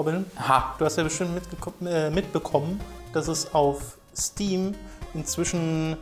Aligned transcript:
Robin, 0.00 0.24
Ha. 0.48 0.76
du 0.78 0.86
hast 0.86 0.96
ja 0.96 1.02
bestimmt 1.02 1.42
äh, 1.84 2.08
mitbekommen, 2.08 2.80
dass 3.12 3.28
es 3.28 3.52
auf 3.52 3.98
Steam 4.16 4.74
inzwischen 5.12 5.94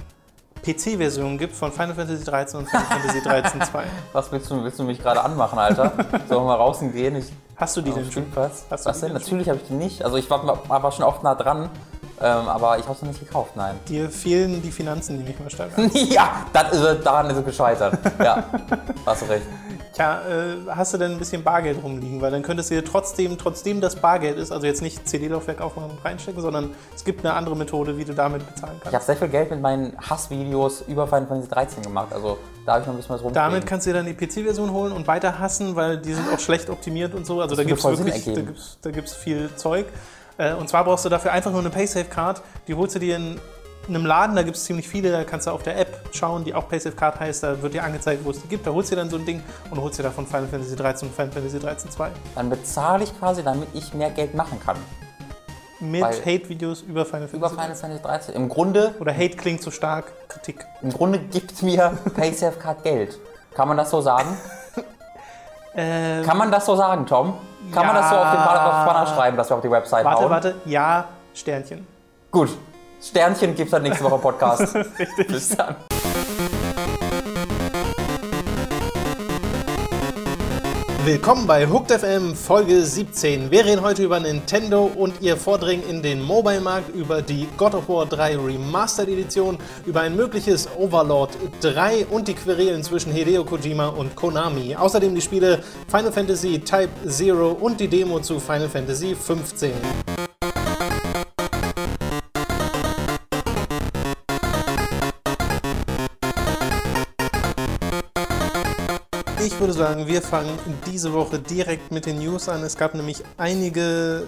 PC-Versionen 0.63 1.37
gibt 1.37 1.57
von 1.57 1.73
Final 1.73 1.97
Fantasy 1.97 2.25
13 2.25 2.61
und 2.61 2.69
Final 2.69 2.85
Fantasy 2.87 3.21
13 3.23 3.61
2. 3.61 3.85
Was 4.13 4.31
willst 4.31 4.49
du, 4.53 4.63
willst 4.63 4.79
du 4.79 4.85
mich 4.85 5.03
gerade 5.03 5.21
anmachen, 5.25 5.59
Alter? 5.59 5.93
Sollen 6.29 6.43
wir 6.43 6.47
mal 6.47 6.55
raus 6.55 6.79
gehen? 6.79 7.17
Ich, 7.17 7.27
Hast 7.57 7.77
du 7.77 7.81
die 7.81 7.91
denn 7.91 8.09
schon? 8.13 8.25
Was? 8.37 8.67
Hast 8.71 8.87
du 8.87 8.91
was 8.91 8.97
die 8.99 9.07
denn? 9.07 9.15
denn 9.15 9.21
Natürlich 9.21 9.49
habe 9.49 9.59
ich 9.61 9.67
die 9.67 9.75
nicht. 9.75 10.05
Also 10.05 10.17
ich 10.17 10.31
war, 10.31 10.47
war 10.69 10.93
schon 10.93 11.05
oft 11.05 11.25
nah 11.25 11.35
dran, 11.35 11.69
ähm, 12.21 12.49
aber 12.49 12.79
ich 12.79 12.85
habe 12.85 12.95
es 12.95 13.03
noch 13.03 13.09
nicht 13.09 13.21
gekauft, 13.21 13.53
nein. 13.57 13.75
Dir 13.89 14.11
fehlen 14.11 14.61
die 14.63 14.71
Finanzen 14.71 15.17
nämlich 15.17 15.39
mal 15.39 15.51
stark 15.51 15.77
an. 15.79 15.91
ja, 15.93 16.47
das 16.53 16.73
ist, 16.73 17.05
daran 17.07 17.31
ist 17.31 17.37
es 17.39 17.45
gescheitert. 17.45 17.99
Ja, 18.23 18.45
hast 19.07 19.23
du 19.23 19.27
recht. 19.27 19.47
Tja, 19.95 20.21
äh, 20.29 20.57
hast 20.69 20.95
du 20.95 20.99
denn 20.99 21.13
ein 21.13 21.19
bisschen 21.19 21.43
Bargeld 21.43 21.83
rumliegen? 21.83 22.21
Weil 22.21 22.31
dann 22.31 22.43
könntest 22.43 22.71
du 22.71 22.75
dir 22.75 22.85
trotzdem, 22.85 23.37
trotzdem 23.37 23.81
das 23.81 23.97
Bargeld 23.97 24.37
ist, 24.39 24.53
also 24.53 24.67
jetzt 24.67 24.81
nicht 24.83 25.09
CD-Laufwerk 25.09 25.61
aufmachen 25.61 25.91
und 25.91 26.05
reinstecken, 26.05 26.41
sondern 26.41 26.71
es 26.95 27.05
gibt 27.05 27.25
eine 27.25 27.35
andere 27.35 27.57
Methode, 27.57 27.97
wie 27.97 28.05
du 28.05 28.15
damit 28.15 28.47
bezahlen 28.47 28.75
Ich 28.79 28.85
habe 28.85 28.93
kannst. 28.93 29.07
sehr 29.07 29.17
viel 29.17 29.29
Geld 29.29 29.51
mit 29.51 29.61
meinen 29.61 29.97
Hassvideos 29.99 30.83
über 30.83 31.07
Final 31.07 31.27
Fantasy 31.27 31.49
13 31.49 31.83
gemacht. 31.83 32.13
Also 32.13 32.39
da 32.65 32.73
habe 32.75 32.83
ich 32.83 32.87
noch 32.87 32.95
ein 32.95 32.99
bisschen 32.99 33.15
was 33.15 33.23
rumkriegen. 33.23 33.35
Damit 33.51 33.67
kannst 33.67 33.87
du 33.87 33.91
dir 33.91 33.97
dann 34.03 34.07
die 34.07 34.15
PC-Version 34.15 34.71
holen 34.73 34.93
und 34.93 35.07
weiter 35.07 35.39
hassen, 35.39 35.75
weil 35.75 35.99
die 35.99 36.15
sind 36.15 36.33
auch 36.33 36.39
schlecht 36.39 36.71
optimiert 36.71 37.15
und 37.15 37.27
so. 37.27 37.41
Also 37.41 37.57
da 37.57 37.63
würde 37.63 37.69
gibt 37.69 37.79
es 37.85 37.85
wirklich 37.99 38.25
da 38.25 38.41
gibt's, 38.43 38.79
da 38.83 38.91
gibt's 38.91 39.15
viel 39.17 39.51
Zeug. 39.57 39.87
Äh, 40.39 40.55
Und 40.55 40.69
zwar 40.69 40.85
brauchst 40.85 41.05
du 41.05 41.09
dafür 41.09 41.33
einfach 41.33 41.51
nur 41.51 41.61
eine 41.61 41.71
PaySafe-Card. 41.71 42.43
Die 42.67 42.75
holst 42.75 42.95
du 42.95 42.99
dir 43.01 43.17
in 43.17 43.41
einem 43.89 44.05
Laden, 44.07 44.37
da 44.37 44.43
gibt 44.43 44.57
es 44.57 44.65
ziemlich 44.65 44.87
viele, 44.87 45.11
da 45.11 45.25
kannst 45.25 45.47
du 45.47 45.51
auf 45.51 45.63
der 45.63 45.79
App 45.79 46.01
schauen, 46.13 46.45
die 46.45 46.55
auch 46.55 46.69
PaySafe-Card 46.69 47.21
heißt, 47.21 47.43
da 47.43 47.63
wird 47.63 47.73
dir 47.73 47.83
angezeigt, 47.85 48.23
wo 48.25 48.31
es 48.31 48.43
die 48.43 48.49
gibt. 48.49 48.67
Da 48.67 48.71
holst 48.71 48.91
du 48.91 48.95
dir 48.95 49.01
dann 49.01 49.11
so 49.11 49.17
ein 49.17 49.25
Ding 49.25 49.43
und 49.71 49.81
holst 49.81 49.99
dir 49.99 50.03
davon 50.03 50.27
Final 50.27 50.47
Fantasy 50.47 50.77
13 50.77 51.09
und 51.09 51.15
Final 51.15 51.33
Fantasy 51.33 51.59
13 51.59 51.91
2. 51.91 52.11
Dann 52.35 52.51
bezahle 52.51 53.05
ich 53.05 53.19
quasi, 53.19 53.43
damit 53.43 53.69
ich 53.75 53.95
mehr 53.95 54.11
Geld 54.11 54.35
machen 54.35 54.61
kann. 54.65 54.77
Mit 55.81 56.03
Hate-Videos 56.05 56.83
über 56.83 57.07
Final 57.07 57.29
Über 57.33 57.49
Fantasy 57.49 57.81
Final 57.81 57.99
Fantasy 57.99 58.03
13. 58.03 58.35
Im 58.35 58.49
Grunde, 58.49 58.95
Oder 59.01 59.13
Hate 59.15 59.37
klingt 59.37 59.63
so 59.63 59.71
stark, 59.71 60.13
Kritik. 60.29 60.67
im 60.83 60.93
Grunde 60.93 61.19
gibt 61.21 61.63
mir 61.63 61.97
PaySafe 62.15 62.59
Card 62.59 62.83
Geld. 62.83 63.19
Kann 63.55 63.69
man 63.69 63.77
das 63.77 63.91
so 63.91 64.01
sagen? 64.01 64.37
Ähm, 65.75 66.25
Kann 66.25 66.39
man 66.39 66.51
das 66.51 66.67
so 66.67 66.75
sagen, 66.77 67.07
Tom? 67.07 67.35
Kann 67.73 67.87
man 67.87 67.97
das 67.97 68.09
so 68.11 68.17
auf 68.17 68.31
den 68.31 68.41
Ja. 68.41 68.85
Banner 68.87 69.07
schreiben, 69.07 69.37
dass 69.37 69.51
wir 69.51 69.57
auf 69.57 69.63
die 69.63 69.71
Website 69.71 70.05
warte, 70.05 70.23
hauen? 70.23 70.31
warte, 70.31 70.55
ja, 70.65 71.05
Sternchen. 71.35 71.87
Gut. 72.31 72.51
Sternchen 73.01 73.55
gibt's 73.55 73.71
dann 73.71 73.83
nächste 73.83 74.05
Woche 74.05 74.17
im 74.17 74.21
Podcast. 74.21 74.75
Richtig. 74.99 75.29
Bis 75.29 75.57
dann. 75.57 75.77
Willkommen 81.09 81.47
bei 81.47 81.67
Hooked 81.67 81.91
FM 81.91 82.35
Folge 82.35 82.85
17. 82.85 83.51
Wir 83.51 83.65
reden 83.65 83.81
heute 83.81 84.05
über 84.05 84.21
Nintendo 84.21 84.85
und 84.85 85.23
ihr 85.23 85.39
Vordringen 85.39 85.89
in 85.89 86.03
den 86.03 86.23
Mobile-Markt, 86.23 86.95
über 86.95 87.23
die 87.23 87.49
God 87.57 87.75
of 87.75 87.89
War 87.89 88.05
3 88.05 88.37
Remastered 88.37 89.09
Edition, 89.09 89.57
über 89.87 90.03
ein 90.03 90.15
mögliches 90.15 90.69
Overlord 90.77 91.31
3 91.63 92.09
und 92.11 92.29
die 92.29 92.35
Querelen 92.35 92.83
zwischen 92.83 93.11
Hideo 93.11 93.43
Kojima 93.45 93.87
und 93.87 94.17
Konami. 94.17 94.77
Außerdem 94.77 95.15
die 95.15 95.23
Spiele 95.23 95.63
Final 95.91 96.13
Fantasy 96.13 96.59
Type 96.59 96.91
0 97.07 97.57
und 97.59 97.81
die 97.81 97.89
Demo 97.89 98.21
zu 98.21 98.39
Final 98.39 98.69
Fantasy 98.69 99.15
15. 99.15 100.28
Ich 109.59 109.61
würde 109.61 109.73
sagen, 109.73 110.07
wir 110.07 110.23
fangen 110.23 110.57
diese 110.87 111.13
Woche 111.13 111.41
direkt 111.41 111.91
mit 111.91 112.07
den 112.07 112.21
News 112.21 112.49
an. 112.49 112.63
Es 112.63 112.77
gab 112.77 112.95
nämlich 112.95 113.25
einige, 113.39 114.23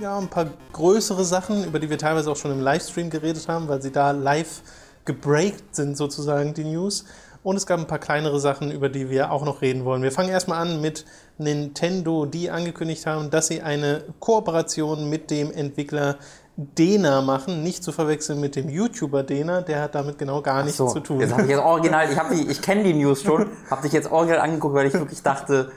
ja, 0.00 0.16
ein 0.16 0.28
paar 0.28 0.46
größere 0.72 1.24
Sachen, 1.24 1.64
über 1.64 1.80
die 1.80 1.90
wir 1.90 1.98
teilweise 1.98 2.30
auch 2.30 2.36
schon 2.36 2.52
im 2.52 2.60
Livestream 2.60 3.10
geredet 3.10 3.48
haben, 3.48 3.66
weil 3.66 3.82
sie 3.82 3.90
da 3.90 4.12
live 4.12 4.62
gebreakt 5.04 5.74
sind, 5.74 5.96
sozusagen, 5.96 6.54
die 6.54 6.62
News. 6.62 7.04
Und 7.42 7.56
es 7.56 7.66
gab 7.66 7.80
ein 7.80 7.88
paar 7.88 7.98
kleinere 7.98 8.38
Sachen, 8.38 8.70
über 8.70 8.88
die 8.88 9.10
wir 9.10 9.32
auch 9.32 9.44
noch 9.44 9.60
reden 9.60 9.84
wollen. 9.84 10.02
Wir 10.02 10.12
fangen 10.12 10.28
erstmal 10.28 10.64
an 10.64 10.80
mit 10.80 11.04
Nintendo, 11.36 12.24
die 12.24 12.50
angekündigt 12.50 13.06
haben, 13.06 13.28
dass 13.28 13.48
sie 13.48 13.62
eine 13.62 14.04
Kooperation 14.20 15.10
mit 15.10 15.32
dem 15.32 15.50
Entwickler 15.50 16.16
Dena 16.56 17.20
machen. 17.20 17.62
Nicht 17.62 17.84
zu 17.84 17.92
verwechseln 17.92 18.40
mit 18.40 18.56
dem 18.56 18.68
YouTuber 18.70 19.22
Dena, 19.22 19.60
der 19.60 19.82
hat 19.82 19.94
damit 19.94 20.18
genau 20.18 20.40
gar 20.40 20.62
nichts 20.62 20.78
So, 20.78 20.88
zu 20.88 21.00
tun. 21.00 21.20
jetzt 21.20 21.32
habe 21.32 21.42
ich 21.42 21.48
jetzt 21.50 21.60
original, 21.60 22.10
ich, 22.10 22.18
die- 22.32 22.50
ich 22.50 22.62
kenne 22.62 22.82
die 22.82 22.94
News 22.94 23.22
schon, 23.22 23.46
habe 23.70 23.82
dich 23.82 23.92
jetzt 23.92 24.10
original 24.10 24.40
angeguckt, 24.40 24.74
weil 24.74 24.86
ich 24.86 24.94
wirklich 24.94 25.22
dachte, 25.22 25.70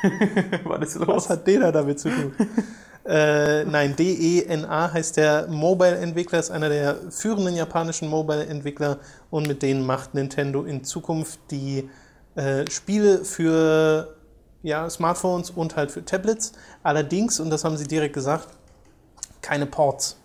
was 0.64 0.94
ist 0.96 1.06
Was 1.06 1.30
hat 1.30 1.46
Dena 1.46 1.72
damit 1.72 1.98
zu 2.00 2.10
tun? 2.10 2.32
äh, 3.06 3.64
nein, 3.64 3.96
DENA 3.96 4.92
heißt 4.92 5.16
der 5.16 5.46
Mobile-Entwickler, 5.48 6.38
ist 6.40 6.50
einer 6.50 6.68
der 6.68 6.96
führenden 7.10 7.54
japanischen 7.56 8.08
Mobile-Entwickler 8.10 8.98
und 9.30 9.48
mit 9.48 9.62
denen 9.62 9.86
macht 9.86 10.12
Nintendo 10.12 10.64
in 10.64 10.84
Zukunft 10.84 11.40
die 11.50 11.88
äh, 12.34 12.70
Spiele 12.70 13.24
für 13.24 14.14
ja, 14.62 14.90
Smartphones 14.90 15.48
und 15.50 15.76
halt 15.76 15.90
für 15.90 16.04
Tablets. 16.04 16.52
Allerdings, 16.82 17.40
und 17.40 17.48
das 17.48 17.64
haben 17.64 17.78
sie 17.78 17.86
direkt 17.86 18.12
gesagt, 18.14 18.48
keine 19.48 19.66
Ports. 19.66 20.16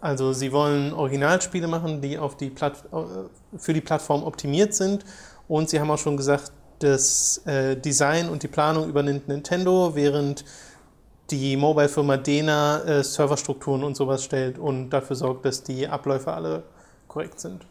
Also 0.00 0.32
sie 0.32 0.52
wollen 0.52 0.92
Originalspiele 0.92 1.68
machen, 1.68 2.00
die 2.00 2.18
auf 2.18 2.36
die 2.36 2.50
Platt 2.50 2.84
äh, 2.92 3.58
für 3.58 3.72
die 3.72 3.80
Plattform 3.80 4.24
optimiert 4.24 4.74
sind. 4.74 5.04
Und 5.48 5.70
sie 5.70 5.78
haben 5.80 5.90
auch 5.90 5.98
schon 5.98 6.16
gesagt, 6.16 6.50
das 6.80 7.40
äh, 7.46 7.76
Design 7.76 8.28
und 8.28 8.42
die 8.42 8.48
Planung 8.48 8.88
übernimmt 8.88 9.28
Nintendo, 9.28 9.94
während 9.94 10.44
die 11.30 11.56
Mobile-Firma 11.56 12.16
Dena 12.18 12.82
äh, 12.84 13.02
Serverstrukturen 13.04 13.82
und 13.84 13.96
sowas 13.96 14.22
stellt 14.24 14.58
und 14.58 14.90
dafür 14.90 15.16
sorgt, 15.16 15.44
dass 15.44 15.62
die 15.62 15.88
Abläufe 15.88 16.32
alle 16.32 16.64
korrekt 17.08 17.40
sind. 17.40 17.64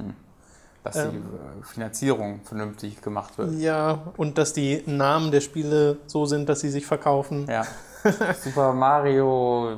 Dass 0.83 0.95
die 0.95 0.99
Ähm. 1.01 1.23
äh, 1.61 1.63
Finanzierung 1.65 2.39
vernünftig 2.43 3.01
gemacht 3.01 3.37
wird. 3.37 3.53
Ja, 3.59 4.13
und 4.17 4.37
dass 4.37 4.53
die 4.53 4.81
Namen 4.85 5.31
der 5.31 5.41
Spiele 5.41 5.97
so 6.07 6.25
sind, 6.25 6.47
dass 6.49 6.61
sie 6.61 6.69
sich 6.69 6.85
verkaufen. 6.85 7.45
Ja. 7.49 7.65
Super 8.43 8.73
Mario, 8.73 9.77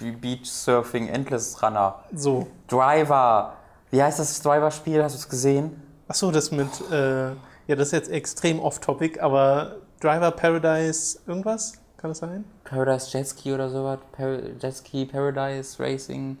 Beach 0.00 0.44
Surfing, 0.50 1.08
Endless 1.08 1.62
Runner, 1.62 1.96
So. 2.14 2.46
Driver. 2.68 3.54
Wie 3.90 4.02
heißt 4.02 4.18
das 4.18 4.40
Driver-Spiel? 4.42 5.02
Hast 5.02 5.14
du 5.14 5.18
es 5.18 5.28
gesehen? 5.28 5.82
Achso, 6.08 6.30
das 6.30 6.50
mit, 6.50 6.68
äh, 6.90 7.28
ja, 7.30 7.34
das 7.76 7.88
ist 7.88 7.92
jetzt 7.92 8.10
extrem 8.10 8.58
off-topic, 8.60 9.20
aber 9.20 9.76
Driver 10.00 10.30
Paradise 10.30 11.18
irgendwas? 11.26 11.74
Kann 11.98 12.10
das 12.10 12.18
sein? 12.18 12.44
Paradise 12.64 13.10
Jetski 13.16 13.52
oder 13.52 13.68
sowas? 13.68 13.98
Par 14.12 14.38
Jetski, 14.60 15.04
Paradise 15.06 15.78
Racing, 15.82 16.38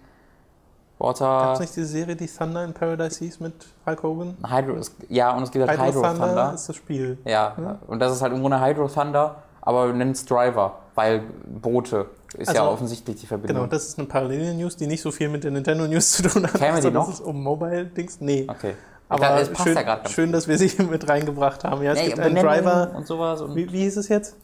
Gab 0.98 1.14
es 1.14 1.20
Water. 1.20 1.60
nicht 1.60 1.76
diese 1.76 1.86
Serie, 1.86 2.14
die 2.16 2.26
Thunder 2.26 2.62
in 2.64 2.72
Paradise 2.74 3.18
hieß 3.24 3.40
mit 3.40 3.54
Hulk 3.86 4.02
Hogan? 4.02 4.36
Hydro, 4.46 4.74
es- 4.76 4.94
ja, 5.08 5.34
und 5.34 5.42
es 5.44 5.50
gibt 5.50 5.66
halt 5.66 5.78
Hydro, 5.78 5.86
Hydro, 6.00 6.02
Thunder, 6.02 6.26
Thunder. 6.26 6.54
ist 6.54 6.68
das 6.68 6.76
Spiel. 6.76 7.18
Ja, 7.24 7.78
und 7.86 7.98
das 8.00 8.12
ist 8.12 8.22
halt 8.22 8.32
im 8.32 8.40
Grunde 8.40 8.60
Hydro 8.64 8.86
Thunder, 8.88 9.36
aber 9.62 9.86
wir 9.86 9.94
nennen 9.94 10.12
es 10.12 10.24
Driver, 10.26 10.78
weil 10.94 11.22
Boote 11.46 12.06
ist 12.38 12.52
ja 12.54 12.60
Also, 12.62 12.72
offensichtlich 12.72 13.16
die 13.16 13.26
Genau, 13.26 13.40
Verbindung. 13.40 13.70
das 13.70 13.86
ist 13.88 13.98
eine 13.98 14.08
Parallel-News, 14.08 14.76
die 14.76 14.86
nicht 14.86 15.02
so 15.02 15.10
viel 15.10 15.28
mit 15.28 15.44
der 15.44 15.50
Nintendo-News 15.50 16.12
zu 16.12 16.22
tun 16.28 16.44
hat. 16.46 16.54
Käme 16.54 16.76
die 16.76 16.82
sondern 16.82 17.02
noch? 17.02 17.08
es 17.08 17.14
ist 17.20 17.24
um 17.26 17.42
Mobile-Dings. 17.42 18.20
Nee. 18.20 18.46
Okay. 18.48 18.74
Aber 19.08 19.26
passt 19.26 19.62
schön, 19.64 19.74
ja 19.74 19.82
ganz 19.82 20.10
schön, 20.12 20.30
dass 20.30 20.46
wir 20.46 20.56
sie 20.56 20.70
mit 20.84 21.08
reingebracht 21.08 21.64
haben. 21.64 21.82
Ja, 21.82 21.92
es 21.92 21.98
Nee, 21.98 22.06
gibt 22.06 22.20
einen 22.20 22.36
Driver. 22.36 22.92
und 22.94 23.06
sowas 23.06 23.40
und 23.40 23.56
Wie, 23.56 23.72
wie 23.72 23.80
hieß 23.80 23.96
es 23.96 24.08
jetzt? 24.08 24.36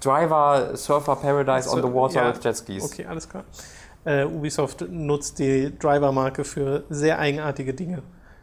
Driver 0.00 0.70
Surfer 0.76 1.16
Paradise 1.16 1.68
on 1.70 1.82
the 1.82 1.92
Water 1.92 2.22
Ja, 2.26 2.34
with 2.34 2.42
Jetskis. 2.42 2.82
Okay, 2.84 3.06
alles 3.06 3.28
klar. 3.28 3.44
Äh, 4.04 4.24
Ubisoft 4.24 4.86
nutzt 4.88 5.38
die 5.38 5.76
Driver-Marke 5.78 6.44
für 6.44 6.84
sehr 6.90 7.18
eigenartige 7.18 7.74
Dinge. 7.74 8.02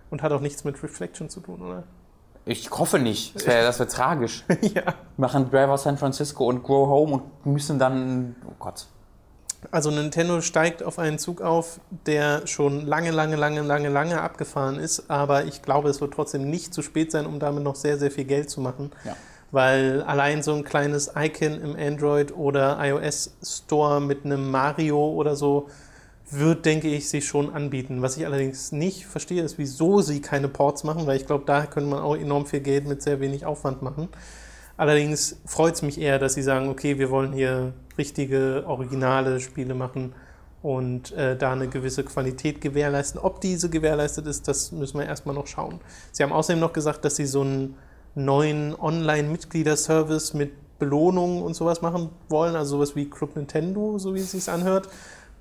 Und 0.10 0.22
hat 0.22 0.32
auch 0.32 0.42
nichts 0.42 0.64
mit 0.64 0.82
Reflection 0.84 1.30
zu 1.30 1.40
tun, 1.40 1.62
oder? 1.62 1.84
Ich 2.46 2.70
hoffe 2.72 3.00
nicht. 3.00 3.36
Das 3.36 3.48
wäre 3.48 3.64
das 3.64 3.80
wär 3.80 3.88
tragisch. 3.88 4.44
ja. 4.62 4.96
Machen 5.18 5.50
Driver 5.50 5.78
San 5.78 5.98
Francisco 5.98 6.46
und 6.46 6.64
Grow 6.64 6.88
Home 6.88 7.14
und 7.14 7.46
müssen 7.46 7.80
dann. 7.80 8.36
Oh 8.46 8.54
Gott. 8.60 8.88
Also 9.72 9.92
Nintendo 9.92 10.42
steigt 10.42 10.84
auf 10.84 11.00
einen 11.00 11.20
Zug 11.20 11.42
auf, 11.42 11.80
der 12.06 12.46
schon 12.48 12.86
lange, 12.86 13.12
lange, 13.12 13.38
lange, 13.38 13.62
lange, 13.62 13.88
lange 13.88 14.22
abgefahren 14.22 14.78
ist. 14.78 15.10
Aber 15.10 15.46
ich 15.46 15.62
glaube, 15.62 15.90
es 15.90 16.02
wird 16.02 16.14
trotzdem 16.14 16.50
nicht 16.50 16.74
zu 16.74 16.82
spät 16.82 17.12
sein, 17.12 17.26
um 17.26 17.40
damit 17.40 17.64
noch 17.64 17.76
sehr, 17.76 17.98
sehr 17.98 18.12
viel 18.12 18.26
Geld 18.26 18.50
zu 18.50 18.60
machen. 18.60 18.92
Ja. 19.06 19.16
Weil 19.52 20.02
allein 20.02 20.44
so 20.44 20.54
ein 20.54 20.66
kleines 20.66 21.14
Icon 21.16 21.62
im 21.62 21.76
Android 21.78 22.36
oder 22.36 22.78
iOS 22.82 23.36
Store 23.42 24.02
mit 24.02 24.26
einem 24.26 24.52
Mario 24.52 25.12
oder 25.12 25.36
so 25.38 25.70
wird, 26.30 26.66
denke 26.66 26.88
ich, 26.88 27.10
sich 27.10 27.26
schon 27.26 27.54
anbieten. 27.54 28.02
Was 28.02 28.18
ich 28.18 28.26
allerdings 28.26 28.72
nicht 28.72 29.06
verstehe, 29.06 29.44
ist, 29.44 29.58
wieso 29.58 30.02
sie 30.02 30.22
keine 30.22 30.48
Ports 30.48 30.84
machen, 30.84 31.06
weil 31.06 31.18
ich 31.18 31.26
glaube, 31.26 31.44
da 31.46 31.66
könnte 31.66 31.90
man 31.90 32.00
auch 32.00 32.16
enorm 32.16 32.46
viel 32.46 32.62
Geld 32.62 32.88
mit 32.88 33.02
sehr 33.02 33.20
wenig 33.20 33.46
Aufwand 33.46 33.82
machen. 33.82 34.10
Allerdings 34.78 35.38
freut 35.46 35.76
es 35.76 35.82
mich 35.82 36.00
eher, 36.00 36.18
dass 36.18 36.34
sie 36.34 36.42
sagen, 36.42 36.70
okay, 36.70 36.98
wir 36.98 37.12
wollen 37.12 37.34
hier 37.34 37.74
richtige, 37.98 38.64
originale 38.66 39.40
Spiele 39.40 39.76
machen 39.76 40.14
und 40.64 41.12
äh, 41.12 41.38
da 41.38 41.52
eine 41.52 41.68
gewisse 41.68 42.04
Qualität 42.04 42.62
gewährleisten. 42.62 43.20
Ob 43.22 43.42
diese 43.42 43.70
gewährleistet 43.70 44.26
ist, 44.26 44.48
das 44.48 44.72
müssen 44.72 44.98
wir 44.98 45.06
erstmal 45.06 45.36
noch 45.36 45.46
schauen. 45.46 45.80
Sie 46.12 46.24
haben 46.24 46.32
außerdem 46.32 46.60
noch 46.60 46.74
gesagt, 46.74 47.06
dass 47.06 47.18
sie 47.18 47.26
so 47.26 47.42
einen 47.42 47.76
neuen 48.16 48.74
Online-Mitgliederservice 48.74 50.34
mit 50.34 50.54
Belohnungen 50.80 51.44
und 51.44 51.54
sowas 51.54 51.82
machen 51.82 52.10
wollen, 52.30 52.56
also 52.56 52.78
sowas 52.78 52.96
wie 52.96 53.10
Club 53.10 53.36
Nintendo, 53.36 53.98
so 54.00 54.16
wie 54.16 54.20
es 54.20 54.32
sich 54.32 54.50
anhört, 54.50 54.90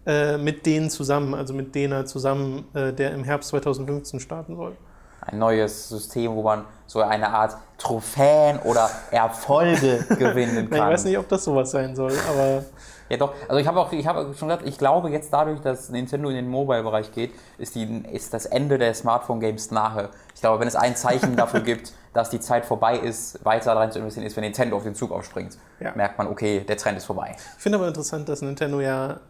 äh, 0.05 0.37
mit 0.37 0.67
denen 0.67 0.91
zusammen, 0.91 1.35
also 1.35 1.55
mit 1.55 1.75
denen 1.75 2.07
zusammen, 2.07 2.65
äh, 2.75 2.93
der 2.93 3.13
im 3.13 3.23
Herbst 3.23 3.51
2015 3.51 4.21
starten 4.21 4.57
soll. 4.57 4.73
Ein 5.21 5.39
neues 5.39 5.89
System, 5.89 6.35
wo 6.35 6.43
man 6.43 6.65
so 6.87 7.01
eine 7.01 7.29
Art 7.29 7.57
Trophäen 7.79 8.59
oder 8.65 8.91
Erfolge 9.13 10.05
gewinnen 10.19 10.69
kann. 10.69 10.79
ich 10.79 10.95
weiß 10.95 11.05
nicht, 11.05 11.19
ob 11.19 11.29
das 11.29 11.45
sowas 11.45 11.71
sein 11.71 11.95
soll, 11.95 12.13
aber. 12.29 12.65
Ja 13.09 13.19
doch, 13.19 13.35
also 13.47 13.61
ich 13.61 13.67
habe 13.67 13.79
auch, 13.79 13.93
ich 13.93 14.07
habe 14.07 14.35
schon 14.37 14.49
gesagt, 14.49 14.67
ich 14.67 14.79
glaube 14.79 15.11
jetzt 15.11 15.33
dadurch, 15.33 15.61
dass 15.61 15.91
Nintendo 15.91 16.31
in 16.31 16.35
den 16.35 16.49
Mobile-Bereich 16.49 17.13
geht, 17.13 17.31
ist, 17.59 17.75
die, 17.75 18.03
ist 18.11 18.33
das 18.33 18.47
Ende 18.47 18.79
der 18.79 18.95
Smartphone-Games 18.95 19.71
nahe. 19.71 20.09
Ich 20.35 20.41
glaube, 20.41 20.61
wenn 20.61 20.69
es 20.69 20.77
ein 20.77 20.97
Zeichen 20.97 21.37
dafür 21.37 21.61
gibt, 21.65 21.93
dass 22.15 22.31
die 22.31 22.41
Zeit 22.41 22.65
vorbei 22.65 22.97
ist, 22.97 23.45
weiter 23.45 23.77
rein 23.77 23.93
zu 23.93 23.99
investieren, 23.99 24.27
ist, 24.27 24.35
wenn 24.37 24.45
Nintendo 24.45 24.77
auf 24.77 24.85
den 24.85 24.95
Zug 24.95 25.13
aufspringt. 25.13 25.59
Ja. 25.79 25.93
Merkt 25.95 26.17
man, 26.17 26.27
okay, 26.27 26.65
der 26.67 26.77
Trend 26.77 26.97
ist 26.97 27.05
vorbei. 27.05 27.37
Ich 27.37 27.63
finde 27.63 27.79
aber 27.79 27.87
interessant, 27.87 28.29
dass 28.29 28.41
Nintendo 28.41 28.81
ja 28.81 29.21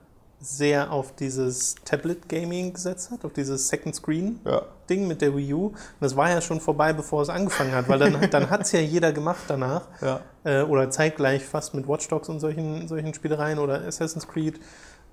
sehr 0.43 0.93
auf 0.93 1.15
dieses 1.15 1.77
Tablet-Gaming 1.85 2.73
gesetzt 2.73 3.13
hat, 3.13 3.25
auf 3.25 3.33
dieses 3.33 3.69
Second-Screen-Ding 3.69 5.01
ja. 5.03 5.07
mit 5.07 5.23
der 5.23 5.37
Wii 5.37 5.55
U. 5.55 5.67
Und 5.69 5.77
das 6.01 6.17
war 6.17 6.31
ja 6.31 6.41
schon 6.41 6.61
vorbei, 6.61 6.93
bevor 6.93 7.23
es 7.23 7.29
angefangen 7.29 7.73
hat, 7.73 7.89
weil 7.89 8.01
dann, 8.01 8.19
dann 8.31 8.51
hat 8.51 8.63
es 8.63 8.73
ja 8.73 8.81
jeder 8.81 9.13
gemacht 9.13 9.45
danach. 9.47 9.87
Ja. 10.01 10.21
Äh, 10.45 10.63
oder 10.63 10.91
zeitgleich 10.91 11.45
fast 11.45 11.75
mit 11.75 11.87
Watch 11.87 12.09
Dogs 12.09 12.29
und 12.29 12.41
solchen, 12.41 12.89
solchen 12.89 13.15
Spielereien 13.15 13.61
oder 13.61 13.83
Assassin's 13.87 14.27
Creed. 14.27 14.59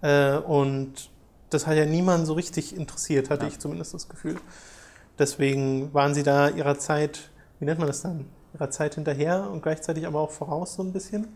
Äh, 0.02 0.38
und 0.38 1.12
das 1.52 1.68
hat 1.68 1.76
ja 1.76 1.86
niemand 1.86 2.26
so 2.26 2.34
richtig 2.34 2.76
interessiert, 2.76 3.30
hatte 3.30 3.44
ja. 3.44 3.50
ich 3.50 3.60
zumindest 3.60 3.94
das 3.94 4.10
Gefühl. 4.10 4.38
Deswegen 5.20 5.94
waren 5.94 6.16
sie 6.16 6.24
da 6.24 6.50
ihrer 6.50 6.80
Zeit, 6.80 7.30
wie 7.60 7.66
nennt 7.66 7.78
man 7.78 7.88
das 7.88 8.02
dann? 8.02 8.26
Ihrer 8.56 8.72
Zeit 8.72 8.96
hinterher 8.96 9.48
und 9.52 9.62
gleichzeitig 9.62 10.08
aber 10.08 10.22
auch 10.22 10.32
voraus 10.32 10.74
so 10.74 10.82
ein 10.82 10.92
bisschen 10.92 11.28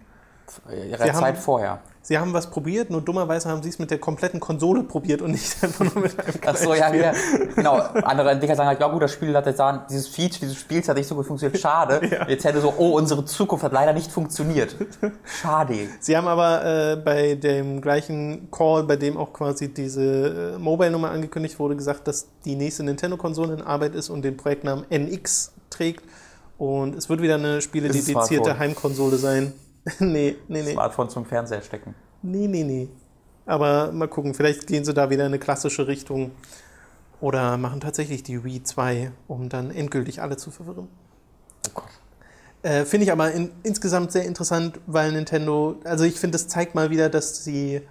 ihrer 0.69 0.98
Sie 0.98 1.12
Zeit 1.12 1.13
haben, 1.13 1.36
vorher. 1.36 1.80
Sie 2.06 2.18
haben 2.18 2.34
was 2.34 2.50
probiert, 2.50 2.90
nur 2.90 3.01
dummerweise 3.01 3.48
haben 3.50 3.63
Sie 3.63 3.69
es 3.69 3.80
mit 3.80 3.90
der 3.90 3.98
kompletten 3.98 4.42
Konsole 4.42 4.84
probiert 4.84 5.22
und 5.22 5.31
nicht 5.31 5.63
einfach 5.63 5.86
nur 5.86 6.04
mit 6.04 6.19
einem 6.19 6.34
Ach 6.45 6.57
so, 6.57 6.74
ja, 6.74 6.94
ja, 6.94 7.13
genau. 7.56 7.78
Andere 7.78 8.31
Entwickler 8.31 8.57
sagen 8.57 8.68
halt, 8.68 8.81
ja 8.81 8.90
gut, 8.90 9.01
das 9.01 9.13
Spiel 9.13 9.34
hat 9.34 9.45
jetzt 9.45 9.57
sagen, 9.57 9.81
dieses 9.90 10.10
Feature, 10.10 10.42
dieses 10.42 10.57
Spiels 10.57 10.90
hat 10.90 10.98
nicht 10.98 11.07
so 11.07 11.16
gut 11.16 11.25
funktioniert, 11.25 11.62
schade. 11.62 12.01
ja. 12.12 12.28
Jetzt 12.28 12.44
hätte 12.44 12.60
so, 12.60 12.74
oh, 12.78 12.98
unsere 12.98 13.24
Zukunft 13.24 13.63
hat 13.63 13.72
leider 13.72 13.94
nicht 13.94 14.12
funktioniert. 14.12 14.75
Schade. 15.24 15.88
Sie 16.01 16.18
haben 16.18 16.28
aber 16.28 16.66
äh, 16.66 16.96
bei 16.98 17.36
dem 17.36 17.80
gleichen 17.80 18.51
Call, 18.51 18.84
bei 18.84 18.98
dem 18.98 19.16
auch 19.16 19.31
quasi 19.31 19.74
diese 19.74 20.56
äh, 20.56 20.60
Mobile-Nummer 20.60 21.10
angekündigt 21.10 21.57
wurde, 21.57 21.78
gesagt, 21.78 22.10
dass 22.10 22.28
die 22.44 22.56
nächste 22.57 22.84
Nintendo-Konsole 22.84 23.54
in 23.54 23.62
Arbeit 23.62 23.96
ist 23.96 24.10
und 24.10 24.24
den 24.24 24.36
Projektnamen 24.36 24.86
NX 24.89 25.54
trägt. 25.69 26.04
Und 26.57 26.96
es 26.96 27.07
wird 27.07 27.22
wieder 27.22 27.36
eine 27.36 27.62
spiele-dedizierte 27.62 28.60
Heimkonsole 28.60 29.16
sein. 29.16 29.54
nee, 30.00 30.35
nee, 30.47 30.62
nee. 30.62 30.71
Smartphone 30.71 31.09
zum 31.09 31.25
Fernseher 31.25 31.62
stecken. 31.62 31.95
Nee, 32.21 32.47
nee, 32.47 32.63
nee. 32.63 32.89
Aber 33.45 33.91
mal 33.91 34.07
gucken, 34.07 34.33
vielleicht 34.33 34.68
gehen 34.68 34.85
sie 34.85 34.94
da 34.94 35.09
wieder 35.09 35.24
in 35.24 35.31
eine 35.31 35.39
klassische 35.39 35.88
Richtung 35.88 36.31
oder 37.19 37.57
machen 37.57 37.81
tatsächlich 37.81 38.24
die 38.24 38.44
Wii 38.44 38.63
2, 38.63 39.12
um 39.27 39.50
dann 39.50 39.71
endgültig 39.71 40.21
alle 40.21 40.38
zu 40.38 40.51
verwirren. 40.51 40.88
Oh 41.75 41.81
äh, 42.63 42.85
finde 42.85 43.06
ich 43.06 43.12
aber 43.12 43.31
in, 43.31 43.51
insgesamt 43.63 44.12
sehr 44.12 44.25
interessant, 44.25 44.80
weil 44.88 45.12
Nintendo, 45.12 45.75
also 45.83 46.06
ich 46.06 46.19
finde, 46.19 46.38
das 46.38 46.47
zeigt 46.47 46.75
mal 46.75 46.89
wieder, 46.89 47.09
dass 47.09 47.44
sie 47.44 47.81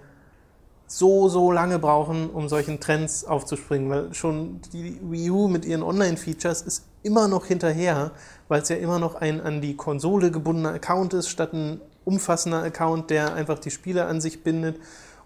so, 0.87 1.27
so 1.29 1.51
lange 1.51 1.79
brauchen, 1.79 2.29
um 2.29 2.49
solchen 2.49 2.79
Trends 2.79 3.25
aufzuspringen, 3.25 3.89
weil 3.89 4.13
schon 4.13 4.61
die 4.73 4.99
Wii 5.01 5.31
U 5.31 5.47
mit 5.47 5.65
ihren 5.65 5.83
Online-Features 5.83 6.61
ist 6.61 6.85
immer 7.01 7.27
noch 7.27 7.45
hinterher, 7.45 8.11
weil 8.47 8.61
es 8.61 8.69
ja 8.69 8.75
immer 8.75 8.99
noch 8.99 9.15
ein 9.15 9.41
an 9.41 9.61
die 9.61 9.75
Konsole 9.75 10.31
gebundener 10.31 10.73
Account 10.73 11.13
ist, 11.13 11.29
statt 11.29 11.53
ein 11.53 11.81
umfassender 12.05 12.63
Account, 12.63 13.09
der 13.09 13.33
einfach 13.33 13.59
die 13.59 13.71
Spiele 13.71 14.05
an 14.05 14.21
sich 14.21 14.43
bindet 14.43 14.77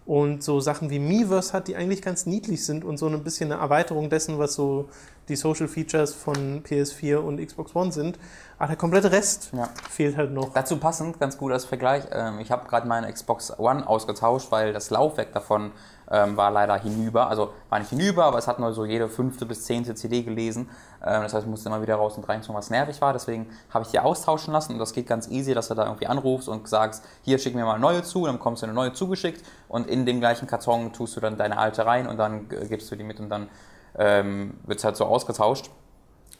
und 0.07 0.41
so 0.41 0.61
Sachen 0.61 0.89
wie 0.89 0.99
Miiverse 0.99 1.51
hat, 1.51 1.67
die 1.67 1.75
eigentlich 1.75 2.01
ganz 2.01 2.25
niedlich 2.25 2.65
sind 2.65 2.85
und 2.85 2.97
so 2.97 3.07
ein 3.07 3.23
bisschen 3.25 3.51
eine 3.51 3.61
Erweiterung 3.61 4.09
dessen, 4.09 4.39
was 4.39 4.53
so 4.53 4.87
die 5.27 5.35
Social 5.35 5.67
Features 5.67 6.13
von 6.13 6.63
PS4 6.63 7.17
und 7.17 7.45
Xbox 7.45 7.75
One 7.75 7.91
sind. 7.91 8.17
Aber 8.57 8.69
der 8.69 8.77
komplette 8.77 9.11
Rest 9.11 9.49
ja. 9.51 9.69
fehlt 9.89 10.15
halt 10.15 10.31
noch. 10.31 10.53
Dazu 10.53 10.77
passend, 10.77 11.19
ganz 11.19 11.37
gut 11.37 11.51
als 11.51 11.65
Vergleich, 11.65 12.05
ähm, 12.13 12.39
ich 12.39 12.51
habe 12.51 12.69
gerade 12.69 12.87
meine 12.87 13.11
Xbox 13.11 13.59
One 13.59 13.85
ausgetauscht, 13.85 14.49
weil 14.49 14.71
das 14.71 14.89
Laufwerk 14.89 15.33
davon 15.33 15.71
ähm, 16.11 16.37
war 16.37 16.51
leider 16.51 16.77
hinüber. 16.77 17.27
Also 17.27 17.53
war 17.69 17.79
nicht 17.79 17.89
hinüber, 17.89 18.25
aber 18.25 18.37
es 18.37 18.47
hat 18.47 18.59
nur 18.59 18.73
so 18.73 18.85
jede 18.85 19.09
fünfte 19.09 19.45
bis 19.45 19.63
zehnte 19.63 19.95
CD 19.95 20.23
gelesen. 20.23 20.69
Ähm, 21.05 21.23
das 21.23 21.33
heißt, 21.33 21.45
ich 21.45 21.49
musste 21.49 21.69
immer 21.69 21.81
wieder 21.81 21.95
raus 21.95 22.17
und 22.17 22.27
reinziehen, 22.27 22.55
was 22.55 22.69
nervig 22.69 23.01
war. 23.01 23.13
Deswegen 23.13 23.47
habe 23.73 23.85
ich 23.85 23.91
die 23.91 23.99
austauschen 23.99 24.53
lassen 24.53 24.73
und 24.73 24.79
das 24.79 24.93
geht 24.93 25.07
ganz 25.07 25.27
easy, 25.27 25.53
dass 25.53 25.67
du 25.67 25.75
da 25.75 25.85
irgendwie 25.85 26.07
anrufst 26.07 26.47
und 26.47 26.67
sagst, 26.67 27.03
hier 27.23 27.37
schick 27.37 27.55
mir 27.55 27.65
mal 27.65 27.73
eine 27.73 27.81
neue 27.81 28.03
zu, 28.03 28.25
dann 28.25 28.37
bekommst 28.37 28.61
du 28.61 28.67
eine 28.67 28.73
neue 28.73 28.93
zugeschickt 28.93 29.45
und 29.67 29.87
in 29.87 30.05
den 30.05 30.19
gleichen 30.19 30.47
Karton 30.47 30.93
tust 30.93 31.15
du 31.15 31.19
dann 31.19 31.37
deine 31.37 31.57
alte 31.57 31.85
rein 31.85 32.07
und 32.07 32.17
dann 32.17 32.47
gibst 32.49 32.91
du 32.91 32.95
die 32.95 33.03
mit 33.03 33.19
und 33.19 33.29
dann 33.29 33.49
ähm, 33.97 34.55
wird 34.65 34.79
es 34.79 34.85
halt 34.85 34.95
so 34.95 35.05
ausgetauscht. 35.05 35.69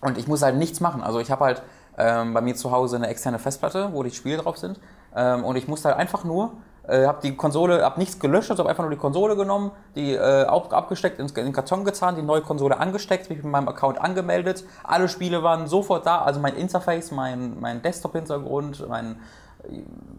Und 0.02 0.18
ich 0.18 0.28
muss 0.28 0.42
halt 0.44 0.56
nichts 0.56 0.80
machen. 0.80 1.04
Also 1.04 1.20
ich 1.20 1.32
habe 1.32 1.44
halt 1.44 1.64
ähm, 1.98 2.34
bei 2.34 2.42
mir 2.42 2.56
zu 2.56 2.72
Hause 2.72 2.98
eine 2.98 3.08
externe 3.08 3.40
Festplatte, 3.40 3.90
wo 3.94 4.04
die 4.04 4.12
Spiele 4.12 4.38
drauf 4.38 4.58
sind. 4.58 4.80
Ähm, 5.16 5.44
und 5.44 5.56
ich 5.56 5.68
muss 5.68 5.84
halt 5.84 5.98
einfach 5.98 6.24
nur 6.24 6.54
äh, 6.88 7.06
habe 7.06 7.20
die 7.22 7.36
Konsole, 7.36 7.84
habe 7.84 8.00
nichts 8.00 8.20
gelöscht, 8.20 8.50
also 8.50 8.64
habe 8.64 8.70
einfach 8.70 8.84
nur 8.84 8.92
die 8.92 8.98
Konsole 8.98 9.36
genommen, 9.36 9.72
die 9.96 10.14
äh, 10.14 10.46
abgesteckt, 10.46 11.20
in 11.20 11.28
den 11.28 11.54
Karton 11.54 11.84
gezahnt, 11.84 12.18
die 12.18 12.22
neue 12.24 12.42
Konsole 12.42 12.80
angesteckt, 12.80 13.30
mich 13.30 13.44
mit 13.44 13.52
meinem 13.52 13.68
Account 13.68 14.00
angemeldet. 14.00 14.64
Alle 14.84 15.10
Spiele 15.10 15.44
waren 15.44 15.68
sofort 15.68 16.06
da, 16.06 16.22
also 16.22 16.40
mein 16.40 16.56
Interface, 16.56 17.12
mein, 17.12 17.60
mein 17.60 17.82
Desktop-Hintergrund, 17.82 18.88
mein, 18.88 19.20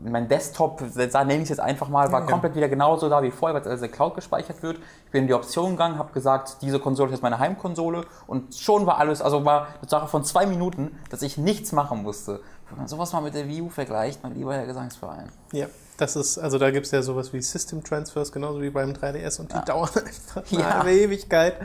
mein 0.05 0.29
Desktop, 0.29 0.83
nenne 0.83 1.35
ich 1.37 1.43
es 1.43 1.49
jetzt 1.49 1.61
einfach 1.61 1.89
mal, 1.89 2.13
war 2.13 2.21
ja. 2.21 2.27
komplett 2.27 2.55
wieder 2.55 2.69
genauso 2.69 3.09
da 3.09 3.23
wie 3.23 3.31
vorher, 3.31 3.55
weil 3.55 3.63
es 3.63 3.69
als 3.69 3.81
der 3.81 3.89
Cloud 3.89 4.15
gespeichert 4.15 4.63
wird. 4.63 4.79
Ich 5.07 5.11
bin 5.11 5.23
in 5.23 5.29
die 5.29 5.35
Option 5.35 5.71
gegangen, 5.71 5.99
habe 5.99 6.13
gesagt, 6.13 6.59
diese 6.61 6.79
Konsole 6.81 7.09
ist 7.09 7.13
jetzt 7.15 7.23
meine 7.23 7.39
Heimkonsole 7.39 8.05
und 8.27 8.55
schon 8.55 8.85
war 8.87 8.99
alles, 8.99 9.23
also 9.23 9.45
war 9.45 9.69
eine 9.81 9.89
Sache 9.89 10.09
von 10.09 10.25
zwei 10.25 10.45
Minuten, 10.45 10.99
dass 11.11 11.23
ich 11.23 11.39
nichts 11.39 11.73
machen 11.73 12.03
musste. 12.03 12.41
Wenn 12.69 12.79
man 12.79 12.89
sowas 12.89 13.13
mal 13.15 13.23
mit 13.23 13.35
der 13.35 13.49
Wii 13.49 13.63
U 13.63 13.69
vergleicht, 13.71 14.23
mein 14.23 14.35
lieber 14.35 14.55
Herr 14.55 14.67
Gesangsverein. 14.67 15.31
Ja. 15.53 15.67
Das 15.99 16.15
ist, 16.15 16.39
also 16.39 16.59
da 16.59 16.71
gibt 16.71 16.87
es 16.87 16.93
ja 16.93 17.03
sowas 17.03 17.33
wie 17.33 17.43
System 17.43 17.83
Transfers, 17.83 18.33
genauso 18.33 18.63
wie 18.63 18.71
beim 18.71 18.93
3DS 18.93 19.41
und 19.41 19.51
die 19.53 19.57
ja. 19.57 19.63
dauern 19.63 19.91
einfach 19.95 20.51
ja. 20.51 20.81
eine 20.81 20.93
Ewigkeit 20.93 21.57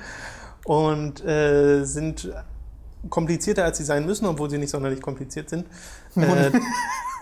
und 0.66 1.24
äh, 1.24 1.84
sind 1.86 2.34
komplizierter, 3.10 3.64
als 3.64 3.78
sie 3.78 3.84
sein 3.84 4.06
müssen, 4.06 4.26
obwohl 4.26 4.50
sie 4.50 4.58
nicht 4.58 4.72
sonderlich 4.72 5.02
kompliziert 5.02 5.50
sind. 5.50 5.66
Äh, 6.16 6.52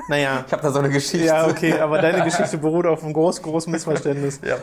naja. 0.10 0.44
Ich 0.46 0.52
habe 0.52 0.62
da 0.62 0.70
so 0.70 0.80
eine 0.80 0.90
Geschichte. 0.90 1.26
Ja, 1.26 1.48
okay, 1.48 1.80
aber 1.80 2.02
deine 2.02 2.26
Geschichte 2.26 2.58
beruht 2.58 2.86
auf 2.86 3.04
einem 3.06 3.14
groß, 3.14 3.42
großen 3.42 3.72
Missverständnis. 3.72 4.42
ja. 4.44 4.58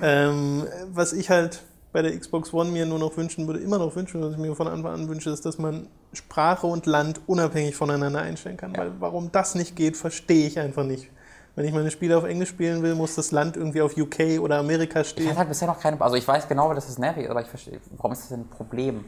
Ähm, 0.00 0.66
was 0.90 1.12
ich 1.12 1.28
halt 1.28 1.60
bei 1.92 2.00
der 2.00 2.18
Xbox 2.18 2.54
One 2.54 2.70
mir 2.70 2.86
nur 2.86 2.98
noch 2.98 3.14
wünschen 3.18 3.46
würde, 3.46 3.60
immer 3.60 3.78
noch 3.78 3.94
wünschen, 3.94 4.22
was 4.22 4.32
ich 4.32 4.38
mir 4.38 4.54
von 4.56 4.68
Anfang 4.68 4.94
an 4.94 5.08
wünsche, 5.08 5.28
ist, 5.28 5.44
dass 5.44 5.58
man 5.58 5.86
Sprache 6.14 6.66
und 6.66 6.86
Land 6.86 7.20
unabhängig 7.26 7.76
voneinander 7.76 8.20
einstellen 8.20 8.56
kann. 8.56 8.72
Ja. 8.72 8.80
Weil 8.80 8.92
warum 9.00 9.30
das 9.32 9.54
nicht 9.54 9.76
geht, 9.76 9.98
verstehe 9.98 10.46
ich 10.46 10.58
einfach 10.58 10.84
nicht. 10.84 11.10
Wenn 11.56 11.66
ich 11.66 11.72
meine 11.72 11.90
Spiele 11.90 12.18
auf 12.18 12.24
Englisch 12.24 12.48
spielen 12.48 12.82
will, 12.82 12.94
muss 12.94 13.14
das 13.14 13.30
Land 13.30 13.56
irgendwie 13.56 13.80
auf 13.80 13.96
UK 13.96 14.40
oder 14.40 14.58
Amerika 14.58 15.04
stehen. 15.04 15.24
Ich 15.24 15.30
hatte 15.30 15.40
halt 15.40 15.48
bisher 15.48 15.68
noch 15.68 15.78
keine. 15.78 16.00
Also 16.00 16.16
ich 16.16 16.26
weiß 16.26 16.48
genau, 16.48 16.74
dass 16.74 16.86
das 16.86 16.98
nervig 16.98 17.24
ist, 17.24 17.30
aber 17.30 17.42
ich 17.42 17.48
verstehe, 17.48 17.80
warum 17.96 18.12
ist 18.12 18.22
das 18.22 18.28
denn 18.30 18.40
ein 18.40 18.48
Problem? 18.48 19.04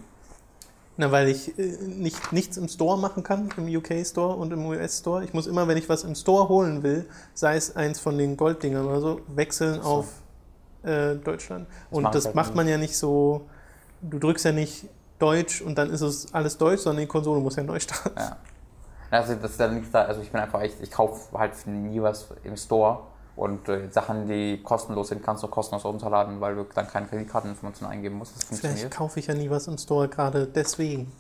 Na, 0.96 1.10
weil 1.12 1.28
ich 1.28 1.58
äh, 1.58 1.76
nicht, 1.82 2.32
nichts 2.32 2.56
im 2.56 2.68
Store 2.68 2.98
machen 2.98 3.22
kann, 3.22 3.50
im 3.56 3.66
UK-Store 3.66 4.36
und 4.36 4.52
im 4.52 4.64
US-Store. 4.64 5.24
Ich 5.24 5.34
muss 5.34 5.46
immer, 5.46 5.68
wenn 5.68 5.76
ich 5.76 5.88
was 5.88 6.04
im 6.04 6.14
Store 6.14 6.48
holen 6.48 6.82
will, 6.82 7.06
sei 7.34 7.56
es 7.56 7.74
eins 7.76 7.98
von 7.98 8.16
den 8.16 8.36
Golddingern 8.36 8.86
oder 8.86 9.00
so, 9.00 9.20
wechseln 9.34 9.82
so. 9.82 9.88
auf 9.88 10.06
äh, 10.84 11.16
Deutschland. 11.16 11.66
Das 11.90 11.98
und 11.98 12.14
das 12.14 12.24
halt 12.26 12.34
macht 12.34 12.54
man 12.54 12.68
ja 12.68 12.78
nicht 12.78 12.96
so. 12.96 13.42
Du 14.02 14.18
drückst 14.18 14.44
ja 14.44 14.52
nicht 14.52 14.86
Deutsch 15.18 15.60
und 15.60 15.76
dann 15.76 15.90
ist 15.90 16.00
es 16.00 16.32
alles 16.32 16.56
Deutsch, 16.58 16.82
sondern 16.82 17.02
die 17.02 17.08
Konsole 17.08 17.40
muss 17.40 17.56
ja 17.56 17.62
neu 17.62 17.80
starten. 17.80 18.18
Ja. 18.18 18.36
Also 19.10 19.34
das 19.34 19.52
ist 19.52 19.60
dann 19.60 19.84
da, 19.92 20.02
also 20.02 20.20
ich 20.20 20.30
bin 20.30 20.40
einfach 20.40 20.60
echt, 20.62 20.80
ich 20.82 20.90
kaufe 20.90 21.38
halt 21.38 21.52
nie 21.66 22.00
was 22.02 22.28
im 22.44 22.56
Store 22.56 23.00
und 23.36 23.68
äh, 23.68 23.88
Sachen, 23.90 24.26
die 24.26 24.62
kostenlos 24.62 25.08
sind, 25.08 25.22
kannst 25.22 25.42
du 25.42 25.48
kostenlos 25.48 25.84
runterladen, 25.84 26.40
weil 26.40 26.56
du 26.56 26.66
dann 26.74 26.88
keine 26.88 27.06
Kreditkarteninformationen 27.06 27.92
eingeben 27.92 28.16
musst. 28.16 28.34
Das 28.34 28.44
funktioniert. 28.44 28.78
Vielleicht 28.78 28.96
kaufe 28.96 29.20
ich 29.20 29.26
ja 29.26 29.34
nie 29.34 29.50
was 29.50 29.68
im 29.68 29.78
Store, 29.78 30.08
gerade 30.08 30.46
deswegen. 30.46 31.12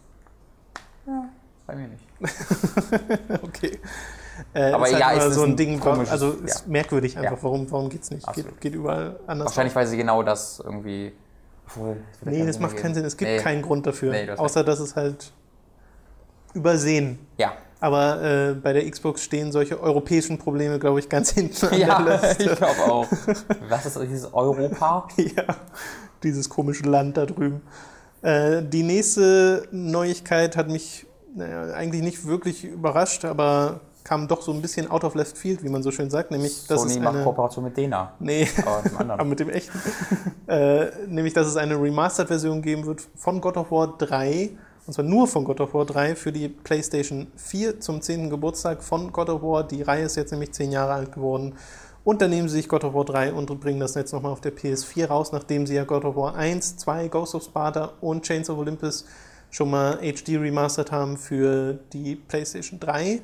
Ja, 1.06 1.28
bei 1.66 1.76
mir 1.76 1.88
nicht. 1.88 2.04
okay. 3.42 3.78
Äh, 4.52 4.72
aber 4.72 4.88
ist 4.88 4.98
ja, 4.98 5.06
halt 5.06 5.22
ist 5.22 5.34
so 5.34 5.44
ein 5.44 5.56
Ding, 5.56 5.80
komisches, 5.80 6.10
also 6.10 6.32
ist 6.32 6.60
ja. 6.60 6.70
merkwürdig 6.70 7.16
einfach, 7.16 7.36
ja. 7.36 7.42
warum, 7.42 7.70
warum 7.70 7.88
geht 7.88 8.02
es 8.02 8.10
nicht? 8.10 8.30
Geht, 8.32 8.60
geht, 8.60 8.74
überall 8.74 9.18
anders. 9.26 9.46
Wahrscheinlich, 9.46 9.72
auf. 9.72 9.76
weil 9.76 9.86
sie 9.86 9.96
genau 9.96 10.22
das 10.22 10.60
irgendwie. 10.60 11.12
Obwohl, 11.66 11.96
das 12.20 12.32
nee, 12.32 12.46
das 12.46 12.58
macht 12.58 12.76
keinen 12.76 12.94
Sinn. 12.94 13.04
Es 13.04 13.16
gibt 13.16 13.30
nee. 13.30 13.38
keinen 13.38 13.62
Grund 13.62 13.86
dafür. 13.86 14.12
Nee, 14.12 14.30
außer, 14.30 14.62
dass 14.62 14.78
es 14.78 14.94
halt 14.94 15.32
übersehen. 16.54 17.18
Ja. 17.38 17.52
Aber 17.78 18.22
äh, 18.22 18.54
bei 18.54 18.72
der 18.72 18.90
Xbox 18.90 19.22
stehen 19.22 19.52
solche 19.52 19.80
europäischen 19.80 20.38
Probleme, 20.38 20.78
glaube 20.78 20.98
ich, 21.00 21.08
ganz 21.08 21.30
hinten 21.30 21.66
an 21.66 21.78
ja, 21.78 22.02
der 22.02 22.20
Liste. 22.22 22.42
ich 22.44 22.56
glaube 22.56 22.92
auch. 22.92 23.06
Was 23.68 23.86
ist 23.86 24.00
dieses 24.02 24.32
Europa? 24.32 25.08
ja, 25.16 25.44
dieses 26.22 26.48
komische 26.48 26.84
Land 26.84 27.16
da 27.16 27.26
drüben. 27.26 27.60
Äh, 28.22 28.62
die 28.62 28.82
nächste 28.82 29.68
Neuigkeit 29.70 30.56
hat 30.56 30.68
mich 30.68 31.06
naja, 31.34 31.74
eigentlich 31.74 32.02
nicht 32.02 32.26
wirklich 32.26 32.64
überrascht, 32.64 33.24
aber 33.26 33.80
kam 34.04 34.28
doch 34.28 34.40
so 34.40 34.52
ein 34.52 34.62
bisschen 34.62 34.88
out 34.90 35.04
of 35.04 35.14
left 35.14 35.36
field, 35.36 35.62
wie 35.64 35.68
man 35.68 35.82
so 35.82 35.90
schön 35.90 36.10
sagt, 36.10 36.30
nämlich 36.30 36.66
dass 36.68 36.80
Sony 36.80 36.92
es 36.94 36.98
macht 37.00 37.16
eine 37.16 37.24
Kooperation 37.24 37.64
mit 37.64 37.76
Dena. 37.76 38.12
nee, 38.20 38.48
Aber 38.64 38.82
mit 38.82 38.92
dem 38.92 38.98
anderen. 38.98 39.10
aber 39.20 39.28
mit 39.28 39.40
dem 39.40 39.50
echten, 39.50 39.78
äh, 40.46 40.86
nämlich 41.08 41.34
dass 41.34 41.46
es 41.48 41.56
eine 41.56 41.74
Remastered-Version 41.74 42.62
geben 42.62 42.86
wird 42.86 43.02
von 43.16 43.40
God 43.40 43.56
of 43.56 43.70
War 43.70 43.98
3 43.98 44.50
und 44.86 44.92
zwar 44.92 45.04
nur 45.04 45.26
von 45.26 45.44
God 45.44 45.60
of 45.60 45.74
War 45.74 45.84
3 45.84 46.14
für 46.14 46.30
die 46.30 46.48
PlayStation 46.48 47.26
4 47.36 47.80
zum 47.80 48.00
10. 48.00 48.30
Geburtstag 48.30 48.84
von 48.84 49.12
God 49.12 49.30
of 49.30 49.42
War. 49.42 49.66
Die 49.66 49.82
Reihe 49.82 50.04
ist 50.04 50.16
jetzt 50.16 50.30
nämlich 50.30 50.52
10 50.52 50.70
Jahre 50.70 50.92
alt 50.92 51.12
geworden. 51.12 51.54
Und 52.04 52.22
dann 52.22 52.30
nehmen 52.30 52.48
sie 52.48 52.58
sich 52.58 52.68
God 52.68 52.84
of 52.84 52.94
War 52.94 53.04
3 53.04 53.32
und 53.32 53.48
bringen 53.58 53.80
das 53.80 53.96
jetzt 53.96 54.12
nochmal 54.12 54.30
auf 54.30 54.40
der 54.40 54.54
PS4 54.54 55.06
raus, 55.06 55.32
nachdem 55.32 55.66
sie 55.66 55.74
ja 55.74 55.82
God 55.82 56.04
of 56.04 56.14
War 56.14 56.36
1, 56.36 56.76
2, 56.76 57.08
Ghost 57.08 57.34
of 57.34 57.42
Sparta 57.42 57.94
und 58.00 58.24
Chains 58.24 58.48
of 58.48 58.58
Olympus 58.58 59.06
schon 59.50 59.70
mal 59.70 59.98
HD 59.98 60.36
remastered 60.36 60.92
haben 60.92 61.16
für 61.16 61.80
die 61.92 62.14
PlayStation 62.14 62.78
3. 62.78 63.22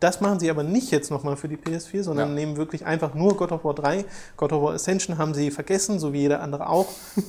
Das 0.00 0.20
machen 0.20 0.38
sie 0.38 0.48
aber 0.48 0.62
nicht 0.62 0.92
jetzt 0.92 1.10
nochmal 1.10 1.36
für 1.36 1.48
die 1.48 1.56
PS4, 1.56 2.04
sondern 2.04 2.28
Ja. 2.28 2.34
nehmen 2.36 2.56
wirklich 2.56 2.86
einfach 2.86 3.14
nur 3.14 3.36
God 3.36 3.50
of 3.50 3.64
War 3.64 3.74
3. 3.74 4.04
God 4.36 4.52
of 4.52 4.62
War 4.62 4.74
Ascension 4.74 5.18
haben 5.18 5.34
sie 5.34 5.50
vergessen, 5.50 5.98
so 5.98 6.12
wie 6.12 6.20
jeder 6.20 6.40
andere 6.40 6.68
auch. 6.68 6.86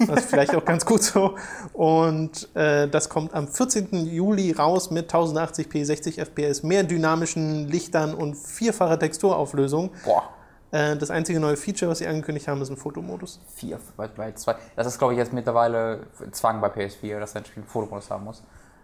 Das 0.08 0.20
ist 0.22 0.30
vielleicht 0.30 0.56
auch 0.56 0.64
ganz 0.66 0.86
gut 0.86 1.02
so. 1.02 1.36
Und 1.74 2.48
äh, 2.56 2.88
das 2.88 3.10
kommt 3.10 3.34
am 3.34 3.48
14. 3.48 4.06
Juli 4.06 4.52
raus 4.52 4.92
mit 4.92 5.12
1080p, 5.12 5.84
60 5.84 6.20
FPS, 6.20 6.62
mehr 6.64 6.84
dynamischen 6.84 7.68
Lichtern 7.68 8.14
und 8.14 8.36
vierfacher 8.36 9.00
Texturauflösung. 9.00 9.90
Boah, 10.06 10.24
Äh, 10.72 10.96
das 10.98 11.10
einzige 11.10 11.40
neue 11.40 11.58
Feature, 11.58 11.90
was 11.90 11.98
sie 11.98 12.06
angekündigt 12.06 12.48
haben, 12.48 12.62
ist 12.62 12.70
ein 12.70 12.78
Fotomodus. 12.78 13.40
vier, 13.56 13.80
bei, 13.98 14.08
bei 14.08 14.32
zwei. 14.34 14.56
Das 14.76 14.86
ist, 14.86 15.00
glaube 15.00 15.14
ich, 15.14 15.18
jetzt 15.18 15.34
mittlerweile 15.34 16.02
Zwang 16.32 16.62
bei 16.62 16.68
PS4, 16.68 17.20
dass 17.20 17.36
ein 17.36 17.44
Spiel 17.46 17.64
einen 17.64 17.70
Fotomodus 17.72 18.12
haben 18.12 18.26
muss. 18.26 18.44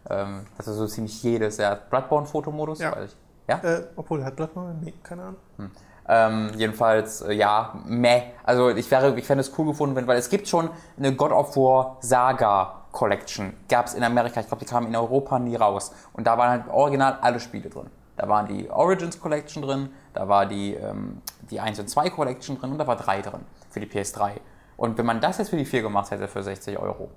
Ähm, 0.09 0.47
das 0.57 0.67
ist 0.67 0.77
so 0.77 0.87
ziemlich 0.87 1.21
jedes. 1.21 1.59
Er 1.59 1.69
hat 1.69 1.89
Bloodborne-Fotomodus, 1.91 2.79
Ja. 2.79 2.91
weiß 2.95 3.11
ich. 3.11 3.15
Ja? 3.47 3.57
Äh, 3.63 3.83
obwohl, 3.95 4.23
hat 4.23 4.35
Bloodborne? 4.35 4.75
Nee, 4.81 4.93
keine 5.03 5.21
Ahnung. 5.21 5.71
Ähm, 6.07 6.51
jedenfalls, 6.55 7.21
äh, 7.21 7.33
ja, 7.33 7.73
meh. 7.85 8.23
Also 8.43 8.69
ich 8.69 8.89
wäre, 8.91 9.17
ich 9.17 9.25
fände 9.25 9.41
es 9.41 9.51
cool 9.57 9.65
gefunden, 9.67 9.95
wenn, 9.95 10.07
weil 10.07 10.17
es 10.17 10.29
gibt 10.29 10.47
schon 10.47 10.69
eine 10.97 11.15
God 11.15 11.31
of 11.31 11.55
War 11.57 11.97
Saga 11.99 12.83
Collection. 12.91 13.53
Gab 13.67 13.87
es 13.87 13.93
in 13.93 14.03
Amerika, 14.03 14.39
ich 14.39 14.47
glaube, 14.47 14.63
die 14.63 14.69
kamen 14.69 14.87
in 14.87 14.95
Europa 14.95 15.39
nie 15.39 15.55
raus. 15.55 15.91
Und 16.13 16.27
da 16.27 16.37
waren 16.37 16.49
halt 16.49 16.63
original 16.69 17.17
alle 17.21 17.39
Spiele 17.39 17.69
drin. 17.69 17.89
Da 18.17 18.29
waren 18.29 18.47
die 18.47 18.69
Origins 18.69 19.19
Collection 19.19 19.61
drin, 19.61 19.89
da 20.13 20.27
war 20.27 20.45
die, 20.45 20.73
ähm, 20.75 21.21
die 21.49 21.59
1 21.59 21.79
und 21.79 21.89
2 21.89 22.09
Collection 22.11 22.57
drin 22.57 22.71
und 22.71 22.77
da 22.77 22.87
war 22.87 22.95
3 22.95 23.21
drin 23.21 23.41
für 23.69 23.79
die 23.79 23.87
PS3. 23.87 24.31
Und 24.77 24.97
wenn 24.97 25.05
man 25.05 25.19
das 25.19 25.37
jetzt 25.37 25.49
für 25.49 25.57
die 25.57 25.65
4 25.65 25.81
gemacht 25.81 26.11
hätte 26.11 26.27
für 26.27 26.41
60 26.41 26.77
Euro 26.79 27.09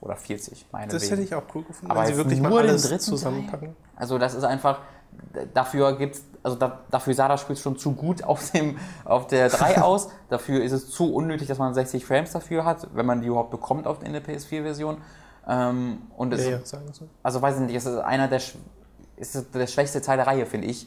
oder 0.00 0.14
40, 0.14 0.66
meine 0.70 0.92
Das 0.92 1.10
hätte 1.10 1.22
ich 1.22 1.34
auch 1.34 1.42
cool 1.54 1.64
gefunden, 1.64 1.90
Aber 1.90 2.02
wenn 2.02 2.06
sie 2.08 2.16
wirklich 2.16 2.40
nur 2.40 2.50
mal 2.50 2.62
den 2.62 2.70
alles 2.70 2.82
dritten 2.82 3.00
zusammenpacken. 3.00 3.76
Also 3.96 4.18
das 4.18 4.34
ist 4.34 4.44
einfach, 4.44 4.80
dafür 5.54 5.96
gibt's, 5.96 6.24
also 6.42 6.56
da, 6.56 6.80
dafür 6.90 7.14
sah 7.14 7.28
das 7.28 7.40
Spiel 7.40 7.56
schon 7.56 7.76
zu 7.76 7.92
gut 7.92 8.22
auf, 8.24 8.50
dem, 8.52 8.78
auf 9.04 9.26
der 9.26 9.48
3 9.50 9.82
aus. 9.82 10.08
Dafür 10.28 10.62
ist 10.62 10.72
es 10.72 10.90
zu 10.90 11.12
unnötig, 11.14 11.48
dass 11.48 11.58
man 11.58 11.74
60 11.74 12.04
Frames 12.06 12.32
dafür 12.32 12.64
hat, 12.64 12.88
wenn 12.94 13.06
man 13.06 13.20
die 13.20 13.28
überhaupt 13.28 13.50
bekommt 13.50 13.86
auf, 13.86 14.02
in 14.02 14.12
der 14.12 14.22
PS4-Version. 14.24 14.98
Ähm, 15.48 16.02
und 16.16 16.32
es, 16.32 16.44
Ja, 16.44 16.50
ja, 16.52 16.60
so. 16.64 17.08
also 17.22 17.42
weiß 17.42 17.56
ich 17.56 17.62
nicht, 17.62 17.76
es 17.76 17.86
ist 17.86 17.98
einer 17.98 18.28
der, 18.28 18.40
ist 19.16 19.46
der 19.54 19.66
schwächste 19.66 20.00
Teil 20.00 20.16
der 20.16 20.26
Reihe, 20.26 20.46
finde 20.46 20.66
ich. 20.68 20.86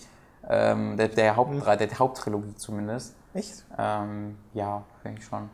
Ähm, 0.50 0.98
der, 0.98 1.09
der, 1.09 1.36
Haupt, 1.36 1.51
Mhm. 1.51 1.63
der 1.63 2.00
Haupttrilogie 2.00 2.55
zumindest. 2.55 3.15
Echt? 3.33 3.65
Ähm, 3.77 4.38
ja, 4.53 4.83
finde 5.03 5.19
ich 5.19 5.25
schon. 5.25 5.50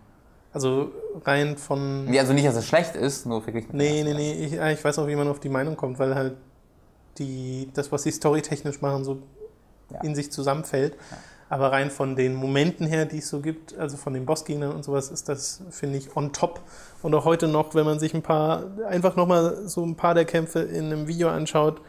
Also 0.53 0.89
rein 1.25 1.57
von. 1.57 2.05
Nee, 2.05 2.17
also 2.17 2.31
nicht, 2.31 2.47
dass 2.47 2.55
es 2.55 2.65
schlecht 2.65 2.95
ist, 2.95 3.25
nur 3.25 3.41
verglichen 3.41 3.71
mit 3.75 3.77
Nee, 3.81 4.03
nee, 4.03 4.13
nee, 4.13 4.31
ich, 4.45 4.53
ich 4.53 4.85
weiß 4.85 4.99
auch, 4.99 5.07
wie 5.07 5.15
man 5.17 5.27
auf 5.27 5.41
die 5.41 5.49
Meinung 5.49 5.75
kommt, 5.75 5.99
weil 5.99 6.15
halt 6.15 6.37
die, 7.17 7.69
das, 7.73 7.91
was 7.91 8.03
sie 8.03 8.11
storytechnisch 8.11 8.81
machen, 8.81 9.03
so 9.03 9.23
Ja. 9.91 10.01
in 10.01 10.15
sich 10.15 10.31
zusammenfällt. 10.31 10.97
Aber 11.47 11.71
rein 11.71 11.91
von 11.91 12.15
den 12.15 12.33
Momenten 12.33 12.87
her, 12.87 13.05
die 13.05 13.19
es 13.19 13.29
so 13.29 13.39
gibt, 13.39 13.77
also 13.77 13.97
von 13.97 14.13
den 14.15 14.25
Bossgegnern 14.25 14.71
und 14.71 14.83
sowas, 14.83 15.09
ist 15.11 15.29
das, 15.29 15.61
finde 15.69 15.99
ich, 15.99 16.15
on 16.17 16.33
top. 16.33 16.59
Und 17.03 17.13
auch 17.13 17.23
heute 17.23 17.47
noch, 17.47 17.75
wenn 17.75 17.85
man 17.85 17.99
sich 17.99 18.15
ein 18.15 18.23
paar, 18.23 18.63
einfach 18.89 19.15
nochmal 19.15 19.67
so 19.67 19.85
ein 19.85 19.95
paar 19.95 20.15
der 20.15 20.25
Kämpfe 20.25 20.61
in 20.61 20.85
einem 20.85 21.07
Video 21.07 21.29
anschaut 21.29 21.81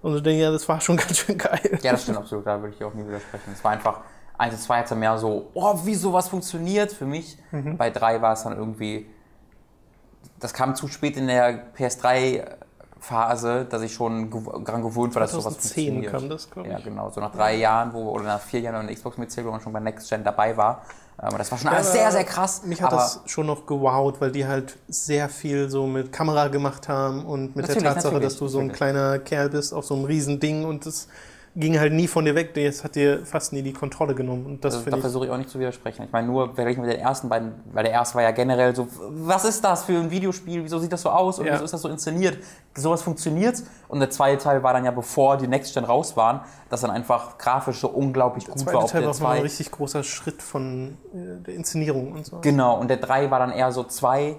und 0.00 0.14
so 0.14 0.20
denkt, 0.20 0.40
ja, 0.40 0.50
das 0.50 0.66
war 0.66 0.80
schon 0.80 0.96
ganz 0.96 1.18
schön 1.18 1.36
geil. 1.36 1.78
Ja, 1.82 1.92
das 1.92 2.04
stimmt 2.04 2.16
absolut, 2.18 2.46
da 2.46 2.60
würde 2.62 2.74
ich 2.74 2.82
auch 2.82 2.94
nie 2.94 3.06
widersprechen. 3.06 3.52
Es 3.52 3.62
war 3.62 3.72
einfach, 3.72 4.00
1 4.38 4.54
und 4.54 4.60
2 4.62 4.78
hat 4.78 4.90
es 4.90 4.96
mehr 4.96 5.18
so, 5.18 5.50
oh, 5.52 5.78
wie 5.84 5.94
sowas 5.94 6.28
funktioniert 6.28 6.90
für 6.90 7.04
mich. 7.04 7.36
Mhm. 7.50 7.76
Bei 7.76 7.90
3 7.90 8.22
war 8.22 8.32
es 8.32 8.44
dann 8.44 8.56
irgendwie, 8.56 9.06
das 10.40 10.54
kam 10.54 10.74
zu 10.74 10.88
spät 10.88 11.18
in 11.18 11.26
der 11.26 11.52
PS3-Phase, 13.02 13.66
dass 13.68 13.82
ich 13.82 13.92
schon 13.92 14.30
daran 14.64 14.82
gewöhnt 14.82 15.14
war, 15.14 15.20
dass 15.22 15.32
sowas 15.32 15.54
2010 15.58 15.94
funktioniert. 15.94 16.12
kam 16.12 16.28
das, 16.28 16.50
glaube 16.50 16.68
ich. 16.68 16.74
Ja, 16.74 16.80
genau. 16.80 17.10
So 17.10 17.20
nach 17.20 17.32
drei 17.32 17.56
Jahren, 17.56 17.92
wo, 17.92 18.10
oder 18.10 18.24
nach 18.24 18.40
vier 18.40 18.60
Jahren 18.60 18.76
eine 18.76 18.94
Xbox 18.94 19.18
mitzählt, 19.18 19.46
wo 19.46 19.50
man 19.50 19.60
schon 19.60 19.72
bei 19.72 19.80
Next 19.80 20.08
Gen 20.08 20.24
dabei 20.24 20.56
war. 20.56 20.82
Ähm, 21.22 21.30
das 21.36 21.50
war 21.50 21.58
schon 21.58 21.68
alles 21.68 21.88
aber 21.88 21.96
sehr, 21.98 22.12
sehr 22.12 22.24
krass. 22.24 22.62
Mich 22.64 22.82
hat 22.82 22.92
aber 22.92 23.02
das 23.02 23.20
schon 23.26 23.46
noch 23.46 23.66
gewowt, 23.66 24.20
weil 24.20 24.32
die 24.32 24.46
halt 24.46 24.76
sehr 24.88 25.28
viel 25.28 25.68
so 25.68 25.86
mit 25.86 26.12
Kamera 26.12 26.48
gemacht 26.48 26.88
haben 26.88 27.24
und 27.24 27.56
mit 27.56 27.66
Natürlich, 27.66 27.82
der 27.82 27.94
Tatsache, 27.94 28.20
dass 28.20 28.38
du 28.38 28.48
so 28.48 28.58
ein 28.58 28.68
natürlich. 28.68 28.76
kleiner 28.78 29.18
Kerl 29.18 29.50
bist 29.50 29.74
auf 29.74 29.84
so 29.84 29.94
einem 29.94 30.04
riesen 30.04 30.40
Ding 30.40 30.64
und 30.64 30.86
das 30.86 31.08
ging 31.54 31.78
halt 31.78 31.92
nie 31.92 32.08
von 32.08 32.24
dir 32.24 32.34
weg. 32.34 32.54
Das 32.54 32.82
hat 32.82 32.94
dir 32.94 33.26
fast 33.26 33.52
nie 33.52 33.62
die 33.62 33.72
Kontrolle 33.72 34.14
genommen. 34.14 34.46
Und 34.46 34.64
das 34.64 34.76
Also, 34.76 34.90
da 34.90 34.96
versuche 34.96 35.26
ich 35.26 35.30
auch 35.30 35.36
nicht 35.36 35.50
zu 35.50 35.58
widersprechen. 35.58 36.04
Ich 36.04 36.12
meine, 36.12 36.26
nur 36.26 36.54
verglichen 36.54 36.82
mit 36.82 36.90
den 36.92 37.00
ersten 37.00 37.28
beiden, 37.28 37.52
weil 37.72 37.84
der 37.84 37.92
erste 37.92 38.14
war 38.14 38.22
ja 38.22 38.30
generell 38.30 38.74
so, 38.74 38.88
was 39.10 39.44
ist 39.44 39.62
das 39.62 39.84
für 39.84 39.98
ein 39.98 40.10
Videospiel? 40.10 40.64
Wieso 40.64 40.78
sieht 40.78 40.92
das 40.92 41.02
so 41.02 41.10
aus? 41.10 41.38
Und 41.38 41.46
Ja. 41.46 41.54
wieso 41.54 41.64
ist 41.64 41.74
das 41.74 41.82
so 41.82 41.88
inszeniert? 41.88 42.38
Sowas 42.74 43.02
funktioniert. 43.02 43.62
Und 43.88 44.00
der 44.00 44.08
zweite 44.10 44.42
Teil 44.42 44.62
war 44.62 44.72
dann 44.72 44.84
ja, 44.84 44.90
bevor 44.90 45.36
die 45.36 45.46
Next 45.46 45.74
Gen 45.74 45.84
raus 45.84 46.16
waren, 46.16 46.40
dass 46.70 46.80
dann 46.80 46.90
einfach 46.90 47.36
grafisch 47.36 47.80
so 47.80 47.88
unglaublich 47.88 48.44
Der 48.44 48.54
gut 48.54 48.62
zweite 48.62 48.76
war 48.76 48.84
auf 48.84 48.92
Teil 48.92 49.02
der 49.02 49.10
war 49.10 49.14
auch 49.14 49.20
noch 49.20 49.28
ein 49.30 49.36
2. 49.38 49.42
richtig 49.42 49.70
großer 49.70 50.02
Schritt 50.02 50.40
von 50.42 50.96
äh, 51.12 51.42
der 51.46 51.54
Inszenierung 51.54 52.12
und 52.12 52.24
so. 52.24 52.38
Genau, 52.40 52.78
und 52.78 52.88
der 52.88 52.96
3 52.96 53.30
war 53.30 53.38
dann 53.38 53.50
eher 53.52 53.72
so 53.72 53.84
2. 53.84 54.36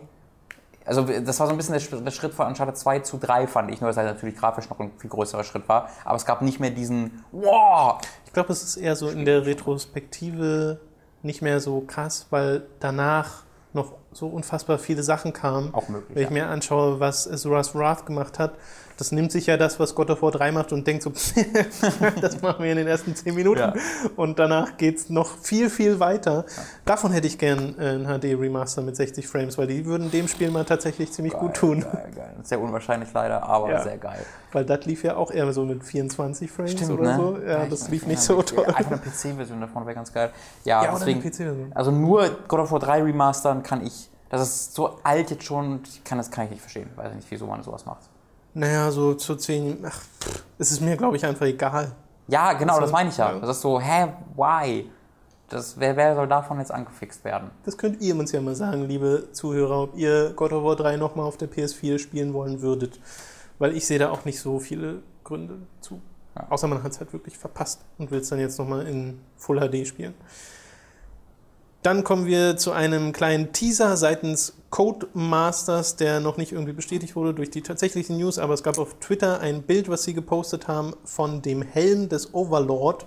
Also 0.85 1.03
das 1.03 1.39
war 1.39 1.47
so 1.47 1.53
ein 1.53 1.57
bisschen 1.57 1.73
der, 1.73 2.11
Schritt- 2.11 2.33
von 2.33 2.47
Uncharted 2.47 2.77
2 2.77 2.99
zu 2.99 3.17
3, 3.17 3.47
fand 3.47 3.71
ich. 3.71 3.79
Nur, 3.81 3.89
dass 3.89 3.97
er 3.97 4.03
natürlich 4.03 4.35
grafisch 4.35 4.69
noch 4.69 4.79
ein 4.79 4.91
viel 4.97 5.09
größerer 5.09 5.43
Schritt 5.43 5.67
war. 5.69 5.89
Aber 6.03 6.15
es 6.17 6.25
gab 6.25 6.41
nicht 6.41 6.59
mehr 6.59 6.71
diesen, 6.71 7.23
wow, 7.31 7.99
Ich 8.25 8.33
glaube, 8.33 8.51
es 8.51 8.63
ist 8.63 8.77
eher 8.77 8.95
so 8.95 9.09
in 9.09 9.25
der 9.25 9.45
Retrospektive 9.45 10.79
nicht 11.21 11.41
mehr 11.41 11.59
so 11.59 11.81
krass, 11.81 12.27
weil 12.31 12.63
danach 12.79 13.43
noch 13.71 13.93
so 14.11 14.27
unfassbar 14.27 14.77
viele 14.77 15.03
Sachen 15.03 15.33
kamen. 15.33 15.73
Auch 15.73 15.87
möglich, 15.87 16.15
Wenn 16.15 16.23
ich 16.23 16.29
ja. 16.29 16.33
mir 16.33 16.47
anschaue, 16.47 16.99
was 16.99 17.27
Azura's 17.31 17.73
Wrath 17.73 18.05
gemacht 18.05 18.37
hat, 18.37 18.53
das 18.97 19.11
nimmt 19.11 19.31
sich 19.31 19.47
ja 19.47 19.57
das, 19.57 19.79
was 19.79 19.95
God 19.95 20.09
of 20.11 20.21
War 20.21 20.31
3 20.31 20.51
macht 20.51 20.71
und 20.73 20.85
denkt 20.87 21.03
so, 21.03 21.11
das 22.21 22.41
machen 22.41 22.63
wir 22.63 22.71
in 22.71 22.77
den 22.77 22.87
ersten 22.87 23.15
10 23.15 23.33
Minuten. 23.35 23.59
Ja. 23.59 23.73
Und 24.15 24.39
danach 24.39 24.77
geht 24.77 24.97
es 24.97 25.09
noch 25.09 25.37
viel, 25.37 25.69
viel 25.69 25.99
weiter. 25.99 26.45
Davon 26.85 27.11
hätte 27.11 27.27
ich 27.27 27.37
gern 27.37 27.75
ein 27.79 28.05
HD-Remaster 28.05 28.81
mit 28.81 28.95
60 28.95 29.27
Frames, 29.27 29.57
weil 29.57 29.67
die 29.67 29.85
würden 29.85 30.11
dem 30.11 30.27
Spiel 30.27 30.51
mal 30.51 30.65
tatsächlich 30.65 31.11
ziemlich 31.11 31.33
gut 31.33 31.53
tun. 31.55 31.81
Geil, 31.81 32.11
geil. 32.15 32.33
Sehr 32.43 32.59
unwahrscheinlich 32.59 33.11
leider, 33.13 33.43
aber 33.43 33.71
Ja. 33.71 33.83
sehr 33.83 33.97
geil. 33.97 34.25
Weil 34.51 34.65
das 34.65 34.85
lief 34.85 35.03
ja 35.03 35.15
auch 35.15 35.31
eher 35.31 35.51
so 35.53 35.65
mit 35.65 35.83
24 35.83 36.51
Frames 36.51 36.71
Stimmt, 36.73 36.91
oder 36.91 37.03
ne? 37.03 37.17
so. 37.17 37.37
Ja, 37.47 37.65
das 37.65 37.89
lief 37.89 38.03
ja, 38.03 38.09
nicht 38.09 38.21
so 38.21 38.41
toll. 38.43 38.65
Einfach 38.65 38.91
eine 38.91 38.99
PC-Version 39.01 39.59
davon 39.61 39.85
wäre 39.85 39.95
ganz 39.95 40.13
geil. 40.13 40.31
Ja, 40.63 40.83
Ja, 40.83 40.93
oder 40.93 41.01
eine 41.05 41.13
deswegen, 41.15 41.21
PC-Version. 41.21 41.71
also 41.73 41.91
nur 41.91 42.29
God 42.47 42.59
of 42.59 42.71
War 42.71 42.79
3 42.79 43.01
remastern 43.03 43.63
kann 43.63 43.85
ich, 43.85 44.09
das 44.29 44.41
ist 44.41 44.73
so 44.75 44.99
alt 45.03 45.31
jetzt 45.31 45.43
schon, 45.43 45.81
ich 45.85 46.03
kann 46.03 46.17
das 46.17 46.29
kann 46.31 46.45
ich 46.45 46.51
nicht 46.51 46.61
verstehen. 46.61 46.89
Weiß 46.95 47.13
nicht, 47.15 47.29
wieso 47.31 47.47
man 47.47 47.63
sowas 47.63 47.85
macht. 47.85 48.01
Naja, 48.53 48.91
so 48.91 49.15
zu 49.15 49.35
10. 49.35 49.83
Ach, 49.85 49.99
pff, 50.21 50.43
es 50.59 50.71
ist 50.71 50.81
mir, 50.81 50.95
glaube 50.97 51.17
ich, 51.17 51.25
einfach 51.25 51.45
egal. 51.45 51.91
Ja, 52.27 52.53
genau, 52.53 52.73
Also, 52.73 52.81
das 52.83 52.91
meine 52.91 53.09
ich 53.09 53.17
ja. 53.17 53.33
ja. 53.33 53.39
Das 53.39 53.57
ist 53.57 53.61
so, 53.61 53.79
hä, 53.79 54.07
why? 54.35 54.89
Das, 55.49 55.79
wer, 55.79 55.95
wer 55.95 56.15
soll 56.15 56.27
davon 56.27 56.59
jetzt 56.59 56.71
angefixt 56.71 57.23
werden? 57.23 57.51
Das 57.65 57.77
könnt 57.77 58.01
ihr 58.01 58.15
uns 58.15 58.31
ja 58.31 58.41
mal 58.41 58.55
sagen, 58.55 58.87
liebe 58.87 59.29
Zuhörer, 59.33 59.83
ob 59.83 59.95
ihr 59.97 60.33
God 60.35 60.53
of 60.53 60.63
War 60.63 60.75
3 60.75 60.97
nochmal 60.97 61.25
auf 61.25 61.37
der 61.37 61.49
PS4 61.49 61.99
spielen 61.99 62.33
wollen 62.33 62.61
würdet. 62.61 62.99
Weil 63.59 63.75
ich 63.75 63.85
sehe 63.85 63.99
da 63.99 64.09
auch 64.09 64.25
nicht 64.25 64.39
so 64.39 64.59
viele 64.59 65.03
Gründe 65.23 65.59
zu. 65.81 66.01
Ja. 66.35 66.47
Außer 66.49 66.67
man 66.67 66.81
hat 66.81 66.91
es 66.91 66.99
halt 66.99 67.13
wirklich 67.13 67.37
verpasst 67.37 67.81
und 67.97 68.09
will 68.09 68.19
es 68.21 68.29
dann 68.29 68.39
jetzt 68.39 68.57
nochmal 68.57 68.87
in 68.87 69.19
Full 69.37 69.59
HD 69.59 69.87
spielen. 69.87 70.15
Dann 71.83 72.05
kommen 72.05 72.25
wir 72.25 72.55
zu 72.55 72.71
einem 72.71 73.11
kleinen 73.11 73.51
Teaser 73.51 73.97
seitens 73.97 74.53
Codemasters, 74.69 75.97
der 75.97 76.21
noch 76.21 76.37
nicht 76.37 76.53
irgendwie 76.53 76.71
bestätigt 76.71 77.17
wurde 77.17 77.33
durch 77.33 77.51
die 77.51 77.61
tatsächlichen 77.61 78.17
News, 78.17 78.39
aber 78.39 78.53
es 78.53 78.63
gab 78.63 78.77
auf 78.77 78.95
Twitter 79.01 79.41
ein 79.41 79.63
Bild, 79.63 79.89
was 79.89 80.03
sie 80.03 80.13
gepostet 80.13 80.69
haben 80.69 80.93
von 81.03 81.41
dem 81.41 81.61
Helm 81.61 82.07
des 82.07 82.33
Overlord 82.33 83.05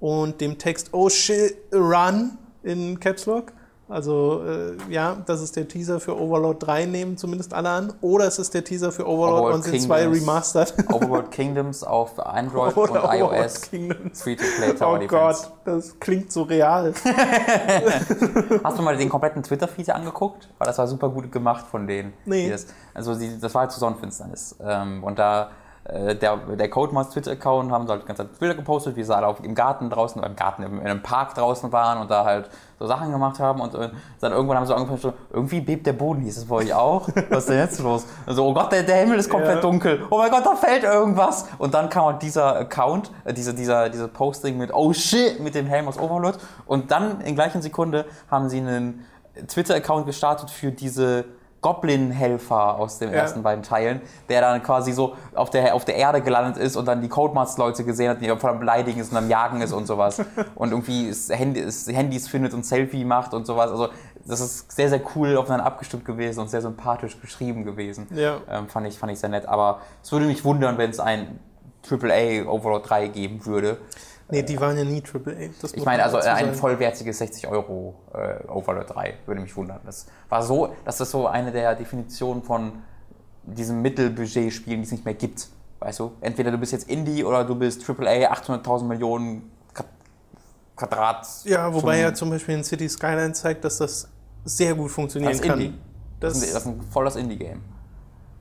und 0.00 0.40
dem 0.40 0.56
Text 0.56 0.88
Oh 0.92 1.10
shit, 1.10 1.58
run 1.74 2.38
in 2.62 2.98
Caps 3.00 3.26
Lock. 3.26 3.52
Also 3.88 4.42
äh, 4.44 4.76
ja, 4.92 5.16
das 5.26 5.40
ist 5.40 5.54
der 5.54 5.68
Teaser 5.68 6.00
für 6.00 6.20
Overlord 6.20 6.66
3, 6.66 6.86
nehmen 6.86 7.16
zumindest 7.16 7.54
alle 7.54 7.68
an. 7.68 7.92
Oder 8.00 8.26
es 8.26 8.38
ist 8.40 8.52
der 8.52 8.64
Teaser 8.64 8.90
für 8.90 9.06
Overlord, 9.06 9.42
Overlord 9.42 9.54
und 9.54 9.62
sind 9.62 9.80
zwei. 9.80 10.08
Remastered. 10.08 10.74
Overworld 10.92 11.30
Kingdoms 11.30 11.84
auf 11.84 12.18
Android 12.18 12.76
Oder 12.76 12.92
und 12.92 12.98
Overlord 13.04 13.32
iOS. 13.44 13.60
Kingdoms. 13.62 14.22
Free-to-play 14.22 14.72
Tower 14.74 14.94
Oh 14.96 14.98
Defense. 14.98 15.42
Gott, 15.44 15.52
das 15.64 16.00
klingt 16.00 16.32
so 16.32 16.42
real. 16.42 16.92
Hast 18.64 18.78
du 18.78 18.82
mal 18.82 18.96
den 18.96 19.08
kompletten 19.08 19.44
Twitter-Feed 19.44 19.90
angeguckt? 19.90 20.48
Weil 20.58 20.66
das 20.66 20.78
war 20.78 20.88
super 20.88 21.08
gut 21.08 21.30
gemacht 21.30 21.66
von 21.70 21.86
denen. 21.86 22.12
Nee. 22.24 22.50
Das, 22.50 22.66
also 22.92 23.14
das 23.14 23.54
war 23.54 23.62
halt 23.62 23.70
zur 23.70 23.80
Sonnenfinsternis. 23.80 24.56
Ähm, 24.64 25.04
und 25.04 25.18
da 25.20 25.50
äh, 25.88 26.14
der, 26.14 26.36
der 26.36 26.68
Codemasters 26.70 27.14
Twitter-Account, 27.14 27.70
haben 27.70 27.86
so 27.86 27.92
halt 27.92 28.06
ganz 28.06 28.22
Bilder 28.38 28.54
gepostet, 28.54 28.96
wie 28.96 29.02
sie 29.02 29.14
alle 29.14 29.26
auf, 29.26 29.42
im 29.42 29.54
Garten 29.54 29.88
draußen, 29.90 30.22
im 30.22 30.36
Garten, 30.36 30.62
in 30.62 30.80
einem 30.80 31.02
Park 31.02 31.34
draußen 31.34 31.70
waren 31.72 31.98
und 31.98 32.10
da 32.10 32.24
halt 32.24 32.48
so 32.78 32.86
Sachen 32.86 33.10
gemacht 33.10 33.38
haben 33.40 33.60
und 33.60 33.74
äh, 33.74 33.90
dann 34.20 34.32
irgendwann 34.32 34.58
haben 34.58 34.66
sie 34.66 34.74
angefangen, 34.74 35.00
so, 35.00 35.12
irgendwie 35.30 35.60
bebt 35.60 35.86
der 35.86 35.94
Boden, 35.94 36.20
hieß 36.22 36.36
es 36.36 36.44
bei 36.46 36.56
euch 36.56 36.74
auch? 36.74 37.08
Was 37.30 37.44
ist 37.44 37.48
denn 37.48 37.58
jetzt 37.58 37.80
los? 37.80 38.04
Also, 38.26 38.44
oh 38.44 38.52
Gott, 38.52 38.72
der, 38.72 38.82
der 38.82 38.96
Himmel 38.96 39.18
ist 39.18 39.30
komplett 39.30 39.56
Ja. 39.56 39.60
dunkel. 39.60 40.04
Oh 40.10 40.18
mein 40.18 40.30
Gott, 40.30 40.44
da 40.44 40.56
fällt 40.56 40.84
irgendwas. 40.84 41.46
Und 41.58 41.72
dann 41.72 41.88
kam 41.88 42.04
halt 42.06 42.22
dieser 42.22 42.56
Account, 42.56 43.10
äh, 43.24 43.32
diese, 43.32 43.54
dieser, 43.54 43.88
diese 43.88 44.08
Posting 44.08 44.58
mit, 44.58 44.74
oh 44.74 44.92
shit, 44.92 45.40
mit 45.40 45.54
dem 45.54 45.66
Helm 45.66 45.88
aus 45.88 45.98
Overlord. 45.98 46.38
Und 46.66 46.90
dann 46.90 47.20
in 47.22 47.34
gleichen 47.34 47.62
Sekunde 47.62 48.04
haben 48.30 48.48
sie 48.48 48.58
einen 48.58 49.06
Twitter-Account 49.48 50.06
gestartet 50.06 50.50
für 50.50 50.72
diese 50.72 51.24
Goblin-Helfer 51.62 52.76
aus 52.78 52.98
den 52.98 53.10
Ja. 53.10 53.16
ersten 53.16 53.42
beiden 53.42 53.62
Teilen, 53.62 54.00
der 54.28 54.40
dann 54.40 54.62
quasi 54.62 54.92
so 54.92 55.14
auf 55.34 55.50
der, 55.50 55.74
auf 55.74 55.84
der 55.84 55.96
Erde 55.96 56.20
gelandet 56.20 56.56
ist 56.62 56.76
und 56.76 56.86
dann 56.86 57.00
die 57.02 57.08
Codemasters-Leute 57.08 57.84
gesehen 57.84 58.10
hat, 58.10 58.20
die 58.20 58.28
voll 58.36 58.50
am 58.50 58.58
Beleidigen 58.58 59.00
ist 59.00 59.10
und 59.10 59.16
am 59.16 59.28
Jagen 59.28 59.60
ist 59.60 59.72
und 59.72 59.86
sowas. 59.86 60.22
und 60.54 60.70
irgendwie 60.70 61.08
es 61.08 61.28
Handy, 61.28 61.60
es 61.60 61.86
Handys 61.88 62.28
findet 62.28 62.54
und 62.54 62.64
Selfie 62.64 63.04
macht 63.04 63.34
und 63.34 63.46
sowas. 63.46 63.70
Also 63.70 63.88
das 64.26 64.40
ist 64.40 64.72
sehr, 64.72 64.88
sehr 64.88 65.00
cool 65.14 65.36
aufeinander 65.36 65.66
abgestimmt 65.66 66.04
gewesen 66.04 66.40
und 66.40 66.50
sehr 66.50 66.62
sympathisch 66.62 67.20
geschrieben 67.20 67.64
gewesen. 67.64 68.06
Ja. 68.10 68.38
Ähm, 68.50 68.68
fand, 68.68 68.86
ich, 68.86 68.98
fand 68.98 69.12
ich 69.12 69.18
sehr 69.18 69.30
nett. 69.30 69.46
Aber 69.46 69.80
es 70.02 70.12
würde 70.12 70.26
mich 70.26 70.44
wundern, 70.44 70.78
wenn 70.78 70.90
es 70.90 71.00
ein 71.00 71.38
AAA 71.88 72.48
Overlord 72.48 72.88
3 72.90 73.08
geben 73.08 73.46
würde. 73.46 73.78
Nee, 74.28 74.42
die 74.42 74.60
waren 74.60 74.76
ja 74.76 74.84
nie 74.84 75.02
AAA. 75.02 75.50
Das 75.62 75.72
Ich 75.74 75.84
meine, 75.84 76.02
also 76.02 76.16
ein 76.18 76.52
vollwertiges 76.54 77.18
60 77.18 77.46
Euro 77.46 77.94
äh, 78.12 78.44
Overlord 78.48 78.92
3 78.94 79.14
würde 79.26 79.40
mich 79.40 79.54
wundern. 79.56 79.80
Das 79.86 80.06
war 80.28 80.42
so, 80.42 80.74
das 80.84 81.00
ist 81.00 81.12
so 81.12 81.28
eine 81.28 81.52
der 81.52 81.74
Definitionen 81.76 82.42
von 82.42 82.82
diesen 83.44 83.82
Mittelbudget-Spielen, 83.82 84.80
die 84.80 84.84
es 84.86 84.90
nicht 84.92 85.04
mehr 85.04 85.14
gibt. 85.14 85.48
Weißt 85.78 86.00
du? 86.00 86.12
Entweder 86.20 86.50
du 86.50 86.58
bist 86.58 86.72
jetzt 86.72 86.88
Indie 86.88 87.22
oder 87.22 87.44
du 87.44 87.54
bist 87.54 87.88
AAA, 87.88 88.32
800.000 88.32 88.84
Millionen 88.84 89.48
Quad- 89.72 89.86
Quadrat. 90.74 91.26
Ja, 91.44 91.72
wobei 91.72 92.00
ja 92.00 92.12
zum 92.12 92.30
Beispiel 92.30 92.56
in 92.56 92.64
City 92.64 92.88
Skyline 92.88 93.32
zeigt, 93.32 93.64
dass 93.64 93.78
das 93.78 94.08
sehr 94.44 94.74
gut 94.74 94.90
funktionieren 94.90 95.30
Das 95.32 95.40
ist 95.40 95.46
kann. 95.48 95.60
Indie. 95.60 95.78
Das, 96.18 96.32
Das, 96.32 96.42
ist, 96.42 96.54
das 96.54 96.66
ein 96.66 96.80
volles 96.90 97.14
Indie-Game. 97.16 97.62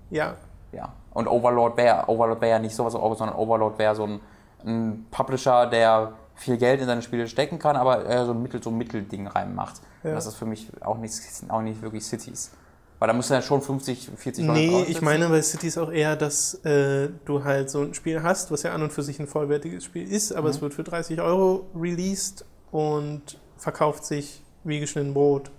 ja, 0.10 0.36
Ja. 0.72 0.94
Und 1.12 1.27
Overlord 1.30 1.77
wäre 1.77 2.10
Overlord 2.10 2.42
wäre 2.42 2.51
ja 2.54 2.60
nicht 2.60 2.75
sowas, 2.75 2.94
sondern 2.94 3.36
Overlord 3.38 3.77
wäre 3.80 3.96
so 3.96 4.04
ein, 4.06 4.20
ein 4.65 5.05
Publisher, 5.12 5.67
der 5.67 6.13
viel 6.36 6.57
Geld 6.57 6.81
in 6.81 6.88
seine 6.88 7.01
Spiele 7.01 7.27
stecken 7.27 7.60
kann, 7.60 7.75
aber 7.75 8.05
äh, 8.10 8.25
so 8.25 8.31
ein 8.31 8.41
Mittel, 8.41 8.62
so 8.62 8.69
ein 8.69 8.77
Mittelding 8.77 9.27
reinmacht. 9.27 9.81
Ja. 10.03 10.13
Das 10.13 10.25
ist 10.25 10.36
für 10.36 10.45
mich 10.45 10.69
auch 10.81 10.98
nicht, 10.98 11.13
auch 11.50 11.62
nicht 11.62 11.81
wirklich 11.81 12.03
Cities. 12.03 12.51
Weil 13.00 13.07
da 13.10 13.13
musst 13.13 13.29
du 13.29 13.34
ja 13.34 13.41
schon 13.41 13.62
50, 13.62 14.12
40 14.15 14.45
Leute 14.45 14.60
Nee, 14.60 14.84
ich 14.88 15.01
meine 15.01 15.27
bei 15.29 15.41
Cities 15.41 15.77
auch 15.77 15.91
eher, 15.91 16.15
dass 16.15 16.55
äh, 16.65 17.10
du 17.25 17.43
halt 17.43 17.69
so 17.69 17.81
ein 17.81 17.93
Spiel 17.93 18.24
hast, 18.24 18.51
was 18.51 18.63
ja 18.63 18.74
an 18.74 18.84
und 18.84 18.93
für 18.93 19.03
sich 19.03 19.19
ein 19.19 19.27
vollwertiges 19.27 19.84
Spiel 19.84 20.10
ist, 20.10 20.31
aber 20.34 20.48
Mhm. 20.48 20.53
es 20.55 20.62
wird 20.62 20.74
für 20.74 20.84
30 20.84 21.19
Euro 21.22 21.65
released 21.75 22.45
und 22.72 23.38
verkauft 23.57 24.05
sich 24.05 24.43
wie 24.63 24.79
geschnitten 24.79 25.13
Brot, 25.13 25.51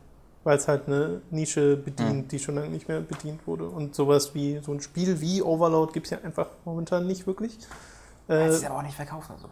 weil 0.44 0.56
es 0.56 0.66
halt 0.68 0.86
eine 0.86 1.20
Nische 1.30 1.76
bedient, 1.76 2.24
Mhm. 2.24 2.28
die 2.28 2.38
schon 2.38 2.54
lange 2.54 2.68
nicht 2.70 2.88
mehr 2.88 3.00
bedient 3.00 3.46
wurde. 3.46 3.68
Und 3.68 3.94
sowas 3.94 4.34
wie 4.34 4.60
so 4.62 4.72
ein 4.72 4.80
Spiel 4.80 5.20
wie 5.20 5.42
Overload 5.42 5.92
gibt 5.92 6.06
es 6.06 6.10
ja 6.10 6.18
einfach 6.22 6.48
momentan 6.64 7.06
nicht 7.06 7.26
wirklich. 7.26 7.58
Äh, 8.28 8.46
Das 8.46 8.56
ist 8.56 8.66
aber 8.66 8.76
auch 8.78 8.82
nicht 8.82 8.96
verkauft. 8.96 9.30
Also, 9.30 9.48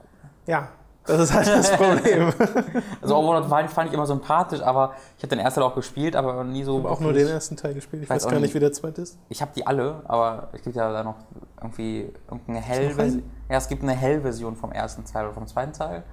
ja, 0.47 0.69
das 1.07 1.21
ist 1.21 1.35
halt 1.35 1.47
das 1.47 1.71
Problem. 1.73 2.33
also 3.03 3.17
Overlord 3.17 3.47
fand, 3.49 3.71
fand 3.71 3.89
ich 3.89 3.95
immer 3.95 4.07
sympathisch, 4.07 4.63
aber 4.63 4.95
ich 5.19 5.23
habe 5.23 5.37
den 5.37 5.41
ersten 5.41 5.61
Teil 5.61 5.69
auch 5.69 5.75
gespielt, 5.75 6.17
aber 6.17 6.43
nie 6.45 6.65
so. 6.65 6.79
Ich 6.79 6.85
habe 6.85 6.95
auch 6.95 7.01
nur 7.01 7.13
den 7.13 7.29
ersten 7.29 7.57
Teil 7.57 7.75
gespielt. 7.75 8.03
Ich 8.03 8.11
Weiß 8.11 8.25
weiß 8.25 8.33
gar 8.33 8.41
nicht, 8.41 8.55
wie 8.55 8.61
der 8.61 8.73
zweite 8.73 9.03
ist. 9.03 9.19
Ich 9.29 9.43
habe 9.43 9.53
die 9.55 9.67
alle, 9.67 10.01
aber 10.07 10.49
es 10.53 10.63
gibt 10.63 10.77
ja 10.77 10.91
da 10.93 11.03
noch 11.05 11.17
irgendwie 11.61 12.11
irgendeine 12.31 12.61
Hell-Version. 12.61 13.21
einen? 13.21 13.31
Ja, 13.51 13.57
es 13.59 13.69
gibt 13.69 13.83
eine 13.83 13.93
Hell-Version 13.93 14.57
vom 14.57 14.73
ersten 14.73 15.05
Teil 15.05 15.27
oder 15.27 15.35
vom 15.35 15.47
zweiten 15.47 15.73
Teil, 15.75 16.05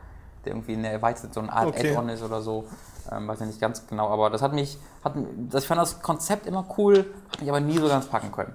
der 0.44 0.54
irgendwie 0.54 0.74
eine 0.74 0.90
erweiterte, 0.90 1.34
so 1.34 1.40
eine 1.40 1.54
Art 1.54 1.68
Okay. 1.68 1.92
Add-on 1.92 2.10
ist 2.10 2.22
oder 2.22 2.42
so. 2.42 2.66
Ähm, 3.12 3.28
weiß 3.28 3.40
ich 3.42 3.48
nicht 3.48 3.62
ganz 3.62 3.88
genau, 3.88 4.10
aber 4.10 4.30
das 4.30 4.42
hat 4.42 4.54
mich, 4.54 4.78
hat, 5.04 5.14
das, 5.50 5.64
ich 5.64 5.68
fand 5.68 5.82
das 5.82 6.02
Konzept 6.02 6.46
immer 6.46 6.66
cool, 6.78 7.06
hat 7.32 7.40
mich 7.40 7.50
aber 7.50 7.60
nie 7.62 7.78
so 7.78 7.88
ganz 7.88 8.08
packen 8.08 8.32
können. 8.32 8.54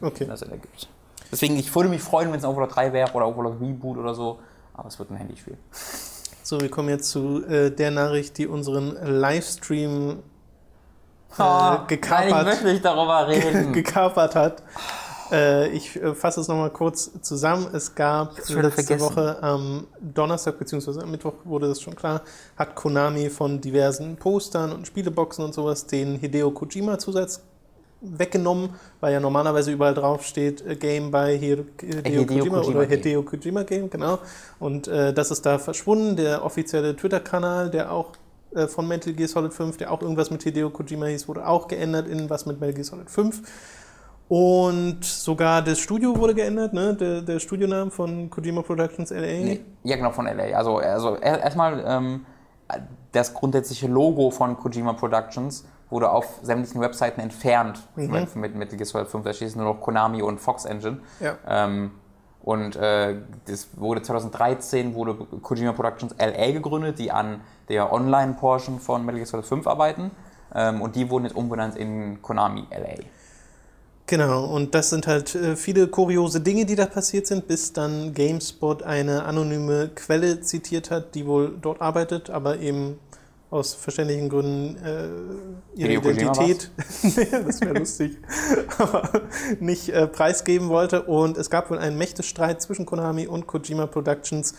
Okay. 0.00 0.20
Wenn 0.20 0.28
das 0.28 0.42
ergibt. 0.42 0.88
Deswegen, 1.32 1.56
ich 1.56 1.74
würde 1.74 1.88
mich 1.88 2.02
freuen, 2.02 2.30
wenn 2.30 2.38
es 2.38 2.44
ein 2.44 2.50
Overlord 2.50 2.76
3 2.76 2.92
wäre 2.92 3.10
oder 3.12 3.26
Overlord 3.26 3.60
Reboot 3.60 3.96
oder 3.98 4.14
so, 4.14 4.38
aber 4.74 4.88
es 4.88 4.98
wird 4.98 5.10
ein 5.10 5.16
Handyspiel. 5.16 5.56
So, 6.42 6.60
wir 6.60 6.70
kommen 6.70 6.90
jetzt 6.90 7.10
zu 7.10 7.42
äh, 7.46 7.70
der 7.70 7.90
Nachricht, 7.90 8.36
die 8.38 8.46
unseren 8.46 8.96
Livestream 9.02 10.18
Ah, 11.38 11.84
äh, 11.84 11.88
gekapert, 11.88 12.30
Nein, 12.30 12.38
ich 12.40 12.44
möchte 12.46 12.64
nicht 12.66 12.84
darüber 12.84 13.26
reden. 13.28 13.72
gekapert 13.72 14.34
hat. 14.34 14.62
Äh, 15.30 15.68
ich 15.68 15.96
äh, 15.96 16.14
fasse 16.14 16.42
es 16.42 16.48
nochmal 16.48 16.68
kurz 16.68 17.10
zusammen. 17.22 17.68
Es 17.72 17.94
gab 17.94 18.36
letzte 18.36 18.70
vergessen. 18.70 19.00
Woche 19.00 19.42
am 19.42 19.86
Donnerstag 19.98 20.58
bzw. 20.58 21.00
am 21.00 21.10
Mittwoch 21.10 21.32
wurde 21.44 21.68
das 21.68 21.80
schon 21.80 21.96
klar, 21.96 22.20
hat 22.58 22.74
Konami 22.74 23.30
von 23.30 23.62
diversen 23.62 24.16
Postern 24.16 24.72
und 24.72 24.86
Spieleboxen 24.86 25.42
und 25.42 25.54
sowas 25.54 25.86
den 25.86 26.16
Hideo 26.16 26.50
Kojima 26.50 26.98
Zusatz 26.98 27.42
weggenommen, 28.04 28.70
weil 29.00 29.12
ja 29.12 29.20
normalerweise 29.20 29.70
überall 29.72 29.94
drauf 29.94 30.24
steht 30.24 30.60
äh, 30.66 30.74
Game 30.76 31.10
by 31.10 31.38
Hideo, 31.38 31.64
Kojima, 32.26 32.60
Kojima 32.60 32.60
oder. 32.80 32.82
Hideo 32.84 33.22
Kojima 33.22 33.62
Game, 33.62 33.88
genau. 33.88 34.18
Und 34.58 34.88
äh, 34.88 35.12
das 35.14 35.30
ist 35.30 35.46
da 35.46 35.58
verschwunden. 35.58 36.16
Der 36.16 36.44
offizielle 36.44 36.96
Twitter-Kanal, 36.96 37.70
der 37.70 37.92
auch 37.92 38.12
äh, 38.54 38.66
von 38.66 38.88
Metal 38.88 39.12
Gear 39.12 39.28
Solid 39.28 39.52
5, 39.54 39.76
der 39.76 39.92
auch 39.92 40.02
irgendwas 40.02 40.30
mit 40.30 40.42
Hideo 40.42 40.70
Kojima 40.70 41.06
hieß, 41.06 41.28
wurde 41.28 41.46
auch 41.46 41.68
geändert 41.68 42.08
in 42.08 42.28
was 42.28 42.44
mit 42.46 42.60
Metal 42.60 42.74
Gear 42.74 42.84
Solid 42.84 43.08
5. 43.10 43.42
Und 44.28 45.04
sogar 45.04 45.60
das 45.62 45.78
Studio 45.78 46.16
wurde 46.16 46.34
geändert, 46.34 46.72
ne? 46.72 46.94
Der, 46.94 47.20
der 47.20 47.38
Studionamen 47.38 47.90
von 47.90 48.30
Kojima 48.30 48.62
Productions 48.62 49.10
LA. 49.10 49.20
Nee, 49.20 49.60
ja, 49.84 49.96
genau, 49.96 50.10
von 50.10 50.24
LA. 50.26 50.56
Also, 50.56 50.78
also 50.78 51.16
er- 51.16 51.40
erstmal 51.42 51.84
ähm, 51.86 52.24
das 53.12 53.34
grundsätzliche 53.34 53.88
Logo 53.88 54.30
von 54.30 54.56
Kojima 54.56 54.94
Productions 54.94 55.66
wurde 55.92 56.10
auf 56.10 56.40
sämtlichen 56.42 56.80
Webseiten 56.80 57.20
entfernt 57.20 57.86
Mhm. 57.94 58.10
mit, 58.10 58.34
mit 58.34 58.54
Metal 58.56 58.76
Gear 58.76 58.86
Solid 58.86 59.08
5. 59.08 59.24
Da 59.24 59.32
steht 59.32 59.54
nur 59.54 59.66
noch 59.66 59.80
Konami 59.80 60.22
und 60.22 60.40
Fox 60.40 60.64
Engine. 60.64 61.00
Ja. 61.20 61.36
Ähm, 61.46 61.92
und 62.42 62.74
äh, 62.74 63.14
das 63.46 63.68
wurde 63.76 64.02
2013 64.02 64.94
wurde 64.94 65.14
Kojima 65.14 65.72
Productions 65.72 66.14
LA 66.18 66.50
gegründet, 66.50 66.98
die 66.98 67.12
an 67.12 67.40
der 67.68 67.92
Online-Portion 67.92 68.80
von 68.80 69.04
Metal 69.04 69.18
Gear 69.20 69.26
Solid 69.26 69.46
5 69.46 69.66
arbeiten. 69.68 70.10
Ähm, 70.54 70.82
und 70.82 70.96
die 70.96 71.08
wurden 71.08 71.24
jetzt 71.24 71.36
umbenannt 71.36 71.76
in 71.76 72.20
Konami 72.20 72.64
LA. 72.70 73.04
Genau, 74.06 74.44
und 74.46 74.74
das 74.74 74.90
sind 74.90 75.06
halt 75.06 75.34
äh, 75.34 75.54
viele 75.56 75.86
kuriose 75.86 76.40
Dinge, 76.40 76.64
die 76.66 76.74
da 76.74 76.86
passiert 76.86 77.26
sind, 77.26 77.46
bis 77.46 77.72
dann 77.72 78.12
GameSpot 78.12 78.82
eine 78.82 79.24
anonyme 79.24 79.90
Quelle 79.94 80.40
zitiert 80.40 80.90
hat, 80.90 81.14
die 81.14 81.24
wohl 81.26 81.56
dort 81.60 81.80
arbeitet, 81.80 82.28
aber 82.28 82.58
eben 82.58 82.98
aus 83.52 83.74
verständlichen 83.74 84.30
Gründen 84.30 84.76
äh, 84.82 85.78
ihre 85.78 85.92
Identität, 85.92 86.70
das 87.02 87.60
wäre 87.60 87.78
lustig, 87.78 88.16
aber 88.78 89.10
nicht 89.60 89.90
äh, 89.90 90.06
preisgeben 90.06 90.70
wollte. 90.70 91.02
Und 91.02 91.36
es 91.36 91.50
gab 91.50 91.70
wohl 91.70 91.78
einen 91.78 91.98
Mächtestreit 91.98 92.62
zwischen 92.62 92.86
Konami 92.86 93.26
und 93.26 93.46
Kojima 93.46 93.86
Productions. 93.86 94.54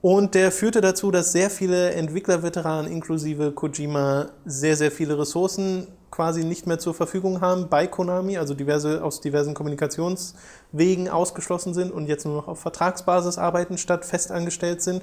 Und 0.00 0.34
der 0.34 0.50
führte 0.50 0.80
dazu, 0.80 1.10
dass 1.10 1.30
sehr 1.32 1.50
viele 1.50 1.92
Entwicklerveteranen 1.92 2.90
inklusive 2.90 3.52
Kojima 3.52 4.30
sehr, 4.46 4.76
sehr 4.76 4.90
viele 4.90 5.18
Ressourcen 5.18 5.86
quasi 6.10 6.44
nicht 6.44 6.66
mehr 6.66 6.78
zur 6.78 6.94
Verfügung 6.94 7.40
haben 7.40 7.68
bei 7.68 7.86
Konami, 7.86 8.38
also 8.38 8.54
diverse 8.54 9.02
aus 9.02 9.20
diversen 9.20 9.54
Kommunikationswegen 9.54 11.08
ausgeschlossen 11.08 11.74
sind 11.74 11.90
und 11.90 12.06
jetzt 12.06 12.24
nur 12.24 12.36
noch 12.36 12.48
auf 12.48 12.60
Vertragsbasis 12.60 13.38
arbeiten 13.38 13.78
statt 13.78 14.04
festangestellt 14.04 14.82
sind. 14.82 15.02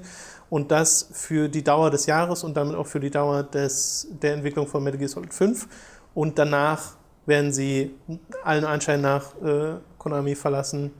Und 0.50 0.72
das 0.72 1.08
für 1.12 1.48
die 1.48 1.62
Dauer 1.62 1.90
des 1.90 2.06
Jahres 2.06 2.42
und 2.44 2.56
damit 2.56 2.74
auch 2.74 2.86
für 2.86 3.00
die 3.00 3.10
Dauer 3.10 3.44
des, 3.44 4.08
der 4.10 4.34
Entwicklung 4.34 4.66
von 4.66 4.82
Metal 4.82 4.98
Gear 4.98 5.08
Solid 5.08 5.32
5. 5.32 5.68
Und 6.12 6.38
danach 6.38 6.96
werden 7.24 7.52
sie 7.52 7.94
allen 8.44 8.64
Anschein 8.64 9.00
nach 9.00 9.34
äh, 9.42 9.74
Konami 9.96 10.34
verlassen, 10.34 10.90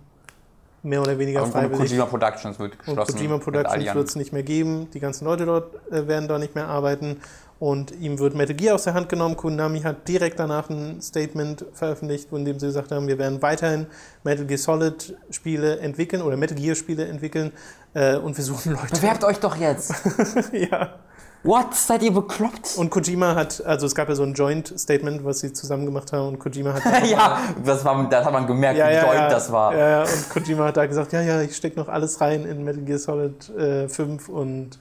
mehr 0.83 1.03
oder 1.03 1.19
weniger 1.19 1.43
Und 1.43 1.51
freiwillig. 1.51 1.89
Kojima 1.89 2.07
Productions 2.07 2.59
wird 2.59 2.73
Und 2.73 2.79
geschlossen. 2.87 3.13
Kojima 3.13 3.37
mit 3.37 3.47
all 3.47 3.53
Productions 3.53 3.95
wird 3.95 4.09
es 4.09 4.17
nicht 4.17 4.33
mehr 4.33 4.45
geben. 4.45 4.89
Die 4.95 5.01
ganzen 5.01 5.25
Leute 5.25 5.47
dort 5.47 5.75
äh, 5.91 6.07
werden 6.07 6.29
da 6.29 6.39
nicht 6.39 6.55
mehr 6.55 6.69
arbeiten. 6.69 7.21
Und 7.61 7.93
ihm 8.01 8.19
wird 8.19 8.35
Metal 8.35 8.57
Gear 8.57 8.75
aus 8.75 8.85
der 8.85 8.95
Hand 8.95 9.11
genommen. 9.11 9.37
Konami 9.37 9.83
hat 9.83 10.09
direkt 10.09 10.39
danach 10.39 10.71
ein 10.71 11.03
Statement 11.03 11.67
veröffentlicht, 11.75 12.33
in 12.33 12.47
dem 12.47 12.59
sie 12.59 12.67
gesagt 12.67 12.91
haben, 12.91 13.07
wir 13.07 13.19
werden 13.19 13.43
weiterhin 13.43 13.87
Metal 14.25 14.47
Gear 14.47 14.59
Solid 14.59 15.15
Spiele 15.29 15.79
entwickeln 15.79 16.23
oder 16.23 16.39
Metal 16.39 16.57
Gear 16.57 16.75
Spiele 16.75 17.07
entwickeln 17.07 17.53
äh, 17.93 18.17
und 18.17 18.35
wir 18.35 18.45
suchen 18.45 18.73
Leute. 18.81 18.97
Bewerbt 18.97 19.25
euch 19.25 19.39
doch 19.41 19.57
jetzt! 19.57 19.93
ja. 20.53 20.95
What? 21.43 21.75
Seid 21.75 22.03
ihr 22.03 22.13
bekloppt? 22.13 22.77
Und 22.79 22.89
Kojima 22.89 23.35
hat, 23.35 23.63
also 23.67 23.85
es 23.85 23.95
gab 23.95 24.09
ja 24.09 24.15
so 24.15 24.23
ein 24.23 24.33
Joint 24.33 24.73
Statement, 24.79 25.23
was 25.25 25.41
sie 25.41 25.53
zusammen 25.53 25.85
gemacht 25.85 26.13
haben 26.15 26.29
und 26.29 26.39
Kojima 26.39 26.73
hat 26.73 27.07
ja, 27.07 27.41
das, 27.63 27.85
war, 27.85 28.09
das 28.09 28.25
hat 28.25 28.33
man 28.33 28.47
gemerkt, 28.47 28.79
ja, 28.79 28.89
wie 28.89 28.95
ja, 28.95 29.03
joint 29.03 29.15
ja, 29.15 29.29
das 29.29 29.53
war. 29.53 29.77
Ja, 29.77 29.89
ja, 29.89 30.01
und 30.03 30.31
Kojima 30.31 30.65
hat 30.65 30.79
da 30.79 30.87
gesagt, 30.87 31.13
ja, 31.13 31.21
ja, 31.21 31.43
ich 31.43 31.55
stecke 31.55 31.79
noch 31.79 31.89
alles 31.89 32.23
rein 32.23 32.47
in 32.47 32.65
Metal 32.65 32.83
Gear 32.83 32.99
Solid 32.99 33.51
äh, 33.51 33.87
5 33.87 34.31
und 34.31 34.79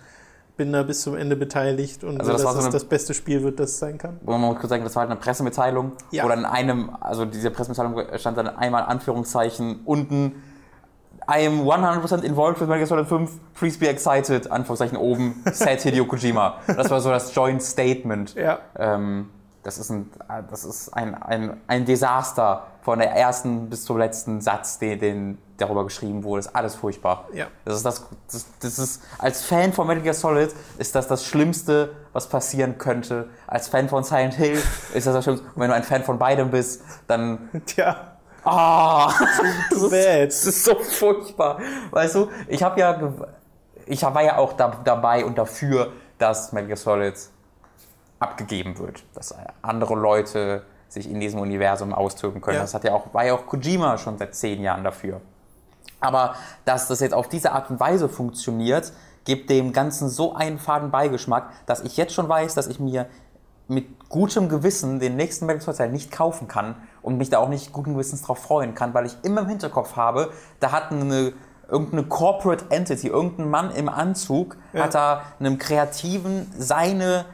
bin 0.59 0.71
da 0.73 0.83
bis 0.83 1.01
zum 1.01 1.15
Ende 1.15 1.35
beteiligt 1.37 2.03
und 2.03 2.19
Also 2.19 2.33
das 2.33 2.41
so, 2.41 2.47
dass 2.47 2.55
so 2.57 2.61
eine- 2.63 2.69
das 2.71 2.83
beste 2.85 3.13
Spiel 3.13 3.41
wird, 3.43 3.59
das 3.59 3.71
es 3.71 3.79
sein 3.79 3.97
kann. 3.97 4.17
Und 4.25 4.27
man 4.27 4.41
muss 4.41 4.57
kurz 4.59 4.69
sagen, 4.69 4.83
das 4.83 4.93
war 4.95 5.01
halt 5.01 5.09
eine 5.11 5.19
Pressemitteilung, 5.19 5.93
Ja. 6.11 6.27
dann 6.27 6.39
in 6.39 6.45
einem, 6.45 6.91
also 6.99 7.23
diese 7.25 7.49
Pressemitteilung 7.49 7.95
stand 8.17 8.37
dann 8.37 8.47
einmal 8.49 8.83
Anführungszeichen 8.83 9.79
unten 9.85 10.43
I 11.31 11.45
am 11.47 11.61
100% 11.65 12.23
involved 12.23 12.59
with 12.59 12.67
Metal 12.67 12.77
Gear 12.79 12.87
Solid 12.87 13.07
5, 13.07 13.31
please 13.53 13.77
be 13.79 13.87
excited, 13.87 14.51
Anführungszeichen 14.51 14.97
oben, 14.97 15.41
said 15.53 15.79
Hideo 15.81 16.05
Kojima. 16.05 16.55
Das 16.67 16.89
war 16.91 16.99
so 17.01 17.09
das 17.09 17.33
Joint 17.33 17.61
Statement. 17.63 18.35
Ja. 18.35 18.59
Ähm, 18.77 19.29
das 19.69 19.77
ist, 19.77 19.91
ein, 19.91 20.09
das 20.49 20.63
ist 20.65 20.89
ein, 20.89 21.13
ein, 21.21 21.61
ein 21.67 21.85
Desaster 21.85 22.67
von 22.81 22.99
der 22.99 23.11
ersten 23.11 23.69
bis 23.69 23.85
zum 23.85 23.97
letzten 23.97 24.41
Satz, 24.41 24.79
den, 24.79 24.99
den 24.99 25.37
darüber 25.57 25.83
geschrieben 25.83 26.23
wurde. 26.23 26.39
Das 26.39 26.47
ist 26.47 26.55
alles 26.55 26.75
furchtbar. 26.75 27.27
Ja. 27.33 27.47
Das 27.65 27.75
ist 27.75 27.85
das, 27.85 28.05
das, 28.31 28.45
das 28.61 28.79
ist, 28.79 29.01
als 29.19 29.43
Fan 29.43 29.73
von 29.73 29.85
Metal 29.87 30.01
Gear 30.01 30.13
Solid 30.13 30.53
ist 30.77 30.95
das 30.95 31.07
das 31.07 31.25
Schlimmste, 31.25 31.95
was 32.13 32.27
passieren 32.27 32.77
könnte. 32.77 33.29
Als 33.45 33.67
Fan 33.67 33.89
von 33.89 34.03
Silent 34.03 34.33
Hill 34.35 34.61
ist 34.93 35.05
das 35.05 35.13
das 35.13 35.23
Schlimmste. 35.23 35.45
Und 35.47 35.61
wenn 35.61 35.69
du 35.69 35.75
ein 35.75 35.83
Fan 35.83 36.03
von 36.03 36.17
beidem 36.17 36.49
bist, 36.49 36.81
dann 37.07 37.49
Tja, 37.65 37.95
Ah, 38.43 39.11
das, 39.69 39.81
ist, 39.83 39.91
bad. 39.91 40.27
das 40.29 40.45
ist 40.45 40.63
so 40.63 40.75
furchtbar. 40.75 41.59
Weißt 41.91 42.15
du, 42.15 42.29
ich 42.47 42.63
habe 42.63 42.79
ja, 42.79 43.13
ich 43.85 44.01
war 44.01 44.23
ja 44.23 44.37
auch 44.37 44.53
da, 44.53 44.79
dabei 44.83 45.25
und 45.25 45.37
dafür, 45.37 45.91
dass 46.17 46.51
Metal 46.53 46.67
Gear 46.67 46.77
Solid 46.77 47.15
abgegeben 48.19 48.77
wird, 48.77 49.03
dass 49.13 49.33
andere 49.61 49.95
Leute 49.95 50.63
sich 50.87 51.09
in 51.09 51.19
diesem 51.19 51.39
Universum 51.39 51.93
austoben 51.93 52.41
können. 52.41 52.55
Ja. 52.57 52.61
Das 52.63 52.73
hat 52.73 52.83
ja 52.83 52.93
auch, 52.93 53.13
war 53.13 53.25
ja 53.25 53.33
auch 53.33 53.45
Kojima 53.45 53.97
schon 53.97 54.17
seit 54.17 54.35
zehn 54.35 54.61
Jahren 54.61 54.83
dafür. 54.83 55.21
Aber 56.01 56.35
dass 56.65 56.87
das 56.87 56.99
jetzt 56.99 57.13
auf 57.13 57.27
diese 57.27 57.51
Art 57.51 57.69
und 57.69 57.79
Weise 57.79 58.09
funktioniert, 58.09 58.91
gibt 59.25 59.49
dem 59.49 59.73
Ganzen 59.73 60.09
so 60.09 60.33
einen 60.33 60.57
faden 60.57 60.91
Beigeschmack, 60.91 61.49
dass 61.65 61.81
ich 61.81 61.97
jetzt 61.97 62.13
schon 62.13 62.27
weiß, 62.27 62.55
dass 62.55 62.67
ich 62.67 62.79
mir 62.79 63.07
mit 63.67 64.09
gutem 64.09 64.49
Gewissen 64.49 64.99
den 64.99 65.15
nächsten 65.15 65.45
Metal 65.45 65.63
Gear 65.63 65.75
Solid 65.75 65.91
nicht 65.91 66.11
kaufen 66.11 66.47
kann 66.47 66.75
und 67.03 67.17
mich 67.17 67.29
da 67.29 67.37
auch 67.37 67.49
nicht 67.49 67.71
guten 67.71 67.93
Gewissens 67.93 68.23
drauf 68.23 68.39
freuen 68.39 68.73
kann, 68.73 68.93
weil 68.95 69.05
ich 69.05 69.15
immer 69.21 69.41
im 69.41 69.47
Hinterkopf 69.47 69.95
habe, 69.95 70.31
da 70.59 70.71
hat 70.71 70.91
eine 70.91 71.33
irgendeine 71.69 72.03
Corporate 72.05 72.65
Entity, 72.69 73.09
irgendein 73.09 73.49
Mann 73.49 73.71
im 73.71 73.89
Anzug, 73.89 74.57
Ja. 74.73 74.85
hat 74.85 74.95
da 74.95 75.21
einem 75.39 75.59
Kreativen 75.59 76.51
seine 76.57 77.25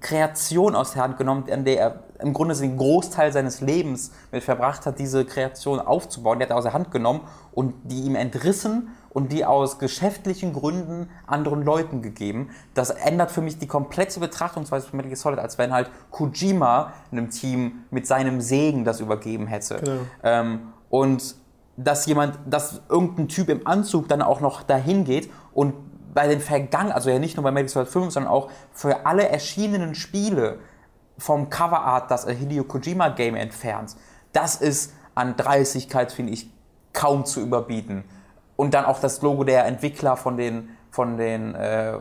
Kreation 0.00 0.74
aus 0.74 0.92
der 0.92 1.02
Hand 1.02 1.16
genommen, 1.16 1.44
an 1.50 1.64
der 1.64 1.80
er 1.80 2.02
im 2.20 2.32
Grunde 2.32 2.54
den 2.54 2.76
Großteil 2.76 3.32
seines 3.32 3.60
Lebens 3.60 4.12
mit 4.32 4.42
verbracht 4.42 4.86
hat, 4.86 4.98
diese 4.98 5.24
Kreation 5.24 5.80
aufzubauen. 5.80 6.38
Die 6.38 6.44
hat 6.44 6.50
er 6.50 6.56
aus 6.56 6.64
der 6.64 6.72
Hand 6.72 6.90
genommen 6.90 7.20
und 7.52 7.74
die 7.84 8.02
ihm 8.02 8.16
entrissen 8.16 8.88
und 9.10 9.32
die 9.32 9.44
aus 9.44 9.78
geschäftlichen 9.78 10.52
Gründen 10.52 11.08
anderen 11.26 11.62
Leuten 11.62 12.02
gegeben. 12.02 12.50
Das 12.74 12.90
ändert 12.90 13.30
für 13.30 13.40
mich 13.40 13.58
die 13.58 13.66
komplette 13.66 14.20
Betrachtungsweise 14.20 14.86
von 14.86 14.96
Metal 14.96 15.10
Gear 15.10 15.16
Solid, 15.16 15.38
als 15.38 15.58
wenn 15.58 15.72
halt 15.72 15.90
Kojima 16.10 16.92
einem 17.10 17.30
Team 17.30 17.84
mit 17.90 18.06
seinem 18.06 18.40
Segen 18.40 18.84
das 18.84 19.00
übergeben 19.00 19.46
hätte. 19.46 19.76
Genau. 19.76 20.00
Ähm, 20.22 20.60
und 20.90 21.36
dass 21.76 22.06
jemand, 22.06 22.38
dass 22.46 22.82
irgendein 22.88 23.28
Typ 23.28 23.48
im 23.48 23.66
Anzug 23.66 24.08
dann 24.08 24.20
auch 24.20 24.40
noch 24.40 24.62
dahin 24.64 25.04
geht 25.04 25.30
und 25.52 25.74
bei 26.12 26.26
den 26.26 26.40
vergangenen, 26.40 26.92
also 26.92 27.10
ja 27.10 27.18
nicht 27.18 27.36
nur 27.36 27.44
bei 27.44 27.50
Metal 27.50 27.68
Solid 27.68 27.88
5, 27.88 28.12
sondern 28.12 28.32
auch 28.32 28.50
für 28.72 29.06
alle 29.06 29.28
erschienenen 29.28 29.94
Spiele 29.94 30.58
vom 31.18 31.50
Coverart 31.50 32.10
das 32.10 32.26
Hideo 32.26 32.64
Kojima 32.64 33.08
Game 33.10 33.34
entfernt, 33.34 33.96
das 34.32 34.56
ist 34.56 34.92
an 35.14 35.36
Dreistigkeit, 35.36 36.12
finde 36.12 36.32
ich, 36.32 36.50
kaum 36.92 37.24
zu 37.24 37.40
überbieten. 37.40 38.04
Und 38.56 38.74
dann 38.74 38.84
auch 38.84 39.00
das 39.00 39.20
Logo 39.22 39.44
der 39.44 39.66
Entwickler 39.66 40.16
von 40.16 40.36
den, 40.36 40.70
von 40.90 41.16
den, 41.16 41.54
äh, 41.54 41.98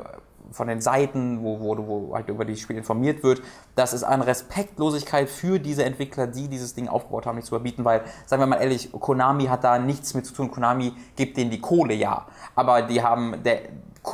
von 0.51 0.67
den 0.67 0.81
Seiten, 0.81 1.43
wo, 1.43 1.59
wo, 1.59 1.77
wo 1.87 2.15
halt 2.15 2.29
über 2.29 2.45
die 2.45 2.55
Spiele 2.55 2.79
informiert 2.79 3.23
wird, 3.23 3.41
das 3.75 3.93
ist 3.93 4.03
an 4.03 4.21
Respektlosigkeit 4.21 5.29
für 5.29 5.59
diese 5.59 5.83
Entwickler, 5.83 6.27
die 6.27 6.47
dieses 6.47 6.73
Ding 6.73 6.87
aufgebaut 6.87 7.25
haben, 7.25 7.35
nicht 7.35 7.47
zu 7.47 7.55
überbieten, 7.55 7.85
weil, 7.85 8.01
sagen 8.25 8.41
wir 8.41 8.47
mal 8.47 8.61
ehrlich, 8.61 8.91
Konami 8.91 9.45
hat 9.45 9.63
da 9.63 9.77
nichts 9.77 10.13
mit 10.13 10.25
zu 10.25 10.33
tun. 10.33 10.49
Konami 10.49 10.93
gibt 11.15 11.37
denen 11.37 11.51
die 11.51 11.61
Kohle, 11.61 11.93
ja. 11.93 12.25
Aber 12.55 12.83
die 12.83 13.03
haben, 13.03 13.43
der 13.43 13.61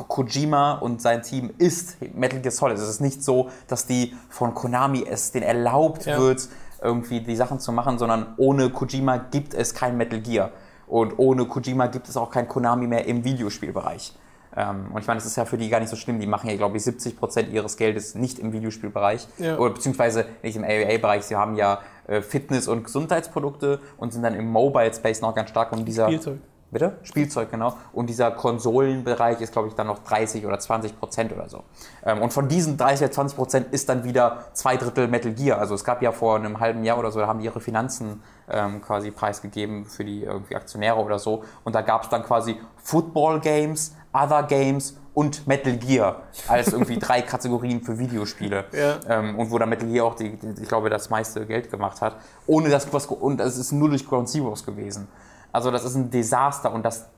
Kojima 0.02 0.72
und 0.74 1.00
sein 1.00 1.22
Team 1.22 1.52
ist 1.58 1.96
Metal 2.14 2.40
Gear 2.40 2.50
Solid. 2.52 2.76
Es 2.76 2.88
ist 2.88 3.00
nicht 3.00 3.22
so, 3.22 3.48
dass 3.68 3.86
die 3.86 4.14
von 4.28 4.54
Konami 4.54 5.04
es 5.08 5.30
denen 5.32 5.44
erlaubt 5.44 6.04
Ja. 6.06 6.18
wird, 6.18 6.48
irgendwie 6.82 7.20
die 7.20 7.36
Sachen 7.36 7.60
zu 7.60 7.72
machen, 7.72 7.98
sondern 7.98 8.34
ohne 8.36 8.70
Kojima 8.70 9.16
gibt 9.16 9.54
es 9.54 9.74
kein 9.74 9.96
Metal 9.96 10.20
Gear. 10.20 10.50
Und 10.86 11.18
ohne 11.18 11.46
Kojima 11.46 11.86
gibt 11.86 12.08
es 12.08 12.16
auch 12.16 12.30
kein 12.30 12.46
Konami 12.48 12.86
mehr 12.86 13.06
im 13.06 13.24
Videospielbereich. 13.24 14.14
Ähm, 14.56 14.86
und 14.92 15.00
ich 15.00 15.06
meine, 15.06 15.18
das 15.18 15.26
ist 15.26 15.36
ja 15.36 15.44
für 15.46 15.56
die 15.58 15.68
gar 15.68 15.80
nicht 15.80 15.88
so 15.88 15.96
schlimm. 15.96 16.20
Die 16.20 16.26
machen 16.26 16.48
ja, 16.50 16.56
glaube 16.56 16.76
ich, 16.76 16.82
70% 16.84 17.48
ihres 17.50 17.76
Geldes 17.76 18.14
nicht 18.14 18.38
im 18.38 18.52
Videospielbereich. 18.52 19.26
Ja. 19.38 19.58
Oder 19.58 19.74
beziehungsweise 19.74 20.26
nicht 20.42 20.56
im 20.56 20.62
AAA-Bereich. 20.64 21.24
Sie 21.24 21.36
haben 21.36 21.56
ja 21.56 21.80
äh, 22.06 22.20
Fitness- 22.20 22.68
und 22.68 22.84
Gesundheitsprodukte 22.84 23.80
und 23.96 24.12
sind 24.12 24.22
dann 24.22 24.34
im 24.34 24.46
Mobile-Space 24.50 25.22
noch 25.22 25.34
ganz 25.34 25.50
stark. 25.50 25.72
Und 25.72 25.84
dieser 25.86 26.06
Spielzeug. 26.06 26.38
Bitte? 26.74 26.98
Spielzeug, 27.04 27.52
genau. 27.52 27.74
Und 27.92 28.10
dieser 28.10 28.32
Konsolenbereich 28.32 29.40
ist, 29.40 29.52
glaube 29.52 29.68
ich, 29.68 29.74
dann 29.74 29.86
noch 29.86 30.00
30 30.00 30.44
oder 30.44 30.58
20 30.58 30.98
Prozent 30.98 31.32
oder 31.32 31.48
so. 31.48 31.62
Ähm, 32.04 32.20
und 32.20 32.32
von 32.32 32.48
diesen 32.48 32.76
30 32.76 33.04
oder 33.04 33.12
20 33.12 33.36
Prozent 33.36 33.66
ist 33.72 33.88
dann 33.88 34.02
wieder 34.02 34.46
zwei 34.54 34.76
Drittel 34.76 35.06
Metal 35.06 35.32
Gear. 35.32 35.60
Also 35.60 35.76
es 35.76 35.84
gab 35.84 36.02
ja 36.02 36.10
vor 36.10 36.34
einem 36.34 36.58
halben 36.58 36.82
Jahr 36.82 36.98
oder 36.98 37.12
so, 37.12 37.20
da 37.20 37.28
haben 37.28 37.38
die 37.38 37.44
ihre 37.44 37.60
Finanzen 37.60 38.24
ähm, 38.50 38.82
quasi 38.82 39.12
preisgegeben 39.12 39.86
für 39.86 40.04
die 40.04 40.24
irgendwie 40.24 40.56
Aktionäre 40.56 40.96
oder 40.96 41.20
so. 41.20 41.44
Und 41.62 41.76
da 41.76 41.80
gab 41.80 42.02
es 42.02 42.08
dann 42.08 42.24
quasi 42.24 42.56
Football 42.82 43.38
Games, 43.38 43.94
Other 44.12 44.42
Games 44.42 44.96
und 45.14 45.46
Metal 45.46 45.76
Gear 45.76 46.22
als 46.48 46.72
irgendwie 46.72 46.98
drei 46.98 47.22
Kategorien 47.22 47.82
für 47.82 47.96
Videospiele. 48.00 48.64
Ja. 48.72 48.98
Ähm, 49.08 49.38
und 49.38 49.52
wo 49.52 49.58
dann 49.58 49.68
Metal 49.68 49.88
Gear 49.88 50.06
auch, 50.06 50.16
die, 50.16 50.30
die, 50.30 50.60
ich 50.60 50.68
glaube, 50.68 50.90
das 50.90 51.08
meiste 51.08 51.46
Geld 51.46 51.70
gemacht 51.70 52.00
hat. 52.00 52.16
Ohne 52.48 52.68
das, 52.68 52.92
was, 52.92 53.06
und 53.06 53.40
es 53.40 53.58
ist 53.58 53.70
nur 53.70 53.90
durch 53.90 54.04
Ground 54.04 54.28
Zeroes 54.28 54.66
gewesen. 54.66 55.06
Also 55.54 55.70
das 55.70 55.84
ist 55.84 55.94
ein 55.94 56.10
Desaster 56.10 56.72
und 56.72 56.82
das 56.82 57.08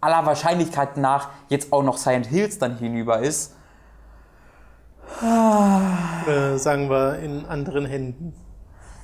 aller 0.00 0.26
Wahrscheinlichkeit 0.26 0.96
nach 0.96 1.28
jetzt 1.48 1.72
auch 1.72 1.84
noch 1.84 1.98
Silent 1.98 2.26
Hills 2.26 2.58
dann 2.58 2.76
hinüber 2.76 3.20
ist. 3.20 3.54
Äh, 5.22 6.56
sagen 6.58 6.90
wir 6.90 7.20
in 7.20 7.46
anderen 7.46 7.86
Händen. 7.86 8.34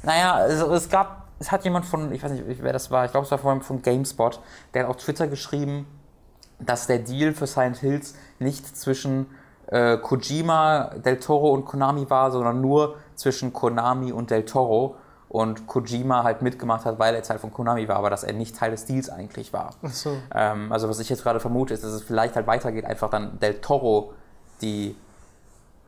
Naja, 0.02 0.34
also 0.34 0.74
es 0.74 0.88
gab, 0.88 1.28
es 1.38 1.52
hat 1.52 1.62
jemand 1.62 1.86
von, 1.86 2.10
ich 2.10 2.24
weiß 2.24 2.32
nicht, 2.32 2.44
wer 2.60 2.72
das 2.72 2.90
war, 2.90 3.04
ich 3.04 3.12
glaube, 3.12 3.24
es 3.24 3.30
war 3.30 3.38
von, 3.38 3.62
von 3.62 3.82
GameSpot, 3.82 4.40
der 4.74 4.82
hat 4.82 4.90
auf 4.90 4.96
Twitter 4.96 5.28
geschrieben, 5.28 5.86
dass 6.58 6.88
der 6.88 6.98
Deal 6.98 7.34
für 7.34 7.46
Silent 7.46 7.76
Hills 7.76 8.16
nicht 8.40 8.76
zwischen 8.76 9.26
äh, 9.68 9.96
Kojima, 9.98 10.90
Del 11.04 11.20
Toro 11.20 11.52
und 11.52 11.66
Konami 11.66 12.10
war, 12.10 12.32
sondern 12.32 12.60
nur 12.60 12.96
zwischen 13.14 13.52
Konami 13.52 14.10
und 14.10 14.32
Del 14.32 14.44
Toro 14.44 14.96
und 15.28 15.66
Kojima 15.66 16.22
halt 16.22 16.42
mitgemacht 16.42 16.84
hat, 16.84 16.98
weil 16.98 17.14
er 17.14 17.22
Teil 17.22 17.38
von 17.38 17.52
Konami 17.52 17.88
war, 17.88 17.96
aber 17.96 18.10
dass 18.10 18.22
er 18.24 18.32
nicht 18.32 18.56
Teil 18.56 18.70
des 18.70 18.84
Deals 18.84 19.10
eigentlich 19.10 19.52
war. 19.52 19.74
Ach 19.82 19.90
so. 19.90 20.16
Ähm, 20.34 20.72
also 20.72 20.88
was 20.88 21.00
ich 21.00 21.08
jetzt 21.08 21.22
gerade 21.22 21.40
vermute, 21.40 21.74
ist, 21.74 21.82
dass 21.82 21.92
es 21.92 22.02
vielleicht 22.02 22.36
halt 22.36 22.46
weitergeht, 22.46 22.84
einfach 22.84 23.10
dann 23.10 23.38
Del 23.40 23.60
Toro 23.60 24.12
die 24.62 24.94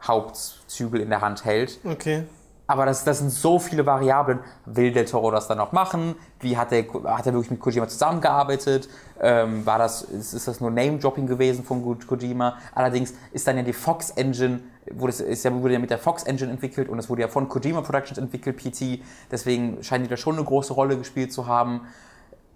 Hauptzügel 0.03 1.01
in 1.01 1.11
der 1.11 1.21
Hand 1.21 1.45
hält. 1.45 1.79
Okay. 1.85 2.25
Aber 2.71 2.85
das, 2.85 3.03
das 3.03 3.21
sind 3.21 3.31
so 3.31 3.59
viele 3.59 3.87
Variablen. 3.87 4.41
Will 4.67 4.93
Del 4.93 5.07
Toro 5.07 5.31
das 5.31 5.49
dann 5.49 5.57
noch 5.57 5.73
machen? 5.73 6.17
Wie 6.41 6.59
hat 6.59 6.71
er, 6.71 6.85
hat 7.05 7.27
er 7.27 7.33
wirklich 7.33 7.51
mit 7.51 7.61
Kojima 7.61 7.89
zusammengearbeitet? 7.89 8.91
Ähm, 9.21 9.65
war 9.65 9.79
das, 9.79 10.03
ist, 10.03 10.35
ist 10.35 10.47
das 10.49 10.61
nur 10.61 10.71
Name-Dropping 10.71 11.27
gewesen 11.27 11.65
von 11.65 11.83
Ko- 11.83 11.97
Kojima? 12.07 12.59
Allerdings 12.75 13.15
ist 13.33 13.47
dann 13.47 13.57
ja 13.57 13.63
die 13.63 13.73
Fox 13.73 14.11
Engine, 14.11 14.61
wurde, 14.95 15.13
es, 15.13 15.21
ist 15.21 15.45
ja, 15.45 15.53
wurde 15.53 15.75
ja 15.75 15.79
mit 15.79 15.91
der 15.91 15.99
Fox 15.99 16.23
Engine 16.23 16.51
entwickelt 16.51 16.89
und 16.89 16.99
es 16.99 17.09
wurde 17.09 17.23
ja 17.23 17.29
von 17.29 17.49
Kojima 17.49 17.81
Productions 17.81 18.19
entwickelt, 18.19 18.57
PT. 18.57 19.01
Deswegen 19.31 19.83
scheinen 19.83 20.05
die 20.05 20.11
da 20.11 20.17
schon 20.17 20.37
eine 20.37 20.45
große 20.45 20.73
Rolle 20.73 20.97
gespielt 20.97 21.33
zu 21.33 21.47
haben 21.47 21.83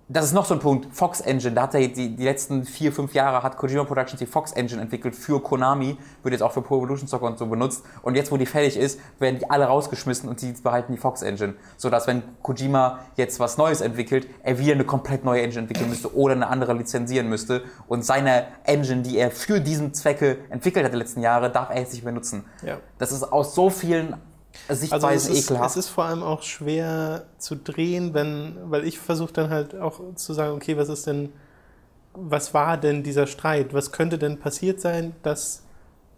das 0.09 0.27
ist 0.27 0.33
noch 0.33 0.45
so 0.45 0.55
ein 0.55 0.61
Punkt. 0.61 0.95
Fox 0.95 1.21
Engine, 1.21 1.55
da 1.55 1.63
hat 1.63 1.75
er 1.75 1.89
die, 1.89 2.15
die 2.15 2.25
letzten 2.25 2.65
vier, 2.65 2.93
fünf 2.93 3.15
Jahre 3.15 3.43
hat 3.43 3.57
Kojima 3.57 3.85
Productions 3.85 4.19
die 4.19 4.27
Fox 4.27 4.53
Engine 4.53 4.83
entwickelt 4.83 5.15
für 5.15 5.41
Konami, 5.41 5.97
wird 6.23 6.33
jetzt 6.33 6.43
auch 6.43 6.53
für 6.53 6.61
Pro 6.61 6.79
Evolution 6.79 7.09
Soccer 7.09 7.27
und 7.27 7.39
so 7.39 7.47
benutzt. 7.47 7.85
Und 8.03 8.15
jetzt, 8.15 8.31
wo 8.31 8.37
die 8.37 8.47
fertig 8.47 8.77
ist, 8.77 9.01
werden 9.19 9.39
die 9.39 9.49
alle 9.49 9.65
rausgeschmissen 9.65 10.29
und 10.29 10.43
die 10.43 10.53
behalten 10.53 10.93
die 10.93 10.99
Fox 10.99 11.23
Engine. 11.23 11.55
Sodass, 11.77 12.07
wenn 12.07 12.23
Kojima 12.43 12.99
jetzt 13.17 13.41
was 13.41 13.59
Neues 13.59 13.81
entwickelt, 13.81 14.27
er 14.43 14.59
wieder 14.59 14.75
eine 14.75 14.85
komplett 14.85 15.25
neue 15.25 15.43
Engine 15.43 15.63
entwickeln 15.63 15.89
müsste 15.89 16.15
oder 16.15 16.35
eine 16.35 16.49
andere 16.49 16.75
lizenzieren 16.75 17.29
müsste. 17.29 17.63
Und 17.89 18.05
seine 18.05 18.47
Engine, 18.65 19.03
die 19.03 19.17
er 19.17 19.31
für 19.31 19.61
diesen 19.61 19.95
Zwecke 19.95 20.39
entwickelt 20.51 20.85
hat 20.85 20.93
die 20.93 20.99
letzten 20.99 21.23
Jahre, 21.23 21.51
darf 21.51 21.71
er 21.71 21.81
jetzt 21.81 21.93
nicht 21.93 22.05
mehr 22.05 22.13
nutzen. 22.13 22.45
Ja. 22.63 22.79
Das 22.99 23.13
ist 23.13 23.23
aus 23.23 23.55
so 23.55 23.71
vielen 23.71 24.17
Also 24.69 24.81
Sichtweisen 24.83 25.33
es 25.33 25.39
ist, 25.39 25.45
ekelhaft. 25.51 25.71
es 25.71 25.77
ist 25.77 25.89
vor 25.89 26.05
allem 26.05 26.23
auch 26.23 26.43
schwer 26.43 27.25
zu 27.39 27.57
drehen, 27.57 28.15
wenn, 28.15 28.57
weil 28.65 28.85
ich 28.87 28.99
versuche 28.99 29.33
dann 29.33 29.51
halt 29.51 29.75
auch 29.79 30.01
zu 30.15 30.33
sagen, 30.35 30.55
okay, 30.55 30.77
was 30.77 30.89
ist 30.89 31.07
denn, 31.07 31.31
was 32.15 32.53
war 32.55 32.77
denn 32.77 33.03
dieser 33.03 33.27
Streit? 33.27 33.73
Was 33.75 33.93
könnte 33.93 34.19
denn 34.19 34.39
passiert 34.39 34.81
sein, 34.81 35.15
dass 35.23 35.63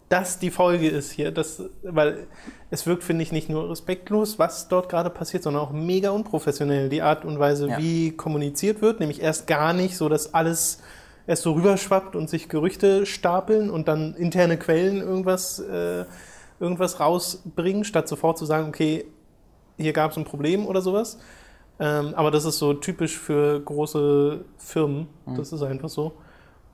das 0.09 0.37
die 0.39 0.51
Folge 0.51 0.87
ist 0.89 1.11
hier? 1.11 1.31
Das, 1.31 1.61
weil 1.83 2.27
es 2.69 2.85
wirkt, 2.85 3.03
finde 3.03 3.23
ich, 3.23 3.31
nicht 3.31 3.49
nur 3.49 3.69
respektlos, 3.69 4.37
was 4.37 4.67
dort 4.67 4.89
gerade 4.89 5.09
passiert, 5.09 5.43
sondern 5.43 5.63
auch 5.63 5.71
mega 5.71 6.09
unprofessionell. 6.09 6.89
Die 6.89 7.01
Art 7.01 7.23
und 7.25 7.39
Weise, 7.39 7.69
Ja. 7.69 7.77
wie 7.77 8.11
kommuniziert 8.11 8.81
wird, 8.81 8.99
nämlich 8.99 9.21
erst 9.21 9.47
gar 9.47 9.73
nicht, 9.73 9.95
so 9.97 10.09
dass 10.09 10.33
alles 10.33 10.79
erst 11.27 11.43
so 11.43 11.53
rüberschwappt 11.53 12.15
und 12.15 12.29
sich 12.29 12.49
Gerüchte 12.49 13.05
stapeln 13.05 13.71
und 13.71 13.87
dann 13.87 14.13
interne 14.15 14.57
Quellen 14.57 14.97
irgendwas, 15.01 15.59
äh, 15.59 16.05
irgendwas 16.59 16.99
rausbringen, 16.99 17.83
statt 17.83 18.07
sofort 18.07 18.37
zu 18.37 18.45
sagen, 18.45 18.69
okay, 18.69 19.05
hier 19.77 19.93
gab 19.93 20.11
es 20.11 20.17
ein 20.17 20.25
Problem 20.25 20.65
oder 20.65 20.81
sowas. 20.81 21.19
Ähm, 21.79 22.13
aber 22.15 22.31
das 22.31 22.45
ist 22.45 22.57
so 22.57 22.73
typisch 22.73 23.17
für 23.17 23.59
große 23.59 24.45
Firmen. 24.57 25.07
Mhm. 25.25 25.35
Das 25.35 25.51
ist 25.51 25.61
einfach 25.61 25.89
so. 25.89 26.13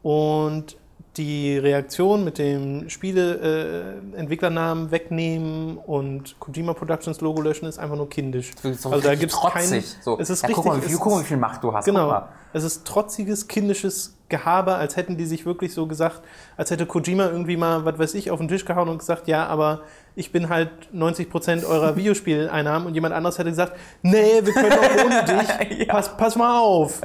Und 0.04 0.78
die 1.18 1.58
Reaktion 1.58 2.24
mit 2.24 2.38
dem 2.38 2.90
Spieleentwicklernamen 2.90 4.88
äh, 4.88 4.92
wegnehmen 4.92 5.78
und 5.78 6.40
Kojima 6.40 6.74
Productions 6.74 7.20
Logo 7.22 7.42
löschen 7.42 7.66
ist 7.68 7.80
einfach 7.80 7.98
nur 7.98 8.10
kindisch. 8.10 8.52
Doch 8.64 8.92
Also 8.92 9.00
da 9.08 9.16
gibt's 9.16 9.40
keinen- 9.40 9.84
So. 10.02 10.18
es 10.20 10.30
ist 10.30 10.42
ja, 10.44 10.50
guck, 10.54 10.66
richtig- 10.66 10.84
mal, 10.84 10.90
wie 10.90 10.94
guck 10.96 11.12
mal, 11.14 11.22
wie 11.22 11.26
viel 11.26 11.38
Macht 11.38 11.64
du 11.64 11.74
hast. 11.74 11.86
Guck 11.86 11.94
Genau. 11.96 12.24
Es 12.54 12.64
ist 12.64 12.86
trotziges, 12.86 13.48
kindisches 13.48 14.18
Gehabe, 14.28 14.76
als 14.76 14.96
hätten 14.96 15.18
die 15.18 15.26
sich 15.26 15.46
wirklich 15.46 15.74
so 15.74 15.88
gesagt, 15.88 16.22
als 16.58 16.72
hätte 16.72 16.86
Kojima 16.86 17.26
irgendwie 17.28 17.58
mal, 17.58 17.84
was 17.86 18.00
weiß 18.00 18.14
ich, 18.14 18.32
auf 18.32 18.40
den 18.40 18.48
Tisch 18.48 18.64
gehauen 18.66 18.88
und 18.88 18.98
gesagt, 19.00 19.28
ja, 19.28 19.46
aber 19.48 19.82
ich 20.16 20.32
bin 20.32 20.48
halt 20.50 20.70
90% 20.94 21.66
eurer 21.66 21.96
Videospieleinnahmen 21.98 22.88
und 22.88 22.94
jemand 22.94 23.14
anderes 23.14 23.38
hätte 23.38 23.50
gesagt, 23.50 23.74
nee, 24.02 24.42
wir 24.44 24.54
können 24.54 24.72
auch 24.72 25.06
ohne 25.06 25.24
dich, 25.70 25.80
Ja. 25.80 25.94
pass, 25.94 26.16
pass 26.16 26.36
mal 26.38 26.60
auf, 26.60 27.02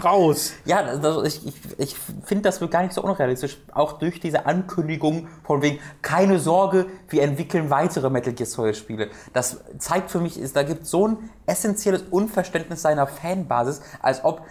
raus. 0.00 0.52
Ja, 0.64 0.96
das, 0.96 1.24
ich, 1.24 1.46
ich, 1.46 1.54
ich 1.78 1.96
finde 2.24 2.42
das 2.42 2.60
wird 2.60 2.70
gar 2.70 2.82
nicht 2.82 2.92
so 2.92 3.02
unrealistisch. 3.02 3.58
Auch 3.72 3.94
durch 3.94 4.20
diese 4.20 4.46
Ankündigung 4.46 5.28
von 5.44 5.62
wegen, 5.62 5.78
keine 6.02 6.38
Sorge, 6.38 6.86
wir 7.08 7.22
entwickeln 7.22 7.70
weitere 7.70 8.10
Metal 8.10 8.32
Gear 8.32 8.46
Solid 8.46 8.76
Spiele. 8.76 9.10
Das 9.32 9.60
zeigt 9.78 10.10
für 10.10 10.20
mich, 10.20 10.38
ist, 10.38 10.56
da 10.56 10.62
gibt 10.62 10.86
so 10.86 11.08
ein 11.08 11.30
essentielles 11.46 12.02
Unverständnis 12.10 12.82
seiner 12.82 13.06
Fanbasis, 13.06 13.80
als 14.00 14.24
ob, 14.24 14.42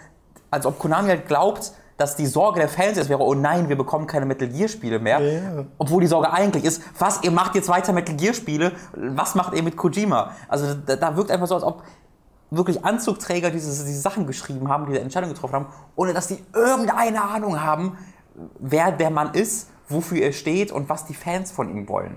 als 0.50 0.66
ob 0.66 0.78
Konami 0.78 1.08
halt 1.08 1.26
glaubt, 1.26 1.72
dass 2.00 2.16
die 2.16 2.26
Sorge 2.26 2.60
der 2.60 2.68
Fans 2.70 2.96
jetzt 2.96 3.10
wäre, 3.10 3.22
oh 3.22 3.34
nein, 3.34 3.68
wir 3.68 3.76
bekommen 3.76 4.06
keine 4.06 4.24
Metal 4.24 4.48
Gear 4.48 4.68
Spiele 4.68 4.98
mehr. 4.98 5.20
Ja. 5.20 5.64
Obwohl 5.76 6.00
die 6.00 6.06
Sorge 6.06 6.32
eigentlich 6.32 6.64
ist, 6.64 6.82
was, 6.98 7.22
ihr 7.22 7.30
macht 7.30 7.54
jetzt 7.54 7.68
weiter 7.68 7.92
Metal 7.92 8.16
Gear 8.16 8.32
Spiele, 8.32 8.72
was 8.94 9.34
macht 9.34 9.52
ihr 9.52 9.62
mit 9.62 9.76
Kojima? 9.76 10.30
Also 10.48 10.74
da, 10.74 10.96
da 10.96 11.14
wirkt 11.14 11.30
einfach 11.30 11.46
so, 11.46 11.56
als 11.56 11.64
ob 11.64 11.82
wirklich 12.50 12.84
Anzugträger 12.84 13.50
diese, 13.50 13.68
diese 13.84 14.00
Sachen 14.00 14.26
geschrieben 14.26 14.68
haben, 14.68 14.86
diese 14.86 15.00
Entscheidung 15.00 15.30
getroffen 15.30 15.54
haben, 15.54 15.66
ohne 15.96 16.12
dass 16.12 16.28
die 16.28 16.38
irgendeine 16.52 17.22
Ahnung 17.22 17.60
haben, 17.60 17.98
wer 18.58 18.92
der 18.92 19.10
Mann 19.10 19.34
ist, 19.34 19.68
wofür 19.88 20.20
er 20.22 20.32
steht 20.32 20.72
und 20.72 20.88
was 20.88 21.06
die 21.06 21.14
Fans 21.14 21.52
von 21.52 21.70
ihm 21.70 21.88
wollen. 21.88 22.16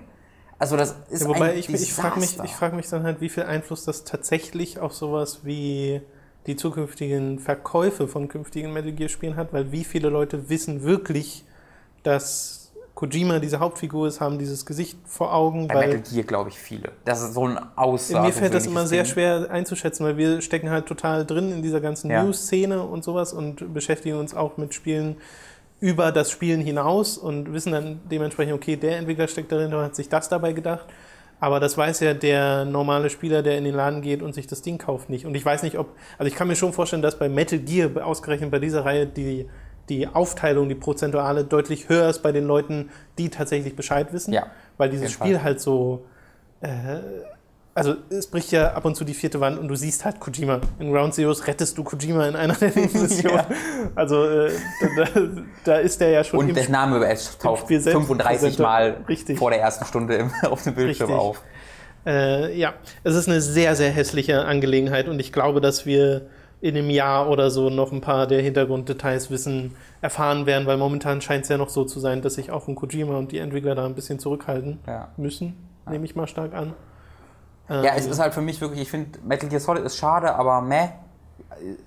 Also 0.58 0.76
das 0.76 0.94
ist 1.10 1.22
Ja, 1.22 1.28
wobei 1.28 1.52
ein 1.52 1.58
ich, 1.58 1.68
ich 1.68 1.92
frage 1.92 2.20
mich, 2.20 2.38
ich 2.42 2.52
frag 2.52 2.74
mich 2.74 2.88
dann 2.88 3.02
halt, 3.02 3.20
wie 3.20 3.28
viel 3.28 3.42
Einfluss 3.42 3.84
das 3.84 4.04
tatsächlich 4.04 4.78
auf 4.78 4.94
sowas 4.94 5.40
wie 5.44 6.00
die 6.46 6.56
zukünftigen 6.56 7.38
Verkäufe 7.38 8.06
von 8.06 8.28
künftigen 8.28 8.72
Metal 8.72 8.92
Gear 8.92 9.08
Spielen 9.08 9.36
hat, 9.36 9.52
weil 9.52 9.72
wie 9.72 9.84
viele 9.84 10.10
Leute 10.10 10.48
wissen 10.48 10.82
wirklich, 10.82 11.44
dass 12.02 12.63
Kojima 12.94 13.40
diese 13.40 13.58
Hauptfigur 13.58 14.06
ist, 14.06 14.20
haben 14.20 14.38
dieses 14.38 14.64
Gesicht 14.64 14.96
vor 15.04 15.34
Augen, 15.34 15.66
Bei 15.66 15.74
weil 15.74 15.88
Metal 15.88 16.02
Gear 16.12 16.24
glaube 16.24 16.50
ich 16.50 16.58
viele. 16.58 16.92
Das 17.04 17.22
ist 17.22 17.34
so 17.34 17.46
ein 17.48 17.58
Aussage. 17.76 18.26
mir 18.26 18.32
fällt 18.32 18.54
das 18.54 18.66
immer 18.66 18.86
sehr 18.86 19.04
schwer 19.04 19.50
einzuschätzen, 19.50 20.06
weil 20.06 20.16
wir 20.16 20.40
stecken 20.40 20.70
halt 20.70 20.86
total 20.86 21.26
drin 21.26 21.50
in 21.50 21.62
dieser 21.62 21.80
ganzen 21.80 22.10
Ja. 22.10 22.22
News-Szene 22.22 22.82
und 22.82 23.02
sowas 23.02 23.32
und 23.32 23.74
beschäftigen 23.74 24.16
uns 24.18 24.34
auch 24.34 24.58
mit 24.58 24.74
Spielen 24.74 25.16
über 25.80 26.12
das 26.12 26.30
Spielen 26.30 26.60
hinaus 26.60 27.18
und 27.18 27.52
wissen 27.52 27.72
dann 27.72 28.00
dementsprechend, 28.10 28.54
okay, 28.54 28.76
der 28.76 28.96
Entwickler 28.98 29.26
steckt 29.28 29.50
darin 29.50 29.74
und 29.74 29.82
hat 29.82 29.96
sich 29.96 30.08
das 30.08 30.28
dabei 30.28 30.52
gedacht. 30.52 30.86
Aber 31.40 31.60
das 31.60 31.76
weiß 31.76 32.00
ja 32.00 32.14
der 32.14 32.64
normale 32.64 33.10
Spieler, 33.10 33.42
der 33.42 33.58
in 33.58 33.64
den 33.64 33.74
Laden 33.74 34.00
geht 34.00 34.22
und 34.22 34.34
sich 34.34 34.46
das 34.46 34.62
Ding 34.62 34.78
kauft, 34.78 35.10
nicht. 35.10 35.26
Und 35.26 35.34
ich 35.34 35.44
weiß 35.44 35.62
nicht, 35.62 35.76
ob, 35.76 35.88
also 36.16 36.28
ich 36.28 36.36
kann 36.36 36.48
mir 36.48 36.56
schon 36.56 36.72
vorstellen, 36.72 37.02
dass 37.02 37.18
bei 37.18 37.28
Metal 37.28 37.58
Gear, 37.58 37.90
ausgerechnet 38.06 38.50
bei 38.50 38.60
dieser 38.60 38.84
Reihe, 38.84 39.06
die, 39.06 39.46
die 39.88 40.08
Aufteilung, 40.08 40.68
die 40.68 40.74
prozentuale 40.74 41.44
deutlich 41.44 41.88
höher 41.88 42.08
ist 42.08 42.22
bei 42.22 42.32
den 42.32 42.44
Leuten, 42.44 42.90
die 43.18 43.28
tatsächlich 43.28 43.76
Bescheid 43.76 44.12
wissen. 44.12 44.32
Ja, 44.32 44.46
Weil 44.76 44.90
dieses 44.90 45.12
Spiel 45.12 45.34
Fall. 45.34 45.44
halt 45.44 45.60
so, 45.60 46.04
äh, 46.60 46.98
also 47.74 47.96
es 48.08 48.28
bricht 48.28 48.52
ja 48.52 48.72
ab 48.72 48.84
und 48.84 48.94
zu 48.94 49.04
die 49.04 49.14
vierte 49.14 49.40
Wand 49.40 49.58
und 49.58 49.66
du 49.68 49.74
siehst 49.74 50.04
halt 50.04 50.20
Kojima. 50.20 50.60
In 50.78 50.92
Ground 50.92 51.12
Zeroes 51.14 51.46
rettest 51.46 51.76
du 51.76 51.82
Kojima 51.82 52.26
in 52.28 52.36
einer 52.36 52.54
der 52.54 52.68
Nebenmissionen. 52.74 53.44
Also 53.94 54.24
äh, 54.24 54.52
da, 54.96 55.04
da, 55.64 55.76
ist 55.78 56.00
der 56.00 56.10
ja 56.10 56.24
schon 56.24 56.38
Und 56.38 56.54
der 56.54 56.68
Name 56.70 57.00
taucht 57.40 57.62
Spiel 57.62 57.80
selbst 57.80 58.00
35 58.00 58.40
präsenter. 58.40 58.62
Mal 58.62 58.96
Richtig. 59.08 59.38
vor 59.38 59.50
der 59.50 59.60
ersten 59.60 59.84
Stunde 59.84 60.30
auf 60.42 60.62
dem 60.62 60.74
Bildschirm 60.74 61.10
Richtig. 61.10 61.28
auf. 61.28 61.42
Äh, 62.06 62.56
ja, 62.56 62.74
es 63.02 63.14
ist 63.14 63.28
eine 63.28 63.40
sehr, 63.40 63.74
sehr 63.74 63.90
hässliche 63.90 64.44
Angelegenheit 64.44 65.08
und 65.08 65.18
ich 65.18 65.32
glaube, 65.32 65.60
dass 65.60 65.86
wir 65.86 66.26
in 66.64 66.74
einem 66.78 66.88
Jahr 66.88 67.28
oder 67.28 67.50
so 67.50 67.68
noch 67.68 67.92
ein 67.92 68.00
paar 68.00 68.26
der 68.26 68.40
Hintergrunddetails 68.40 69.30
wissen, 69.30 69.76
erfahren 70.00 70.46
werden, 70.46 70.66
weil 70.66 70.78
momentan 70.78 71.20
scheint 71.20 71.42
es 71.42 71.50
ja 71.50 71.58
noch 71.58 71.68
so 71.68 71.84
zu 71.84 72.00
sein, 72.00 72.22
dass 72.22 72.36
sich 72.36 72.50
auch 72.50 72.68
ein 72.68 72.74
Kojima 72.74 73.18
und 73.18 73.32
die 73.32 73.38
Entwickler 73.38 73.74
da 73.74 73.84
ein 73.84 73.94
bisschen 73.94 74.18
zurückhalten 74.18 74.78
Ja. 74.86 75.08
müssen, 75.18 75.54
nehme 75.86 76.06
ich 76.06 76.16
mal 76.16 76.26
stark 76.26 76.54
an. 76.54 76.72
Ja, 77.68 77.94
es 77.96 78.06
ist 78.06 78.18
halt 78.18 78.32
für 78.32 78.40
mich 78.40 78.62
wirklich, 78.62 78.80
ich 78.80 78.90
finde, 78.90 79.18
Metal 79.26 79.46
Gear 79.50 79.60
Solid 79.60 79.84
ist 79.84 79.98
schade, 79.98 80.34
aber 80.34 80.62
meh. 80.62 80.88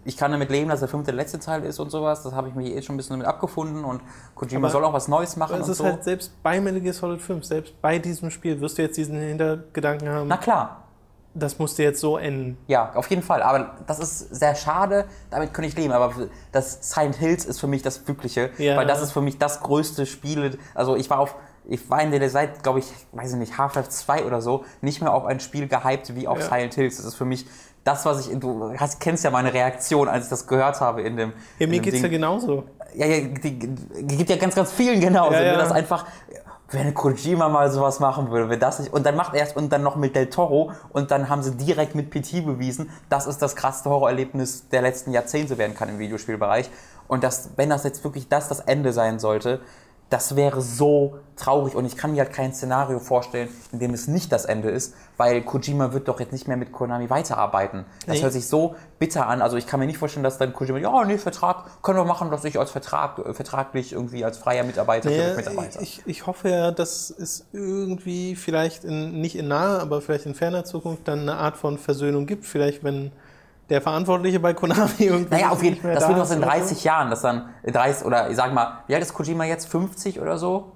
Ich 0.06 0.16
kann 0.16 0.32
damit 0.32 0.52
leben, 0.52 0.70
dass 0.70 0.80
der 0.82 0.90
fünfte 0.90 1.12
der 1.12 1.16
letzte 1.16 1.40
Teil 1.40 1.64
ist 1.64 1.80
und 1.80 1.90
sowas. 1.90 2.22
Das 2.22 2.34
habe 2.34 2.48
ich 2.50 2.54
mir 2.54 2.66
eh 2.70 2.82
schon 2.84 2.94
ein 2.94 2.98
bisschen 2.98 3.16
damit 3.16 3.26
abgefunden 3.28 3.84
und 3.84 4.02
Kojima 4.36 4.70
soll 4.70 4.86
auch 4.86 4.94
was 4.94 5.08
Neues 5.08 5.36
machen 5.38 5.60
es 5.60 5.68
ist 5.70 5.80
so. 5.80 5.86
halt 5.86 6.04
selbst 6.04 6.32
bei 6.44 6.62
Metal 6.62 6.82
Gear 6.82 6.94
Solid 6.94 7.20
5, 7.22 7.44
selbst 7.44 7.82
bei 7.82 7.98
diesem 7.98 8.30
Spiel 8.30 8.62
wirst 8.62 8.78
du 8.78 8.84
jetzt 8.84 8.96
diesen 8.98 9.20
Hintergedanken 9.20 10.08
haben, 10.10 10.28
Na 10.28 10.38
klar, 10.38 10.84
das 11.40 11.60
musste 11.60 11.84
jetzt 11.84 12.00
so 12.00 12.18
enden. 12.18 12.58
ja, 12.68 12.92
auf 12.96 13.10
jeden 13.10 13.22
Fall. 13.24 13.42
Aber 13.44 13.76
das 13.86 14.00
ist 14.00 14.20
sehr 14.36 14.56
schade, 14.56 15.06
damit 15.30 15.54
könnte 15.54 15.70
ich 15.70 15.76
leben. 15.78 15.92
Aber 15.94 16.14
das 16.52 16.80
Silent 16.92 17.16
Hills 17.16 17.46
ist 17.46 17.60
für 17.60 17.68
mich 17.68 17.82
das 17.82 18.08
Wirkliche, 18.08 18.50
Ja. 18.58 18.76
weil 18.78 18.88
das 18.88 19.02
ist 19.02 19.12
für 19.12 19.22
mich 19.22 19.38
das 19.38 19.62
größte 19.62 20.06
Spiel. 20.06 20.58
Also 20.74 20.96
ich 20.96 21.10
war 21.10 21.20
auf, 21.20 21.36
ich 21.66 21.90
war 21.90 22.02
in 22.02 22.12
der 22.12 22.30
seit, 22.30 22.64
glaube 22.64 22.80
ich, 22.80 22.92
weiß 23.12 23.34
ich 23.34 23.38
nicht, 23.40 23.58
Half-Life 23.58 23.90
2 23.90 24.26
oder 24.26 24.42
so, 24.42 24.66
nicht 24.82 25.02
mehr 25.02 25.14
auf 25.14 25.26
ein 25.26 25.40
Spiel 25.40 25.68
gehypt 25.68 26.16
wie 26.16 26.28
auf 26.28 26.40
Ja. 26.40 26.46
Silent 26.46 26.74
Hills. 26.74 26.98
Das 26.98 27.06
ist 27.06 27.16
für 27.16 27.26
mich 27.26 27.46
das, 27.84 28.06
was 28.06 28.28
ich, 28.28 28.38
du 28.40 28.74
hast, 28.78 29.00
kennst 29.00 29.24
ja 29.24 29.30
meine 29.32 29.54
Reaktion, 29.54 30.10
als 30.10 30.26
ich 30.26 30.30
das 30.30 30.46
gehört 30.48 30.82
habe 30.82 31.02
in 31.04 31.16
dem. 31.18 31.30
Ja, 31.58 31.66
in 31.66 31.70
mir 31.70 31.80
geht's 31.80 31.96
Ding. 31.96 32.04
ja 32.04 32.10
genauso. 32.10 32.64
Ja, 32.94 33.06
ja, 33.06 33.28
die, 33.28 33.60
die 33.60 34.18
gibt 34.18 34.30
ja 34.30 34.36
ganz, 34.38 34.56
ganz 34.56 34.72
vielen 34.72 35.00
genauso. 35.00 35.34
Ja, 35.36 35.42
ja. 35.44 35.58
Das 35.58 35.72
einfach, 35.72 36.06
wenn 36.70 36.94
Kojima 36.94 37.48
mal 37.50 37.72
sowas 37.72 38.00
machen 38.00 38.30
würde, 38.30 38.50
wenn 38.50 38.60
das 38.60 38.80
nicht, 38.80 38.94
und 38.94 39.06
dann 39.06 39.16
macht 39.16 39.34
er 39.34 39.40
erst 39.40 39.56
und 39.56 39.72
dann 39.72 39.84
noch 39.84 39.96
mit 39.96 40.16
Del 40.16 40.30
Toro 40.30 40.72
und 40.90 41.12
dann 41.12 41.30
haben 41.30 41.42
sie 41.42 41.56
direkt 41.56 41.96
mit 41.96 42.10
PT 42.10 42.46
bewiesen, 42.46 42.90
dass 43.10 43.26
es 43.26 43.38
das 43.38 43.56
krasseste 43.56 43.90
Horrorerlebnis 43.90 44.68
der 44.70 44.82
letzten 44.82 45.12
Jahrzehnte 45.12 45.58
werden 45.58 45.76
kann 45.76 45.90
im 45.90 46.00
Videospielbereich. 46.00 46.70
Und 47.08 47.24
das, 47.24 47.52
wenn 47.56 47.70
das 47.70 47.86
jetzt 47.86 48.04
wirklich 48.04 48.28
das 48.28 48.50
das 48.50 48.60
Ende 48.60 48.92
sein 48.92 49.20
sollte, 49.20 49.62
das 50.10 50.36
wäre 50.36 50.62
so 50.62 51.20
traurig 51.36 51.76
und 51.76 51.86
ich 51.86 51.96
kann 51.98 52.14
mir 52.14 52.24
halt 52.24 52.34
kein 52.34 52.54
Szenario 52.54 53.00
vorstellen, 53.00 53.50
in 53.72 53.80
dem 53.80 53.94
es 53.94 54.08
nicht 54.08 54.32
das 54.32 54.46
Ende 54.46 54.70
ist, 54.70 54.96
weil 55.18 55.42
Kojima 55.42 55.94
wird 55.94 56.08
doch 56.08 56.20
jetzt 56.20 56.32
nicht 56.32 56.48
mehr 56.48 56.58
mit 56.58 56.72
Konami 56.72 57.10
weiterarbeiten. 57.10 57.86
Das 58.06 58.16
Nee. 58.18 58.24
hört 58.24 58.34
sich 58.34 58.48
so 58.48 58.76
bitter 59.00 59.28
an. 59.28 59.42
Also 59.42 59.58
ich 59.58 59.68
kann 59.68 59.80
mir 59.80 59.86
nicht 59.86 59.98
vorstellen, 60.00 60.24
dass 60.24 60.38
dann 60.38 60.54
Kojima, 60.54 60.80
ja, 60.80 61.04
nee, 61.06 61.18
Vertrag 61.18 61.84
können 61.84 62.00
wir 62.00 62.06
machen, 62.06 62.32
dass 62.32 62.44
ich 62.46 62.58
als 62.58 62.72
Vertrag, 62.72 63.20
äh, 63.20 63.34
vertraglich 63.34 63.94
irgendwie 63.94 64.24
als 64.26 64.38
freier 64.38 64.64
Mitarbeiter 64.64 65.10
mich 65.10 65.36
Mitarbeiter. 65.38 65.82
ich, 65.82 66.02
ich 66.06 66.26
hoffe 66.26 66.50
ja, 66.50 66.72
dass 66.72 67.10
es 67.12 67.46
irgendwie 67.54 68.36
vielleicht 68.36 68.84
in, 68.84 69.20
nicht 69.22 69.36
in 69.36 69.48
naher, 69.50 69.82
aber 69.82 70.02
vielleicht 70.02 70.26
in 70.26 70.34
ferner 70.36 70.64
Zukunft 70.64 71.08
dann 71.08 71.20
eine 71.20 71.36
Art 71.36 71.58
von 71.58 71.78
Versöhnung 71.78 72.26
gibt. 72.26 72.46
Vielleicht, 72.46 72.84
wenn 72.84 73.12
der 73.70 73.82
Verantwortliche 73.82 74.40
bei 74.40 74.54
Konami 74.54 74.92
irgendwie. 75.00 75.36
naja, 75.36 75.50
auf 75.50 75.64
jeden 75.64 75.82
Fall. 75.82 75.94
Das 75.94 76.04
da 76.04 76.10
wird 76.10 76.20
was 76.20 76.32
in 76.32 76.38
oder 76.40 76.52
so. 76.52 76.60
30 76.60 76.84
Jahren, 76.84 77.10
dass 77.10 77.22
dann 77.22 77.50
in 77.64 77.74
30 77.74 78.06
oder 78.06 78.30
ich 78.30 78.36
sag 78.36 78.54
mal, 78.54 78.84
wie 78.88 78.96
alt 78.96 79.04
ist 79.04 79.14
Kojima 79.14 79.46
jetzt? 79.46 79.68
50 79.68 80.20
oder 80.20 80.38
so? 80.38 80.72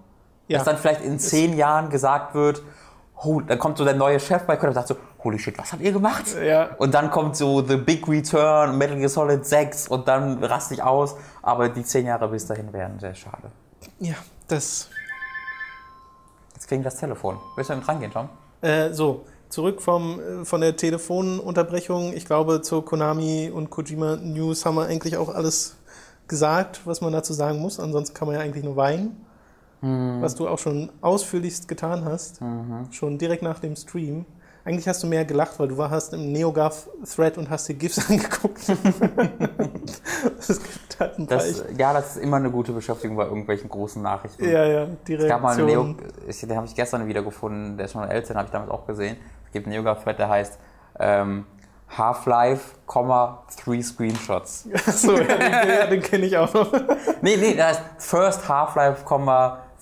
Ja. 0.47 0.58
Dass 0.58 0.65
dann 0.65 0.77
vielleicht 0.77 1.01
in 1.01 1.19
10 1.19 1.56
Jahren 1.58 1.89
gesagt 1.89 2.36
wird, 2.36 2.62
oh, 3.23 3.39
dann 3.39 3.60
kommt 3.60 3.77
so 3.77 3.86
der 3.86 3.93
neue 3.93 4.19
Chef 4.19 4.43
bei 4.43 4.56
Konami 4.56 4.69
und 4.69 4.75
sagt 4.75 4.88
so, 4.89 4.95
holy 5.23 5.39
shit, 5.39 5.58
was 5.58 5.71
habt 5.71 5.82
ihr 5.82 5.91
gemacht? 5.91 6.25
Ja. 6.43 6.71
Und 6.77 6.93
dann 6.93 7.12
kommt 7.12 7.38
so 7.38 7.65
The 7.65 7.77
Big 7.77 8.08
Return, 8.08 8.77
Metal 8.77 8.97
Gear 8.97 9.10
Solid 9.10 9.45
6 9.45 9.88
und 9.88 10.08
dann 10.08 10.43
raste 10.43 10.73
ich 10.73 10.84
aus. 10.84 11.15
Aber 11.41 11.69
die 11.69 11.84
10 11.84 12.06
Jahre 12.06 12.27
bis 12.27 12.45
dahin 12.47 12.73
wären 12.73 12.99
sehr 12.99 13.15
schade. 13.15 13.51
Ja, 13.99 14.15
das. 14.47 14.89
Jetzt 16.54 16.67
kriegen 16.67 16.84
das 16.84 16.97
Telefon. 16.97 17.38
Willst 17.56 17.69
du 17.69 17.73
damit 17.73 17.88
rangehen, 17.88 18.12
Tom? 18.12 18.30
Äh, 18.62 18.91
so, 18.93 19.25
zurück 19.52 19.82
vom, 19.82 20.20
äh, 20.20 20.46
von 20.46 20.62
der 20.62 20.76
Telefonunterbrechung. 20.76 22.14
Ich 22.14 22.26
glaube, 22.26 22.62
zur 22.62 22.84
Konami 22.84 23.52
und 23.54 23.70
Kojima 23.70 24.16
News 24.16 24.66
haben 24.66 24.76
wir 24.76 24.88
eigentlich 24.88 25.18
auch 25.18 25.30
alles 25.30 25.76
gesagt, 26.28 26.82
was 26.86 27.02
man 27.02 27.14
dazu 27.14 27.34
sagen 27.34 27.60
muss. 27.60 27.80
Ansonsten 27.80 28.16
kann 28.16 28.28
man 28.28 28.36
ja 28.36 28.42
eigentlich 28.42 28.64
nur 28.64 28.76
weinen. 28.76 29.26
Was 29.84 30.36
du 30.36 30.48
auch 30.48 30.60
schon 30.60 30.92
ausführlichst 31.02 31.68
getan 31.68 32.06
hast. 32.06 32.40
Schon 32.92 33.18
direkt 33.18 33.42
nach 33.42 33.58
dem 33.58 33.76
Stream. 33.76 34.26
Eigentlich 34.64 34.88
hast 34.88 35.02
du 35.02 35.08
mehr 35.08 35.26
gelacht, 35.26 35.60
weil 35.60 35.70
du 35.70 35.78
war, 35.78 35.90
hast 35.90 36.14
im 36.14 36.32
NeoGAF-Thread 36.34 37.40
und 37.40 37.50
hast 37.50 37.68
dir 37.68 37.74
GIFs 37.74 37.98
angeguckt. 38.10 38.60
es 40.38 40.62
gibt 40.62 41.00
halt 41.00 41.18
ein 41.18 41.26
Das, 41.26 41.64
ja, 41.76 41.94
das 41.94 42.16
ist 42.16 42.24
immer 42.24 42.38
eine 42.38 42.52
gute 42.52 42.72
Beschäftigung 42.72 43.18
bei 43.18 43.24
irgendwelchen 43.24 43.70
großen 43.70 44.04
Nachrichten. 44.04 44.48
Ja, 44.48 44.64
ja, 44.66 44.88
die 45.08 45.16
Es 45.16 45.28
gab 45.28 45.42
mal 45.42 45.58
einen 45.58 45.66
Neo, 45.66 45.96
ich, 46.28 46.40
den 46.42 46.56
habe 46.56 46.68
ich 46.68 46.76
gestern 46.76 47.08
wieder 47.08 47.24
gefunden, 47.24 47.76
der 47.76 47.88
ist 47.88 47.94
schon 47.94 48.08
älter, 48.08 48.36
den 48.36 48.38
habe 48.38 48.46
ich 48.46 48.52
damals 48.52 48.70
auch 48.70 48.86
gesehen. 48.86 49.18
Es 49.52 49.54
gibt 49.54 49.68
einen 49.68 49.76
Yoga-Thread, 49.76 50.18
der 50.18 50.30
heißt 50.30 50.58
ähm, 50.98 51.46
Half-Life, 51.90 52.76
Three 53.62 53.82
Screenshots. 53.82 54.66
Achso, 54.74 55.18
ja, 55.18 55.66
den, 55.66 55.90
den 55.90 56.02
kenne 56.02 56.26
ich 56.26 56.38
auch 56.38 56.54
noch. 56.54 56.72
Nee, 57.22 57.36
nee, 57.36 57.54
der 57.54 57.68
heißt 57.68 57.82
First 57.98 58.48
Half-Life, 58.48 59.04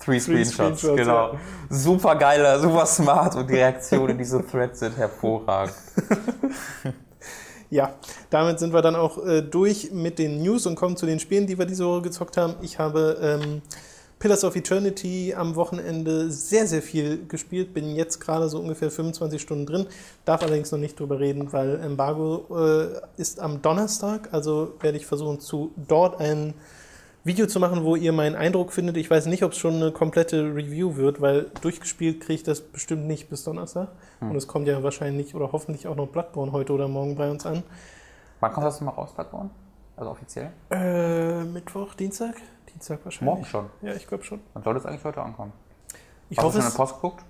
Three 0.02 0.18
Screenshots. 0.18 0.80
Screenshots, 0.80 0.96
genau. 0.96 1.34
ja. 1.34 1.38
Super 1.68 2.16
geiler, 2.16 2.58
super 2.58 2.84
smart 2.84 3.36
und 3.36 3.48
die 3.48 3.54
Reaktionen 3.54 4.08
in 4.08 4.18
diese 4.18 4.44
Threads 4.44 4.80
sind 4.80 4.96
hervorragend. 4.96 5.76
Ja, 7.72 7.94
damit 8.30 8.58
sind 8.58 8.72
wir 8.72 8.82
dann 8.82 8.96
auch 8.96 9.24
äh, 9.24 9.42
durch 9.42 9.92
mit 9.92 10.18
den 10.18 10.42
News 10.42 10.66
und 10.66 10.74
kommen 10.74 10.96
zu 10.96 11.06
den 11.06 11.20
Spielen, 11.20 11.46
die 11.46 11.56
wir 11.56 11.66
diese 11.66 11.86
Woche 11.86 12.02
gezockt 12.02 12.36
haben. 12.36 12.56
Ich 12.62 12.80
habe 12.80 13.16
ähm, 13.22 13.62
Pillars 14.20 14.44
of 14.44 14.54
Eternity 14.54 15.34
am 15.34 15.56
Wochenende 15.56 16.30
sehr, 16.30 16.66
sehr 16.66 16.82
viel 16.82 17.26
gespielt. 17.26 17.72
Bin 17.72 17.96
jetzt 17.96 18.20
gerade 18.20 18.50
so 18.50 18.60
ungefähr 18.60 18.90
25 18.90 19.40
Stunden 19.40 19.64
drin. 19.64 19.86
Darf 20.26 20.42
allerdings 20.42 20.70
noch 20.70 20.78
nicht 20.78 21.00
drüber 21.00 21.18
reden, 21.18 21.54
weil 21.54 21.80
Embargo 21.80 22.44
äh, 22.54 23.00
ist 23.16 23.40
am 23.40 23.62
Donnerstag. 23.62 24.28
Also 24.32 24.74
werde 24.80 24.98
ich 24.98 25.06
versuchen, 25.06 25.40
zu 25.40 25.72
dort 25.88 26.20
ein 26.20 26.52
Video 27.24 27.46
zu 27.46 27.60
machen, 27.60 27.82
wo 27.82 27.96
ihr 27.96 28.12
meinen 28.12 28.36
Eindruck 28.36 28.74
findet. 28.74 28.98
Ich 28.98 29.10
weiß 29.10 29.24
nicht, 29.24 29.42
ob 29.42 29.52
es 29.52 29.58
schon 29.58 29.76
eine 29.76 29.90
komplette 29.90 30.54
Review 30.54 30.96
wird, 30.96 31.22
weil 31.22 31.46
durchgespielt 31.62 32.20
kriege 32.20 32.34
ich 32.34 32.42
das 32.42 32.60
bestimmt 32.60 33.06
nicht 33.06 33.30
bis 33.30 33.44
Donnerstag. 33.44 33.88
Hm. 34.18 34.32
Und 34.32 34.36
es 34.36 34.46
kommt 34.46 34.68
ja 34.68 34.82
wahrscheinlich 34.82 35.34
oder 35.34 35.50
hoffentlich 35.52 35.86
auch 35.86 35.96
noch 35.96 36.08
Bloodborne 36.08 36.52
heute 36.52 36.74
oder 36.74 36.88
morgen 36.88 37.16
bei 37.16 37.30
uns 37.30 37.46
an. 37.46 37.62
Wann 38.40 38.52
kommt 38.52 38.66
das 38.66 38.82
mal 38.82 38.90
raus, 38.90 39.14
Bloodborne? 39.14 39.48
Also 39.96 40.10
offiziell? 40.10 40.50
Äh, 40.70 41.44
Mittwoch, 41.44 41.94
Dienstag? 41.94 42.34
Dienstag 42.72 43.00
wahrscheinlich. 43.04 43.34
Morgen 43.34 43.44
schon? 43.44 43.66
Ja, 43.82 43.94
ich 43.94 44.06
glaube 44.06 44.24
schon. 44.24 44.40
Dann 44.54 44.62
sollte 44.62 44.80
es 44.80 44.86
eigentlich 44.86 45.04
heute 45.04 45.22
ankommen. 45.22 45.52
Ich 46.28 46.38
Hast 46.38 46.44
hoffe 46.44 46.58
du 46.58 46.62
schon 46.62 46.68
es. 46.68 46.74
in 46.74 46.78
der 46.78 46.84
Post 46.84 46.94
geguckt? 46.94 47.24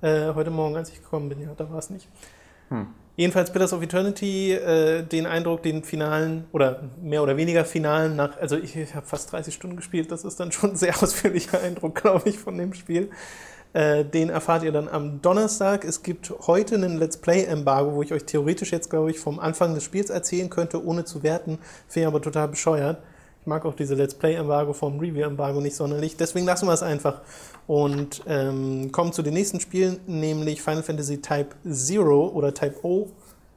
Äh, 0.00 0.34
heute 0.34 0.50
Morgen, 0.50 0.76
als 0.76 0.90
ich 0.90 1.02
gekommen 1.02 1.28
bin, 1.28 1.40
ja, 1.40 1.50
da 1.56 1.68
war 1.70 1.78
es 1.78 1.90
nicht. 1.90 2.08
Jedenfalls 3.16 3.50
Pillars 3.50 3.72
of 3.72 3.82
Eternity, 3.82 4.52
äh, 4.52 5.02
den 5.02 5.26
Eindruck, 5.26 5.62
den 5.62 5.82
finalen 5.82 6.44
oder 6.52 6.82
mehr 7.00 7.22
oder 7.22 7.36
weniger 7.36 7.64
finalen 7.64 8.14
nach, 8.14 8.36
also 8.38 8.56
ich, 8.56 8.76
ich 8.76 8.94
habe 8.94 9.06
fast 9.06 9.32
30 9.32 9.54
Stunden 9.54 9.76
gespielt, 9.76 10.12
das 10.12 10.24
ist 10.24 10.38
dann 10.38 10.52
schon 10.52 10.70
ein 10.70 10.76
sehr 10.76 10.94
ausführlicher 11.02 11.60
Eindruck, 11.60 11.94
glaube 11.94 12.28
ich, 12.28 12.38
von 12.38 12.56
dem 12.58 12.74
Spiel. 12.74 13.10
Äh, 13.72 14.04
den 14.04 14.30
erfahrt 14.30 14.62
ihr 14.62 14.72
dann 14.72 14.88
am 14.88 15.20
Donnerstag. 15.20 15.84
Es 15.84 16.02
gibt 16.02 16.32
heute 16.46 16.76
einen 16.76 16.96
Let's 16.98 17.16
Play-Embargo, 17.16 17.94
wo 17.94 18.02
ich 18.02 18.12
euch 18.12 18.24
theoretisch 18.24 18.72
jetzt, 18.72 18.88
glaube 18.88 19.10
ich, 19.10 19.18
vom 19.18 19.40
Anfang 19.40 19.74
des 19.74 19.84
Spiels 19.84 20.10
erzählen 20.10 20.48
könnte, 20.48 20.84
ohne 20.84 21.04
zu 21.04 21.22
werten. 21.22 21.58
Finde 21.86 22.00
ich 22.00 22.06
aber 22.06 22.22
total 22.22 22.48
bescheuert. 22.48 23.02
Ich 23.48 23.50
mag 23.50 23.64
auch 23.64 23.74
diese 23.74 23.94
Let's 23.94 24.14
Play-Embargo 24.14 24.74
vom 24.74 25.00
Review-Embargo 25.00 25.62
nicht 25.62 25.74
sonderlich. 25.74 26.18
Deswegen 26.18 26.44
lassen 26.44 26.66
wir 26.66 26.74
es 26.74 26.82
einfach 26.82 27.22
und 27.66 28.22
ähm, 28.26 28.92
kommen 28.92 29.14
zu 29.14 29.22
den 29.22 29.32
nächsten 29.32 29.58
Spielen, 29.58 30.00
nämlich 30.06 30.60
Final 30.60 30.82
Fantasy 30.82 31.22
Type 31.22 31.56
Zero 31.66 32.28
oder 32.28 32.52
Type 32.52 32.84
O, 32.84 33.08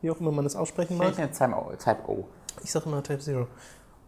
wie 0.02 0.10
auch 0.10 0.18
immer 0.22 0.32
man 0.32 0.46
es 0.46 0.56
aussprechen 0.56 0.98
mag. 0.98 1.12
Ich 1.12 1.18
eine 1.18 1.32
Type 1.32 1.54
O. 1.58 1.74
Type 1.76 2.10
O. 2.10 2.24
Ich 2.64 2.72
sage 2.72 2.86
immer 2.86 3.04
Type 3.04 3.20
Zero. 3.20 3.48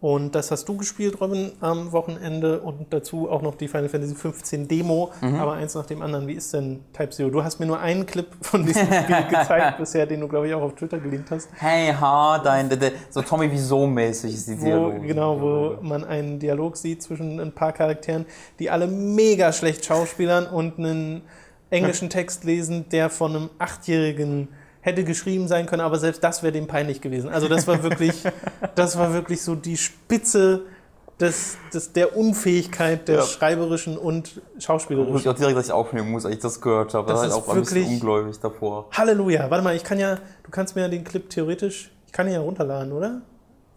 Und 0.03 0.35
das 0.35 0.51
hast 0.51 0.67
du 0.67 0.75
gespielt, 0.75 1.21
Robin, 1.21 1.53
am 1.61 1.93
Wochenende 1.93 2.59
und 2.59 2.87
dazu 2.89 3.29
auch 3.29 3.41
noch 3.41 3.55
die 3.55 3.69
Final 3.69 3.87
Fantasy 3.87 4.15
15 4.15 4.67
Demo, 4.67 5.13
aber 5.21 5.53
eins 5.53 5.75
nach 5.75 5.85
dem 5.85 6.01
anderen. 6.01 6.27
Wie 6.27 6.33
ist 6.33 6.53
denn 6.53 6.81
Type 6.91 7.11
Zero? 7.11 7.29
Du 7.29 7.41
hast 7.41 7.57
mir 7.61 7.67
nur 7.67 7.79
einen 7.79 8.05
Clip 8.05 8.27
von 8.41 8.65
diesem 8.65 8.85
Spiel 9.03 9.23
gezeigt 9.29 9.77
bisher, 9.77 10.05
den 10.05 10.19
du, 10.19 10.27
glaube 10.27 10.49
ich, 10.49 10.53
auch 10.53 10.61
auf 10.61 10.75
Twitter 10.75 10.99
gelinkt 10.99 11.31
hast. 11.31 11.47
Hey, 11.55 11.93
ha, 11.93 12.37
dein, 12.37 12.67
de, 12.67 12.77
de, 12.77 12.91
so 13.11 13.21
Tommy 13.21 13.49
Wiseau 13.49 13.87
mäßig 13.87 14.33
ist 14.33 14.49
die 14.49 14.59
Wo, 14.59 14.65
Dialoge. 14.65 14.99
genau, 15.07 15.39
wo 15.39 15.77
man 15.81 16.03
einen 16.03 16.37
Dialog 16.37 16.75
sieht 16.75 17.01
zwischen 17.01 17.39
ein 17.39 17.53
paar 17.53 17.71
Charakteren, 17.71 18.25
die 18.59 18.69
alle 18.69 18.87
mega 18.87 19.53
schlecht 19.53 19.85
schauspielern 19.85 20.47
und 20.47 20.79
einen 20.79 21.21
englischen 21.69 22.09
Text 22.09 22.43
lesen, 22.43 22.89
der 22.91 23.09
von 23.09 23.33
einem 23.33 23.49
Achtjährigen 23.57 24.49
hätte 24.83 25.03
geschrieben 25.03 25.47
sein 25.47 25.65
können, 25.65 25.81
aber 25.81 25.97
selbst 25.97 26.23
das 26.23 26.43
wäre 26.43 26.51
dem 26.53 26.67
peinlich 26.67 27.01
gewesen. 27.01 27.29
Also 27.29 27.47
das 27.47 27.65
war 27.67 27.81
wirklich, 27.83 28.23
das 28.75 28.97
war 28.97 29.13
wirklich 29.13 29.41
so 29.41 29.55
die 29.55 29.77
Spitze 29.77 30.61
des, 31.19 31.57
des, 31.73 31.93
der 31.93 32.17
Unfähigkeit 32.17 33.07
der 33.07 33.17
Ja. 33.17 33.21
schreiberischen 33.23 33.97
und 33.97 34.35
Muss 34.35 34.41
ich 34.57 34.63
schauspielerischen. 34.65 35.29
auch 35.31 35.35
direkt, 35.35 35.57
dass 35.57 35.65
ich 35.67 35.71
aufnehmen 35.71 36.11
muss, 36.11 36.25
als 36.25 36.35
ich 36.35 36.41
das 36.41 36.59
gehört 36.59 36.93
habe. 36.93 37.07
Das 37.07 37.21
Das, 37.21 37.21
war 37.21 37.27
ist 37.29 37.33
halt 37.35 37.43
auch 37.49 37.53
ein 37.55 37.59
bisschen 37.61 37.75
wirklich- 37.77 37.93
ungläubig 38.01 38.39
davor. 38.39 38.87
Halleluja. 38.91 39.49
Warte 39.49 39.63
mal, 39.63 39.75
ich 39.75 39.83
kann 39.83 39.99
ja, 39.99 40.15
du 40.43 40.51
kannst 40.51 40.75
mir 40.75 40.81
ja 40.83 40.87
den 40.89 41.03
Clip 41.03 41.29
theoretisch, 41.29 41.91
ich 42.07 42.11
kann 42.11 42.27
ihn 42.27 42.33
ja 42.33 42.39
runterladen, 42.41 42.91
oder? 42.91 43.21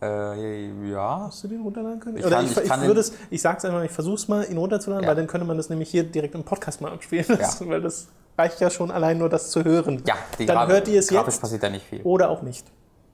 Äh, 0.02 0.90
ja. 0.90 1.26
Hast 1.26 1.44
du 1.44 1.48
den 1.48 1.60
runterladen 1.62 2.00
können? 2.00 2.16
Ich 2.18 2.26
Oder 2.26 2.36
kann- 2.36 2.46
ich, 2.46 2.56
ich 2.56 2.64
ich, 2.64 2.80
würde 2.82 3.00
es, 3.00 3.12
ich 3.30 3.40
sag's 3.40 3.64
einfach, 3.64 3.82
ich 3.82 3.90
versuch's 3.90 4.28
mal, 4.28 4.44
ihn 4.50 4.58
runterzuladen, 4.58 5.04
Ja. 5.04 5.08
weil 5.08 5.16
dann 5.16 5.26
könnte 5.26 5.46
man 5.46 5.56
das 5.56 5.68
nämlich 5.70 5.88
hier 5.90 6.04
direkt 6.04 6.34
im 6.34 6.42
Podcast 6.44 6.80
mal 6.80 6.90
abspielen. 6.92 7.24
Das, 7.28 7.66
Weil 7.66 7.80
das 7.80 8.08
reicht 8.38 8.60
ja 8.60 8.70
schon 8.70 8.90
allein 8.90 9.18
nur 9.18 9.28
das 9.28 9.50
zu 9.50 9.64
hören. 9.64 10.02
Ja, 10.06 10.14
die 10.38 10.46
Dann 10.46 10.56
Gra- 10.58 10.68
hört 10.68 10.88
ihr 10.88 11.00
es 11.00 11.08
grafisch 11.08 11.34
jetzt 11.34 11.40
passiert 11.40 11.62
da 11.62 11.70
nicht 11.70 11.86
viel. 11.86 12.00
oder 12.02 12.28
auch 12.30 12.42
nicht. 12.42 12.66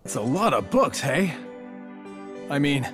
It's 0.04 0.16
a 0.16 0.20
lot 0.20 0.52
of 0.52 0.64
books, 0.70 1.02
hey? 1.02 1.32
I 2.50 2.58
mean, 2.58 2.84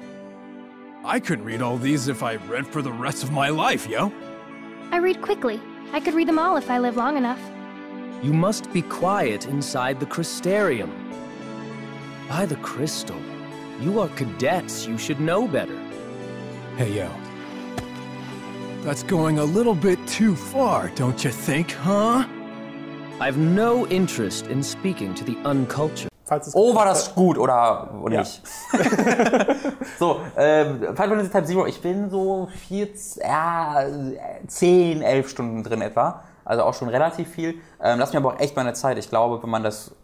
I 1.04 1.18
couldn't 1.18 1.44
read 1.46 1.62
all 1.62 1.78
these 1.78 2.08
if 2.10 2.22
I 2.22 2.36
read 2.50 2.66
for 2.66 2.82
the 2.82 2.90
rest 2.92 3.24
of 3.24 3.30
my 3.30 3.48
life, 3.48 3.88
yo. 3.88 4.12
I 4.92 4.98
read 4.98 5.22
quickly. 5.22 5.58
I 5.94 6.00
could 6.00 6.14
read 6.14 6.28
them 6.28 6.38
all 6.38 6.56
if 6.58 6.70
I 6.70 6.78
live 6.78 6.96
long 6.96 7.16
enough. 7.16 7.38
You 8.22 8.32
must 8.34 8.70
be 8.72 8.82
quiet 8.82 9.46
inside 9.46 10.00
the 10.00 10.06
Crystarium. 10.06 10.90
By 12.28 12.44
the 12.46 12.56
crystal. 12.56 13.16
You 13.80 14.00
are 14.00 14.08
cadets. 14.16 14.86
You 14.86 14.98
should 14.98 15.18
know 15.20 15.46
better. 15.48 15.78
Hey, 16.76 16.92
yo. 16.92 17.08
That's 18.84 19.02
going 19.06 19.38
a 19.38 19.44
little 19.44 19.74
bit 19.74 19.98
too 20.06 20.34
far, 20.34 20.88
don't 20.94 21.22
you 21.24 21.30
think, 21.30 21.72
huh? 21.72 22.24
I 23.20 23.26
have 23.26 23.36
no 23.36 23.86
interest 23.88 24.46
in 24.46 24.62
speaking 24.62 25.14
to 25.14 25.24
the 25.24 25.36
uncultured. 25.44 26.08
Oh, 26.54 26.74
war 26.74 26.84
das 26.84 27.14
gut 27.14 27.38
oder 27.38 27.88
Ja. 28.10 28.20
nicht? 28.20 28.42
so, 29.98 30.20
ähm, 30.36 30.80
Final 30.94 31.08
Fantasy 31.08 31.30
Type 31.30 31.44
Zero, 31.46 31.66
ich 31.66 31.80
bin 31.80 32.10
so 32.10 32.48
14, 32.68 33.22
ja, 33.26 33.82
10, 34.46 35.00
11 35.02 35.28
Stunden 35.30 35.62
drin 35.64 35.80
etwa. 35.80 36.22
Also 36.44 36.64
auch 36.64 36.74
schon 36.74 36.88
relativ 36.90 37.28
viel. 37.28 37.54
Ähm, 37.82 37.98
lass 37.98 38.12
mir 38.12 38.18
aber 38.18 38.34
auch 38.34 38.40
echt 38.40 38.56
meine 38.56 38.74
Zeit. 38.74 38.98
Ich 38.98 39.08
glaube, 39.08 39.42
wenn 39.42 39.48
man 39.50 39.62
das 39.62 39.94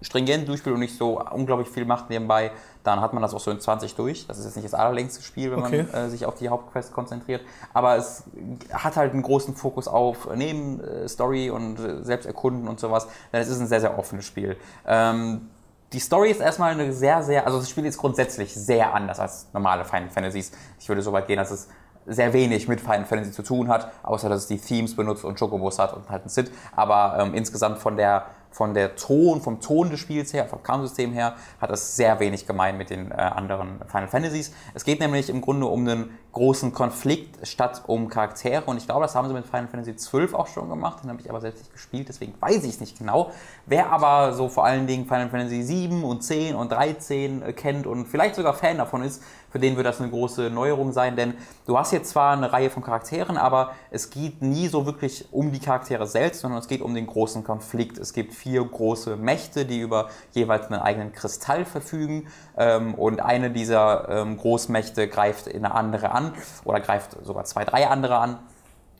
stringent 0.00 0.48
durchspielt 0.48 0.74
und 0.74 0.80
nicht 0.80 0.96
so 0.96 1.20
unglaublich 1.20 1.68
viel 1.68 1.84
macht 1.84 2.08
nebenbei, 2.10 2.52
dann 2.84 3.00
hat 3.00 3.12
man 3.12 3.22
das 3.22 3.34
auch 3.34 3.40
so 3.40 3.50
in 3.50 3.60
20 3.60 3.94
durch. 3.96 4.26
Das 4.26 4.38
ist 4.38 4.44
jetzt 4.44 4.56
nicht 4.56 4.64
das 4.64 4.74
allerlängste 4.74 5.22
Spiel, 5.22 5.50
wenn 5.50 5.58
Okay. 5.58 5.86
man 5.92 6.04
äh, 6.06 6.08
sich 6.08 6.24
auf 6.24 6.34
die 6.36 6.48
Hauptquest 6.48 6.92
konzentriert. 6.92 7.42
Aber 7.74 7.96
es 7.96 8.24
hat 8.72 8.96
halt 8.96 9.12
einen 9.12 9.22
großen 9.22 9.54
Fokus 9.56 9.88
auf 9.88 10.28
Nebenstory 10.34 11.50
und 11.50 11.78
äh, 11.80 12.02
selbst 12.04 12.26
erkunden 12.26 12.68
und 12.68 12.80
sowas. 12.80 13.06
Denn 13.32 13.40
es 13.40 13.48
ist 13.48 13.60
ein 13.60 13.66
sehr, 13.66 13.80
sehr 13.80 13.98
offenes 13.98 14.24
Spiel. 14.24 14.56
Ähm, 14.86 15.50
die 15.92 16.00
Story 16.00 16.30
ist 16.30 16.40
erstmal 16.40 16.72
eine 16.72 16.92
sehr, 16.92 17.22
sehr, 17.22 17.46
also 17.46 17.58
das 17.58 17.70
Spiel 17.70 17.86
ist 17.86 17.98
grundsätzlich 17.98 18.54
sehr 18.54 18.94
anders 18.94 19.18
als 19.20 19.48
normale 19.52 19.84
Final 19.84 20.10
Fantasies. 20.10 20.52
Ich 20.78 20.88
würde 20.88 21.00
so 21.02 21.12
weit 21.12 21.26
gehen, 21.26 21.38
dass 21.38 21.50
es 21.50 21.68
sehr 22.06 22.32
wenig 22.32 22.68
mit 22.68 22.80
Final 22.80 23.04
Fantasy 23.04 23.32
zu 23.32 23.42
tun 23.42 23.68
hat, 23.68 23.90
außer 24.02 24.28
dass 24.30 24.42
es 24.42 24.46
die 24.46 24.58
Themes 24.58 24.96
benutzt 24.96 25.24
und 25.24 25.38
Chocobos 25.38 25.78
hat 25.78 25.92
und 25.94 26.08
halt 26.08 26.24
ein 26.24 26.28
Sid. 26.30 26.50
Aber 26.74 27.18
ähm, 27.20 27.34
insgesamt 27.34 27.78
von 27.78 27.96
der, 27.96 28.26
von 28.50 28.74
der 28.74 28.96
Ton, 28.96 29.40
vom 29.40 29.60
Ton 29.60 29.90
des 29.90 30.00
Spiels 30.00 30.32
her, 30.32 30.46
vom 30.46 30.62
Kampfsystem 30.62 31.12
her, 31.12 31.36
hat 31.60 31.70
es 31.70 31.96
sehr 31.96 32.18
wenig 32.20 32.46
gemein 32.46 32.76
mit 32.76 32.90
den 32.90 33.10
äh, 33.10 33.14
anderen 33.14 33.80
Final 33.86 34.08
Fantasies. 34.08 34.52
Es 34.74 34.84
geht 34.84 35.00
nämlich 35.00 35.30
im 35.30 35.40
Grunde 35.40 35.66
um 35.66 35.80
einen 35.80 36.18
großen 36.32 36.72
Konflikt 36.72 37.46
statt 37.46 37.82
um 37.86 38.08
Charaktere 38.08 38.62
und 38.66 38.76
ich 38.76 38.86
glaube, 38.86 39.02
das 39.02 39.14
haben 39.14 39.28
sie 39.28 39.34
mit 39.34 39.46
Final 39.46 39.66
Fantasy 39.68 39.94
XII 39.94 40.34
auch 40.34 40.46
schon 40.46 40.68
gemacht, 40.68 41.02
den 41.02 41.10
habe 41.10 41.20
ich 41.20 41.28
aber 41.28 41.40
selbst 41.40 41.60
nicht 41.60 41.72
gespielt, 41.72 42.08
deswegen 42.08 42.34
weiß 42.38 42.64
ich 42.64 42.74
es 42.74 42.80
nicht 42.80 42.98
genau. 42.98 43.32
Wer 43.66 43.90
aber 43.90 44.32
so 44.32 44.48
vor 44.48 44.64
allen 44.64 44.86
Dingen 44.86 45.06
Final 45.06 45.30
Fantasy 45.30 45.62
7 45.62 46.04
und 46.04 46.22
10 46.22 46.54
und 46.54 46.70
13 46.70 47.42
äh, 47.42 47.52
kennt 47.52 47.86
und 47.86 48.06
vielleicht 48.06 48.36
sogar 48.36 48.54
Fan 48.54 48.78
davon 48.78 49.02
ist, 49.02 49.22
für 49.50 49.58
den 49.58 49.76
wird 49.76 49.86
das 49.86 50.00
eine 50.00 50.10
große 50.10 50.50
Neuerung 50.50 50.92
sein, 50.92 51.16
denn 51.16 51.34
du 51.66 51.78
hast 51.78 51.92
jetzt 51.92 52.10
zwar 52.10 52.32
eine 52.32 52.52
Reihe 52.52 52.70
von 52.70 52.82
Charakteren, 52.82 53.36
aber 53.36 53.72
es 53.90 54.10
geht 54.10 54.42
nie 54.42 54.68
so 54.68 54.86
wirklich 54.86 55.26
um 55.32 55.52
die 55.52 55.58
Charaktere 55.58 56.06
selbst, 56.06 56.40
sondern 56.40 56.60
es 56.60 56.68
geht 56.68 56.82
um 56.82 56.94
den 56.94 57.06
großen 57.06 57.44
Konflikt. 57.44 57.98
Es 57.98 58.12
gibt 58.12 58.34
vier 58.34 58.64
große 58.64 59.16
Mächte, 59.16 59.64
die 59.64 59.80
über 59.80 60.08
jeweils 60.32 60.66
einen 60.66 60.80
eigenen 60.80 61.12
Kristall 61.12 61.64
verfügen 61.64 62.28
ähm, 62.56 62.94
und 62.94 63.20
eine 63.20 63.50
dieser 63.50 64.08
ähm, 64.08 64.36
Großmächte 64.36 65.08
greift 65.08 65.52
eine 65.52 65.74
andere 65.74 66.10
an 66.10 66.32
oder 66.64 66.80
greift 66.80 67.16
sogar 67.24 67.44
zwei, 67.44 67.64
drei 67.64 67.88
andere 67.88 68.18
an. 68.18 68.38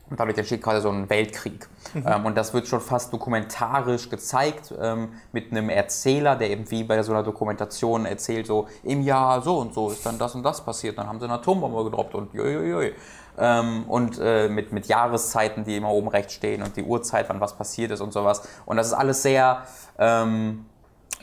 Und 0.09 0.19
dadurch 0.19 0.37
entsteht 0.37 0.61
quasi 0.61 0.81
so 0.81 0.89
ein 0.89 1.09
Weltkrieg. 1.09 1.67
Ähm, 1.93 2.25
und 2.25 2.37
das 2.37 2.53
wird 2.53 2.67
schon 2.67 2.81
fast 2.81 3.13
dokumentarisch 3.13 4.09
gezeigt 4.09 4.73
ähm, 4.79 5.09
mit 5.31 5.51
einem 5.51 5.69
Erzähler, 5.69 6.35
der 6.35 6.49
eben 6.49 6.69
wie 6.71 6.83
bei 6.83 7.01
so 7.03 7.11
einer 7.11 7.23
Dokumentation 7.23 8.05
erzählt, 8.05 8.47
so 8.47 8.67
im 8.83 9.01
Jahr 9.01 9.41
so 9.41 9.57
und 9.57 9.73
so 9.73 9.89
ist 9.89 10.05
dann 10.05 10.17
das 10.17 10.35
und 10.35 10.43
das 10.43 10.63
passiert. 10.63 10.97
Dann 10.97 11.07
haben 11.07 11.19
sie 11.19 11.25
eine 11.25 11.35
Atombombe 11.35 11.83
gedroppt 11.83 12.15
und 12.15 12.33
joi, 12.33 12.93
ähm, 13.37 13.85
und 13.87 14.19
äh, 14.21 14.49
mit, 14.49 14.71
mit 14.73 14.87
Jahreszeiten, 14.87 15.63
die 15.63 15.77
immer 15.77 15.91
oben 15.91 16.09
rechts 16.09 16.33
stehen 16.33 16.61
und 16.61 16.75
die 16.75 16.83
Uhrzeit, 16.83 17.29
wann 17.29 17.39
was 17.39 17.55
passiert 17.55 17.91
ist 17.91 18.01
und 18.01 18.13
sowas. 18.13 18.47
Und 18.65 18.77
das 18.77 18.87
ist 18.87 18.93
alles 18.93 19.21
sehr 19.23 19.63
ähm, 19.97 20.65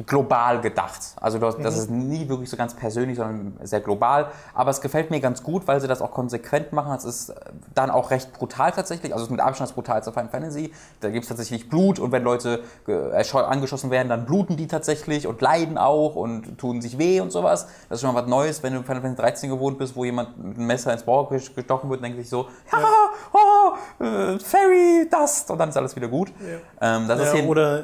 global 0.05 0.61
gedacht. 0.61 1.01
Also 1.21 1.39
das, 1.39 1.57
das 1.59 1.79
ist 1.79 1.91
nie 1.91 2.29
wirklich 2.29 2.51
so 2.51 2.57
ganz 2.57 2.75
persönlich, 2.75 3.17
sondern 3.17 3.57
sehr 3.63 3.81
global. 3.81 4.27
Aber 4.53 4.71
es 4.71 4.81
gefällt 4.83 5.11
mir 5.11 5.21
ganz 5.21 5.43
gut, 5.43 5.67
weil 5.67 5.81
sie 5.81 5.89
das 5.89 6.03
auch 6.03 6.11
konsequent 6.11 6.73
machen. 6.73 6.93
Es 6.95 7.05
ist 7.05 7.35
dann 7.75 7.91
auch 7.91 8.11
recht 8.11 8.33
brutal 8.35 8.73
tatsächlich. 8.73 9.13
Also 9.13 9.23
es 9.25 9.29
ist 9.29 9.31
mit 9.33 9.41
Abstand 9.41 9.71
das 9.71 9.75
brutalste 9.75 10.13
Final 10.13 10.29
Fantasy. 10.29 10.73
Da 11.01 11.09
gibt 11.11 11.23
es 11.25 11.29
tatsächlich 11.29 11.69
Blut 11.71 11.99
und 11.99 12.13
wenn 12.13 12.23
Leute 12.25 12.63
angeschossen 13.33 13.91
werden, 13.91 14.09
dann 14.09 14.27
bluten 14.27 14.57
die 14.57 14.67
tatsächlich 14.67 15.27
und 15.27 15.41
leiden 15.41 15.79
auch 15.79 16.15
und 16.17 16.59
tun 16.59 16.81
sich 16.83 16.99
weh 16.99 17.21
und 17.21 17.31
sowas. 17.33 17.67
Das 17.89 17.97
ist 17.97 18.01
schon 18.03 18.13
mal 18.15 18.21
was 18.23 18.29
Neues, 18.29 18.63
wenn 18.63 18.75
du 18.75 18.83
Final 18.83 19.01
Fantasy 19.03 19.23
13 19.23 19.51
gewohnt 19.51 19.79
bist, 19.79 19.97
wo 19.97 20.05
jemand 20.05 20.37
mit 20.43 20.57
einem 20.57 20.67
Messer 20.67 20.93
ins 20.93 21.03
Bauch 21.05 21.31
ges- 21.31 21.55
gestochen 21.55 21.89
wird, 21.91 22.03
denkt 22.03 22.19
sich 22.19 22.29
so, 22.29 22.47
ja, 22.73 22.79
oh, 23.33 24.05
äh, 24.05 24.39
Fairy 24.39 25.09
Dust 25.11 25.51
und 25.51 25.59
dann 25.59 25.69
ist 25.71 25.77
alles 25.77 25.97
wieder 25.97 26.09
gut. 26.09 26.33
Ähm, 26.81 27.09
das 27.09 27.21
ist 27.21 27.27
Ja, 27.35 27.41
hier 27.41 27.49
oder 27.49 27.79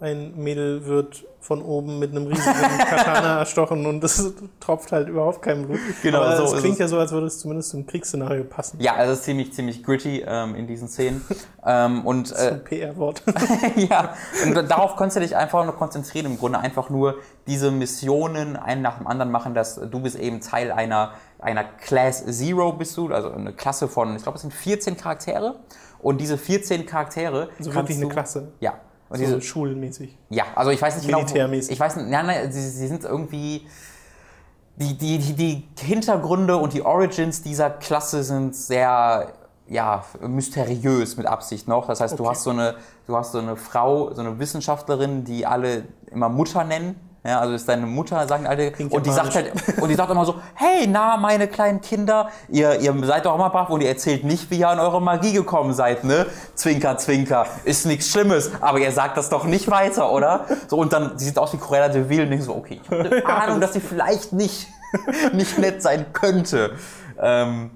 äh, 0.00 0.04
ein 0.12 0.34
Mädel 0.36 0.86
wird 0.86 1.24
von 1.40 1.62
oben 1.62 1.98
mit 1.98 2.10
einem 2.10 2.26
riesigen 2.26 2.54
Katana 2.78 3.38
erstochen 3.38 3.86
und 3.86 4.04
es 4.04 4.32
tropft 4.60 4.92
halt 4.92 5.08
überhaupt 5.08 5.40
kein 5.40 5.66
Blut. 5.66 5.80
Genau, 6.02 6.20
Aber 6.20 6.36
so 6.36 6.54
es 6.54 6.60
klingt 6.60 6.74
es. 6.74 6.80
ja 6.80 6.88
so, 6.88 6.98
als 6.98 7.12
würde 7.12 7.26
es 7.26 7.38
zumindest 7.38 7.70
zum 7.70 7.86
Kriegsszenario 7.86 8.44
passen. 8.44 8.78
Ja, 8.80 8.94
also 8.94 9.12
es 9.12 9.20
ist 9.20 9.24
ziemlich, 9.24 9.52
ziemlich 9.54 9.82
gritty 9.82 10.22
ähm, 10.26 10.54
in 10.54 10.66
diesen 10.66 10.88
Szenen. 10.88 11.24
ähm, 11.66 12.06
und 12.06 12.30
Das 12.30 12.38
ist 12.38 12.46
äh, 12.46 12.50
ein 12.52 12.64
PR-Wort. 12.64 13.22
ja, 13.76 14.14
und 14.44 14.54
darauf 14.70 14.96
kannst 14.96 15.16
du 15.16 15.20
dich 15.20 15.34
einfach 15.34 15.64
nur 15.64 15.74
konzentrieren. 15.74 16.26
Im 16.26 16.38
Grunde 16.38 16.58
einfach 16.58 16.90
nur 16.90 17.16
diese 17.46 17.70
Missionen 17.70 18.56
einen 18.56 18.82
nach 18.82 18.98
dem 18.98 19.06
anderen 19.06 19.32
machen, 19.32 19.54
dass 19.54 19.76
du 19.76 20.00
bist 20.00 20.16
eben 20.16 20.42
Teil 20.42 20.70
einer, 20.70 21.12
einer 21.38 21.64
Class 21.64 22.24
Zero 22.26 22.74
bist 22.74 22.96
du, 22.98 23.08
also 23.08 23.32
eine 23.32 23.54
Klasse 23.54 23.88
von, 23.88 24.14
ich 24.14 24.22
glaube, 24.22 24.36
es 24.36 24.42
sind 24.42 24.52
14 24.52 24.96
Charaktere. 24.96 25.56
Und 26.02 26.20
diese 26.20 26.38
14 26.38 26.86
Charaktere. 26.86 27.48
Also 27.58 27.70
kannst 27.70 27.74
wirklich 27.74 27.98
eine 27.98 28.06
du, 28.06 28.12
Klasse. 28.12 28.52
Ja. 28.60 28.74
Und 29.10 29.18
So 29.18 29.24
diese, 29.24 29.42
schulmäßig. 29.42 30.16
ja, 30.30 30.44
also 30.54 30.70
ich 30.70 30.80
weiß 30.80 30.94
nicht 30.96 31.06
genau. 31.06 31.18
Militärmäßig. 31.18 31.72
Ich 31.72 31.80
weiß 31.80 31.96
nicht, 31.96 32.08
nein, 32.08 32.26
nein, 32.26 32.50
sie, 32.50 32.62
sie 32.62 32.86
sind 32.88 33.04
irgendwie. 33.04 33.66
Die, 34.76 34.96
die, 34.96 35.18
die, 35.18 35.34
die 35.34 35.84
Hintergründe 35.84 36.56
und 36.56 36.72
die 36.72 36.80
Origins 36.82 37.42
dieser 37.42 37.68
Klasse 37.68 38.22
sind 38.22 38.56
sehr 38.56 39.32
ja, 39.68 40.04
mysteriös 40.26 41.16
mit 41.18 41.26
Absicht 41.26 41.68
noch. 41.68 41.86
Das 41.86 42.00
heißt, 42.00 42.18
du 42.18 42.22
Okay. 42.22 42.30
hast 42.32 42.44
so 42.44 42.50
eine, 42.50 42.76
du 43.06 43.14
hast 43.16 43.32
so 43.32 43.38
eine 43.38 43.56
Frau, 43.56 44.14
so 44.14 44.22
eine 44.22 44.38
Wissenschaftlerin, 44.38 45.24
die 45.24 45.44
alle 45.44 45.84
immer 46.10 46.28
Mutter 46.30 46.64
nennen. 46.64 46.96
Ja, 47.22 47.40
also 47.40 47.54
ist 47.54 47.68
deine 47.68 47.84
Mutter, 47.84 48.26
sagen 48.26 48.46
alle. 48.46 48.72
Klingt 48.72 48.92
Und 48.92 49.04
die 49.04 49.10
sagt 49.10 49.34
halt, 49.34 49.52
und 49.78 49.88
die 49.90 49.94
sagt 49.94 50.10
immer 50.10 50.24
so, 50.24 50.36
hey, 50.54 50.86
na, 50.88 51.18
meine 51.18 51.48
kleinen 51.48 51.82
Kinder, 51.82 52.30
ihr, 52.48 52.80
ihr 52.80 52.94
seid 53.04 53.26
doch 53.26 53.34
immer 53.34 53.50
brav 53.50 53.68
und 53.68 53.82
ihr 53.82 53.88
erzählt 53.88 54.24
nicht, 54.24 54.50
wie 54.50 54.60
ihr 54.60 54.68
an 54.68 54.78
eure 54.80 55.02
Magie 55.02 55.34
gekommen 55.34 55.74
seid, 55.74 56.02
ne? 56.04 56.26
Zwinker, 56.54 56.96
zwinker. 56.96 57.46
Ist 57.64 57.84
nichts 57.84 58.10
Schlimmes, 58.10 58.50
aber 58.62 58.78
ihr 58.78 58.90
sagt 58.90 59.18
das 59.18 59.28
doch 59.28 59.44
nicht 59.44 59.70
weiter, 59.70 60.10
oder? 60.10 60.46
So, 60.68 60.78
und 60.78 60.94
dann, 60.94 61.18
sie 61.18 61.26
sieht 61.26 61.38
aus 61.38 61.52
wie 61.52 61.58
Cruella 61.58 61.90
de 61.90 62.08
Vil 62.08 62.22
und 62.22 62.30
denkt 62.30 62.44
so, 62.44 62.56
okay, 62.56 62.80
ich 62.82 62.90
habe 62.90 63.10
eine 63.10 63.26
Ahnung, 63.42 63.60
dass 63.60 63.74
sie 63.74 63.80
vielleicht 63.80 64.32
nicht, 64.32 64.68
nicht 65.34 65.58
nett 65.58 65.82
sein 65.82 66.06
könnte. 66.14 66.72
Ähm, 67.20 67.70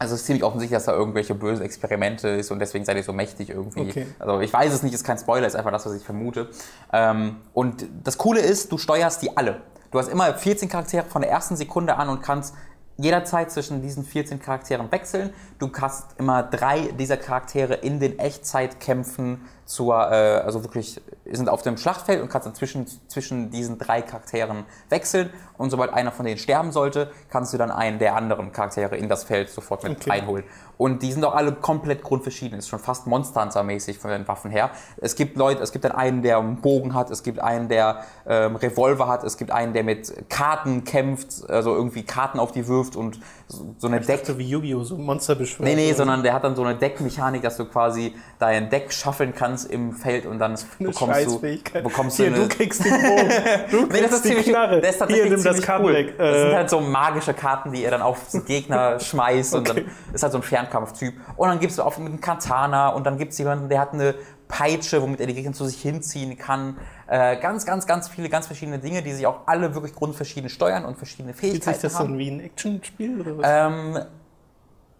also 0.00 0.14
es 0.14 0.22
ist 0.22 0.26
ziemlich 0.26 0.44
offensichtlich, 0.44 0.74
dass 0.74 0.86
da 0.86 0.94
irgendwelche 0.94 1.34
bösen 1.34 1.62
Experimente 1.62 2.28
ist 2.28 2.50
und 2.50 2.58
deswegen 2.58 2.86
seid 2.86 2.96
ihr 2.96 3.02
so 3.04 3.12
mächtig 3.12 3.50
irgendwie. 3.50 3.90
Okay. 3.90 4.06
Also 4.18 4.40
ich 4.40 4.50
weiß 4.50 4.72
es 4.72 4.82
nicht, 4.82 4.94
ist 4.94 5.04
kein 5.04 5.18
Spoiler, 5.18 5.46
ist 5.46 5.54
einfach 5.56 5.70
das, 5.70 5.84
was 5.84 5.92
ich 5.92 6.02
vermute. 6.02 6.48
Ähm, 6.90 7.36
und 7.52 7.86
das 8.02 8.16
Coole 8.16 8.40
ist, 8.40 8.72
du 8.72 8.78
steuerst 8.78 9.20
die 9.20 9.36
alle. 9.36 9.60
Du 9.90 9.98
hast 9.98 10.08
immer 10.08 10.32
14 10.32 10.70
Charaktere 10.70 11.04
von 11.04 11.20
der 11.20 11.30
ersten 11.30 11.54
Sekunde 11.54 11.96
an 11.96 12.08
und 12.08 12.22
kannst 12.22 12.54
jederzeit 12.96 13.50
zwischen 13.50 13.82
diesen 13.82 14.04
14 14.04 14.40
Charakteren 14.40 14.90
wechseln. 14.90 15.34
Du 15.58 15.70
hast 15.78 16.18
immer 16.18 16.44
drei 16.44 16.92
dieser 16.98 17.18
Charaktere 17.18 17.74
in 17.74 18.00
den 18.00 18.18
Echtzeitkämpfen 18.18 19.42
zur, 19.70 19.94
äh, 20.10 20.40
also 20.44 20.64
wirklich 20.64 21.00
sind 21.30 21.48
auf 21.48 21.62
dem 21.62 21.76
Schlachtfeld 21.76 22.20
und 22.20 22.28
kannst 22.28 22.46
dann 22.46 22.56
zwischen, 22.56 22.86
zwischen 23.06 23.50
diesen 23.50 23.78
drei 23.78 24.02
Charakteren 24.02 24.64
wechseln. 24.88 25.30
Und 25.56 25.70
sobald 25.70 25.92
einer 25.92 26.10
von 26.10 26.26
denen 26.26 26.38
sterben 26.38 26.72
sollte, 26.72 27.12
kannst 27.30 27.54
du 27.54 27.58
dann 27.58 27.70
einen 27.70 28.00
der 28.00 28.16
anderen 28.16 28.50
Charaktere 28.50 28.96
in 28.96 29.08
das 29.08 29.22
Feld 29.22 29.48
sofort 29.48 29.84
mit 29.84 29.92
Okay. 30.00 30.10
reinholen. 30.10 30.44
Und 30.76 31.02
die 31.02 31.12
sind 31.12 31.22
auch 31.24 31.34
alle 31.34 31.52
komplett 31.52 32.02
grundverschieden. 32.02 32.58
Ist 32.58 32.68
schon 32.68 32.78
fast 32.78 33.06
Monster 33.06 33.42
Hunter 33.42 33.62
mäßig 33.62 33.98
von 33.98 34.10
den 34.10 34.26
Waffen 34.26 34.50
her. 34.50 34.70
Es 34.96 35.14
gibt 35.14 35.36
Leute, 35.36 35.62
es 35.62 35.72
gibt 35.72 35.84
dann 35.84 35.92
einen, 35.92 36.22
der 36.22 36.38
einen 36.38 36.56
Bogen 36.56 36.94
hat, 36.94 37.10
es 37.10 37.22
gibt 37.22 37.38
einen, 37.38 37.68
der 37.68 38.04
ähm, 38.26 38.56
Revolver 38.56 39.06
hat, 39.06 39.22
es 39.22 39.36
gibt 39.36 39.50
einen, 39.50 39.74
der 39.74 39.84
mit 39.84 40.30
Karten 40.30 40.84
kämpft, 40.84 41.48
also 41.48 41.74
irgendwie 41.74 42.02
Karten 42.02 42.40
auf 42.40 42.50
die 42.50 42.66
wirft 42.66 42.96
und 42.96 43.20
so, 43.46 43.74
so 43.76 43.86
eine 43.88 44.00
Deck. 44.00 44.24
So 44.24 44.38
wie 44.38 44.48
Yu-Gi-Oh! 44.48 44.82
so 44.82 44.96
Monster 44.96 45.34
beschwört. 45.34 45.68
Nee, 45.68 45.74
nee, 45.76 45.92
sondern 45.92 46.22
der 46.22 46.32
hat 46.32 46.44
dann 46.44 46.56
so 46.56 46.64
eine 46.64 46.76
Deckmechanik, 46.76 47.42
dass 47.42 47.58
du 47.58 47.66
quasi 47.66 48.14
dein 48.38 48.70
Deck 48.70 48.90
schaffeln 48.92 49.34
kannst 49.34 49.59
im 49.64 49.92
Feld 49.92 50.26
und 50.26 50.38
dann 50.38 50.56
bekommst 50.78 51.26
du, 51.26 51.40
bekommst 51.82 52.16
Hier, 52.16 52.26
du 52.30 52.34
du 52.36 52.40
eine, 52.42 52.48
kriegst 52.48 52.84
den 52.84 52.90
Bogen. 52.92 53.30
Du 53.70 53.76
kriegst 53.86 53.92
Nee, 53.92 54.00
das 54.02 54.12
ist 54.12 54.24
die 54.24 54.28
ziemlich, 54.28 54.46
Knarre. 54.46 54.80
der 54.80 54.90
ist 54.90 54.98
tatsächlich 54.98 55.26
Hier, 55.28 55.36
nimm 55.36 55.44
das 55.44 55.62
Kartendeck. 55.62 56.06
cool. 56.08 56.14
Das 56.18 56.38
sind 56.40 56.50
Äh, 56.50 56.54
halt 56.56 56.70
so 56.70 56.80
magische 56.80 57.34
Karten, 57.34 57.72
die 57.72 57.84
er 57.84 57.90
dann 57.92 58.02
auf 58.02 58.18
den 58.32 58.44
Gegner 58.44 58.98
schmeißt 59.00 59.54
und 59.54 59.70
Okay. 59.70 59.84
dann 59.84 60.14
ist 60.14 60.22
halt 60.22 60.32
so 60.32 60.38
ein 60.38 60.42
Fernkampftyp. 60.42 61.14
Und 61.36 61.48
dann 61.48 61.58
gibt's 61.60 61.78
auch 61.78 61.96
mit 61.98 62.08
einem 62.08 62.20
Katana 62.20 62.88
und 62.90 63.04
dann 63.04 63.18
gibt's 63.18 63.38
jemanden, 63.38 63.68
der 63.68 63.80
hat 63.80 63.92
eine 63.92 64.14
Peitsche, 64.48 65.00
womit 65.00 65.20
er 65.20 65.26
die 65.28 65.34
Gegner 65.34 65.52
zu 65.52 65.64
sich 65.64 65.80
hinziehen 65.80 66.36
kann. 66.36 66.76
Äh, 67.06 67.36
ganz, 67.36 67.64
ganz, 67.66 67.86
ganz 67.86 68.08
viele, 68.08 68.28
ganz 68.28 68.46
verschiedene 68.46 68.78
Dinge, 68.80 69.02
die 69.02 69.12
sich 69.12 69.26
auch 69.26 69.46
alle 69.46 69.74
wirklich 69.74 69.94
grundverschieden 69.94 70.50
steuern 70.50 70.84
und 70.84 70.96
verschiedene 70.98 71.34
Fühlt 71.34 71.52
sich 71.52 71.62
Fähigkeiten 71.62 71.82
das 71.82 71.94
haben. 71.98 72.08
dann 72.10 72.18
wie 72.18 72.30
ein 72.30 72.40
Actionspiel 72.40 73.20
oder 73.20 73.38
was? 73.38 73.46
Ähm, 73.48 73.98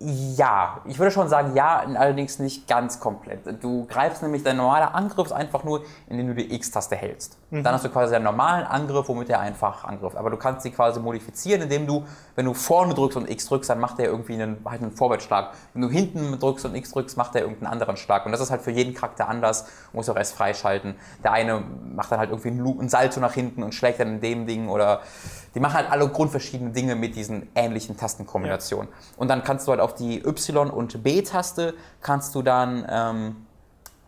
ja, 0.00 0.80
ich 0.86 0.98
würde 0.98 1.10
schon 1.10 1.28
sagen, 1.28 1.54
ja, 1.54 1.78
allerdings 1.78 2.38
nicht 2.38 2.66
ganz 2.66 3.00
komplett. 3.00 3.62
Du 3.62 3.86
greifst 3.86 4.22
nämlich, 4.22 4.42
dein 4.42 4.56
normaler 4.56 4.94
Angriff 4.94 5.30
einfach 5.30 5.62
nur, 5.62 5.84
indem 6.08 6.28
du 6.28 6.34
die 6.34 6.54
X-Taste 6.54 6.96
hältst. 6.96 7.39
Dann 7.50 7.74
hast 7.74 7.84
du 7.84 7.88
quasi 7.88 8.14
einen 8.14 8.24
normalen 8.24 8.64
Angriff, 8.64 9.08
womit 9.08 9.28
er 9.28 9.40
einfach 9.40 9.82
angreift. 9.82 10.16
Aber 10.16 10.30
du 10.30 10.36
kannst 10.36 10.62
sie 10.62 10.70
quasi 10.70 11.00
modifizieren, 11.00 11.62
indem 11.62 11.84
du, 11.86 12.04
wenn 12.36 12.46
du 12.46 12.54
vorne 12.54 12.94
drückst 12.94 13.16
und 13.16 13.28
X 13.28 13.46
drückst, 13.46 13.68
dann 13.70 13.80
macht 13.80 13.98
er 13.98 14.04
irgendwie 14.04 14.34
einen, 14.34 14.58
halt 14.64 14.82
einen 14.82 14.92
Vorwärtsschlag. 14.92 15.50
Wenn 15.74 15.82
du 15.82 15.90
hinten 15.90 16.38
drückst 16.38 16.64
und 16.66 16.76
X 16.76 16.92
drückst, 16.92 17.16
macht 17.16 17.34
er 17.34 17.40
irgendeinen 17.42 17.72
anderen 17.72 17.96
Schlag. 17.96 18.24
Und 18.24 18.30
das 18.30 18.40
ist 18.40 18.52
halt 18.52 18.62
für 18.62 18.70
jeden 18.70 18.94
Charakter 18.94 19.28
anders, 19.28 19.66
muss 19.92 20.08
auch 20.08 20.16
erst 20.16 20.34
freischalten. 20.36 20.94
Der 21.24 21.32
eine 21.32 21.60
macht 21.92 22.12
dann 22.12 22.20
halt 22.20 22.30
irgendwie 22.30 22.50
einen, 22.50 22.60
Lu- 22.60 22.78
einen 22.78 22.88
Salto 22.88 23.18
nach 23.18 23.32
hinten 23.32 23.64
und 23.64 23.74
schlägt 23.74 23.98
dann 23.98 24.08
in 24.08 24.20
dem 24.20 24.46
Ding 24.46 24.68
oder 24.68 25.00
die 25.56 25.58
machen 25.60 25.74
halt 25.74 25.90
alle 25.90 26.08
grundverschiedene 26.08 26.70
Dinge 26.70 26.94
mit 26.94 27.16
diesen 27.16 27.48
ähnlichen 27.56 27.96
Tastenkombinationen. 27.96 28.88
Und 29.16 29.26
dann 29.26 29.42
kannst 29.42 29.66
du 29.66 29.72
halt 29.72 29.80
auf 29.80 29.94
die 29.94 30.24
Y- 30.24 30.70
und 30.70 31.02
B-Taste 31.02 31.74
kannst 32.00 32.36
du 32.36 32.42
dann 32.42 32.86
ähm, 32.88 33.46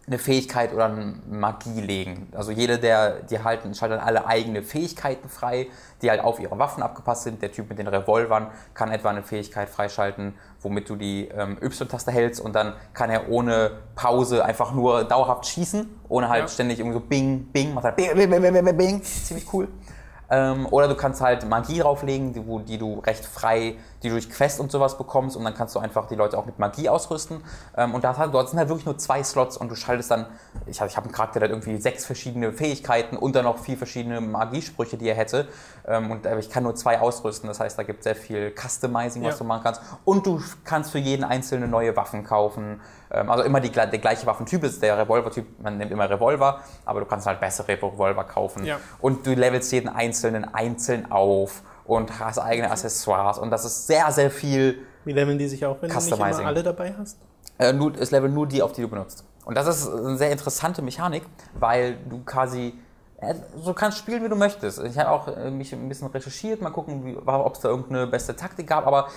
eine 0.06 0.18
Fähigkeit 0.18 0.74
oder 0.74 0.86
eine 0.86 1.14
Magie 1.30 1.80
legen. 1.80 2.28
Also 2.34 2.50
jede 2.50 2.78
der, 2.78 3.20
die 3.22 3.38
halten, 3.42 3.72
schalten 3.74 4.00
alle 4.00 4.26
eigene 4.26 4.62
Fähigkeiten 4.62 5.28
frei, 5.28 5.68
die 6.02 6.10
halt 6.10 6.20
auf 6.20 6.40
ihre 6.40 6.58
Waffen 6.58 6.82
abgepasst 6.82 7.22
sind. 7.22 7.40
Der 7.40 7.52
Typ 7.52 7.68
mit 7.68 7.78
den 7.78 7.86
Revolvern 7.86 8.48
kann 8.74 8.90
etwa 8.90 9.10
eine 9.10 9.22
Fähigkeit 9.22 9.68
freischalten, 9.68 10.34
womit 10.60 10.90
du 10.90 10.96
die 10.96 11.28
ähm, 11.28 11.56
Y-Taste 11.62 12.10
hältst 12.10 12.40
und 12.40 12.54
dann 12.54 12.74
kann 12.94 13.10
er 13.10 13.28
ohne 13.28 13.78
Pause 13.94 14.44
einfach 14.44 14.72
nur 14.72 15.04
dauerhaft 15.04 15.46
schießen, 15.46 15.88
ohne 16.08 16.28
halt 16.28 16.42
Ja. 16.42 16.48
ständig 16.48 16.80
irgendwie 16.80 16.98
so 16.98 17.04
Bing, 17.04 17.44
Bing, 17.52 17.72
macht 17.72 17.84
halt 17.84 17.96
Bing, 17.96 18.08
Bing, 18.16 18.28
Bing, 18.28 18.42
Bing, 18.42 18.64
Bing, 18.64 18.76
Bing. 18.76 19.02
Ziemlich 19.04 19.46
cool. 19.52 19.68
Ähm, 20.30 20.66
oder 20.70 20.88
du 20.88 20.94
kannst 20.96 21.20
halt 21.20 21.46
Magie 21.48 21.78
drauflegen, 21.78 22.32
die, 22.32 22.44
wo, 22.46 22.58
die 22.58 22.78
du 22.78 23.00
recht 23.00 23.24
frei, 23.24 23.76
die 24.02 24.08
du 24.08 24.14
durch 24.14 24.30
Quest 24.30 24.60
und 24.60 24.70
sowas 24.72 24.98
bekommst 24.98 25.36
und 25.36 25.44
dann 25.44 25.54
kannst 25.54 25.74
du 25.74 25.78
einfach 25.78 26.06
die 26.08 26.14
Leute 26.14 26.36
auch 26.38 26.46
mit 26.46 26.58
Magie 26.58 26.88
ausrüsten. 26.88 27.42
Ähm, 27.76 27.94
und 27.94 28.04
da 28.04 28.16
hat- 28.16 28.34
dort 28.34 28.48
sind 28.48 28.58
halt 28.58 28.68
wirklich 28.68 28.86
nur 28.86 28.98
zwei 28.98 29.22
Slots 29.22 29.56
und 29.56 29.68
du 29.70 29.74
schaltest 29.74 30.10
dann, 30.10 30.26
ich, 30.66 30.80
ich 30.80 30.96
habe 30.96 31.06
einen 31.06 31.12
Charakter, 31.14 31.40
der 31.40 31.48
hat 31.48 31.52
irgendwie 31.54 31.80
sechs 31.80 32.04
verschiedene 32.04 32.52
Fähigkeiten 32.52 33.16
und 33.16 33.36
dann 33.36 33.44
noch 33.44 33.58
vier 33.58 33.76
verschiedene 33.78 34.20
Magiesprüche, 34.20 34.96
die 34.96 35.08
er 35.08 35.14
hätte. 35.14 35.48
Ähm, 35.86 36.10
und 36.10 36.26
ich 36.26 36.50
kann 36.50 36.62
nur 36.62 36.74
zwei 36.74 37.00
ausrüsten, 37.00 37.48
das 37.48 37.60
heißt, 37.60 37.78
da 37.78 37.82
gibt 37.82 38.00
es 38.00 38.04
sehr 38.04 38.16
viel 38.16 38.52
Customizing, 38.56 39.22
was 39.24 39.34
Ja. 39.34 39.38
du 39.38 39.44
machen 39.44 39.62
kannst. 39.64 39.80
Und 40.04 40.26
du 40.26 40.40
kannst 40.64 40.92
für 40.92 40.98
jeden 40.98 41.24
einzelne 41.24 41.68
neue 41.68 41.96
Waffen 41.96 42.24
kaufen. 42.24 42.80
Ähm, 43.10 43.30
also 43.30 43.44
immer 43.44 43.60
die, 43.60 43.70
der 43.70 43.86
gleiche 43.86 44.26
Waffentyp 44.26 44.64
ist 44.64 44.82
der 44.82 44.98
Revolvertyp, 44.98 45.60
man 45.60 45.78
nimmt 45.78 45.90
immer 45.92 46.08
Revolver, 46.08 46.60
aber 46.84 47.00
du 47.00 47.06
kannst 47.06 47.26
halt 47.26 47.40
bessere 47.40 47.68
Revolver 47.68 48.24
kaufen. 48.24 48.64
Ja. 48.64 48.78
Und 49.00 49.26
du 49.26 49.34
levelst 49.34 49.70
jeden 49.72 49.88
einzelnen 49.88 50.52
einzeln 50.54 51.10
auf 51.10 51.62
und 51.84 52.18
hast 52.18 52.38
eigene 52.38 52.70
Accessoires. 52.70 53.38
Und 53.38 53.50
das 53.50 53.64
ist 53.64 53.86
sehr, 53.86 54.10
sehr 54.12 54.30
viel. 54.30 54.78
Wie 55.04 55.12
leveln 55.12 55.38
die 55.38 55.48
sich 55.48 55.64
auch, 55.66 55.76
wenn 55.80 55.88
du 55.88 55.94
nicht 55.94 56.04
Customizing. 56.04 56.40
immer 56.40 56.48
alle 56.48 56.62
dabei 56.62 56.94
hast? 56.96 57.18
Äh, 57.58 57.72
nur, 57.72 57.94
es 57.98 58.10
level 58.10 58.30
nur 58.30 58.46
die, 58.46 58.62
auf 58.62 58.72
die 58.72 58.82
du 58.82 58.88
benutzt. 58.88 59.24
Und 59.44 59.56
das 59.56 59.66
ist 59.66 59.88
eine 59.88 60.16
sehr 60.16 60.30
interessante 60.30 60.82
Mechanik, 60.82 61.24
weil 61.58 61.96
du 62.08 62.22
quasi 62.24 62.74
äh, 63.20 63.34
so 63.56 63.72
kannst 63.72 63.98
spielen, 63.98 64.22
wie 64.24 64.28
du 64.28 64.36
möchtest. 64.36 64.82
Ich 64.82 64.98
habe 64.98 65.10
auch 65.10 65.28
äh, 65.28 65.50
mich 65.50 65.72
ein 65.72 65.88
bisschen 65.88 66.08
recherchiert, 66.08 66.60
mal 66.60 66.70
gucken, 66.70 67.16
ob 67.24 67.54
es 67.54 67.60
da 67.60 67.68
irgendeine 67.68 68.06
beste 68.06 68.36
Taktik 68.36 68.66
gab, 68.68 68.86
aber 68.86 69.08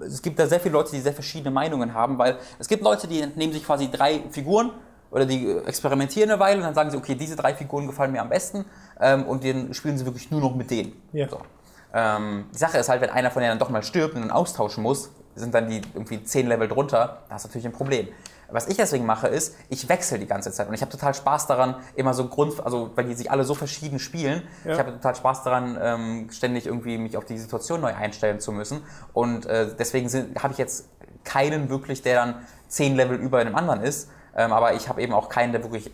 es 0.00 0.22
gibt 0.22 0.38
da 0.38 0.46
sehr 0.46 0.60
viele 0.60 0.74
Leute, 0.74 0.92
die 0.92 1.00
sehr 1.00 1.12
verschiedene 1.12 1.50
Meinungen 1.50 1.94
haben, 1.94 2.18
weil 2.18 2.38
es 2.58 2.68
gibt 2.68 2.82
Leute, 2.82 3.08
die 3.08 3.24
nehmen 3.36 3.52
sich 3.52 3.64
quasi 3.64 3.90
drei 3.90 4.22
Figuren 4.30 4.72
oder 5.10 5.26
die 5.26 5.46
äh, 5.46 5.64
experimentieren 5.64 6.30
eine 6.30 6.40
Weile 6.40 6.58
und 6.58 6.64
dann 6.64 6.74
sagen 6.74 6.90
sie, 6.90 6.96
okay, 6.96 7.14
diese 7.14 7.36
drei 7.36 7.54
Figuren 7.54 7.86
gefallen 7.86 8.12
mir 8.12 8.22
am 8.22 8.28
besten 8.28 8.64
ähm, 9.00 9.24
und 9.26 9.44
dann 9.44 9.74
spielen 9.74 9.96
sie 9.96 10.04
wirklich 10.04 10.30
nur 10.30 10.40
noch 10.40 10.54
mit 10.54 10.70
denen. 10.70 10.92
Ja. 11.12 11.28
So. 11.28 11.38
Ähm, 11.94 12.46
die 12.52 12.58
Sache 12.58 12.78
ist 12.78 12.88
halt, 12.88 13.00
wenn 13.00 13.10
einer 13.10 13.30
von 13.30 13.40
denen 13.40 13.52
dann 13.52 13.58
doch 13.58 13.70
mal 13.70 13.82
stirbt 13.82 14.14
und 14.14 14.20
dann 14.22 14.30
austauschen 14.30 14.82
muss, 14.82 15.10
sind 15.34 15.54
dann 15.54 15.68
die 15.68 15.80
irgendwie 15.94 16.22
10 16.22 16.46
Level 16.48 16.68
drunter, 16.68 17.22
da 17.28 17.36
ist 17.36 17.44
natürlich 17.44 17.66
ein 17.66 17.72
Problem. 17.72 18.08
Was 18.50 18.66
ich 18.66 18.76
deswegen 18.78 19.04
mache, 19.04 19.28
ist, 19.28 19.54
ich 19.68 19.88
wechsle 19.90 20.18
die 20.18 20.26
ganze 20.26 20.50
Zeit 20.52 20.68
und 20.68 20.74
ich 20.74 20.80
habe 20.80 20.90
total 20.90 21.12
Spaß 21.12 21.46
daran, 21.48 21.76
immer 21.96 22.14
so 22.14 22.28
Grund, 22.28 22.64
also 22.64 22.90
weil 22.94 23.04
die 23.04 23.14
sich 23.14 23.30
alle 23.30 23.44
so 23.44 23.54
verschieden 23.54 23.98
spielen, 23.98 24.42
Ja. 24.64 24.72
ich 24.72 24.78
habe 24.78 24.92
total 24.92 25.14
Spaß 25.14 25.42
daran, 25.44 25.78
ähm, 25.80 26.30
ständig 26.32 26.66
irgendwie 26.66 26.96
mich 26.96 27.16
auf 27.18 27.26
die 27.26 27.38
Situation 27.38 27.82
neu 27.82 27.94
einstellen 27.94 28.40
zu 28.40 28.52
müssen 28.52 28.82
und 29.12 29.44
äh, 29.46 29.68
deswegen 29.78 30.08
habe 30.42 30.52
ich 30.52 30.58
jetzt 30.58 30.88
keinen 31.24 31.68
wirklich, 31.68 32.00
der 32.00 32.16
dann 32.24 32.34
10 32.68 32.96
Level 32.96 33.18
über 33.18 33.38
einem 33.38 33.54
anderen 33.54 33.82
ist, 33.82 34.08
ähm, 34.34 34.52
aber 34.52 34.72
ich 34.74 34.88
habe 34.88 35.02
eben 35.02 35.12
auch 35.12 35.28
keinen, 35.28 35.52
der 35.52 35.62
wirklich 35.62 35.90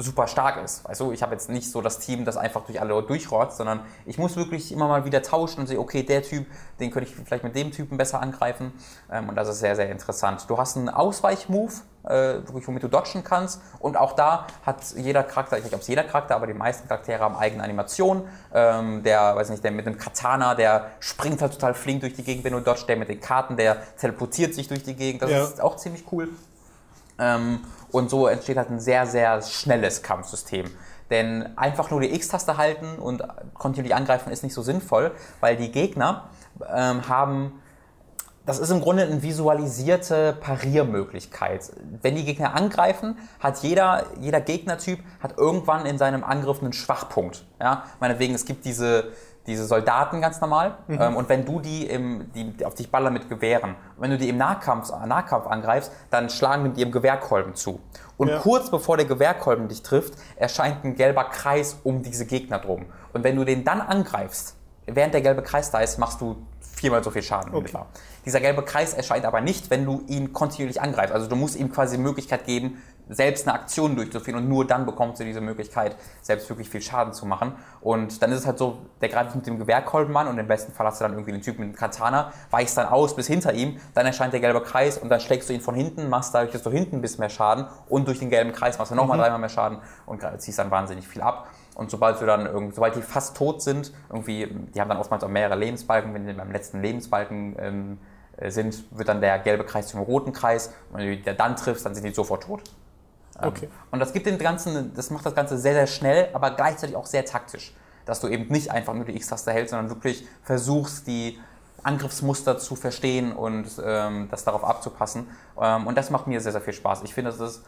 super 0.00 0.28
stark 0.28 0.62
ist. 0.62 0.88
Weißt 0.88 1.00
du, 1.00 1.12
ich 1.12 1.22
habe 1.22 1.32
jetzt 1.32 1.50
nicht 1.50 1.70
so 1.70 1.82
das 1.82 1.98
Team, 1.98 2.24
das 2.24 2.36
einfach 2.36 2.64
durch 2.64 2.80
alle 2.80 3.02
durchrotzt, 3.02 3.56
sondern 3.56 3.80
ich 4.06 4.16
muss 4.16 4.36
wirklich 4.36 4.70
immer 4.72 4.86
mal 4.86 5.04
wieder 5.04 5.22
tauschen 5.22 5.60
und 5.60 5.66
sehe, 5.66 5.78
okay, 5.78 6.04
der 6.04 6.22
Typ, 6.22 6.46
den 6.78 6.90
könnte 6.90 7.10
ich 7.10 7.16
vielleicht 7.16 7.42
mit 7.44 7.56
dem 7.56 7.72
Typen 7.72 7.98
besser 7.98 8.22
angreifen. 8.22 8.72
Ähm, 9.10 9.28
und 9.28 9.34
das 9.34 9.48
ist 9.48 9.58
sehr, 9.58 9.74
sehr 9.74 9.90
interessant. 9.90 10.44
Du 10.48 10.56
hast 10.56 10.76
einen 10.76 10.88
Ausweichmove, 10.88 11.82
äh, 12.04 12.36
womit 12.46 12.82
du 12.84 12.88
dodgen 12.88 13.24
kannst. 13.24 13.60
Und 13.80 13.96
auch 13.96 14.12
da 14.12 14.46
hat 14.64 14.82
jeder 14.96 15.24
Charakter, 15.24 15.58
ich 15.58 15.64
weiß 15.64 15.70
nicht, 15.70 15.74
ob 15.74 15.80
es 15.82 15.88
jeder 15.88 16.04
Charakter, 16.04 16.36
aber 16.36 16.46
die 16.46 16.54
meisten 16.54 16.86
Charaktere 16.86 17.18
haben 17.18 17.36
eigene 17.36 17.64
Animationen. 17.64 18.22
Ähm, 18.54 19.02
der, 19.02 19.34
weiß 19.34 19.50
nicht, 19.50 19.64
der 19.64 19.72
mit 19.72 19.86
einem 19.86 19.98
Katana, 19.98 20.54
der 20.54 20.92
springt 21.00 21.42
halt 21.42 21.52
total 21.54 21.74
flink 21.74 22.00
durch 22.02 22.14
die 22.14 22.22
Gegend, 22.22 22.44
wenn 22.44 22.52
du 22.52 22.60
dodgst. 22.60 22.88
Der 22.88 22.96
mit 22.96 23.08
den 23.08 23.20
Karten, 23.20 23.56
der 23.56 23.82
teleportiert 23.96 24.54
sich 24.54 24.68
durch 24.68 24.84
die 24.84 24.94
Gegend. 24.94 25.22
Das 25.22 25.30
Ja. 25.30 25.42
ist 25.42 25.60
auch 25.60 25.76
ziemlich 25.76 26.04
cool. 26.12 26.28
Ähm, 27.18 27.60
und 27.92 28.10
so 28.10 28.26
entsteht 28.26 28.56
halt 28.56 28.70
ein 28.70 28.80
sehr, 28.80 29.06
sehr 29.06 29.42
schnelles 29.42 30.02
Kampfsystem. 30.02 30.70
Denn 31.10 31.56
einfach 31.56 31.90
nur 31.90 32.00
die 32.00 32.14
X-Taste 32.14 32.56
halten 32.58 32.96
und 32.98 33.22
kontinuierlich 33.54 33.94
angreifen 33.94 34.30
ist 34.30 34.42
nicht 34.42 34.54
so 34.54 34.62
sinnvoll, 34.62 35.12
weil 35.40 35.56
die 35.56 35.72
Gegner 35.72 36.28
ähm, 36.70 37.08
haben 37.08 37.60
das 38.48 38.58
ist 38.58 38.70
im 38.70 38.80
Grunde 38.80 39.02
eine 39.02 39.22
visualisierte 39.22 40.34
Pariermöglichkeit. 40.40 41.70
Wenn 42.00 42.16
die 42.16 42.24
Gegner 42.24 42.54
angreifen, 42.54 43.18
hat 43.40 43.58
jeder, 43.58 44.06
jeder 44.20 44.40
Gegnertyp 44.40 45.00
hat 45.20 45.36
irgendwann 45.36 45.84
in 45.84 45.98
seinem 45.98 46.24
Angriff 46.24 46.62
einen 46.62 46.72
Schwachpunkt. 46.72 47.44
Ja? 47.60 47.84
Meinetwegen, 48.00 48.34
es 48.34 48.46
gibt 48.46 48.64
diese, 48.64 49.12
diese 49.48 49.64
Soldaten 49.64 50.20
ganz 50.20 50.40
normal 50.40 50.76
ähm, 50.88 51.16
und 51.16 51.28
wenn 51.28 51.44
du 51.44 51.58
die, 51.58 51.86
im, 51.86 52.30
die 52.32 52.64
auf 52.64 52.74
dich 52.74 52.90
ballern 52.90 53.12
mit 53.12 53.28
Gewehren, 53.28 53.74
wenn 53.96 54.10
du 54.10 54.18
die 54.18 54.28
im 54.28 54.36
Nahkampf, 54.36 54.90
Nahkampf 55.06 55.46
angreifst, 55.46 55.90
dann 56.10 56.30
schlagen 56.30 56.62
die 56.64 56.68
mit 56.68 56.78
ihrem 56.78 56.92
Gewehrkolben 56.92 57.54
zu. 57.54 57.80
Und 58.16 58.28
Ja. 58.28 58.38
kurz 58.38 58.70
bevor 58.70 58.96
der 58.96 59.06
Gewehrkolben 59.06 59.68
dich 59.68 59.82
trifft, 59.82 60.14
erscheint 60.36 60.84
ein 60.84 60.94
gelber 60.94 61.24
Kreis 61.24 61.78
um 61.82 62.02
diese 62.02 62.26
Gegner 62.26 62.58
drum. 62.58 62.86
Und 63.12 63.24
wenn 63.24 63.34
du 63.36 63.44
den 63.44 63.64
dann 63.64 63.80
angreifst, 63.80 64.54
während 64.86 65.14
der 65.14 65.22
gelbe 65.22 65.42
Kreis 65.42 65.70
da 65.70 65.80
ist, 65.80 65.98
machst 65.98 66.20
du 66.20 66.36
viermal 66.60 67.02
so 67.02 67.10
viel 67.10 67.22
Schaden 67.22 67.54
Okay. 67.54 67.76
Dieser 68.24 68.40
gelbe 68.40 68.62
Kreis 68.62 68.94
erscheint 68.94 69.24
aber 69.24 69.40
nicht, 69.40 69.70
wenn 69.70 69.84
du 69.84 70.02
ihn 70.06 70.32
kontinuierlich 70.32 70.80
angreifst. 70.80 71.12
Also 71.14 71.26
du 71.26 71.36
musst 71.36 71.56
ihm 71.56 71.72
quasi 71.72 71.96
die 71.96 72.02
Möglichkeit 72.02 72.44
geben, 72.44 72.82
selbst 73.08 73.46
eine 73.46 73.58
Aktion 73.58 73.96
durchzuführen 73.96 74.38
und 74.38 74.48
nur 74.48 74.66
dann 74.66 74.86
bekommst 74.86 75.20
du 75.20 75.24
diese 75.24 75.40
Möglichkeit, 75.40 75.96
selbst 76.20 76.48
wirklich 76.48 76.68
viel 76.68 76.82
Schaden 76.82 77.12
zu 77.12 77.26
machen. 77.26 77.52
Und 77.80 78.22
dann 78.22 78.32
ist 78.32 78.40
es 78.40 78.46
halt 78.46 78.58
so, 78.58 78.78
der 79.00 79.08
greift 79.08 79.34
mit 79.34 79.46
dem 79.46 79.58
Gewehrkolben 79.58 80.16
an 80.16 80.28
und 80.28 80.38
im 80.38 80.46
besten 80.46 80.72
Fall 80.72 80.86
hast 80.86 81.00
du 81.00 81.04
dann 81.04 81.12
irgendwie 81.12 81.32
einen 81.32 81.42
Typen 81.42 81.60
mit 81.60 81.68
einem 81.68 81.76
Katana, 81.76 82.32
weichst 82.50 82.76
dann 82.76 82.86
aus 82.86 83.16
bis 83.16 83.26
hinter 83.26 83.52
ihm, 83.52 83.78
dann 83.94 84.06
erscheint 84.06 84.32
der 84.32 84.40
gelbe 84.40 84.60
Kreis 84.62 84.98
und 84.98 85.08
dann 85.08 85.20
schlägst 85.20 85.48
du 85.48 85.52
ihn 85.52 85.60
von 85.60 85.74
hinten, 85.74 86.08
machst 86.08 86.34
dadurch, 86.34 86.52
dass 86.52 86.62
du 86.62 86.70
hinten 86.70 87.00
bist, 87.00 87.18
mehr 87.18 87.30
Schaden 87.30 87.66
und 87.88 88.08
durch 88.08 88.18
den 88.18 88.30
gelben 88.30 88.52
Kreis 88.52 88.78
machst 88.78 88.92
du 88.92 88.96
nochmal 88.96 89.18
dreimal 89.18 89.38
mehr 89.38 89.48
Schaden 89.48 89.78
und 90.06 90.22
ziehst 90.38 90.58
dann 90.58 90.70
wahnsinnig 90.70 91.06
viel 91.06 91.22
ab. 91.22 91.48
Und 91.74 91.92
sobald 91.92 92.20
du 92.20 92.26
dann 92.26 92.72
sobald 92.72 92.96
die 92.96 93.02
fast 93.02 93.36
tot 93.36 93.62
sind, 93.62 93.92
irgendwie, 94.10 94.48
die 94.74 94.80
haben 94.80 94.88
dann 94.88 94.98
oftmals 94.98 95.22
auch 95.22 95.28
mehrere 95.28 95.56
Lebensbalken, 95.56 96.12
wenn 96.12 96.26
die 96.26 96.32
beim 96.32 96.50
letzten 96.50 96.82
Lebensbalken 96.82 97.56
ähm, 97.60 97.98
äh, 98.36 98.50
sind, 98.50 98.84
wird 98.96 99.08
dann 99.08 99.20
der 99.20 99.38
gelbe 99.38 99.64
Kreis 99.64 99.88
zum 99.88 100.00
roten 100.00 100.32
Kreis. 100.32 100.72
Und 100.90 100.98
wenn 100.98 101.06
du 101.06 101.16
die 101.16 101.36
dann 101.36 101.56
triffst, 101.56 101.86
dann 101.86 101.94
sind 101.94 102.04
die 102.04 102.12
sofort 102.12 102.42
tot. 102.44 102.62
Ähm, 103.42 103.48
Okay. 103.48 103.68
Und 103.90 104.00
das 104.00 104.12
gibt 104.12 104.26
den 104.26 104.38
ganzen, 104.38 104.94
das 104.94 105.10
macht 105.10 105.26
das 105.26 105.34
Ganze 105.34 105.58
sehr, 105.58 105.74
sehr 105.74 105.86
schnell, 105.86 106.28
aber 106.32 106.50
gleichzeitig 106.52 106.96
auch 106.96 107.06
sehr 107.06 107.24
taktisch. 107.24 107.74
Dass 108.04 108.20
du 108.20 108.28
eben 108.28 108.48
nicht 108.48 108.70
einfach 108.70 108.94
nur 108.94 109.04
die 109.04 109.16
X-Taste 109.16 109.52
hältst, 109.52 109.70
sondern 109.70 109.90
wirklich 109.90 110.26
versuchst, 110.42 111.06
die 111.06 111.38
Angriffsmuster 111.82 112.58
zu 112.58 112.74
verstehen 112.74 113.32
und 113.32 113.66
ähm, 113.84 114.28
das 114.30 114.44
darauf 114.44 114.64
abzupassen. 114.64 115.28
Ähm, 115.60 115.86
und 115.86 115.96
das 115.96 116.10
macht 116.10 116.26
mir 116.26 116.40
sehr, 116.40 116.52
sehr 116.52 116.60
viel 116.60 116.72
Spaß. 116.72 117.02
Ich 117.04 117.14
finde, 117.14 117.30
das 117.30 117.40
ist 117.40 117.64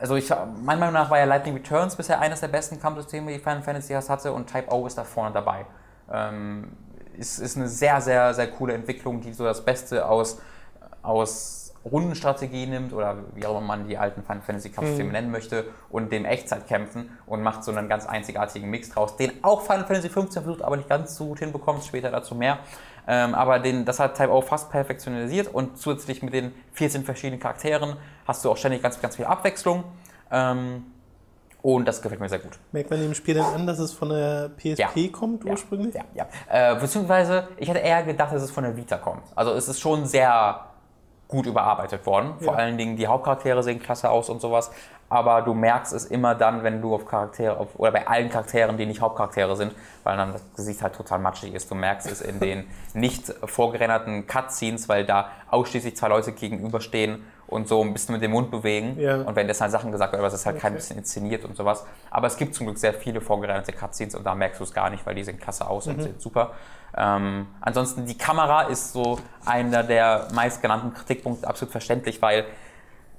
also 0.00 0.16
ich, 0.16 0.30
meiner 0.30 0.80
Meinung 0.80 0.94
nach 0.94 1.10
war 1.10 1.18
ja 1.18 1.24
Lightning 1.24 1.54
Returns 1.54 1.96
bisher 1.96 2.20
eines 2.20 2.40
der 2.40 2.48
besten 2.48 2.80
Kampfsysteme, 2.80 3.32
die 3.32 3.38
Final 3.38 3.62
Fantasy 3.62 3.92
das 3.92 4.08
hatte 4.08 4.32
und 4.32 4.46
Type 4.46 4.72
O 4.72 4.86
ist 4.86 4.96
da 4.96 5.04
vorne 5.04 5.32
dabei. 5.32 5.66
Ähm, 6.10 6.72
ist, 7.16 7.38
ist 7.38 7.56
eine 7.56 7.68
sehr, 7.68 8.00
sehr, 8.00 8.32
sehr 8.32 8.48
coole 8.50 8.74
Entwicklung, 8.74 9.20
die 9.20 9.32
so 9.32 9.44
das 9.44 9.64
Beste 9.64 10.08
aus, 10.08 10.40
aus 11.02 11.57
Rundenstrategie 11.84 12.66
nimmt 12.66 12.92
oder 12.92 13.16
wie 13.34 13.46
auch 13.46 13.58
immer 13.58 13.66
man 13.66 13.88
die 13.88 13.98
alten 13.98 14.22
Final 14.22 14.42
Fantasy 14.42 14.70
Kampfsysteme 14.70 15.12
nennen 15.12 15.30
möchte 15.30 15.64
und 15.90 16.12
dem 16.12 16.24
Echtzeitkämpfen 16.24 17.10
und 17.26 17.42
macht 17.42 17.64
so 17.64 17.72
einen 17.72 17.88
ganz 17.88 18.06
einzigartigen 18.06 18.68
Mix 18.68 18.90
draus, 18.90 19.16
den 19.16 19.32
auch 19.42 19.62
Final 19.62 19.84
Fantasy 19.84 20.08
15 20.08 20.42
versucht, 20.42 20.62
aber 20.62 20.76
nicht 20.76 20.88
ganz 20.88 21.16
so 21.16 21.26
gut 21.26 21.38
hinbekommt, 21.38 21.84
später 21.84 22.10
dazu 22.10 22.34
mehr. 22.34 22.58
Ähm, 23.06 23.34
aber 23.34 23.58
den, 23.58 23.84
das 23.84 24.00
hat 24.00 24.16
Type 24.16 24.30
O 24.30 24.42
fast 24.42 24.70
perfektionalisiert 24.70 25.48
und 25.52 25.78
zusätzlich 25.78 26.22
mit 26.22 26.34
den 26.34 26.52
14 26.72 27.04
verschiedenen 27.04 27.40
Charakteren 27.40 27.96
hast 28.26 28.44
du 28.44 28.50
auch 28.50 28.56
ständig 28.56 28.82
ganz, 28.82 29.00
ganz 29.00 29.16
viel 29.16 29.24
Abwechslung. 29.24 29.84
Ähm, 30.30 30.84
und 31.62 31.86
das 31.88 32.02
gefällt 32.02 32.20
mir 32.20 32.28
sehr 32.28 32.38
gut. 32.38 32.52
Merkt 32.70 32.90
man 32.90 33.00
dem 33.00 33.14
Spiel 33.14 33.34
denn 33.34 33.44
an, 33.44 33.66
dass 33.66 33.78
es 33.78 33.92
von 33.92 34.10
der 34.10 34.50
PSP 34.56 35.10
kommt 35.10 35.44
Ja, 35.44 35.50
ursprünglich? 35.52 35.94
Ja, 35.94 36.04
ja. 36.14 36.26
Äh, 36.48 36.76
beziehungsweise, 36.76 37.48
ich 37.56 37.68
hätte 37.68 37.80
eher 37.80 38.02
gedacht, 38.04 38.32
dass 38.32 38.42
es 38.42 38.50
von 38.50 38.62
der 38.62 38.76
Vita 38.76 38.96
kommt. 38.96 39.22
Also 39.34 39.52
es 39.54 39.68
ist 39.68 39.80
schon 39.80 40.06
sehr 40.06 40.67
gut 41.28 41.44
überarbeitet 41.46 42.06
worden. 42.06 42.34
Vor 42.40 42.54
Ja. 42.54 42.58
allen 42.60 42.78
Dingen 42.78 42.96
die 42.96 43.06
Hauptcharaktere 43.06 43.62
sehen 43.62 43.80
klasse 43.80 44.10
aus 44.10 44.30
und 44.30 44.40
sowas. 44.40 44.70
Aber 45.10 45.40
du 45.40 45.54
merkst 45.54 45.94
es 45.94 46.04
immer 46.04 46.34
dann, 46.34 46.62
wenn 46.64 46.82
du 46.82 46.94
auf 46.94 47.06
Charaktere, 47.06 47.56
auf, 47.56 47.68
oder 47.76 47.92
bei 47.92 48.06
allen 48.06 48.28
Charakteren, 48.28 48.76
die 48.76 48.84
nicht 48.84 49.00
Hauptcharaktere 49.00 49.56
sind, 49.56 49.74
weil 50.04 50.18
dann 50.18 50.32
das 50.32 50.42
Gesicht 50.54 50.82
halt 50.82 50.94
total 50.94 51.18
matschig 51.18 51.54
ist. 51.54 51.70
Du 51.70 51.74
merkst 51.74 52.10
es 52.10 52.20
in 52.20 52.40
den 52.40 52.66
nicht 52.92 53.32
vorgerenderten 53.44 54.26
Cutscenes, 54.26 54.88
weil 54.88 55.06
da 55.06 55.30
ausschließlich 55.50 55.96
zwei 55.96 56.08
Leute 56.08 56.32
gegenüberstehen 56.32 57.24
und 57.46 57.68
so 57.68 57.82
ein 57.82 57.94
bisschen 57.94 58.12
mit 58.14 58.22
dem 58.22 58.32
Mund 58.32 58.50
bewegen. 58.50 58.98
Ja. 59.00 59.22
Und 59.22 59.34
wenn 59.34 59.48
das 59.48 59.62
halt 59.62 59.70
Sachen 59.72 59.92
gesagt 59.92 60.12
werden, 60.12 60.20
aber 60.20 60.28
es 60.28 60.34
ist 60.34 60.44
halt 60.44 60.58
kein 60.60 60.72
Okay. 60.72 60.80
bisschen 60.80 60.98
inszeniert 60.98 61.44
und 61.46 61.56
sowas. 61.56 61.86
Aber 62.10 62.26
es 62.26 62.36
gibt 62.36 62.54
zum 62.54 62.66
Glück 62.66 62.76
sehr 62.78 62.92
viele 62.92 63.22
vorgerenderte 63.22 63.72
Cutscenes 63.72 64.14
und 64.14 64.24
da 64.24 64.34
merkst 64.34 64.60
du 64.60 64.64
es 64.64 64.74
gar 64.74 64.90
nicht, 64.90 65.06
weil 65.06 65.14
die 65.14 65.24
sehen 65.24 65.38
klasse 65.40 65.66
aus 65.68 65.86
Mhm. 65.86 65.92
und 65.94 66.02
sind 66.02 66.20
super. 66.20 66.50
Ähm, 66.96 67.46
ansonsten 67.60 68.06
die 68.06 68.16
Kamera 68.16 68.62
ist 68.62 68.92
so 68.92 69.18
einer 69.44 69.82
der 69.82 70.28
meistgenannten 70.32 70.92
Kritikpunkte, 70.94 71.46
absolut 71.46 71.72
verständlich, 71.72 72.20
weil 72.22 72.44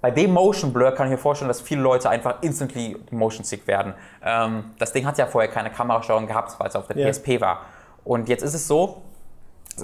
bei 0.02 0.12
dem 0.12 0.32
Motion 0.32 0.72
Blur 0.72 0.92
kann 0.92 1.08
ich 1.08 1.12
mir 1.12 1.18
vorstellen, 1.18 1.50
dass 1.50 1.62
viele 1.62 1.82
Leute 1.82 2.10
einfach 2.10 2.42
instantly 2.42 2.98
motion 3.12 3.44
sick 3.44 3.68
werden. 3.68 3.94
Ähm, 4.24 4.72
das 4.80 4.94
Ding 4.94 5.06
hat 5.06 5.18
ja 5.18 5.26
vorher 5.28 5.52
keine 5.52 5.70
Kamerasteuerung 5.70 6.26
gehabt, 6.28 6.58
weil 6.60 6.68
es 6.70 6.76
auf 6.76 6.88
der 6.88 6.98
Ja. 6.98 7.10
PSP 7.12 7.42
war. 7.42 7.62
Und 8.06 8.30
jetzt 8.30 8.42
ist 8.44 8.54
es 8.54 8.68
so, 8.68 9.02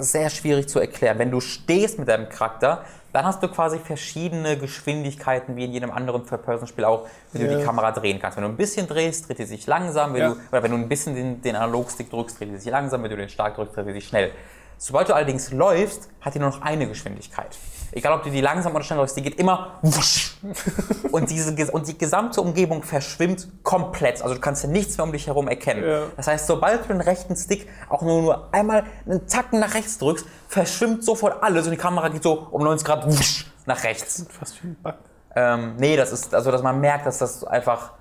sehr 0.02 0.30
schwierig 0.30 0.68
zu 0.68 0.78
erklären. 0.80 1.18
Wenn 1.18 1.30
du 1.30 1.40
stehst 1.40 1.98
mit 1.98 2.08
deinem 2.08 2.28
Charakter, 2.28 2.84
dann 3.12 3.24
hast 3.24 3.42
du 3.42 3.48
quasi 3.48 3.78
verschiedene 3.78 4.58
Geschwindigkeiten, 4.58 5.56
wie 5.56 5.64
in 5.64 5.72
jedem 5.72 5.90
anderen 5.90 6.26
Third-Person-Spiel 6.26 6.84
auch, 6.84 7.06
wie 7.32 7.38
du 7.38 7.50
Ja. 7.50 7.58
die 7.58 7.64
Kamera 7.64 7.90
drehen 7.92 8.18
kannst. 8.20 8.36
Wenn 8.36 8.44
du 8.44 8.50
ein 8.50 8.56
bisschen 8.56 8.86
drehst, 8.86 9.28
dreht 9.28 9.38
die 9.38 9.44
sich 9.46 9.66
langsam. 9.66 10.12
Wenn 10.12 10.20
Ja. 10.20 10.28
du, 10.30 10.36
oder 10.52 10.62
wenn 10.62 10.70
du 10.70 10.76
ein 10.76 10.88
bisschen 10.88 11.14
den, 11.14 11.40
den 11.40 11.56
Analogstick 11.56 12.10
drückst, 12.10 12.38
dreht 12.38 12.50
die 12.50 12.56
sich 12.58 12.70
langsam. 12.70 13.02
Wenn 13.02 13.10
du 13.10 13.16
den 13.16 13.28
stark 13.30 13.54
drückst, 13.56 13.76
dreht 13.76 13.86
die 13.88 13.92
sich 13.92 14.08
schnell. 14.08 14.32
Sobald 14.78 15.08
du 15.08 15.14
allerdings 15.14 15.50
läufst, 15.52 16.10
hat 16.20 16.34
die 16.34 16.38
nur 16.38 16.50
noch 16.50 16.60
eine 16.60 16.86
Geschwindigkeit. 16.86 17.56
Egal, 17.96 18.12
ob 18.12 18.24
du 18.24 18.30
die 18.30 18.42
langsam 18.42 18.74
oder 18.74 18.84
schnell 18.84 18.98
läufst, 18.98 19.16
die 19.16 19.22
geht 19.22 19.40
immer 19.40 19.78
wusch. 19.80 20.36
und, 21.12 21.30
diese, 21.30 21.72
und 21.72 21.88
die 21.88 21.96
gesamte 21.96 22.42
Umgebung 22.42 22.82
verschwimmt 22.82 23.48
komplett. 23.62 24.20
Also 24.20 24.34
du 24.34 24.40
kannst 24.42 24.62
ja 24.62 24.68
nichts 24.68 24.98
mehr 24.98 25.04
um 25.06 25.12
dich 25.12 25.26
herum 25.26 25.48
erkennen. 25.48 25.82
Ja. 25.82 26.02
Das 26.14 26.26
heißt, 26.26 26.46
sobald 26.46 26.84
du 26.84 26.88
den 26.88 27.00
rechten 27.00 27.34
Stick 27.36 27.66
auch 27.88 28.02
nur, 28.02 28.20
nur 28.20 28.48
einmal 28.52 28.84
einen 29.06 29.26
Tacken 29.26 29.60
nach 29.60 29.72
rechts 29.72 29.96
drückst, 29.96 30.26
verschwimmt 30.46 31.04
sofort 31.04 31.42
alles 31.42 31.64
und 31.64 31.70
die 31.70 31.78
Kamera 31.78 32.08
geht 32.08 32.22
so 32.22 32.48
um 32.50 32.62
90 32.62 32.86
Grad 32.86 33.06
wusch, 33.06 33.46
nach 33.64 33.82
rechts. 33.82 34.26
Fast 34.28 34.62
wie 34.62 34.68
ein 34.68 34.76
Bug. 34.82 34.94
Ähm, 35.34 35.76
nee, 35.78 35.96
das 35.96 36.12
ist, 36.12 36.34
also 36.34 36.50
dass 36.50 36.62
man 36.62 36.78
merkt, 36.78 37.06
dass 37.06 37.16
das 37.16 37.44
einfach, 37.44 37.92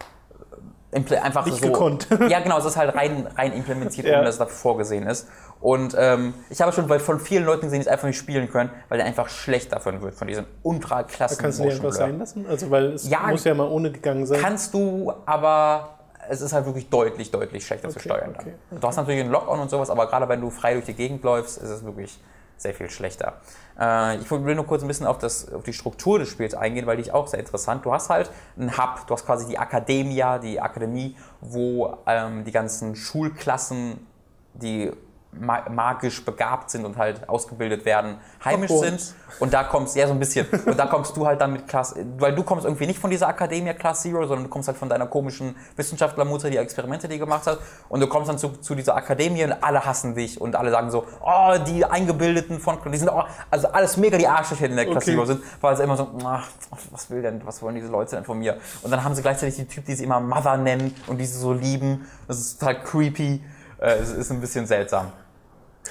einfach 1.22 1.46
Nicht 1.46 1.62
so. 1.62 1.68
gekonnt. 1.68 2.08
Ja, 2.30 2.40
genau, 2.40 2.58
es 2.58 2.66
ist 2.66 2.78
halt 2.78 2.96
rein, 2.96 3.28
rein 3.38 3.54
implementiert, 3.54 4.08
Ja. 4.08 4.16
ohne 4.18 4.26
dass 4.26 4.36
es 4.36 4.40
dafür 4.40 4.56
vorgesehen 4.56 5.06
ist. 5.08 5.28
Und 5.62 5.96
ähm, 5.98 6.34
ich 6.50 6.62
habe 6.62 6.72
schon 6.72 6.88
weil 6.90 7.00
von 7.00 7.20
vielen 7.20 7.46
Leuten 7.46 7.62
gesehen, 7.64 7.80
die 7.80 7.86
es 7.86 7.92
einfach 7.92 8.08
nicht 8.08 8.18
spielen 8.18 8.50
können, 8.50 8.70
weil 8.90 8.98
der 8.98 9.08
einfach 9.08 9.30
schlecht 9.30 9.72
davon 9.72 10.02
wird, 10.02 10.16
von 10.16 10.28
diesem 10.28 10.46
ultra 10.64 11.04
klassen 11.04 11.42
Kannst 11.42 11.60
du 11.60 11.64
die 11.64 11.72
einfach 11.72 11.92
sein 11.92 12.20
lassen? 12.20 12.46
Also, 12.48 12.70
weil 12.72 12.94
es 12.94 13.10
Ja, 13.10 13.22
muss 13.28 13.44
ja 13.44 13.54
mal 13.54 13.68
ohne 13.68 13.92
gegangen 13.92 14.26
sein. 14.26 14.40
Kannst 14.42 14.74
du, 14.74 15.12
aber 15.26 15.90
es 16.30 16.42
ist 16.42 16.54
halt 16.54 16.66
wirklich 16.66 16.90
deutlich, 16.90 17.32
deutlich 17.32 17.66
schlechter 17.66 17.90
zu 17.90 17.98
Okay, 18.00 18.10
steuern. 18.10 18.34
dann. 18.34 18.42
okay, 18.48 18.54
Du 18.80 18.88
hast 18.88 18.96
natürlich 18.96 19.22
einen 19.22 19.32
Lock-on 19.32 19.60
und 19.60 19.70
sowas, 19.70 19.90
aber 19.90 20.08
gerade 20.08 20.28
wenn 20.30 20.42
du 20.42 20.50
frei 20.50 20.74
durch 20.74 20.86
die 20.86 20.94
Gegend 20.94 21.24
läufst, 21.24 21.58
ist 21.58 21.70
es 21.70 21.84
wirklich 21.86 22.20
sehr 22.58 22.74
viel 22.74 22.90
schlechter. 22.90 23.42
Äh, 23.80 24.18
ich 24.18 24.30
will 24.32 24.56
nur 24.56 24.66
kurz 24.66 24.82
ein 24.82 24.88
bisschen 24.88 25.08
auf, 25.08 25.18
das, 25.18 25.52
auf 25.52 25.64
die 25.64 25.74
Struktur 25.74 26.20
des 26.20 26.30
Spiels 26.30 26.54
eingehen, 26.54 26.86
weil 26.86 26.98
die 26.98 27.04
ist 27.04 27.14
auch 27.14 27.28
sehr 27.28 27.40
interessant. 27.40 27.86
Du 27.86 27.94
hast 27.94 28.10
halt 28.10 28.30
einen 28.58 28.78
Hub, 28.78 29.06
du 29.08 29.14
hast 29.14 29.26
quasi 29.26 29.48
die 29.48 29.58
Academia, 29.58 30.40
die 30.40 30.60
Akademie, 30.60 31.16
wo 31.42 31.98
ähm, 32.08 32.44
die 32.44 32.52
ganzen 32.52 32.96
Schulklassen, 32.96 34.06
die 34.54 34.92
magisch 35.40 36.24
begabt 36.24 36.70
sind 36.70 36.86
und 36.86 36.98
halt 36.98 37.28
ausgebildet 37.30 37.86
werden, 37.86 38.18
heimisch 38.44 38.70
Hogwarts. 38.72 39.08
sind. 39.08 39.16
Und 39.40 39.54
da 39.54 39.64
kommst, 39.64 39.96
ja, 39.96 40.08
so 40.08 40.14
ein 40.14 40.20
bisschen. 40.20 40.48
Und 40.66 40.78
da 40.78 40.86
kommst 40.86 41.16
du 41.18 41.26
halt 41.26 41.42
dann 41.42 41.54
mit 41.54 41.68
Class, 41.68 41.96
weil 42.18 42.34
du 42.34 42.44
kommst 42.44 42.66
irgendwie 42.66 42.88
nicht 42.88 43.00
von 43.00 43.10
dieser 43.10 43.28
Akademie 43.28 43.74
Class 43.74 44.02
Zero, 44.02 44.26
sondern 44.26 44.44
du 44.44 44.50
kommst 44.50 44.68
halt 44.68 44.78
von 44.78 44.90
deiner 44.90 45.08
komischen 45.08 45.56
Wissenschaftlermutter, 45.76 46.50
die 46.50 46.58
Experimente 46.58 47.08
die 47.08 47.20
gemacht 47.20 47.48
hat. 47.48 47.60
Und 47.90 48.00
du 48.00 48.08
kommst 48.08 48.30
dann 48.30 48.38
zu, 48.38 48.50
zu 48.50 48.76
dieser 48.76 48.96
Akademie 48.96 49.44
und 49.44 49.64
alle 49.64 49.86
hassen 49.86 50.16
dich 50.16 50.40
und 50.40 50.56
alle 50.56 50.72
sagen 50.72 50.90
so, 50.92 51.06
oh, 51.22 51.56
die 51.66 51.86
Eingebildeten 51.86 52.60
von, 52.60 52.78
die 52.92 52.98
sind, 52.98 53.10
oh, 53.10 53.24
also 53.52 53.68
alles 53.70 53.98
mega 53.98 54.18
die 54.18 54.28
Arschlöcher, 54.28 54.66
die 54.66 54.72
in 54.72 54.78
der 54.78 54.86
Class 54.86 55.04
Okay. 55.04 55.12
Zero 55.12 55.26
sind, 55.26 55.42
weil 55.62 55.74
es 55.74 55.80
immer 55.80 55.98
so, 55.98 56.10
ach, 56.24 56.48
was 56.92 57.10
will 57.10 57.22
denn, 57.22 57.42
was 57.46 57.62
wollen 57.62 57.76
diese 57.76 57.88
Leute 57.88 58.16
denn 58.16 58.24
von 58.26 58.40
mir? 58.40 58.58
Und 58.82 58.92
dann 58.92 59.04
haben 59.04 59.14
sie 59.14 59.22
gleichzeitig 59.22 59.56
die 59.56 59.66
Typ, 59.68 59.86
die 59.86 59.96
sie 59.96 60.04
immer 60.06 60.20
Mother 60.20 60.58
nennen 60.58 60.96
und 61.08 61.18
die 61.18 61.26
sie 61.26 61.38
so 61.38 61.54
lieben. 61.54 62.06
Das 62.28 62.40
ist 62.40 62.60
total 62.60 62.82
creepy. 62.84 63.44
Äh, 63.80 63.96
es 63.96 64.12
ist 64.12 64.32
ein 64.32 64.42
bisschen 64.42 64.66
seltsam. 64.66 65.12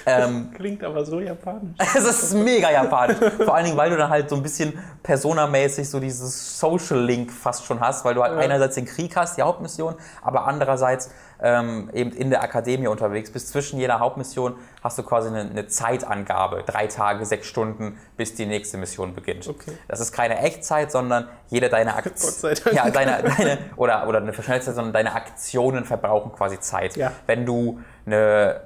Ähm, 0.07 0.51
Klingt 0.57 0.83
aber 0.85 1.05
so 1.05 1.21
japanisch. 1.21 1.77
es 1.97 2.05
ist 2.05 2.35
mega 2.35 2.71
japanisch. 2.71 3.17
Vor 3.45 3.55
allen 3.55 3.67
Dingen, 3.67 3.77
weil 3.77 3.91
du 3.91 3.97
dann 3.97 4.11
halt 4.11 4.29
so 4.29 4.37
ein 4.37 4.43
bisschen 4.43 4.79
personamäßig 5.03 5.89
so 5.89 6.01
dieses 6.01 6.59
Social 6.59 7.01
Link 7.05 7.33
fast 7.33 7.65
schon 7.65 7.81
hast, 7.81 8.05
weil 8.05 8.15
du 8.15 8.23
halt 8.23 8.37
einerseits 8.39 8.75
den 8.75 8.87
Krieg 8.87 9.17
hast, 9.17 9.37
die 9.37 9.43
Hauptmission, 9.43 9.95
aber 10.23 10.47
andererseits 10.47 11.11
ähm, 11.43 11.91
eben 11.93 12.11
in 12.13 12.31
der 12.31 12.43
Akademie 12.43 12.87
unterwegs 12.87 13.31
bist. 13.31 13.49
Zwischen 13.49 13.79
jeder 13.79 13.99
Hauptmission 14.01 14.55
hast 14.83 14.99
du 14.99 15.03
quasi 15.03 15.29
eine, 15.29 15.41
eine 15.43 15.67
Zeitangabe. 15.67 16.63
Drei 16.65 16.87
Tage, 16.87 17.27
sechs 17.27 17.47
Stunden, 17.47 17.99
bis 18.17 18.35
die 18.35 18.47
nächste 18.47 18.79
Mission 18.79 19.15
beginnt. 19.15 19.47
Okay. 19.47 19.73
Das 19.89 20.01
ist 20.01 20.13
keine 20.13 20.39
Echtzeit, 20.39 20.91
sondern 20.91 21.29
jede 21.49 21.69
deiner 21.69 21.97
Aktionen. 21.97 22.57
Ja, 22.73 22.91
deine, 22.91 23.23
deine, 23.23 23.59
oder, 23.77 24.09
oder 24.09 24.19
eine 24.19 24.33
Verschnellzeit, 24.33 24.75
sondern 24.75 24.93
deine 24.93 25.15
Aktionen 25.15 25.85
verbrauchen 25.85 26.33
quasi 26.33 26.59
Zeit. 26.61 26.97
Ja. 26.97 27.13
Wenn 27.27 27.45
du 27.45 27.81
eine 28.07 28.63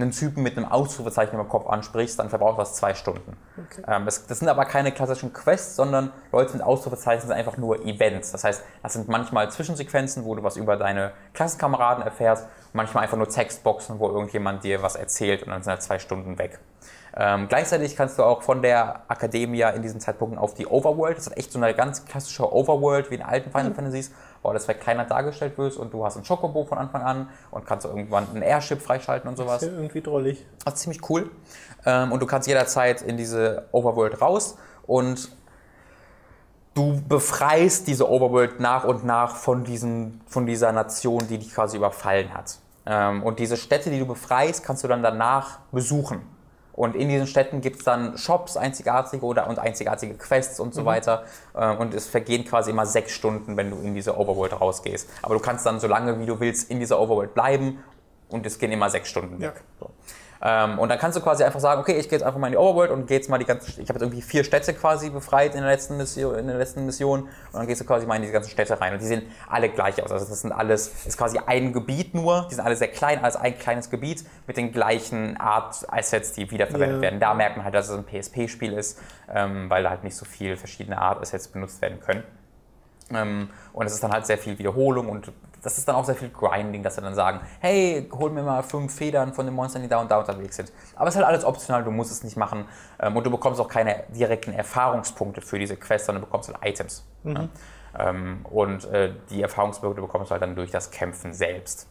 einen 0.00 0.12
Typen 0.12 0.42
mit 0.42 0.56
einem 0.56 0.66
Ausrufezeichen 0.66 1.38
im 1.38 1.48
Kopf 1.48 1.66
ansprichst, 1.66 2.18
dann 2.18 2.28
verbraucht 2.30 2.58
das 2.58 2.74
zwei 2.74 2.94
Stunden. 2.94 3.36
Ähm, 3.86 4.04
das, 4.04 4.26
das 4.26 4.38
sind 4.38 4.48
aber 4.48 4.64
keine 4.64 4.92
klassischen 4.92 5.32
Quests, 5.32 5.76
sondern 5.76 6.12
Leute 6.32 6.52
mit 6.52 6.62
Ausrufezeichen 6.62 7.22
sind 7.22 7.32
einfach 7.32 7.56
nur 7.56 7.84
Events. 7.84 8.32
Das 8.32 8.44
heißt, 8.44 8.62
das 8.82 8.92
sind 8.92 9.08
manchmal 9.08 9.50
Zwischensequenzen, 9.50 10.24
wo 10.24 10.34
du 10.34 10.42
was 10.42 10.56
über 10.56 10.76
deine 10.76 11.12
Klassenkameraden 11.34 12.04
erfährst, 12.04 12.46
manchmal 12.72 13.04
einfach 13.04 13.16
nur 13.16 13.28
Textboxen, 13.28 13.98
wo 13.98 14.08
irgendjemand 14.08 14.64
dir 14.64 14.82
was 14.82 14.96
erzählt 14.96 15.42
und 15.42 15.50
dann 15.50 15.62
sind 15.62 15.70
halt 15.70 15.82
zwei 15.82 15.98
Stunden 15.98 16.38
weg. 16.38 16.58
Ähm, 17.16 17.48
gleichzeitig 17.48 17.96
kannst 17.96 18.18
du 18.18 18.22
auch 18.22 18.42
von 18.42 18.62
der 18.62 19.02
Academia 19.08 19.70
in 19.70 19.82
diesen 19.82 20.00
Zeitpunkten 20.00 20.38
auf 20.38 20.54
die 20.54 20.66
Overworld, 20.66 21.16
das 21.16 21.26
ist 21.26 21.36
echt 21.36 21.52
so 21.52 21.58
eine 21.58 21.74
ganz 21.74 22.04
klassische 22.04 22.52
Overworld 22.52 23.10
wie 23.10 23.16
in 23.16 23.22
alten 23.22 23.50
Final 23.50 23.74
Fantasies, 23.74 24.12
wo 24.42 24.50
alles 24.50 24.64
verkleinert 24.64 25.10
dargestellt 25.10 25.58
wird 25.58 25.76
und 25.76 25.92
du 25.92 26.04
hast 26.04 26.16
ein 26.16 26.24
Chocobo 26.24 26.64
von 26.64 26.78
Anfang 26.78 27.02
an 27.02 27.28
und 27.50 27.66
kannst 27.66 27.86
irgendwann 27.86 28.26
ein 28.34 28.42
Airship 28.42 28.80
freischalten 28.80 29.28
und 29.28 29.36
sowas. 29.36 29.62
Ist 29.62 29.70
ja 29.70 29.76
irgendwie 29.76 30.00
drollig. 30.00 30.46
Das 30.64 30.74
ist 30.74 30.80
ziemlich 30.80 31.08
cool. 31.10 31.30
Ähm, 31.84 32.12
und 32.12 32.20
du 32.20 32.26
kannst 32.26 32.48
jederzeit 32.48 33.02
in 33.02 33.16
diese 33.16 33.68
Overworld 33.72 34.20
raus 34.20 34.56
und 34.86 35.30
du 36.74 37.02
befreist 37.08 37.88
diese 37.88 38.08
Overworld 38.08 38.60
nach 38.60 38.84
und 38.84 39.04
nach 39.04 39.36
von, 39.36 39.64
diesen, 39.64 40.20
von 40.26 40.46
dieser 40.46 40.72
Nation, 40.72 41.26
die 41.28 41.38
dich 41.38 41.52
quasi 41.52 41.76
überfallen 41.76 42.32
hat. 42.32 42.58
Ähm, 42.86 43.22
und 43.22 43.38
diese 43.38 43.56
Städte, 43.56 43.90
die 43.90 43.98
du 43.98 44.06
befreist, 44.06 44.64
kannst 44.64 44.84
du 44.84 44.88
dann 44.88 45.02
danach 45.02 45.58
besuchen. 45.72 46.22
Und 46.78 46.94
in 46.94 47.08
diesen 47.08 47.26
Städten 47.26 47.60
gibt 47.60 47.78
es 47.78 47.84
dann 47.84 48.16
Shops, 48.16 48.56
einzigartige 48.56 49.24
oder 49.24 49.48
und 49.48 49.58
einzigartige 49.58 50.14
Quests 50.14 50.60
und 50.60 50.72
so 50.72 50.84
weiter. 50.84 51.24
Ähm, 51.56 51.76
Und 51.78 51.92
es 51.92 52.06
vergehen 52.06 52.44
quasi 52.44 52.70
immer 52.70 52.86
sechs 52.86 53.10
Stunden, 53.10 53.56
wenn 53.56 53.68
du 53.68 53.78
in 53.78 53.96
diese 53.96 54.16
Overworld 54.16 54.60
rausgehst. 54.60 55.10
Aber 55.22 55.34
du 55.34 55.40
kannst 55.40 55.66
dann 55.66 55.80
so 55.80 55.88
lange 55.88 56.20
wie 56.20 56.26
du 56.26 56.38
willst 56.38 56.70
in 56.70 56.78
dieser 56.78 57.00
Overworld 57.00 57.34
bleiben 57.34 57.82
und 58.28 58.46
es 58.46 58.60
gehen 58.60 58.70
immer 58.70 58.90
sechs 58.90 59.08
Stunden 59.08 59.40
weg. 59.40 59.60
So. 59.80 59.90
Ähm, 60.40 60.78
und 60.78 60.88
dann 60.88 60.98
kannst 60.98 61.16
du 61.18 61.20
quasi 61.20 61.42
einfach 61.42 61.58
sagen, 61.58 61.80
okay, 61.80 61.94
ich 61.98 62.08
gehe 62.08 62.16
jetzt 62.18 62.24
einfach 62.24 62.38
mal 62.38 62.46
in 62.46 62.52
die 62.52 62.58
Overworld 62.58 62.90
und 62.92 63.06
gehe 63.06 63.16
jetzt 63.16 63.28
mal 63.28 63.38
die 63.38 63.44
ganzen, 63.44 63.68
ich 63.82 63.88
habe 63.88 63.94
jetzt 63.98 64.02
irgendwie 64.02 64.22
vier 64.22 64.44
Städte 64.44 64.72
quasi 64.72 65.10
befreit 65.10 65.54
in 65.54 65.62
der 65.62 65.70
letzten 65.70 65.96
Mission, 65.96 66.36
in 66.36 66.46
der 66.46 66.56
letzten 66.58 66.86
Mission 66.86 67.22
und 67.22 67.28
dann 67.54 67.66
gehst 67.66 67.80
du 67.80 67.84
quasi 67.84 68.06
mal 68.06 68.14
in 68.16 68.22
diese 68.22 68.32
ganzen 68.32 68.50
Städte 68.50 68.80
rein 68.80 68.92
und 68.92 69.02
die 69.02 69.06
sehen 69.06 69.22
alle 69.48 69.68
gleich 69.68 70.00
aus. 70.02 70.12
Also 70.12 70.26
das 70.26 70.40
sind 70.40 70.52
alles, 70.52 71.06
ist 71.06 71.18
quasi 71.18 71.40
ein 71.44 71.72
Gebiet 71.72 72.14
nur, 72.14 72.46
die 72.50 72.54
sind 72.54 72.64
alle 72.64 72.76
sehr 72.76 72.88
klein, 72.88 73.18
alles 73.22 73.34
ein 73.36 73.58
kleines 73.58 73.90
Gebiet 73.90 74.24
mit 74.46 74.56
den 74.56 74.70
gleichen 74.72 75.36
Art 75.38 75.84
Assets, 75.90 76.32
die 76.34 76.48
wiederverwendet 76.50 76.98
Ja. 76.98 77.02
werden. 77.02 77.18
Da 77.20 77.34
merkt 77.34 77.56
man 77.56 77.64
halt, 77.64 77.74
dass 77.74 77.88
es 77.88 77.96
ein 77.96 78.04
PSP-Spiel 78.04 78.74
ist, 78.74 79.00
ähm, 79.34 79.68
weil 79.68 79.82
da 79.82 79.90
halt 79.90 80.04
nicht 80.04 80.16
so 80.16 80.24
viel 80.24 80.56
verschiedene 80.56 80.98
Art 81.00 81.20
Assets 81.20 81.48
benutzt 81.48 81.82
werden 81.82 81.98
können. 82.00 82.22
Ähm, 83.10 83.48
und 83.72 83.86
es 83.86 83.94
ist 83.94 84.02
dann 84.04 84.12
halt 84.12 84.26
sehr 84.26 84.38
viel 84.38 84.58
Wiederholung 84.58 85.08
und 85.08 85.32
das 85.62 85.78
ist 85.78 85.88
dann 85.88 85.96
auch 85.96 86.04
sehr 86.04 86.14
viel 86.14 86.30
Grinding, 86.30 86.82
dass 86.82 86.96
sie 86.96 87.00
dann 87.00 87.14
sagen, 87.14 87.40
hey, 87.60 88.08
hol 88.12 88.30
mir 88.30 88.42
mal 88.42 88.62
fünf 88.62 88.94
Federn 88.94 89.32
von 89.32 89.46
den 89.46 89.54
Monstern, 89.54 89.82
die 89.82 89.88
da 89.88 90.00
und 90.00 90.10
da 90.10 90.18
unterwegs 90.18 90.56
sind. 90.56 90.72
Aber 90.96 91.08
es 91.08 91.14
ist 91.14 91.18
halt 91.18 91.26
alles 91.26 91.44
optional, 91.44 91.84
du 91.84 91.90
musst 91.90 92.12
es 92.12 92.24
nicht 92.24 92.36
machen 92.36 92.64
ähm, 93.00 93.16
und 93.16 93.24
du 93.24 93.30
bekommst 93.30 93.60
auch 93.60 93.68
keine 93.68 94.04
direkten 94.08 94.52
Erfahrungspunkte 94.52 95.40
für 95.40 95.58
diese 95.58 95.76
Quest, 95.76 96.06
sondern 96.06 96.22
du 96.22 96.26
bekommst 96.26 96.52
halt 96.52 96.58
Items. 96.64 97.04
Ja? 97.24 97.48
Ähm, 97.98 98.40
und 98.44 98.84
äh, 98.86 99.12
die 99.30 99.42
Erfahrungspunkte 99.42 100.00
bekommst 100.00 100.30
du 100.30 100.32
halt 100.32 100.42
dann 100.42 100.54
durch 100.54 100.70
das 100.70 100.90
Kämpfen 100.90 101.32
selbst. 101.32 101.88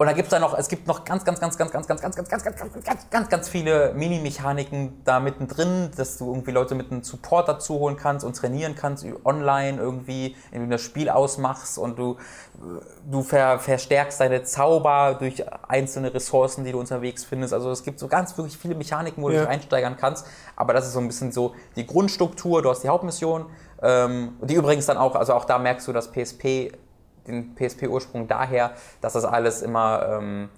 Und 0.00 0.06
da 0.06 0.14
gibt 0.14 0.28
es 0.28 0.30
dann 0.30 0.40
noch, 0.40 0.56
es 0.56 0.68
gibt 0.68 0.86
noch 0.86 1.04
ganz, 1.04 1.26
ganz, 1.26 1.40
ganz, 1.40 1.58
ganz, 1.58 1.68
ganz, 1.68 1.86
ganz, 1.86 2.00
ganz, 2.00 2.08
ganz, 2.08 2.30
ganz, 2.30 2.40
ganz, 2.40 2.72
ganz, 2.72 2.84
ganz, 2.86 3.10
ganz, 3.10 3.28
ganz 3.28 3.48
viele 3.50 3.92
Mini-Mechaniken 3.92 5.02
da 5.04 5.20
mittendrin, 5.20 5.90
dass 5.94 6.16
du 6.16 6.28
irgendwie 6.30 6.52
Leute 6.52 6.74
mit 6.74 6.90
einem 6.90 7.02
Support 7.02 7.48
dazu 7.48 7.74
holen 7.80 7.98
kannst 7.98 8.24
und 8.24 8.34
trainieren 8.34 8.74
kannst, 8.74 9.04
online 9.26 9.78
irgendwie, 9.78 10.36
indem 10.52 10.70
du 10.70 10.76
das 10.76 10.80
Spiel 10.80 11.10
ausmachst 11.10 11.76
und 11.76 11.98
du, 11.98 12.16
du 13.10 13.22
ver, 13.22 13.58
verstärkst 13.58 14.18
deine 14.20 14.42
Zauber 14.42 15.16
durch 15.18 15.44
einzelne 15.68 16.14
Ressourcen, 16.14 16.64
die 16.64 16.72
du 16.72 16.80
unterwegs 16.80 17.26
findest. 17.26 17.52
Also 17.52 17.70
es 17.70 17.82
gibt 17.82 17.98
so 17.98 18.08
ganz 18.08 18.38
wirklich 18.38 18.56
viele 18.56 18.76
Mechaniken, 18.76 19.22
wo 19.22 19.28
du 19.28 19.38
dich 19.38 19.46
einsteigern 19.46 19.98
kannst. 19.98 20.26
Aber 20.56 20.72
das 20.72 20.86
ist 20.86 20.94
so 20.94 21.00
ein 21.00 21.08
bisschen 21.08 21.30
so 21.30 21.54
die 21.76 21.86
Grundstruktur. 21.86 22.62
Du 22.62 22.70
hast 22.70 22.82
die 22.82 22.88
Hauptmission, 22.88 23.44
ähm, 23.82 24.38
die 24.40 24.54
übrigens 24.54 24.86
dann 24.86 24.96
auch, 24.96 25.14
also 25.14 25.34
auch 25.34 25.44
da 25.44 25.58
merkst 25.58 25.86
du, 25.86 25.92
dass 25.92 26.10
PSP 26.10 26.72
den 27.26 27.54
PSP-Ursprung 27.54 28.28
daher, 28.28 28.72
dass 29.00 29.14
das 29.14 29.24
alles 29.24 29.62
immer 29.62 30.06
ähm, 30.10 30.48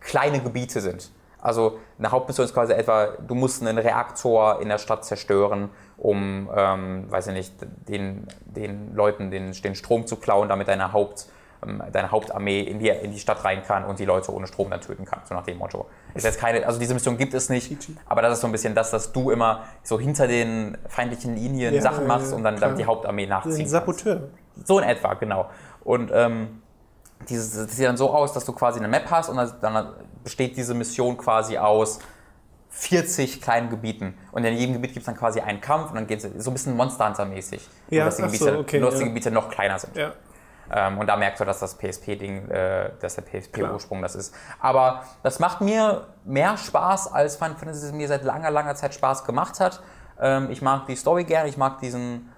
kleine 0.00 0.40
Gebiete 0.40 0.80
sind. 0.80 1.10
Also 1.42 1.78
eine 1.98 2.10
Hauptmission 2.10 2.44
ist 2.44 2.54
quasi 2.54 2.72
etwa, 2.72 3.08
du 3.26 3.34
musst 3.34 3.62
einen 3.62 3.78
Reaktor 3.78 4.60
in 4.60 4.68
der 4.68 4.78
Stadt 4.78 5.04
zerstören, 5.04 5.70
um, 5.96 6.50
ähm, 6.54 7.10
weiß 7.10 7.28
ich 7.28 7.32
nicht, 7.34 7.54
den, 7.88 8.26
den 8.44 8.94
Leuten 8.94 9.30
den, 9.30 9.52
den 9.52 9.74
Strom 9.74 10.06
zu 10.06 10.16
klauen, 10.16 10.48
damit 10.48 10.68
deine, 10.68 10.92
Haupt, 10.92 11.26
ähm, 11.66 11.82
deine 11.92 12.10
Hauptarmee 12.10 12.60
in 12.60 12.78
die, 12.78 12.88
in 12.88 13.12
die 13.12 13.18
Stadt 13.18 13.42
rein 13.44 13.62
kann 13.62 13.84
und 13.84 13.98
die 13.98 14.04
Leute 14.04 14.34
ohne 14.34 14.46
Strom 14.46 14.68
dann 14.70 14.80
töten 14.82 15.04
kann, 15.06 15.20
so 15.26 15.34
nach 15.34 15.44
dem 15.44 15.58
Motto. 15.58 15.86
Ist 16.14 16.24
jetzt 16.24 16.38
keine, 16.38 16.66
also 16.66 16.78
diese 16.78 16.92
Mission 16.92 17.16
gibt 17.16 17.32
es 17.32 17.48
nicht, 17.48 17.88
aber 18.06 18.20
das 18.22 18.34
ist 18.34 18.40
so 18.40 18.46
ein 18.46 18.52
bisschen 18.52 18.74
das, 18.74 18.90
dass 18.90 19.12
du 19.12 19.30
immer 19.30 19.64
so 19.82 19.98
hinter 19.98 20.26
den 20.26 20.76
feindlichen 20.88 21.34
Linien 21.36 21.74
Ja, 21.74 21.80
Sachen 21.80 22.06
machst, 22.06 22.32
um 22.34 22.44
dann, 22.44 22.56
dann 22.56 22.76
die 22.76 22.84
Hauptarmee 22.84 23.26
nachziehen 23.26 23.52
Ein 23.52 23.58
kannst. 23.58 23.70
Saboteur. 23.70 24.28
So 24.64 24.78
in 24.78 24.84
etwa, 24.84 25.14
genau. 25.14 25.46
Und 25.84 26.10
ähm, 26.12 26.62
dieses, 27.28 27.52
das 27.54 27.76
sieht 27.76 27.86
dann 27.86 27.96
so 27.96 28.10
aus, 28.10 28.32
dass 28.32 28.44
du 28.44 28.52
quasi 28.52 28.78
eine 28.78 28.88
Map 28.88 29.10
hast 29.10 29.28
und 29.28 29.36
dann, 29.36 29.92
besteht 30.22 30.54
diese 30.56 30.74
Mission 30.74 31.16
quasi 31.16 31.56
aus 31.56 31.98
40 32.68 33.40
kleinen 33.40 33.70
Gebieten. 33.70 34.18
Und 34.32 34.44
in 34.44 34.54
jedem 34.54 34.74
Gebiet 34.74 34.92
gibt 34.92 35.00
es 35.00 35.06
dann 35.06 35.16
quasi 35.16 35.40
einen 35.40 35.62
Kampf 35.62 35.88
und 35.90 35.96
dann 35.96 36.06
geht 36.06 36.22
es 36.22 36.44
so 36.44 36.50
ein 36.50 36.52
bisschen 36.52 36.76
Monster 36.76 37.06
Hunter-mäßig. 37.06 37.66
Ja, 37.88 38.02
nur 38.02 38.04
dass 38.04 38.16
die 38.16 38.22
ach 38.22 38.28
so, 38.28 38.44
Gebiete, 38.44 38.58
okay, 38.58 38.80
nur, 38.80 38.90
dass 38.90 38.98
die 38.98 39.04
ja. 39.04 39.08
Gebiete 39.08 39.30
noch 39.30 39.48
kleiner 39.48 39.78
sind. 39.78 39.96
Ja. 39.96 40.12
Ähm, 40.72 40.98
und 40.98 41.06
da 41.06 41.16
merkst 41.16 41.40
du, 41.40 41.44
dass 41.44 41.58
das 41.58 41.76
PSP-Ding, 41.76 42.48
äh, 42.48 42.90
dass 43.00 43.16
der 43.16 43.22
PSP-Ursprung 43.22 44.02
das 44.02 44.14
ist. 44.14 44.34
Aber 44.60 45.02
das 45.22 45.40
macht 45.40 45.60
mir 45.60 46.06
mehr 46.24 46.56
Spaß, 46.56 47.12
als 47.12 47.36
Final 47.36 47.56
Fantasy 47.56 47.86
es 47.86 47.92
mir 47.92 48.06
seit 48.06 48.24
langer, 48.24 48.50
langer 48.50 48.74
Zeit 48.76 48.94
Spaß 48.94 49.24
gemacht 49.24 49.58
hat. 49.58 49.82
Ähm, 50.20 50.48
ich 50.50 50.62
mag 50.62 50.86
die 50.86 50.96
Story 50.96 51.24
gerne, 51.24 51.48
ich 51.48 51.56
mag 51.56 51.80
diesen. 51.80 52.30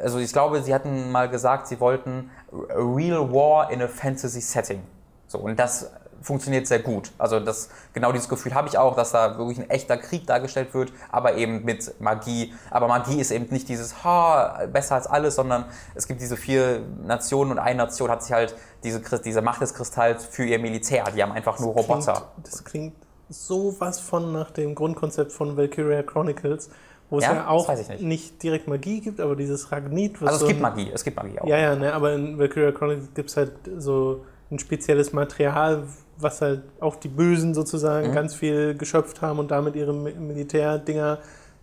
Also 0.00 0.18
ich 0.18 0.32
glaube, 0.32 0.62
sie 0.62 0.74
hatten 0.74 1.10
mal 1.10 1.28
gesagt, 1.28 1.68
sie 1.68 1.80
wollten 1.80 2.30
a 2.52 2.74
Real 2.74 3.32
War 3.32 3.70
in 3.70 3.82
a 3.82 3.88
Fantasy 3.88 4.40
Setting. 4.40 4.82
So, 5.28 5.38
und 5.38 5.58
das 5.58 5.90
funktioniert 6.22 6.66
sehr 6.66 6.80
gut. 6.80 7.12
Also 7.18 7.40
das, 7.40 7.68
genau 7.92 8.12
dieses 8.12 8.28
Gefühl 8.28 8.54
habe 8.54 8.68
ich 8.68 8.78
auch, 8.78 8.96
dass 8.96 9.12
da 9.12 9.38
wirklich 9.38 9.58
ein 9.58 9.70
echter 9.70 9.96
Krieg 9.96 10.26
dargestellt 10.26 10.74
wird, 10.74 10.92
aber 11.10 11.34
eben 11.36 11.64
mit 11.64 12.00
Magie. 12.00 12.52
Aber 12.70 12.88
Magie 12.88 13.20
ist 13.20 13.30
eben 13.30 13.46
nicht 13.50 13.68
dieses, 13.68 14.02
ha, 14.04 14.66
besser 14.72 14.96
als 14.96 15.06
alles, 15.06 15.36
sondern 15.36 15.66
es 15.94 16.06
gibt 16.08 16.20
diese 16.20 16.36
vier 16.36 16.80
Nationen 17.04 17.52
und 17.52 17.58
eine 17.58 17.76
Nation 17.76 18.10
hat 18.10 18.22
sich 18.22 18.32
halt 18.32 18.56
diese, 18.82 19.00
diese 19.20 19.42
Macht 19.42 19.60
des 19.60 19.74
Kristalls 19.74 20.24
für 20.24 20.44
ihr 20.44 20.58
Militär. 20.58 21.04
Die 21.14 21.22
haben 21.22 21.32
einfach 21.32 21.58
nur 21.60 21.74
Roboter. 21.74 22.12
Klingt, 22.12 22.46
das 22.46 22.64
klingt 22.64 22.94
sowas 23.28 24.00
von 24.00 24.32
nach 24.32 24.50
dem 24.50 24.74
Grundkonzept 24.74 25.32
von 25.32 25.56
Valkyria 25.56 26.02
Chronicles, 26.02 26.70
wo 27.10 27.18
es 27.18 27.24
Ja? 27.24 27.34
ja, 27.34 27.38
Das 27.40 27.48
auch 27.48 27.78
ich 27.78 28.00
nicht. 28.00 28.42
direkt 28.42 28.68
Magie 28.68 29.00
gibt, 29.00 29.20
aber 29.20 29.36
dieses 29.36 29.70
Ragnit, 29.72 30.20
was 30.20 30.28
Also 30.28 30.34
es 30.36 30.40
so 30.42 30.46
gibt 30.48 30.60
Magie, 30.60 30.90
es 30.92 31.04
gibt 31.04 31.16
Magie 31.16 31.38
auch. 31.38 31.46
Ja, 31.46 31.58
ja, 31.58 31.76
ne, 31.76 31.92
aber 31.92 32.12
in 32.14 32.38
Valkyria 32.38 32.72
Chronicles 32.72 33.08
gibt 33.14 33.30
es 33.30 33.36
halt 33.36 33.52
so 33.78 34.24
ein 34.50 34.58
spezielles 34.58 35.12
Material, 35.12 35.84
was 36.18 36.40
halt 36.40 36.62
auch 36.80 36.96
die 36.96 37.08
Bösen 37.08 37.50
Mhm. 37.50 37.54
sozusagen 37.54 38.12
ganz 38.12 38.34
viel 38.34 38.74
geschöpft 38.76 39.22
haben 39.22 39.38
und 39.38 39.50
damit 39.50 39.76
ihre 39.76 39.92
Mi- 39.92 40.14
Militärdinger 40.14 41.18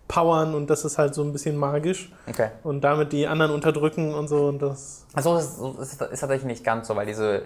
powern 0.06 0.54
und 0.54 0.68
das 0.68 0.84
ist 0.84 0.98
halt 0.98 1.14
so 1.14 1.22
ein 1.22 1.32
bisschen 1.32 1.56
magisch 1.56 2.12
Okay. 2.28 2.50
und 2.62 2.82
damit 2.82 3.12
die 3.12 3.26
anderen 3.26 3.52
unterdrücken 3.52 4.14
und 4.14 4.28
so 4.28 4.48
und 4.48 4.60
das. 4.60 5.06
Also 5.14 5.36
es 5.36 5.58
ist, 5.58 6.00
ist 6.02 6.20
tatsächlich 6.20 6.44
nicht 6.44 6.64
ganz 6.64 6.88
so, 6.88 6.96
weil 6.96 7.06
diese... 7.06 7.42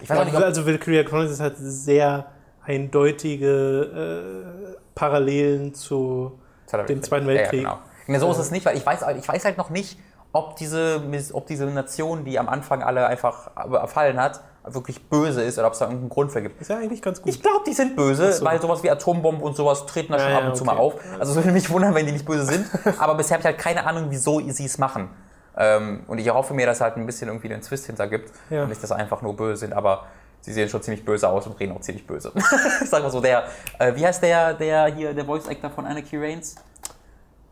Ich 0.00 0.08
weiß 0.08 0.18
auch 0.20 0.24
nicht, 0.24 0.34
Also, 0.34 0.46
ob, 0.46 0.48
also 0.48 0.66
Valkyria 0.66 1.02
Chronicles 1.02 1.32
ist 1.34 1.40
halt 1.40 1.56
sehr 1.58 2.26
eindeutige 2.64 4.74
äh, 4.74 4.76
Parallelen 4.94 5.74
zu 5.74 6.32
Weltkrieg. 6.78 7.04
Zweiten 7.04 7.26
Weltkrieg. 7.26 7.62
Ja, 7.62 7.80
genau. 8.06 8.14
Ja, 8.14 8.18
so 8.18 8.30
ist 8.30 8.38
es 8.38 8.50
nicht, 8.50 8.66
weil 8.66 8.76
ich 8.76 8.84
weiß, 8.84 9.04
ich 9.18 9.28
weiß 9.28 9.44
halt 9.44 9.58
noch 9.58 9.70
nicht, 9.70 9.98
ob 10.32 10.56
diese, 10.56 11.02
ob 11.32 11.46
diese 11.46 11.66
Nation, 11.66 12.24
die 12.24 12.38
am 12.38 12.48
Anfang 12.48 12.82
alle 12.82 13.06
einfach 13.06 13.50
erfallen 13.56 14.20
hat, 14.20 14.40
wirklich 14.64 15.08
böse 15.08 15.42
ist 15.42 15.58
oder 15.58 15.66
ob 15.68 15.72
es 15.72 15.78
da 15.78 15.86
irgendeinen 15.86 16.10
Grund 16.10 16.32
für 16.32 16.42
gibt. 16.42 16.60
Ist 16.60 16.68
ja 16.68 16.76
eigentlich 16.76 17.02
ganz 17.02 17.22
gut. 17.22 17.32
Ich 17.32 17.42
glaube, 17.42 17.64
die 17.66 17.72
sind 17.72 17.96
böse, 17.96 18.32
so. 18.32 18.44
weil 18.44 18.60
sowas 18.60 18.82
wie 18.82 18.90
Atombomben 18.90 19.42
und 19.42 19.56
sowas 19.56 19.86
treten 19.86 20.12
da 20.12 20.18
schon 20.18 20.30
ja, 20.30 20.38
ab 20.38 20.44
und 20.46 20.56
zu 20.56 20.64
okay. 20.64 20.74
mal 20.74 20.80
auf. 20.80 20.94
Also 21.18 21.32
es 21.32 21.36
würde 21.36 21.52
mich 21.52 21.70
wundern, 21.70 21.94
wenn 21.94 22.06
die 22.06 22.12
nicht 22.12 22.26
böse 22.26 22.44
sind. 22.44 22.66
Aber 22.98 23.14
bisher 23.14 23.36
habe 23.36 23.40
ich 23.40 23.46
halt 23.46 23.58
keine 23.58 23.86
Ahnung, 23.86 24.06
wieso 24.10 24.40
sie 24.50 24.66
es 24.66 24.78
machen. 24.78 25.08
Ähm, 25.56 26.04
und 26.06 26.18
ich 26.18 26.30
hoffe 26.30 26.54
mir, 26.54 26.66
dass 26.66 26.80
halt 26.80 26.96
ein 26.96 27.06
bisschen 27.06 27.28
irgendwie 27.28 27.48
den 27.48 27.62
Twist 27.62 27.86
hinter 27.86 28.06
gibt. 28.06 28.30
Ja. 28.50 28.62
Und 28.62 28.68
nicht, 28.68 28.82
dass 28.82 28.90
sie 28.90 28.96
einfach 28.96 29.22
nur 29.22 29.34
böse 29.34 29.60
sind, 29.60 29.72
aber 29.72 30.06
sie 30.40 30.52
sehen 30.52 30.68
schon 30.68 30.82
ziemlich 30.82 31.04
böse 31.04 31.28
aus 31.28 31.46
und 31.46 31.58
reden 31.58 31.76
auch 31.76 31.80
ziemlich 31.80 32.06
böse. 32.06 32.32
ich 32.34 32.88
sag 32.88 33.02
mal 33.02 33.10
so, 33.10 33.20
der, 33.20 33.44
äh, 33.78 33.94
wie 33.94 34.06
heißt 34.06 34.22
der, 34.22 34.54
der 34.54 34.86
hier, 34.86 35.14
der 35.14 35.24
Voice 35.24 35.48
Actor 35.48 35.70
von 35.70 35.86
Anarchy 35.86 36.16
Reigns? 36.16 36.56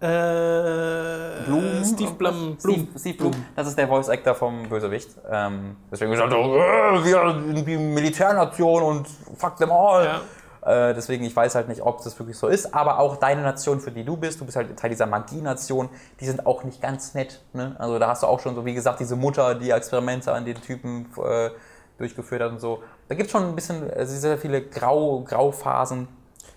Äh, 0.00 1.44
Blum? 1.46 1.84
Steve 1.84 2.12
Blum. 2.12 2.56
Steve, 2.60 2.86
Steve 2.96 3.18
Blum. 3.18 3.32
Das 3.56 3.66
ist 3.66 3.76
der 3.76 3.88
Voice 3.88 4.08
Actor 4.08 4.34
vom 4.34 4.68
Bösewicht. 4.68 5.10
Ähm, 5.28 5.76
deswegen 5.90 6.12
gesagt, 6.12 6.32
oh, 6.32 6.54
wir 6.54 7.54
sind 7.54 7.66
die 7.66 7.76
Militärnation 7.76 8.82
und 8.82 9.08
fuck 9.36 9.56
them 9.56 9.72
all. 9.72 10.04
Ja. 10.04 10.20
Äh, 10.68 10.94
deswegen, 10.94 11.24
ich 11.24 11.34
weiß 11.34 11.56
halt 11.56 11.68
nicht, 11.68 11.82
ob 11.82 12.02
das 12.04 12.16
wirklich 12.18 12.36
so 12.36 12.46
ist. 12.46 12.74
Aber 12.74 13.00
auch 13.00 13.16
deine 13.16 13.42
Nation, 13.42 13.80
für 13.80 13.90
die 13.90 14.04
du 14.04 14.16
bist, 14.16 14.40
du 14.40 14.44
bist 14.44 14.56
halt 14.56 14.76
Teil 14.78 14.90
dieser 14.90 15.06
Magie-Nation, 15.06 15.88
die 16.20 16.26
sind 16.26 16.46
auch 16.46 16.62
nicht 16.62 16.80
ganz 16.80 17.14
nett. 17.14 17.40
Ne? 17.52 17.74
Also 17.78 17.98
da 17.98 18.08
hast 18.08 18.22
du 18.22 18.28
auch 18.28 18.38
schon 18.38 18.54
so, 18.54 18.64
wie 18.64 18.74
gesagt, 18.74 19.00
diese 19.00 19.16
Mutter, 19.16 19.56
die 19.56 19.70
Experimente 19.70 20.32
an 20.32 20.44
den 20.44 20.60
Typen 20.60 21.06
äh, 21.16 21.50
durchgeführt 21.98 22.42
hat 22.42 22.52
und 22.52 22.60
so. 22.60 22.82
Da 23.08 23.14
gibt 23.14 23.26
es 23.26 23.32
schon 23.32 23.44
ein 23.44 23.54
bisschen, 23.54 23.88
äh, 23.90 24.06
sehr 24.06 24.38
viele 24.38 24.62
Grau, 24.62 25.20
Grauphasen, 25.20 26.08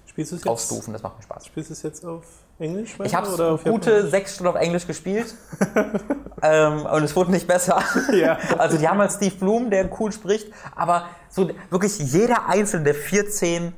Spielst 0.06 0.32
du 0.32 0.36
es 0.36 0.42
jetzt, 0.42 0.48
Graustufen, 0.48 0.92
das 0.94 1.04
macht 1.04 1.18
mir 1.18 1.24
Spaß. 1.24 1.46
spielst 1.46 1.70
du 1.70 1.74
es 1.74 1.84
jetzt 1.84 2.06
auf 2.06 2.24
Englisch? 2.60 2.96
Ich 3.02 3.16
habe 3.16 3.60
gute 3.64 4.08
sechs 4.10 4.36
Stunden 4.36 4.50
auf 4.50 4.62
Englisch 4.62 4.86
gespielt 4.86 5.34
ähm, 6.44 6.86
und 6.86 7.04
es 7.04 7.16
wurde 7.16 7.32
nicht 7.32 7.48
besser. 7.48 7.82
Ja. 8.14 8.38
Also 8.58 8.78
die 8.78 8.88
haben 8.90 9.00
halt 9.00 9.12
Steve 9.14 9.36
Bloom, 9.36 9.70
der 9.70 9.90
cool 10.00 10.12
spricht, 10.12 10.52
aber 10.76 11.06
so 11.30 11.50
wirklich 11.70 11.98
jeder 12.00 12.48
einzelne 12.48 12.84
der 12.84 12.96
14 12.96 13.74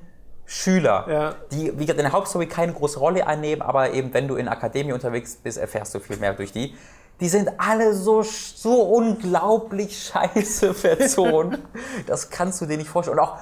Schüler, 0.46 1.06
Ja. 1.08 1.36
die 1.52 1.72
wie 1.78 1.86
gesagt 1.86 2.00
in 2.00 2.06
der 2.06 2.12
Hauptstory 2.14 2.48
keine 2.48 2.74
große 2.74 3.00
Rolle 3.00 3.26
einnehmen, 3.28 3.62
aber 3.62 3.92
eben 3.92 4.14
wenn 4.14 4.28
du 4.28 4.36
in 4.36 4.48
Akademie 4.48 4.92
unterwegs 4.92 5.36
bist, 5.36 5.58
erfährst 5.58 5.94
du 5.96 6.00
viel 6.00 6.18
mehr 6.18 6.34
durch 6.34 6.52
die. 6.52 6.76
Die 7.20 7.30
sind 7.30 7.50
alle 7.58 7.94
so, 7.94 8.24
so 8.24 8.82
unglaublich 8.82 10.12
scheiße 10.12 10.74
vertont. 10.74 11.60
das 12.08 12.30
kannst 12.30 12.62
du 12.62 12.66
dir 12.66 12.78
nicht 12.78 12.90
vorstellen. 12.90 13.20
Und 13.20 13.24
auch, 13.24 13.38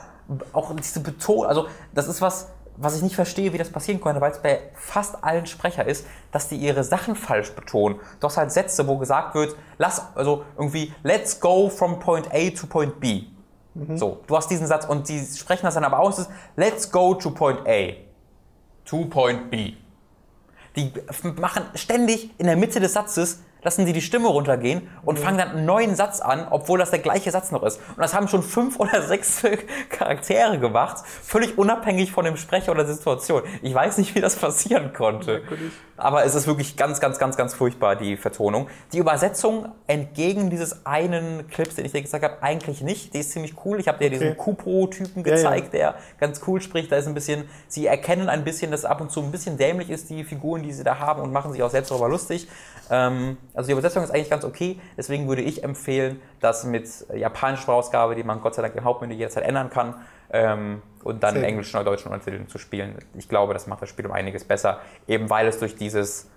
auch 0.53 0.75
diese 0.75 0.99
Betonung, 0.99 1.45
also 1.45 1.67
das 1.93 2.07
ist 2.07 2.21
was, 2.21 2.47
was 2.77 2.95
ich 2.95 3.01
nicht 3.01 3.15
verstehe, 3.15 3.53
wie 3.53 3.57
das 3.57 3.69
passieren 3.69 4.01
konnte, 4.01 4.21
weil 4.21 4.31
es 4.31 4.39
bei 4.39 4.61
fast 4.73 5.23
allen 5.23 5.45
Sprecher 5.45 5.85
ist, 5.85 6.05
dass 6.31 6.47
die 6.47 6.55
ihre 6.55 6.83
Sachen 6.83 7.15
falsch 7.15 7.51
betonen. 7.51 7.99
Du 8.19 8.27
hast 8.27 8.37
halt 8.37 8.51
Sätze, 8.51 8.87
wo 8.87 8.97
gesagt 8.97 9.35
wird, 9.35 9.55
lass, 9.77 10.01
also 10.15 10.45
irgendwie, 10.57 10.93
let's 11.03 11.39
go 11.39 11.69
from 11.69 11.99
point 11.99 12.27
A 12.33 12.49
to 12.49 12.67
point 12.67 12.99
B. 12.99 13.25
So, 13.95 14.19
du 14.27 14.35
hast 14.35 14.49
diesen 14.49 14.67
Satz 14.67 14.85
und 14.85 15.07
die 15.07 15.25
sprechen 15.25 15.65
das 15.65 15.75
dann 15.75 15.85
aber 15.85 15.99
aus, 15.99 16.27
let's 16.57 16.91
go 16.91 17.13
to 17.13 17.31
point 17.31 17.59
A 17.65 17.93
to 18.83 19.05
point 19.05 19.49
B. 19.49 19.73
Die 20.75 20.91
machen 21.39 21.63
ständig 21.75 22.37
in 22.37 22.47
der 22.47 22.57
Mitte 22.57 22.81
des 22.81 22.93
Satzes, 22.93 23.39
lassen 23.63 23.85
sie 23.85 23.93
die 23.93 24.01
Stimme 24.01 24.27
runtergehen 24.27 24.89
und 25.03 25.19
fangen 25.19 25.37
dann 25.37 25.49
einen 25.49 25.65
neuen 25.65 25.95
Satz 25.95 26.19
an, 26.21 26.47
obwohl 26.49 26.79
das 26.79 26.91
der 26.91 26.99
gleiche 26.99 27.31
Satz 27.31 27.51
noch 27.51 27.63
ist. 27.63 27.79
Und 27.89 27.99
das 27.99 28.13
haben 28.13 28.27
schon 28.27 28.43
fünf 28.43 28.79
oder 28.79 29.01
sechs 29.07 29.43
Charaktere 29.89 30.59
gemacht, 30.59 30.97
völlig 31.23 31.57
unabhängig 31.57 32.11
von 32.11 32.25
dem 32.25 32.37
Sprecher 32.37 32.71
oder 32.71 32.83
der 32.83 32.95
Situation. 32.95 33.43
Ich 33.61 33.73
weiß 33.73 33.97
nicht, 33.97 34.15
wie 34.15 34.21
das 34.21 34.35
passieren 34.35 34.93
konnte. 34.93 35.41
Aber 35.97 36.25
es 36.25 36.33
ist 36.33 36.47
wirklich 36.47 36.77
ganz, 36.77 36.99
ganz, 36.99 37.19
ganz, 37.19 37.37
ganz 37.37 37.53
furchtbar, 37.53 37.95
die 37.95 38.17
Vertonung. 38.17 38.67
Die 38.91 38.97
Übersetzung 38.97 39.67
entgegen 39.85 40.49
dieses 40.49 40.85
einen 40.85 41.47
Clips, 41.47 41.75
den 41.75 41.85
ich 41.85 41.91
dir 41.91 42.01
gesagt 42.01 42.23
habe, 42.23 42.41
eigentlich 42.41 42.81
nicht. 42.81 43.13
Die 43.13 43.19
ist 43.19 43.31
ziemlich 43.31 43.53
cool. 43.65 43.79
Ich 43.79 43.87
habe 43.87 43.99
dir 43.99 44.09
diesen 44.09 44.35
Kupro-Typen 44.35 45.23
Ja, 45.23 45.29
ja. 45.29 45.35
gezeigt, 45.35 45.73
der 45.73 45.95
ganz 46.19 46.41
cool 46.47 46.59
spricht. 46.59 46.91
Da 46.91 46.95
ist 46.97 47.07
ein 47.07 47.13
bisschen, 47.13 47.43
sie 47.67 47.85
erkennen 47.85 48.29
ein 48.29 48.43
bisschen, 48.43 48.71
dass 48.71 48.83
ab 48.83 48.99
und 48.99 49.11
zu 49.11 49.21
ein 49.21 49.31
bisschen 49.31 49.57
dämlich 49.57 49.91
ist, 49.91 50.09
die 50.09 50.23
Figuren, 50.23 50.63
die 50.63 50.73
sie 50.73 50.83
da 50.83 50.97
haben 50.97 51.21
und 51.21 51.31
machen 51.31 51.51
sich 51.51 51.61
auch 51.61 51.69
selbst 51.69 51.91
darüber 51.91 52.09
lustig. 52.09 52.47
Ähm, 52.89 53.37
also 53.53 53.67
die 53.67 53.73
Übersetzung 53.73 54.03
ist 54.03 54.11
eigentlich 54.11 54.29
ganz 54.29 54.43
okay. 54.43 54.79
Deswegen 54.97 55.27
würde 55.27 55.41
ich 55.41 55.63
empfehlen, 55.63 56.21
das 56.39 56.63
mit 56.63 56.87
japanischer 57.13 57.63
Sprachausgabe, 57.63 58.15
die 58.15 58.23
man 58.23 58.41
Gott 58.41 58.55
sei 58.55 58.61
Dank 58.61 58.75
im 58.75 58.83
Hauptmenü 58.83 59.13
jederzeit 59.13 59.43
ändern 59.43 59.69
kann, 59.69 59.95
ähm, 60.31 60.81
und 61.03 61.23
dann 61.23 61.35
Sehr 61.35 61.47
englischen 61.47 61.75
oder 61.75 61.85
deutschen 61.85 62.11
Untertiteln 62.11 62.47
zu 62.47 62.57
spielen. 62.57 62.95
Ich 63.17 63.27
glaube, 63.27 63.53
das 63.53 63.67
macht 63.67 63.81
das 63.81 63.89
Spiel 63.89 64.05
um 64.05 64.11
einiges 64.11 64.43
besser, 64.43 64.79
eben 65.07 65.29
weil 65.29 65.47
es 65.47 65.57
durch 65.59 65.75
dieses 65.75 66.29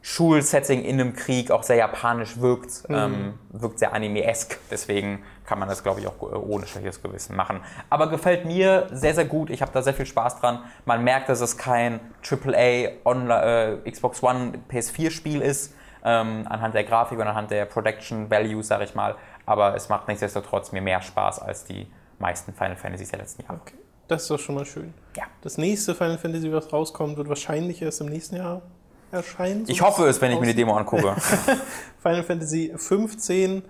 Schulsetting 0.00 0.84
in 0.84 1.00
einem 1.00 1.12
Krieg 1.12 1.50
auch 1.50 1.62
sehr 1.64 1.76
japanisch 1.76 2.40
wirkt, 2.40 2.84
ähm, 2.88 3.34
wirkt 3.50 3.80
sehr 3.80 3.92
anime-esk. 3.92 4.58
Deswegen 4.70 5.24
kann 5.44 5.58
man 5.58 5.68
das, 5.68 5.82
glaube 5.82 6.00
ich, 6.00 6.06
auch 6.06 6.22
äh, 6.22 6.36
ohne 6.36 6.66
schlechtes 6.66 7.02
Gewissen 7.02 7.34
machen. 7.34 7.60
Aber 7.90 8.08
gefällt 8.08 8.44
mir 8.44 8.86
sehr, 8.92 9.14
sehr 9.14 9.24
gut. 9.24 9.50
Ich 9.50 9.60
habe 9.60 9.72
da 9.72 9.82
sehr 9.82 9.94
viel 9.94 10.06
Spaß 10.06 10.40
dran. 10.40 10.60
Man 10.84 11.02
merkt, 11.02 11.28
dass 11.28 11.40
es 11.40 11.58
kein 11.58 12.00
AAA 12.22 12.90
Onli- 13.04 13.80
äh, 13.84 13.90
Xbox 13.90 14.22
One 14.22 14.52
PS4-Spiel 14.70 15.42
ist, 15.42 15.74
ähm, 16.04 16.46
anhand 16.48 16.74
der 16.74 16.84
Grafik 16.84 17.18
und 17.18 17.26
anhand 17.26 17.50
der 17.50 17.64
Production 17.64 18.30
Values, 18.30 18.68
sage 18.68 18.84
ich 18.84 18.94
mal. 18.94 19.16
Aber 19.46 19.74
es 19.74 19.88
macht 19.88 20.08
nichtsdestotrotz 20.08 20.72
mir 20.72 20.82
mehr 20.82 21.00
Spaß 21.00 21.40
als 21.40 21.64
die 21.64 21.86
meisten 22.18 22.52
Final 22.52 22.76
Fantasies 22.76 23.10
der 23.10 23.20
letzten 23.20 23.42
Jahre. 23.42 23.60
Okay. 23.62 23.74
Das 24.08 24.22
ist 24.22 24.30
doch 24.30 24.38
schon 24.38 24.54
mal 24.54 24.64
schön. 24.64 24.94
Ja. 25.16 25.24
Das 25.42 25.58
nächste 25.58 25.94
Final 25.94 26.18
Fantasy, 26.18 26.52
was 26.52 26.72
rauskommt, 26.72 27.16
wird 27.16 27.28
wahrscheinlich 27.28 27.82
erst 27.82 28.00
im 28.00 28.08
nächsten 28.08 28.36
Jahr 28.36 28.62
erscheinen. 29.12 29.66
so 29.66 29.72
Ich 29.72 29.82
hoffe 29.82 30.06
es, 30.06 30.20
wenn 30.20 30.32
ich 30.32 30.40
mir 30.40 30.46
die. 30.46 30.54
Demo 30.54 30.74
angucke. 30.76 31.14
Final 32.02 32.22
Fantasy 32.22 32.72
15 32.74 33.62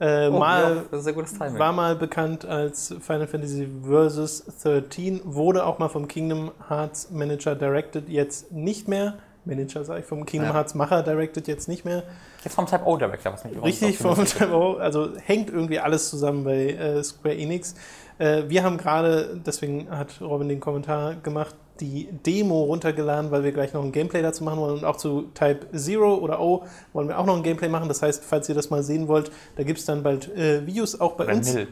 äh, 0.00 0.28
Oh, 0.28 0.38
mal, 0.38 0.86
ja, 0.90 1.58
war 1.58 1.72
mal 1.72 1.94
bekannt 1.94 2.46
als 2.46 2.94
Final 3.00 3.26
Fantasy 3.26 3.68
Versus 3.86 4.44
13, 4.62 5.20
wurde 5.24 5.64
auch 5.66 5.78
mal 5.78 5.90
vom 5.90 6.08
Kingdom 6.08 6.52
Hearts 6.68 7.10
Manager 7.10 7.54
directed, 7.54 8.08
jetzt 8.08 8.50
nicht 8.50 8.88
mehr. 8.88 9.18
Manager 9.44 9.84
sage 9.84 10.00
ich, 10.00 10.06
vom 10.06 10.24
Kingdom. 10.26 10.52
Hearts 10.52 10.74
Macher 10.74 11.02
directed 11.02 11.48
jetzt 11.48 11.68
nicht 11.68 11.84
mehr. 11.84 12.02
Jetzt 12.44 12.54
vom 12.54 12.66
Type 12.66 12.84
O 12.84 12.96
Director, 12.96 13.32
was 13.32 13.44
übrigens 13.44 13.64
Richtig, 13.64 13.98
vom 13.98 14.24
Time 14.24 14.54
O, 14.54 14.74
also 14.74 15.10
hängt 15.16 15.50
irgendwie 15.50 15.78
alles 15.78 16.10
zusammen 16.10 16.44
bei 16.44 16.70
äh, 16.70 17.02
Square 17.02 17.36
Enix. 17.36 17.74
Äh, 18.18 18.44
wir 18.48 18.62
haben 18.62 18.76
gerade, 18.76 19.40
deswegen 19.44 19.90
hat 19.90 20.20
Robin 20.20 20.48
den 20.48 20.60
Kommentar 20.60 21.16
gemacht, 21.16 21.54
die 21.80 22.08
Demo 22.26 22.64
runtergeladen, 22.64 23.30
weil 23.30 23.42
wir 23.42 23.52
gleich 23.52 23.72
noch 23.72 23.82
ein 23.82 23.92
Gameplay 23.92 24.20
dazu 24.22 24.44
machen 24.44 24.60
wollen. 24.60 24.74
Und 24.74 24.84
auch 24.84 24.96
zu 24.96 25.22
Type 25.34 25.66
Zero 25.76 26.16
oder 26.16 26.40
O 26.40 26.64
wollen 26.92 27.08
wir 27.08 27.18
auch 27.18 27.24
noch 27.24 27.36
ein 27.36 27.42
Gameplay 27.42 27.68
machen. 27.68 27.88
Das 27.88 28.02
heißt, 28.02 28.22
falls 28.24 28.48
ihr 28.48 28.54
das 28.54 28.68
mal 28.68 28.82
sehen 28.82 29.08
wollt, 29.08 29.32
da 29.56 29.62
gibt 29.62 29.78
es 29.78 29.86
dann 29.86 30.02
bald 30.02 30.28
äh, 30.36 30.66
Videos 30.66 31.00
auch 31.00 31.12
bei 31.12 31.24
Oder 31.24 31.34
uns. 31.34 31.54
Nil. 31.54 31.68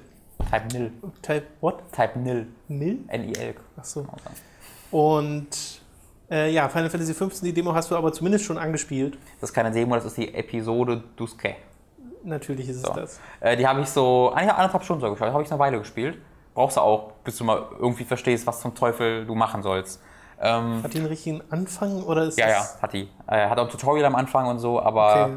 Type 0.50 0.78
Nil. 0.78 0.92
Type 1.20 1.42
what? 1.60 1.82
Type 1.92 2.18
Nil. 2.18 2.46
Nil? 2.68 3.00
N-I-L. 3.08 3.54
Achso. 3.76 4.06
Und 4.90 5.77
äh, 6.30 6.50
ja, 6.52 6.68
Final 6.68 6.90
Fantasy 6.90 7.14
15, 7.14 7.46
die 7.46 7.52
Demo 7.52 7.74
hast 7.74 7.90
du 7.90 7.96
aber 7.96 8.12
zumindest 8.12 8.44
schon 8.44 8.58
angespielt. 8.58 9.18
Das 9.40 9.50
ist 9.50 9.54
keine 9.54 9.70
Demo, 9.70 9.94
das 9.94 10.04
ist 10.04 10.16
die 10.16 10.34
Episode 10.34 11.02
Duske. 11.16 11.56
Natürlich 12.24 12.68
ist 12.68 12.76
es 12.76 12.82
So. 12.82 12.92
das. 12.92 13.20
Äh, 13.40 13.56
die 13.56 13.66
habe 13.66 13.80
ich 13.80 13.88
so 13.88 14.32
eigentlich 14.34 14.52
anderthalb 14.52 14.84
Stunden 14.84 15.00
so 15.02 15.10
geschaut. 15.10 15.32
Habe 15.32 15.42
ich 15.42 15.50
eine 15.50 15.58
Weile 15.58 15.78
gespielt. 15.78 16.18
Brauchst 16.54 16.76
du 16.76 16.80
auch, 16.80 17.12
bis 17.24 17.36
du 17.38 17.44
mal 17.44 17.66
irgendwie 17.78 18.04
verstehst, 18.04 18.46
was 18.46 18.60
zum 18.60 18.74
Teufel 18.74 19.24
du 19.24 19.34
machen 19.34 19.62
sollst. 19.62 20.02
Ähm, 20.40 20.82
Hat 20.82 20.92
die 20.92 20.98
einen 20.98 21.06
richtigen 21.06 21.42
Anfang 21.50 22.02
oder 22.02 22.24
ist 22.24 22.38
ja, 22.38 22.48
ja, 22.48 22.64
hat 22.80 22.92
die. 22.92 23.08
Äh, 23.26 23.48
hat 23.48 23.58
auch 23.58 23.64
ein 23.64 23.70
Tutorial 23.70 24.04
am 24.06 24.14
Anfang 24.14 24.46
und 24.46 24.58
so, 24.58 24.80
aber 24.80 25.24
Okay. 25.24 25.36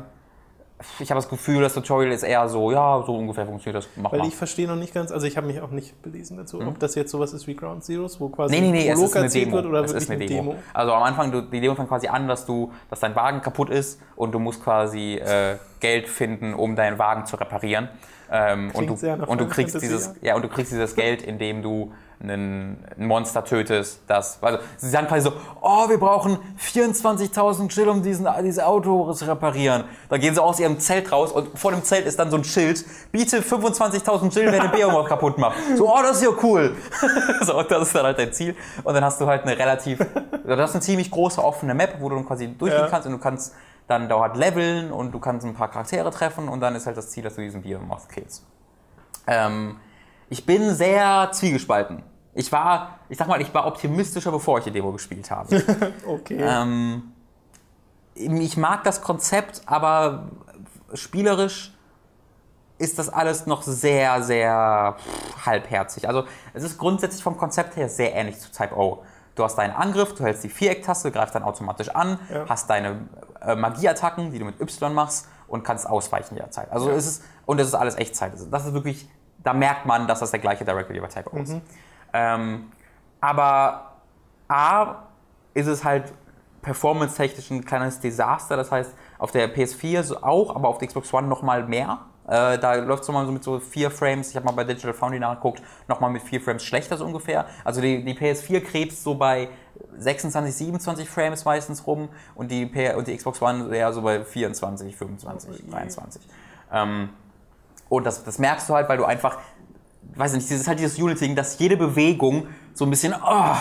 Ich 0.99 1.09
habe 1.11 1.17
das 1.19 1.29
Gefühl, 1.29 1.61
das 1.61 1.73
Tutorial 1.73 2.11
ist 2.11 2.23
eher 2.23 2.47
so, 2.49 2.71
ja, 2.71 3.03
so 3.05 3.15
ungefähr 3.15 3.45
funktioniert 3.45 3.83
das. 3.83 3.89
Mach 3.95 4.11
Weil 4.11 4.19
mal. 4.19 4.27
ich 4.27 4.35
verstehe 4.35 4.67
noch 4.67 4.75
nicht 4.75 4.93
ganz, 4.93 5.11
also 5.11 5.25
ich 5.27 5.37
habe 5.37 5.47
mich 5.47 5.61
auch 5.61 5.71
nicht 5.71 6.01
belesen 6.01 6.37
dazu, 6.37 6.61
ob 6.61 6.79
das 6.79 6.95
jetzt 6.95 7.11
sowas 7.11 7.33
ist 7.33 7.47
wie 7.47 7.55
Ground 7.55 7.83
Zeroes, 7.83 8.19
wo 8.19 8.29
quasi 8.29 8.55
Mhm. 8.55 8.61
Nee, 8.61 8.71
nee, 8.71 8.77
nee, 8.79 8.89
ein 8.89 8.93
es 8.93 8.99
Prolog 8.99 9.15
ist 9.15 9.15
eine 9.17 9.29
Demo. 9.29 9.55
wird 9.55 9.65
oder 9.65 9.79
es 9.83 9.93
wirklich 9.93 10.03
ist 10.03 10.11
eine 10.11 10.25
Demo. 10.25 10.55
Also 10.73 10.93
am 10.93 11.03
Anfang, 11.03 11.31
du, 11.31 11.41
die 11.41 11.61
Demo 11.61 11.75
fängt 11.75 11.89
quasi 11.89 12.07
an, 12.07 12.27
dass 12.27 12.45
du, 12.45 12.71
dass 12.89 12.99
dein 12.99 13.15
Wagen 13.15 13.41
kaputt 13.41 13.69
ist 13.69 13.99
und 14.15 14.31
du 14.33 14.39
musst 14.39 14.63
quasi 14.63 15.15
äh, 15.15 15.57
Geld 15.79 16.07
finden, 16.07 16.53
um 16.53 16.75
deinen 16.75 16.99
Wagen 16.99 17.25
zu 17.25 17.35
reparieren. 17.35 17.89
Ähm, 18.31 18.71
und, 18.73 18.87
du, 18.87 18.93
und 19.25 19.41
du 19.41 19.47
kriegst 19.47 19.81
dieses, 19.81 20.13
ja, 20.21 20.35
und 20.35 20.43
du 20.43 20.47
kriegst 20.47 20.71
dieses 20.71 20.95
Geld, 20.95 21.21
indem 21.21 21.61
du 21.61 21.91
einen, 22.23 22.83
ein 22.97 23.07
Monster 23.07 23.43
tötest. 23.43 24.01
Das, 24.07 24.37
also 24.41 24.59
sie 24.77 24.89
sagen 24.89 25.07
quasi 25.07 25.23
so, 25.29 25.33
oh, 25.61 25.89
wir 25.89 25.97
brauchen 25.99 26.37
24.000 26.59 27.71
Schild, 27.71 27.87
um 27.87 28.01
diesen, 28.03 28.27
diese 28.43 28.65
Auto 28.65 29.11
zu 29.13 29.25
reparieren. 29.25 29.85
Da 30.09 30.17
gehen 30.17 30.33
sie 30.33 30.41
aus 30.41 30.59
ihrem 30.59 30.79
Zelt 30.79 31.11
raus 31.11 31.31
und 31.31 31.57
vor 31.57 31.71
dem 31.71 31.83
Zelt 31.83 32.05
ist 32.05 32.19
dann 32.19 32.29
so 32.31 32.37
ein 32.37 32.43
Schild, 32.43 32.85
biete 33.11 33.41
25.000 33.41 34.33
Schild, 34.33 34.51
wenn 34.51 34.61
der 34.61 34.69
Behemoth 34.69 35.07
kaputt 35.07 35.37
macht. 35.37 35.55
So, 35.75 35.91
oh, 35.91 35.99
das 36.01 36.17
ist 36.17 36.23
ja 36.23 36.29
cool. 36.43 36.75
so, 37.41 37.57
und 37.57 37.71
das 37.71 37.83
ist 37.87 37.95
dann 37.95 38.05
halt 38.05 38.19
dein 38.19 38.33
Ziel. 38.33 38.55
Und 38.83 38.93
dann 38.93 39.03
hast 39.03 39.19
du 39.19 39.25
halt 39.27 39.43
eine 39.43 39.57
relativ, 39.57 39.99
du 39.99 40.57
hast 40.57 40.73
eine 40.73 40.81
ziemlich 40.81 41.09
große 41.11 41.43
offene 41.43 41.73
Map, 41.73 41.95
wo 41.99 42.09
du 42.09 42.15
dann 42.15 42.25
quasi 42.25 42.47
durchgehen 42.47 42.81
Ja. 42.83 42.87
kannst 42.87 43.07
und 43.07 43.13
du 43.13 43.19
kannst 43.19 43.53
dann 43.87 44.07
dauert 44.07 44.37
leveln 44.37 44.91
und 44.91 45.11
du 45.11 45.19
kannst 45.19 45.45
ein 45.45 45.53
paar 45.53 45.69
Charaktere 45.69 46.09
treffen 46.11 46.47
und 46.47 46.61
dann 46.61 46.75
ist 46.75 46.85
halt 46.85 46.95
das 46.97 47.09
Ziel, 47.09 47.23
dass 47.23 47.35
du 47.35 47.41
diesen 47.41 47.61
Behemoth 47.61 48.07
killst. 48.09 48.45
Ähm, 49.27 49.77
ich 50.29 50.45
bin 50.45 50.73
sehr 50.73 51.29
zwiegespalten. 51.33 52.03
Ich 52.33 52.51
war, 52.51 52.99
ich 53.09 53.17
sag 53.17 53.27
mal, 53.27 53.41
ich 53.41 53.53
war 53.53 53.65
optimistischer, 53.67 54.31
bevor 54.31 54.59
ich 54.59 54.63
die 54.63 54.71
Demo 54.71 54.91
gespielt 54.91 55.29
habe. 55.31 55.61
Okay. 56.07 56.37
ähm, 56.41 57.11
ich 58.13 58.57
mag 58.57 58.83
das 58.83 59.01
Konzept, 59.01 59.61
aber 59.65 60.29
spielerisch 60.93 61.73
ist 62.77 62.97
das 62.99 63.09
alles 63.09 63.45
noch 63.45 63.61
sehr, 63.61 64.23
sehr 64.23 64.95
pff, 64.97 65.45
halbherzig. 65.45 66.07
Also 66.07 66.23
es 66.53 66.63
ist 66.63 66.77
grundsätzlich 66.77 67.23
vom 67.23 67.37
Konzept 67.37 67.75
her 67.75 67.89
sehr 67.89 68.13
ähnlich 68.15 68.39
zu 68.39 68.51
Type 68.51 68.75
O. 68.75 69.03
Du 69.35 69.43
hast 69.43 69.55
deinen 69.55 69.73
Angriff, 69.73 70.13
du 70.15 70.23
hältst 70.23 70.43
die 70.43 70.49
Vierecktaste, 70.49 71.11
greifst 71.11 71.35
dann 71.35 71.43
automatisch 71.43 71.89
an, 71.89 72.19
Ja. 72.33 72.45
hast 72.49 72.69
deine 72.69 73.07
äh, 73.41 73.55
Magieattacken, 73.55 74.31
die 74.31 74.39
du 74.39 74.45
mit 74.45 74.59
Y 74.59 74.93
machst 74.93 75.27
und 75.47 75.63
kannst 75.63 75.87
ausweichen 75.87 76.35
jederzeit. 76.35 76.71
Also 76.71 76.89
es 76.91 77.05
ist, 77.07 77.23
und 77.45 77.59
das 77.59 77.67
ist 77.67 77.75
alles 77.75 77.95
Echtzeit. 77.95 78.33
Das 78.51 78.65
ist 78.65 78.73
wirklich, 78.73 79.07
da 79.43 79.53
merkt 79.53 79.85
man, 79.85 80.07
dass 80.07 80.19
das 80.19 80.31
der 80.31 80.39
gleiche 80.39 80.65
Directory 80.65 80.95
wie 80.95 81.01
bei 81.01 81.07
Type 81.07 81.31
O 81.33 81.37
ist. 81.37 81.55
Ähm, 82.13 82.71
aber 83.19 83.93
A 84.47 84.95
ist 85.53 85.67
es 85.67 85.83
halt 85.83 86.13
performance-technisch 86.61 87.51
ein 87.51 87.65
kleines 87.65 87.99
Desaster. 87.99 88.57
Das 88.57 88.71
heißt, 88.71 88.93
auf 89.17 89.31
der 89.31 89.53
PS4 89.53 90.03
so 90.03 90.21
auch, 90.21 90.55
aber 90.55 90.67
auf 90.67 90.77
der 90.77 90.87
Xbox 90.87 91.13
One 91.13 91.27
noch 91.27 91.41
mal 91.41 91.65
mehr. 91.67 91.99
Äh, 92.27 92.59
da 92.59 92.75
läuft 92.75 93.03
es 93.03 93.07
nochmal 93.07 93.25
so 93.25 93.31
mit 93.31 93.43
so 93.43 93.59
vier 93.59 93.89
Frames. 93.89 94.29
Ich 94.29 94.35
habe 94.35 94.45
mal 94.45 94.51
bei 94.51 94.63
Digital 94.63 94.93
Foundry 94.93 95.19
nachgeguckt, 95.19 95.61
nochmal 95.87 96.11
mit 96.11 96.21
vier 96.21 96.39
Frames 96.39 96.63
schlechter 96.63 96.97
so 96.97 97.05
ungefähr. 97.05 97.45
Also 97.63 97.81
die, 97.81 98.03
die 98.03 98.13
PS4 98.13 98.61
krebst 98.61 99.03
so 99.03 99.15
bei 99.15 99.49
26, 99.97 100.55
27 100.55 101.09
Frames 101.09 101.45
meistens 101.45 101.85
rum 101.85 102.09
und 102.35 102.51
die, 102.51 102.65
P 102.67 102.93
und 102.93 103.07
die 103.07 103.17
Xbox 103.17 103.41
One 103.41 103.75
eher 103.75 103.91
so 103.91 104.01
bei 104.01 104.23
24, 104.23 104.95
25, 104.95 105.69
23. 105.69 106.21
Ähm, 106.71 107.09
und 107.89 108.05
das, 108.05 108.23
das 108.23 108.39
merkst 108.39 108.69
du 108.69 108.75
halt, 108.75 108.87
weil 108.87 108.97
du 108.97 109.05
einfach, 109.05 109.39
weiß 110.15 110.33
nicht, 110.33 110.49
das 110.49 110.59
ist 110.59 110.67
halt 110.67 110.79
dieses 110.79 110.97
Unity-Ding, 110.97 111.35
dass 111.35 111.57
jede 111.59 111.77
Bewegung 111.77 112.47
so 112.73 112.85
ein 112.85 112.89
bisschen, 112.89 113.13
oh, 113.13 113.55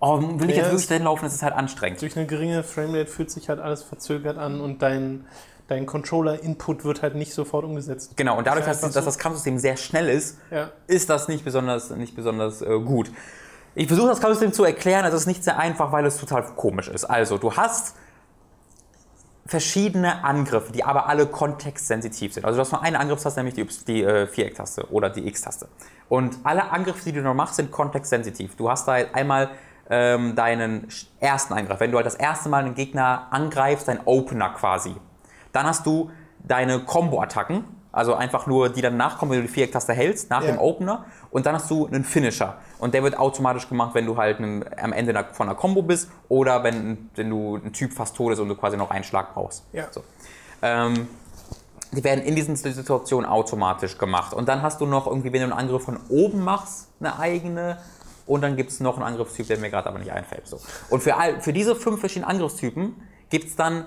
oh 0.00 0.20
will 0.20 0.50
ich 0.50 0.56
Ja, 0.56 0.62
jetzt 0.62 0.72
wirklich 0.72 0.86
dahin 0.88 1.04
laufen, 1.04 1.24
das 1.24 1.34
ist 1.34 1.42
halt 1.42 1.54
anstrengend. 1.54 2.00
Durch 2.02 2.16
eine 2.16 2.26
geringe 2.26 2.62
Framerate 2.62 3.06
fühlt 3.10 3.30
sich 3.30 3.48
halt 3.48 3.60
alles 3.60 3.82
verzögert 3.82 4.38
an 4.38 4.60
und 4.60 4.82
dein, 4.82 5.24
dein 5.68 5.86
Controller-Input 5.86 6.84
wird 6.84 7.02
halt 7.02 7.14
nicht 7.14 7.32
sofort 7.34 7.64
umgesetzt. 7.64 8.16
Genau, 8.16 8.38
und 8.38 8.46
dadurch, 8.46 8.64
dass, 8.66 8.80
dass 8.80 9.04
das 9.04 9.18
Kampfsystem 9.18 9.58
sehr 9.58 9.76
schnell 9.76 10.08
ist, 10.08 10.38
Ja. 10.50 10.70
ist 10.86 11.10
das 11.10 11.28
nicht 11.28 11.44
besonders, 11.44 11.90
nicht 11.90 12.14
besonders 12.16 12.62
äh, 12.62 12.78
gut. 12.80 13.10
Ich 13.74 13.86
versuche 13.86 14.08
das 14.08 14.20
Kampfsystem 14.20 14.52
zu 14.52 14.64
erklären, 14.64 15.04
es 15.04 15.14
ist 15.14 15.26
nicht 15.26 15.44
sehr 15.44 15.58
einfach, 15.58 15.92
weil 15.92 16.04
es 16.06 16.16
total 16.18 16.42
komisch 16.56 16.88
ist. 16.88 17.04
Also, 17.04 17.38
du 17.38 17.52
hast 17.54 17.94
verschiedene 19.48 20.24
Angriffe, 20.24 20.72
die 20.72 20.84
aber 20.84 21.08
alle 21.08 21.26
kontextsensitiv 21.26 22.34
sind. 22.34 22.44
Also 22.44 22.58
du 22.58 22.60
hast 22.60 22.70
nur 22.70 22.82
eine 22.82 23.00
Angriffstaste, 23.00 23.42
nämlich 23.42 23.54
die, 23.54 23.84
die 23.86 24.04
äh, 24.04 24.26
Viereck-Taste 24.26 24.92
oder 24.92 25.08
die 25.08 25.26
X-Taste. 25.26 25.68
Und 26.10 26.36
alle 26.44 26.70
Angriffe, 26.70 27.02
die 27.06 27.12
du 27.12 27.22
noch 27.22 27.34
machst, 27.34 27.54
sind 27.54 27.70
kontextsensitiv. 27.70 28.56
Du 28.56 28.70
hast 28.70 28.86
da 28.86 28.92
halt 28.92 29.14
einmal 29.14 29.48
ähm, 29.88 30.34
deinen 30.36 30.88
ersten 31.18 31.54
Angriff. 31.54 31.80
Wenn 31.80 31.90
du 31.90 31.96
halt 31.96 32.06
das 32.06 32.14
erste 32.14 32.50
Mal 32.50 32.62
einen 32.62 32.74
Gegner 32.74 33.28
angreifst, 33.30 33.88
dein 33.88 34.00
Opener 34.04 34.50
quasi. 34.50 34.94
Dann 35.52 35.66
hast 35.66 35.86
du 35.86 36.10
deine 36.44 36.80
Combo-Attacken, 36.80 37.64
also 37.98 38.14
einfach 38.14 38.46
nur 38.46 38.68
die 38.70 38.80
dann 38.80 38.96
nachkommen, 38.96 39.32
wenn 39.32 39.40
du 39.40 39.46
die 39.46 39.52
Viereck-Taste 39.52 39.92
hältst, 39.92 40.30
nach 40.30 40.42
Ja. 40.42 40.52
dem 40.52 40.58
Opener. 40.58 41.04
Und 41.30 41.44
dann 41.44 41.54
hast 41.54 41.70
du 41.70 41.86
einen 41.86 42.04
Finisher. 42.04 42.56
Und 42.78 42.94
der 42.94 43.02
wird 43.02 43.18
automatisch 43.18 43.68
gemacht, 43.68 43.94
wenn 43.94 44.06
du 44.06 44.16
halt 44.16 44.38
einen, 44.38 44.64
am 44.80 44.92
Ende 44.92 45.10
einer- 45.10 45.28
von 45.34 45.48
einer 45.48 45.56
Combo 45.58 45.82
bist 45.82 46.08
oder 46.28 46.62
wenn, 46.64 47.10
wenn 47.16 47.28
du 47.28 47.56
ein 47.56 47.72
Typ 47.72 47.92
fast 47.92 48.16
tot 48.16 48.32
ist 48.32 48.38
und 48.38 48.48
du 48.48 48.54
quasi 48.54 48.76
noch 48.76 48.90
einen 48.90 49.04
Schlag 49.04 49.34
brauchst. 49.34 49.64
Ja. 49.72 49.86
So. 49.90 50.02
Ähm, 50.62 51.08
die 51.92 52.04
werden 52.04 52.22
in 52.24 52.34
diesen 52.36 52.54
Situationen 52.56 53.28
automatisch 53.28 53.96
gemacht. 53.98 54.32
Und 54.34 54.48
dann 54.48 54.62
hast 54.62 54.80
du 54.80 54.86
noch 54.86 55.06
irgendwie, 55.06 55.32
wenn 55.32 55.40
du 55.40 55.44
einen 55.44 55.52
Angriff 55.52 55.84
von 55.84 55.98
oben 56.08 56.42
machst, 56.44 56.88
eine 57.00 57.18
eigene. 57.18 57.78
Und 58.26 58.42
dann 58.42 58.56
gibt 58.56 58.70
es 58.70 58.80
noch 58.80 58.96
einen 58.96 59.04
Angriffstyp, 59.06 59.46
der 59.48 59.58
mir 59.58 59.70
gerade 59.70 59.88
aber 59.88 59.98
nicht 59.98 60.12
einfällt. 60.12 60.46
So. 60.46 60.60
Und 60.90 61.02
für, 61.02 61.16
all, 61.16 61.40
für 61.40 61.52
diese 61.54 61.74
fünf 61.74 62.00
verschiedenen 62.00 62.30
Angriffstypen 62.30 62.94
gibt 63.30 63.46
es 63.48 63.56
dann, 63.56 63.86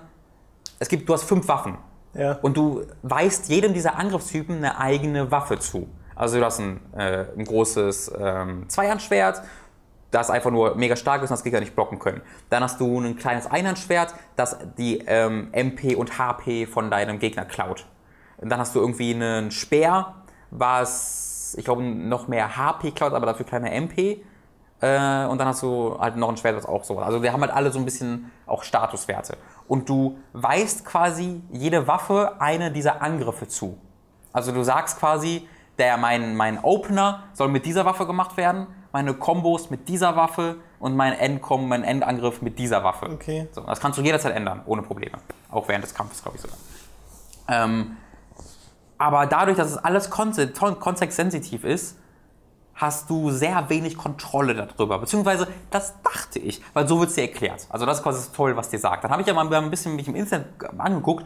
es 0.79 0.87
gibt, 0.89 1.07
du 1.07 1.13
hast 1.13 1.23
fünf 1.25 1.47
Waffen. 1.47 1.77
Ja. 2.13 2.37
Und 2.41 2.57
du 2.57 2.83
weist 3.03 3.49
jedem 3.49 3.73
dieser 3.73 3.97
Angriffstypen 3.97 4.57
eine 4.57 4.77
eigene 4.77 5.31
Waffe 5.31 5.59
zu. 5.59 5.87
Also 6.15 6.39
du 6.39 6.45
hast 6.45 6.59
ein, 6.59 6.79
äh, 6.95 7.25
ein 7.37 7.45
großes 7.45 8.11
ähm, 8.19 8.65
Zweihandschwert, 8.67 9.41
das 10.11 10.29
einfach 10.29 10.51
nur 10.51 10.75
mega 10.75 10.95
stark 10.95 11.23
ist 11.23 11.29
und 11.31 11.35
das 11.35 11.43
Gegner 11.43 11.61
nicht 11.61 11.73
blocken 11.73 11.99
können. 11.99 12.21
Dann 12.49 12.63
hast 12.63 12.79
du 12.81 12.99
ein 12.99 13.15
kleines 13.15 13.47
Einhandschwert, 13.47 14.13
das 14.35 14.57
die 14.77 14.99
ähm, 15.07 15.49
MP 15.53 15.95
und 15.95 16.19
HP 16.19 16.65
von 16.65 16.91
deinem 16.91 17.19
Gegner 17.19 17.45
klaut. 17.45 17.85
Und 18.37 18.49
dann 18.49 18.59
hast 18.59 18.75
du 18.75 18.79
irgendwie 18.79 19.13
einen 19.13 19.51
Speer, 19.51 20.15
was, 20.49 21.55
ich 21.57 21.63
glaube, 21.63 21.81
noch 21.83 22.27
mehr 22.27 22.57
HP 22.57 22.91
klaut, 22.91 23.13
aber 23.13 23.25
dafür 23.25 23.45
kleine 23.45 23.71
MP. 23.71 24.23
Äh, 24.81 25.25
und 25.25 25.37
dann 25.37 25.47
hast 25.47 25.61
du 25.63 25.97
halt 25.99 26.17
noch 26.17 26.29
ein 26.29 26.37
Schwert, 26.37 26.57
das 26.57 26.65
auch 26.65 26.83
so. 26.83 26.99
Also 26.99 27.23
wir 27.23 27.31
haben 27.31 27.41
halt 27.41 27.53
alle 27.53 27.71
so 27.71 27.79
ein 27.79 27.85
bisschen 27.85 28.31
auch 28.47 28.63
Statuswerte. 28.63 29.37
Und 29.71 29.87
du 29.87 30.19
weist 30.33 30.83
quasi 30.83 31.41
jede 31.49 31.87
Waffe 31.87 32.41
eine 32.41 32.73
dieser 32.73 33.01
Angriffe 33.01 33.47
zu. 33.47 33.77
Also 34.33 34.51
du 34.51 34.63
sagst 34.63 34.99
quasi, 34.99 35.47
der 35.77 35.95
mein, 35.95 36.35
mein 36.35 36.61
Opener 36.61 37.23
soll 37.31 37.47
mit 37.47 37.65
dieser 37.65 37.85
Waffe 37.85 38.05
gemacht 38.05 38.35
werden, 38.35 38.67
meine 38.91 39.13
Kombos 39.13 39.69
mit 39.69 39.87
dieser 39.87 40.17
Waffe 40.17 40.57
und 40.79 40.97
mein 40.97 41.13
Endkom, 41.13 41.69
mein 41.69 41.85
Endangriff 41.85 42.41
mit 42.41 42.59
dieser 42.59 42.83
Waffe. 42.83 43.11
Okay. 43.11 43.47
So, 43.53 43.61
das 43.61 43.79
kannst 43.79 43.97
du 43.97 44.01
jederzeit 44.01 44.35
ändern, 44.35 44.61
ohne 44.65 44.81
Probleme. 44.81 45.19
Auch 45.49 45.69
während 45.69 45.85
des 45.85 45.95
Kampfes, 45.95 46.21
glaube 46.21 46.35
ich 46.35 46.41
sogar. 46.41 46.57
Ähm, 47.47 47.95
aber 48.97 49.25
dadurch, 49.25 49.55
dass 49.55 49.71
es 49.71 49.77
alles 49.77 50.09
kontextsensitiv 50.09 51.63
ist, 51.63 51.97
hast 52.75 53.09
du 53.09 53.29
sehr 53.31 53.69
wenig 53.69 53.97
Kontrolle 53.97 54.55
darüber. 54.55 54.99
Beziehungsweise, 54.99 55.47
das 55.69 56.01
dachte 56.01 56.39
ich, 56.39 56.61
weil 56.73 56.87
so 56.87 56.99
wird 56.99 57.09
es 57.09 57.15
dir 57.15 57.23
erklärt. 57.23 57.67
Also 57.69 57.85
das 57.85 57.97
ist 57.97 58.03
quasi 58.03 58.19
das 58.19 58.31
Toll, 58.31 58.55
was 58.55 58.69
dir 58.69 58.79
sagt. 58.79 59.03
Dann 59.03 59.11
habe 59.11 59.21
ich 59.21 59.27
ja 59.27 59.33
mal 59.33 59.51
ein 59.53 59.69
bisschen 59.69 59.95
mich 59.95 60.07
im 60.07 60.15
Internet 60.15 60.47
angeguckt. 60.77 61.25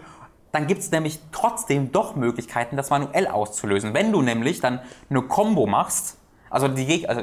Dann 0.52 0.68
gibt 0.68 0.82
es 0.82 0.92
nämlich 0.92 1.20
trotzdem 1.32 1.92
doch 1.92 2.16
Möglichkeiten, 2.16 2.78
das 2.78 2.90
manuell 2.90 3.28
auszulösen. 3.28 3.94
Wenn 3.94 4.12
du 4.12 4.22
nämlich 4.22 4.62
dann 4.62 4.80
eine 5.10 5.22
Combo 5.22 5.66
machst, 5.66 6.18
also 6.50 6.68
die 6.68 6.86
Gegner, 6.86 7.10
also, 7.10 7.22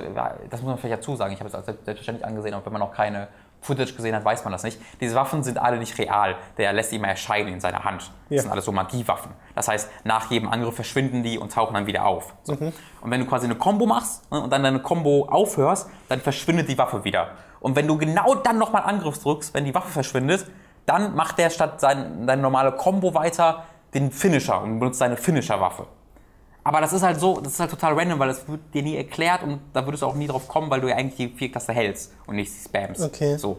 das 0.51 0.61
muss 0.61 0.69
man 0.69 0.79
vielleicht 0.79 0.99
dazu 0.99 1.17
sagen, 1.17 1.33
ich 1.33 1.41
habe 1.41 1.49
es 1.49 1.65
selbstverständlich 1.65 2.27
angesehen, 2.27 2.55
aber 2.55 2.67
wenn 2.67 2.73
man 2.73 2.81
noch 2.81 2.93
keine 2.93 3.29
Footage 3.63 3.95
gesehen 3.95 4.15
hat, 4.15 4.25
weiß 4.25 4.45
man 4.45 4.53
das 4.53 4.65
nicht. 4.65 4.79
Diese 5.01 5.15
Waffen 5.15 5.43
sind 5.43 5.57
alle 5.57 5.79
nicht 5.79 5.97
real. 5.99 6.37
Der 6.59 6.73
lässt 6.73 6.93
die 6.93 6.97
immer 6.97 7.09
erscheinen 7.09 7.49
in 7.49 7.61
seiner 7.61 7.85
Hand. 7.85 8.03
Das 8.29 8.37
Ja. 8.37 8.43
sind 8.43 8.51
alles 8.51 8.65
so 8.65 8.73
Magiewaffen. 8.73 9.31
Das 9.55 9.69
heißt, 9.69 9.89
nach 10.05 10.31
jedem 10.31 10.49
Angriff 10.49 10.75
verschwinden 10.75 11.23
die 11.23 11.39
und 11.39 11.53
tauchen 11.53 11.75
dann 11.75 11.87
wieder 11.87 12.05
auf. 12.05 12.35
So. 12.43 12.53
Und 12.55 12.73
wenn 13.11 13.21
du 13.21 13.27
quasi 13.27 13.47
eine 13.47 13.55
Combo 13.55 13.87
machst 13.87 14.31
ne, 14.31 14.41
und 14.43 14.53
dann 14.53 14.63
deine 14.63 14.81
Combo 14.81 15.27
aufhörst, 15.31 15.89
dann 16.09 16.21
verschwindet 16.21 16.69
die 16.69 16.77
Waffe 16.77 17.05
wieder. 17.05 17.29
Und 17.61 17.77
wenn 17.77 17.87
du 17.87 17.97
genau 17.97 18.35
dann 18.35 18.59
nochmal 18.59 18.83
Angriff 18.83 19.21
drückst, 19.23 19.55
wenn 19.55 19.65
die 19.65 19.75
Waffe 19.75 19.89
verschwindet, 19.91 20.47
dann 20.85 21.15
macht 21.15 21.39
der 21.39 21.49
statt 21.51 21.81
sein, 21.81 22.27
deine 22.27 22.43
normale 22.43 22.73
Combo 22.73 23.15
weiter 23.15 23.65
den 23.95 24.11
Finisher 24.11 24.61
und 24.61 24.81
benutzt 24.81 24.99
seine 24.99 25.17
Finisher-Waffe. 25.17 25.87
Aber 26.65 26.81
das 26.81 26.93
ist 26.93 27.03
halt 27.03 27.19
so, 27.19 27.41
das 27.41 27.55
ist 27.55 27.61
halt 27.61 27.71
total 27.71 27.95
random, 27.95 28.19
weil 28.19 28.29
das 28.29 28.47
wird 28.49 28.61
dir 28.73 28.83
nie 28.83 28.97
erklärt 28.97 29.43
und 29.43 29.61
da 29.73 29.85
würdest 29.85 30.03
du 30.03 30.07
auch 30.07 30.15
nie 30.15 30.29
drauf 30.29 30.47
kommen, 30.47 30.71
weil 30.71 30.81
du 30.81 30.89
ja 30.89 30.97
eigentlich 30.97 31.17
die 31.17 31.37
Viertaste 31.37 31.73
hältst 31.73 32.13
und 32.27 32.37
nicht 32.37 32.53
spamst. 32.53 33.03
Okay. 33.03 33.37
So. 33.37 33.59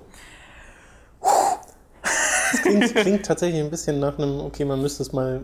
Klingt, 2.62 2.96
klingt 2.96 3.26
tatsächlich 3.26 3.62
ein 3.62 3.70
bisschen 3.70 4.00
nach 4.00 4.18
einem, 4.18 4.40
okay, 4.40 4.64
man 4.64 4.82
müsste 4.82 5.04
es 5.04 5.12
mal 5.12 5.42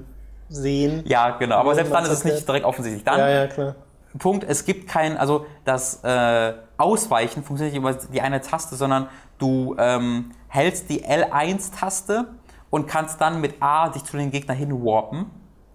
sehen. 0.48 1.04
Ja, 1.06 1.32
genau. 1.38 1.58
Aber 1.58 1.76
selbst 1.76 1.92
dann 1.92 2.04
ist 2.06 2.12
es 2.12 2.24
nicht 2.24 2.48
direkt 2.48 2.66
offensichtlich. 2.66 3.04
Dann, 3.04 3.20
Ja, 3.20 3.30
ja, 3.30 3.48
klar. 3.48 3.76
Punkt, 4.18 4.44
es 4.48 4.66
gibt 4.66 4.90
kein, 4.90 5.18
also 5.18 5.46
das 5.66 6.04
äh, 6.04 6.54
Ausweichen 6.78 7.44
funktioniert 7.44 7.74
nicht 7.74 7.80
über 7.80 7.94
die 7.94 8.22
eine 8.22 8.42
Taste, 8.42 8.76
sondern 8.76 9.08
du 9.38 9.76
ähm, 9.78 10.32
hältst 10.48 10.90
die 10.90 11.06
L1-Taste 11.06 12.26
und 12.70 12.88
kannst 12.88 13.22
dann 13.22 13.42
mit 13.42 13.62
A 13.62 13.90
dich 13.90 14.04
zu 14.04 14.18
den 14.18 14.32
Gegner 14.32 14.56
hin 14.56 14.72
warpen 14.84 15.28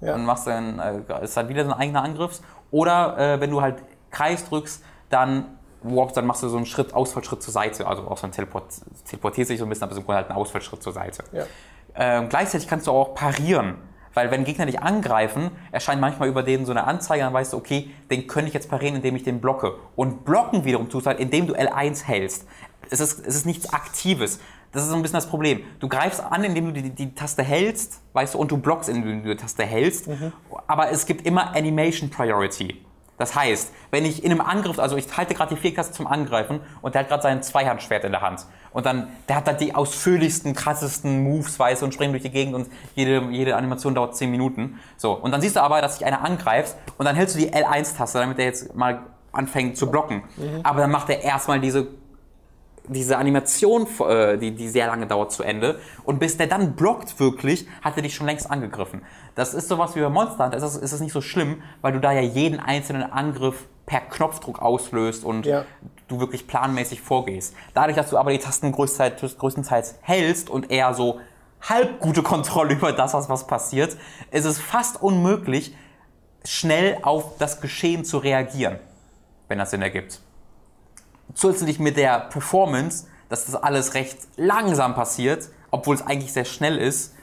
Ja. 0.05 0.15
und 0.15 0.25
machst 0.25 0.47
dann, 0.47 0.79
äh, 0.79 1.25
ist 1.25 1.37
dann 1.37 1.49
wieder 1.49 1.63
ein 1.63 1.73
eigener 1.73 2.03
Angriff. 2.03 2.41
Oder 2.71 3.19
äh, 3.19 3.41
wenn 3.41 3.51
du 3.51 3.61
halt 3.61 3.83
Kreis 4.11 4.49
drückst, 4.49 4.83
dann 5.11 5.47
warpst, 5.83 6.17
dann 6.17 6.27
machst 6.27 6.43
du 6.43 6.49
so 6.49 6.57
einen 6.57 6.67
Schritt, 6.67 6.95
Ausfallschritt 6.95 7.43
zur 7.43 7.53
Seite, 7.53 7.87
also 7.87 8.09
auch 8.09 8.17
so 8.17 8.27
ein 8.27 8.33
Teleport, 8.33 8.65
teleportierst 9.07 9.51
dich 9.51 9.59
so 9.59 9.67
ein 9.67 9.69
bisschen, 9.69 9.85
aber 9.85 9.95
so 9.95 10.07
halt 10.09 10.29
einen 10.29 10.39
Ausfallschritt 10.39 10.83
zur 10.83 10.93
Seite. 10.93 11.25
Ja. 11.33 11.45
Ähm, 11.95 12.29
gleichzeitig 12.29 12.69
kannst 12.69 12.87
du 12.87 12.93
auch 12.93 13.15
parieren. 13.15 13.77
Weil 14.15 14.31
wenn 14.31 14.45
Gegner 14.45 14.67
dich 14.67 14.81
angreifen, 14.81 15.51
erscheint 15.73 16.01
manchmal 16.01 16.29
über 16.29 16.45
denen 16.45 16.65
so 16.67 16.73
eine 16.73 16.85
Anzeige, 16.85 17.25
dann 17.25 17.33
weißt 17.33 17.53
du, 17.53 17.57
okay, 17.57 17.91
den 18.11 18.29
könnte 18.29 18.49
ich 18.49 18.55
jetzt 18.55 18.71
parieren, 18.71 18.95
indem 18.95 19.17
ich 19.17 19.25
den 19.25 19.41
blocke. 19.41 19.75
Und 19.97 20.25
blocken 20.25 20.65
wiederum 20.65 20.89
tust 20.89 21.07
du 21.07 21.11
halt, 21.11 21.19
indem 21.19 21.49
du 21.49 21.55
L1 21.55 22.05
hältst. 22.05 22.47
Es 22.91 23.01
ist, 23.01 23.27
es 23.27 23.35
ist 23.35 23.47
nichts 23.47 23.73
Aktives. 23.73 24.39
Das 24.75 24.83
ist 24.83 24.91
so 24.91 24.97
ein 24.97 25.03
bisschen 25.03 25.17
das 25.17 25.29
Problem. 25.29 25.61
Du 25.81 25.89
greifst 25.89 26.23
an, 26.23 26.45
indem 26.45 26.67
du 26.67 26.73
die, 26.73 26.91
die 26.91 27.15
Taste 27.15 27.43
hältst, 27.43 28.01
weißt 28.13 28.35
du, 28.35 28.39
und 28.39 28.51
du 28.51 28.59
blockst, 28.59 28.91
indem 28.91 29.23
du 29.23 29.31
die 29.31 29.37
Taste 29.37 29.65
hältst. 29.65 30.09
Aber 30.67 30.91
es 30.91 31.07
gibt 31.07 31.25
immer 31.27 31.57
Animation 31.57 32.11
Priority. 32.11 32.85
Das 33.17 33.37
heißt, 33.37 33.73
wenn 33.93 34.05
ich 34.05 34.25
in 34.25 34.33
einem 34.33 34.41
Angriff, 34.41 34.81
also 34.81 34.97
ich 34.97 35.17
halte 35.17 35.35
gerade 35.35 35.55
die 35.55 35.61
Vierkaste 35.61 35.93
zum 35.93 36.09
Angreifen 36.09 36.61
und 36.83 36.95
der 36.95 37.03
hat 37.03 37.09
gerade 37.09 37.23
sein 37.23 37.43
Zweihandschwert 37.45 38.03
in 38.03 38.11
der 38.11 38.23
Hand. 38.23 38.45
Und 38.73 38.87
dann, 38.87 39.07
der 39.29 39.37
hat 39.37 39.47
da 39.47 39.53
die 39.53 39.73
ausführlichsten, 39.73 40.53
krassesten 40.53 41.23
Moves, 41.23 41.57
weißt 41.61 41.83
du, 41.83 41.87
und 41.87 41.95
springt 41.95 42.13
durch 42.13 42.25
die 42.25 42.31
Gegend 42.31 42.57
und 42.57 42.69
jede, 42.97 43.21
jede 43.31 43.55
Animation 43.55 43.95
dauert 43.95 44.17
10 44.17 44.33
Minuten. 44.33 44.81
So. 44.97 45.13
Und 45.13 45.31
dann 45.31 45.41
siehst 45.41 45.55
du 45.55 45.63
aber, 45.63 45.81
dass 45.81 45.99
dich 45.99 46.07
einer 46.07 46.25
angreift 46.25 46.75
und 46.99 47.05
dann 47.05 47.15
hältst 47.15 47.37
du 47.37 47.39
die 47.39 47.53
L1-Taste, 47.53 48.19
damit 48.19 48.39
der 48.39 48.47
jetzt 48.47 48.75
mal 48.75 49.07
anfängt 49.31 49.77
zu 49.77 49.89
blocken. 49.89 50.25
Aber 50.65 50.81
dann 50.81 50.91
macht 50.91 51.09
er 51.09 51.23
erstmal 51.23 51.61
diese 51.61 51.87
diese 52.87 53.17
Animation, 53.17 53.87
äh, 54.01 54.37
die, 54.37 54.55
die 54.55 54.69
sehr 54.69 54.87
lange 54.87 55.07
dauert, 55.07 55.33
zu 55.33 55.43
Ende. 55.43 55.79
Und 56.05 56.19
bis 56.19 56.37
der 56.37 56.47
dann 56.47 56.75
blockt 56.75 57.19
wirklich, 57.19 57.67
hat 57.83 57.97
er 57.97 58.03
dich 58.03 58.15
schon 58.15 58.27
längst 58.27 58.51
angegriffen. 58.51 59.03
Das 59.35 59.55
ist 59.55 59.69
sowas 59.69 59.97
wie 59.97 60.01
bei 60.01 60.09
Monster 60.09 60.45
Hunter. 60.45 60.57
Ist 60.57 60.63
es, 60.63 60.77
ist 60.77 60.93
es 60.93 61.01
nicht 61.01 61.13
so 61.13 61.21
schlimm, 61.21 61.63
weil 61.81 61.93
du 61.93 62.01
da 62.01 62.13
ja 62.13 62.21
jeden 62.21 62.61
einzelnen 62.61 63.11
Angriff 63.11 63.67
per 63.87 64.01
Knopfdruck 64.01 64.61
auslöst 64.61 65.25
und 65.25 65.47
Ja. 65.47 65.65
du 66.09 66.21
wirklich 66.21 66.47
planmäßig 66.47 67.01
vorgehst. 67.01 67.55
Dadurch, 67.73 67.97
dass 67.97 68.11
du 68.11 68.19
aber 68.19 68.31
die 68.33 68.39
Tasten 68.39 68.73
größtenteils, 68.73 69.39
größtenteils 69.39 69.97
hältst 70.03 70.51
und 70.51 70.71
eher 70.71 70.95
so 70.95 71.21
halb 71.63 72.01
gute 72.01 72.23
Kontrolle 72.23 72.75
über 72.75 72.93
das 72.93 73.15
hast, 73.15 73.29
was 73.29 73.47
passiert, 73.47 73.97
ist 74.31 74.45
es 74.45 74.59
fast 74.61 75.03
unmöglich, 75.03 75.75
schnell 76.45 76.99
auf 77.03 77.39
das 77.39 77.63
Geschehen 77.63 78.05
zu 78.05 78.19
reagieren, 78.19 78.79
wenn 79.49 79.59
das 79.59 79.71
Sinn 79.71 79.81
ergibt 79.81 80.21
zusätzlich 81.35 81.79
mit 81.79 81.97
der 81.97 82.21
Performance, 82.21 83.07
dass 83.29 83.47
das 83.47 83.57
alles 83.57 83.95
recht 83.95 84.19
langsam 84.37 84.95
passiert, 84.95 85.49
obwohl 85.71 85.95
es 85.97 86.07
eigentlich 86.07 86.33
sehr 86.33 86.45
schnell 86.45 86.79
ist, 86.79 87.15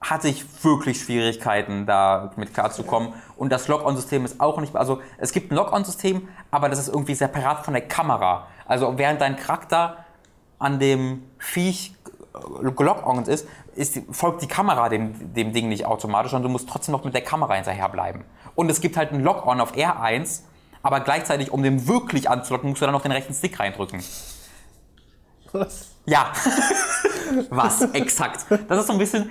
hatte 0.00 0.28
ich 0.28 0.44
wirklich 0.64 1.00
Schwierigkeiten, 1.00 1.84
da 1.84 2.30
mit 2.36 2.54
klarzukommen. 2.54 3.12
Und 3.36 3.50
das 3.50 3.66
Lock-on-System 3.68 4.24
ist 4.24 4.40
auch 4.40 4.60
nicht, 4.60 4.74
also 4.76 5.00
es 5.18 5.32
gibt 5.32 5.50
ein 5.50 5.56
Lock-on-System, 5.56 6.28
aber 6.52 6.68
das 6.68 6.78
ist 6.78 6.88
irgendwie 6.88 7.14
separat 7.14 7.64
von 7.64 7.74
der 7.74 7.86
Kamera. 7.86 8.46
Also 8.66 8.96
während 8.96 9.20
dein 9.20 9.36
Charakter 9.36 10.04
an 10.60 10.78
dem 10.78 11.24
Viech 11.38 11.94
gelock-on 12.76 13.24
ist, 13.24 13.48
ist, 13.74 13.96
die- 13.96 14.06
folgt 14.12 14.42
die 14.42 14.46
Kamera 14.48 14.88
dem, 14.88 15.34
dem 15.34 15.52
Ding 15.52 15.68
nicht 15.68 15.84
automatisch, 15.84 16.30
sondern 16.30 16.48
du 16.48 16.52
musst 16.52 16.68
trotzdem 16.68 16.92
noch 16.92 17.02
mit 17.04 17.14
der 17.14 17.22
Kamera 17.22 17.54
hinterherbleiben. 17.54 18.24
Und 18.54 18.70
es 18.70 18.80
gibt 18.80 18.96
halt 18.96 19.12
ein 19.12 19.20
Lock-on 19.22 19.60
auf 19.60 19.74
R1, 19.74 20.42
aber 20.82 21.00
gleichzeitig, 21.00 21.50
um 21.50 21.62
den 21.62 21.86
wirklich 21.88 22.28
anzulocken, 22.30 22.68
musst 22.70 22.80
du 22.82 22.86
dann 22.86 22.94
noch 22.94 23.02
den 23.02 23.12
rechten 23.12 23.34
Stick 23.34 23.58
reindrücken. 23.58 24.02
Was? 25.52 25.88
Ja. 26.06 26.32
Was? 27.50 27.82
Exakt. 27.92 28.46
Das 28.68 28.80
ist 28.80 28.86
so 28.86 28.92
ein 28.92 28.98
bisschen, 28.98 29.30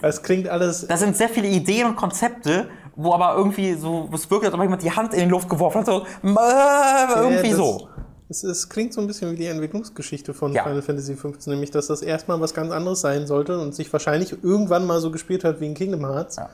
Das 0.00 0.22
klingt 0.22 0.48
alles. 0.48 0.86
das 0.86 1.00
sind 1.00 1.16
sehr 1.16 1.28
viele 1.28 1.48
Ideen 1.48 1.86
und 1.86 1.96
Konzepte, 1.96 2.68
wo 2.94 3.12
aber 3.12 3.34
irgendwie 3.36 3.74
so, 3.74 4.08
es 4.12 4.30
wirkt, 4.30 4.44
als 4.46 4.54
ob 4.54 4.60
jemand 4.62 4.82
die 4.82 4.90
Hand 4.90 5.12
in 5.14 5.20
die 5.20 5.30
Luft 5.30 5.48
geworfen 5.48 5.78
hat, 5.78 5.86
so, 5.86 6.00
äh, 6.22 7.20
irgendwie 7.20 7.48
das, 7.50 7.56
so. 7.56 7.88
Es, 8.28 8.42
es 8.42 8.68
klingt 8.68 8.92
so 8.92 9.00
ein 9.00 9.06
bisschen 9.06 9.30
wie 9.32 9.36
die 9.36 9.46
Entwicklungsgeschichte 9.46 10.34
von 10.34 10.52
Ja. 10.52 10.64
Final 10.64 10.82
Fantasy 10.82 11.14
XV, 11.14 11.46
nämlich 11.46 11.70
dass 11.70 11.86
das 11.86 12.02
erstmal 12.02 12.40
was 12.40 12.54
ganz 12.54 12.72
anderes 12.72 13.00
sein 13.00 13.26
sollte 13.26 13.58
und 13.58 13.74
sich 13.74 13.92
wahrscheinlich 13.92 14.42
irgendwann 14.42 14.86
mal 14.86 15.00
so 15.00 15.10
gespielt 15.10 15.44
hat 15.44 15.60
wie 15.60 15.66
in 15.66 15.74
Kingdom 15.74 16.04
Hearts. 16.06 16.36
Ja. 16.36 16.48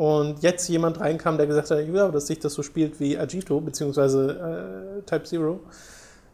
Und 0.00 0.42
jetzt 0.42 0.66
jemand 0.68 0.98
reinkam, 0.98 1.36
der 1.36 1.46
gesagt 1.46 1.70
hat, 1.70 1.86
ja, 1.86 2.08
dass 2.08 2.26
sich 2.28 2.38
das 2.38 2.54
so 2.54 2.62
spielt 2.62 2.98
wie 3.00 3.18
Agito, 3.18 3.60
beziehungsweise 3.60 4.98
äh, 4.98 5.02
Type 5.02 5.24
Zero. 5.24 5.60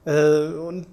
Äh, 0.04 0.50
und 0.52 0.86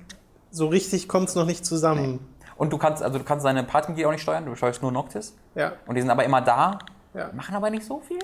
so 0.50 0.70
richtig 0.70 1.08
kommt 1.08 1.30
es 1.30 1.36
noch 1.36 1.46
nicht 1.46 1.64
zusammen. 1.68 2.20
Und 2.58 2.74
du 2.74 2.80
kannst, 2.80 3.04
also 3.04 3.20
du 3.20 3.24
kannst 3.24 3.46
deine 3.46 3.64
Partymitglieder 3.64 4.10
auch 4.10 4.12
nicht 4.14 4.24
steuern, 4.24 4.46
du 4.48 4.56
steuerst 4.56 4.82
nur 4.82 4.92
Noctis. 4.92 5.36
Ja. 5.54 5.74
Und 5.86 5.94
die 5.94 6.02
sind 6.02 6.10
aber 6.10 6.24
immer 6.24 6.42
da, 6.42 6.80
Ja. 7.14 7.30
machen 7.36 7.54
aber 7.56 7.70
nicht 7.70 7.86
so 7.86 8.00
viel. 8.00 8.18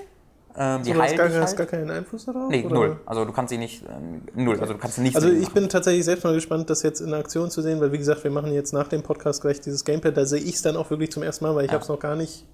Ähm, 0.56 0.82
die 0.82 0.92
Du 0.94 0.98
hast 1.00 1.06
heilen 1.10 1.16
gar, 1.18 1.28
dich 1.28 1.36
hast 1.38 1.52
gar 1.56 1.58
halt. 1.66 1.70
keinen 1.70 1.90
Einfluss 1.92 2.24
darauf? 2.26 2.48
Nee, 2.50 2.64
oder? 2.64 2.74
null. 2.74 3.00
Also 3.06 3.24
du 3.24 3.30
kannst 3.32 3.50
sie 3.50 3.58
nicht, 3.58 3.84
ähm, 3.88 4.22
null. 4.34 4.58
Also 4.60 4.72
du 4.72 4.80
kannst 4.80 4.98
nicht 4.98 5.14
Also 5.14 5.28
ich 5.28 5.42
machen. 5.42 5.54
bin 5.54 5.68
tatsächlich 5.68 6.04
selbst 6.04 6.24
mal 6.24 6.34
gespannt, 6.34 6.68
das 6.70 6.82
jetzt 6.82 7.00
in 7.00 7.14
Aktion 7.14 7.52
zu 7.52 7.62
sehen, 7.62 7.80
weil 7.80 7.92
wie 7.92 7.98
gesagt, 7.98 8.24
wir 8.24 8.32
machen 8.32 8.52
jetzt 8.52 8.72
nach 8.72 8.88
dem 8.88 9.04
Podcast 9.04 9.42
gleich 9.42 9.60
dieses 9.60 9.84
Gamepad, 9.84 10.16
da 10.16 10.24
sehe 10.26 10.40
ich 10.40 10.56
es 10.56 10.62
dann 10.62 10.76
auch 10.76 10.90
wirklich 10.90 11.12
zum 11.12 11.22
ersten 11.22 11.44
Mal, 11.44 11.54
weil 11.54 11.66
ich 11.66 11.70
Ja. 11.70 11.74
habe 11.74 11.84
es 11.84 11.88
noch 11.88 12.00
gar 12.00 12.16
nicht 12.16 12.46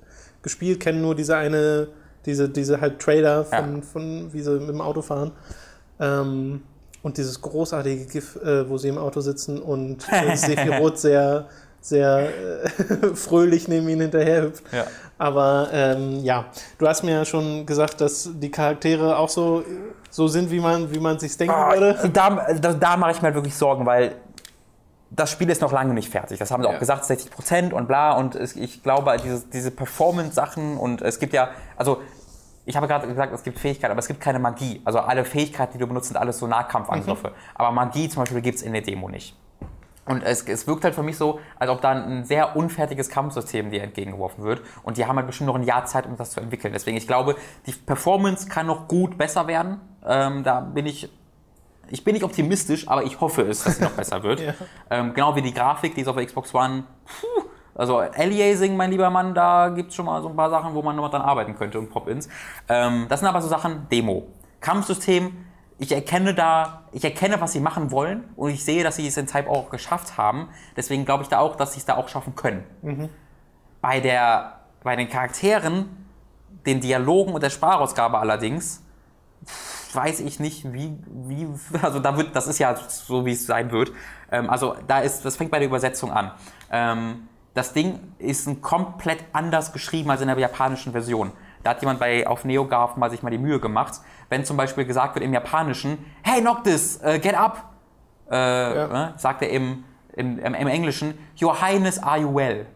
gespielt, 0.47 0.79
kenne 0.81 1.01
nur 1.01 1.15
diese 1.17 1.37
eine, 1.37 1.89
diese, 2.25 2.49
diese 2.49 2.81
halt 2.81 3.01
Trailer 3.01 3.45
von, 3.45 3.77
Ja. 3.77 3.83
von 3.83 4.33
wie 4.33 4.41
sie 4.41 4.53
mit 4.61 4.69
dem 4.69 4.81
Auto 4.81 5.03
fahren. 5.03 5.33
Ähm, 6.01 6.63
und 7.03 7.17
dieses 7.19 7.41
großartige 7.41 8.07
GIF, 8.07 8.37
äh, 8.37 8.69
wo 8.69 8.79
sie 8.79 8.89
im 8.89 8.99
Auto 8.99 9.21
sitzen 9.21 9.61
und 9.61 10.05
äh, 10.11 10.37
Sephiroth 10.37 10.99
sehr, 10.99 11.47
sehr 11.81 12.29
äh, 12.29 13.15
fröhlich 13.15 13.69
neben 13.69 13.89
ihnen 13.89 14.03
hinterherhüpft. 14.03 14.65
Ja. 14.73 14.85
Aber 15.19 15.69
ähm, 15.73 16.21
ja, 16.25 16.47
du 16.79 16.87
hast 16.87 17.03
mir 17.05 17.13
ja 17.13 17.25
schon 17.25 17.65
gesagt, 17.65 18.01
dass 18.01 18.29
die 18.35 18.51
Charaktere 18.51 19.17
auch 19.17 19.29
so, 19.31 19.63
so 20.11 20.29
sind, 20.29 20.51
wie 20.51 20.61
man, 20.61 20.93
wie 20.95 20.99
man 21.01 21.19
sich 21.19 21.37
denken 21.37 21.55
Ah, 21.55 21.73
würde. 21.73 22.11
da, 22.13 22.47
da, 22.61 22.73
da 22.75 22.97
mache 22.97 23.13
ich 23.13 23.17
mir 23.19 23.27
halt 23.27 23.35
wirklich 23.37 23.55
Sorgen, 23.57 23.87
weil 23.87 24.13
das 25.11 25.31
Spiel 25.31 25.49
ist 25.51 25.61
noch 25.63 25.73
lange 25.73 25.95
nicht 25.95 26.11
fertig. 26.11 26.39
Das 26.39 26.51
haben 26.51 26.63
sie 26.63 26.69
Ja. 26.69 26.75
auch 26.75 26.79
gesagt, 26.81 27.05
60 27.05 27.31
Prozent 27.31 27.73
und 27.73 27.87
bla. 27.87 28.13
Und 28.13 28.35
es, 28.35 28.57
ich 28.57 28.83
glaube, 28.83 29.17
diese, 29.23 29.47
diese 29.49 29.71
Performance-Sachen 29.71 30.77
und 30.77 31.03
es 31.03 31.19
gibt 31.19 31.33
ja, 31.33 31.51
also 31.77 32.01
ich 32.65 32.77
habe 32.77 32.89
gerade 32.89 33.07
gesagt, 33.07 33.33
es 33.33 33.45
gibt 33.45 33.59
Fähigkeiten, 33.61 33.93
aber 33.93 34.01
es 34.01 34.09
gibt 34.09 34.21
keine 34.21 34.41
Magie. 34.41 34.83
Also 34.85 34.99
alle 34.99 35.25
Fähigkeiten, 35.25 35.75
die 35.75 35.79
du 35.79 35.87
benutzt, 35.87 36.09
sind 36.09 36.17
alles 36.17 36.39
so 36.39 36.47
Nahkampfangriffe. 36.49 37.33
Aber 37.55 37.71
Magie 37.71 38.09
zum 38.09 38.23
Beispiel 38.23 38.41
gibt 38.41 38.57
es 38.57 38.63
in 38.63 38.73
der 38.73 38.83
Demo 38.83 39.09
nicht. 39.09 39.37
Und 40.05 40.23
es, 40.23 40.43
es 40.43 40.67
wirkt 40.69 40.85
halt 40.85 40.95
für 40.95 41.03
mich 41.03 41.17
so, 41.17 41.41
als 41.59 41.71
ob 41.71 41.81
da 41.81 41.91
ein 41.91 42.25
sehr 42.25 42.57
unfertiges 42.57 43.09
Kampfsystem 43.09 43.71
dir 43.71 43.83
entgegengeworfen 43.83 44.45
wird. 44.45 44.63
Und 44.85 44.97
die 44.99 45.07
haben 45.07 45.17
halt 45.17 45.27
bestimmt 45.27 45.49
noch 45.49 45.57
ein 45.57 45.65
Jahr 45.65 45.85
Zeit, 45.85 46.07
um 46.07 46.17
das 46.17 46.31
zu 46.33 46.41
entwickeln. 46.41 46.73
Deswegen, 46.73 46.97
ich 46.97 47.07
glaube, 47.09 47.37
die 47.67 47.73
Performance 47.73 48.49
kann 48.49 48.67
noch 48.67 48.87
gut 48.89 49.19
besser 49.19 49.47
werden. 49.49 49.81
Ähm, 50.05 50.43
da 50.45 50.61
bin 50.61 50.87
ich, 50.87 51.09
ich 51.91 52.05
bin 52.05 52.15
nicht 52.15 52.25
optimistisch, 52.25 52.89
aber 52.89 53.05
ich 53.05 53.21
hoffe 53.21 53.43
es, 53.43 53.65
dass 53.65 53.77
sie 53.77 53.85
noch 53.85 53.93
besser 53.93 54.23
wird. 54.23 54.41
Ja. 54.47 54.55
ähm, 54.91 55.15
genau 55.15 55.35
wie 55.35 55.43
die 55.43 55.53
Grafik, 55.55 55.95
die 55.95 56.03
ist 56.03 56.09
auf 56.09 56.17
der 56.17 56.27
Xbox 56.27 56.55
One. 56.55 56.85
Puh, 57.05 57.49
also 57.75 57.99
Aliasing, 57.99 58.77
mein 58.77 58.91
lieber 58.91 59.11
Mann, 59.11 59.35
da 59.35 59.69
gibt 59.69 59.91
es 59.91 59.97
schon 59.97 60.07
mal 60.07 60.23
so 60.23 60.29
ein 60.29 60.37
paar 60.37 60.51
Sachen, 60.51 60.75
wo 60.75 60.83
man 60.83 60.97
noch 60.97 61.11
dran 61.11 61.23
arbeiten 61.23 61.57
könnte 61.57 61.79
und 61.79 61.91
Pop-Ins. 61.91 62.29
Ähm, 62.69 63.07
das 63.09 63.21
sind 63.21 63.29
aber 63.29 63.43
so 63.43 63.49
Sachen, 63.49 63.89
Demo. 63.91 64.29
Kampfsystem, 64.61 65.45
ich 65.79 65.93
erkenne 65.93 66.35
da, 66.35 66.85
ich 66.93 67.05
erkenne, 67.05 67.41
was 67.41 67.53
sie 67.53 67.61
machen 67.61 67.91
wollen 67.91 68.25
und 68.37 68.51
ich 68.51 68.65
sehe, 68.65 68.83
dass 68.83 68.97
sie 68.97 69.07
es 69.07 69.17
in 69.17 69.27
Type 69.27 69.49
auch 69.51 69.69
geschafft 69.69 70.17
haben. 70.17 70.49
Deswegen 70.77 71.05
glaube 71.05 71.23
ich 71.23 71.29
da 71.29 71.39
auch, 71.39 71.57
dass 71.57 71.75
sie 71.75 71.81
es 71.81 71.85
da 71.85 71.97
auch 71.97 72.09
schaffen 72.09 72.35
können. 72.35 72.65
Bei, 73.83 74.01
der, 74.01 74.61
bei 74.83 74.97
den 74.97 75.09
Charakteren, 75.09 76.07
den 76.65 76.81
Dialogen 76.81 77.35
und 77.35 77.43
der 77.43 77.51
Sprachausgabe 77.51 78.19
allerdings, 78.19 78.83
pff, 79.45 79.76
weiß 79.95 80.21
ich 80.21 80.41
nicht, 80.41 80.73
wie, 80.73 80.97
wie, 81.09 81.49
also 81.83 82.01
da 82.01 82.17
wird, 82.17 82.35
das 82.35 82.47
ist 82.47 82.59
ja 82.59 82.75
so, 82.89 83.25
wie 83.27 83.33
es 83.33 83.47
sein 83.47 83.71
wird. 83.71 83.93
Ähm, 84.31 84.51
also 84.51 84.77
da 84.87 85.01
ist, 85.01 85.25
das 85.25 85.37
fängt 85.37 85.51
bei 85.51 85.59
der 85.59 85.69
Übersetzung 85.69 86.11
an. 86.13 86.33
Ähm, 86.71 87.29
das 87.55 87.73
Ding 87.73 88.01
ist 88.19 88.47
ein 88.47 88.61
komplett 88.61 89.25
anders 89.33 89.73
geschrieben 89.73 90.11
als 90.11 90.21
in 90.21 90.29
der 90.29 90.39
japanischen 90.39 90.93
Version. 90.93 91.33
Da 91.63 91.71
hat 91.71 91.81
jemand 91.81 91.99
bei 91.99 92.27
auf 92.27 92.45
NeoGAF 92.45 92.97
mal 92.97 93.11
sich 93.11 93.23
mal 93.23 93.31
die 93.31 93.39
Mühe 93.39 93.59
gemacht, 93.59 93.95
wenn 94.29 94.45
zum 94.45 94.57
Beispiel 94.57 94.85
gesagt 94.85 95.15
wird 95.15 95.25
im 95.25 95.33
Japanischen, 95.33 95.99
hey 96.23 96.41
Noctis, 96.41 96.99
äh, 97.03 97.19
get 97.19 97.35
up, 97.35 97.73
äh, 98.31 98.85
äh, 98.85 99.09
sagt 99.17 99.43
er 99.43 99.51
im, 99.51 99.85
im, 100.13 100.39
im, 100.39 100.55
im 100.55 100.69
Englischen, 100.69 101.19
Your 101.41 101.61
Highness, 101.61 101.99
are 101.99 102.19
you 102.19 102.35
well? 102.35 102.67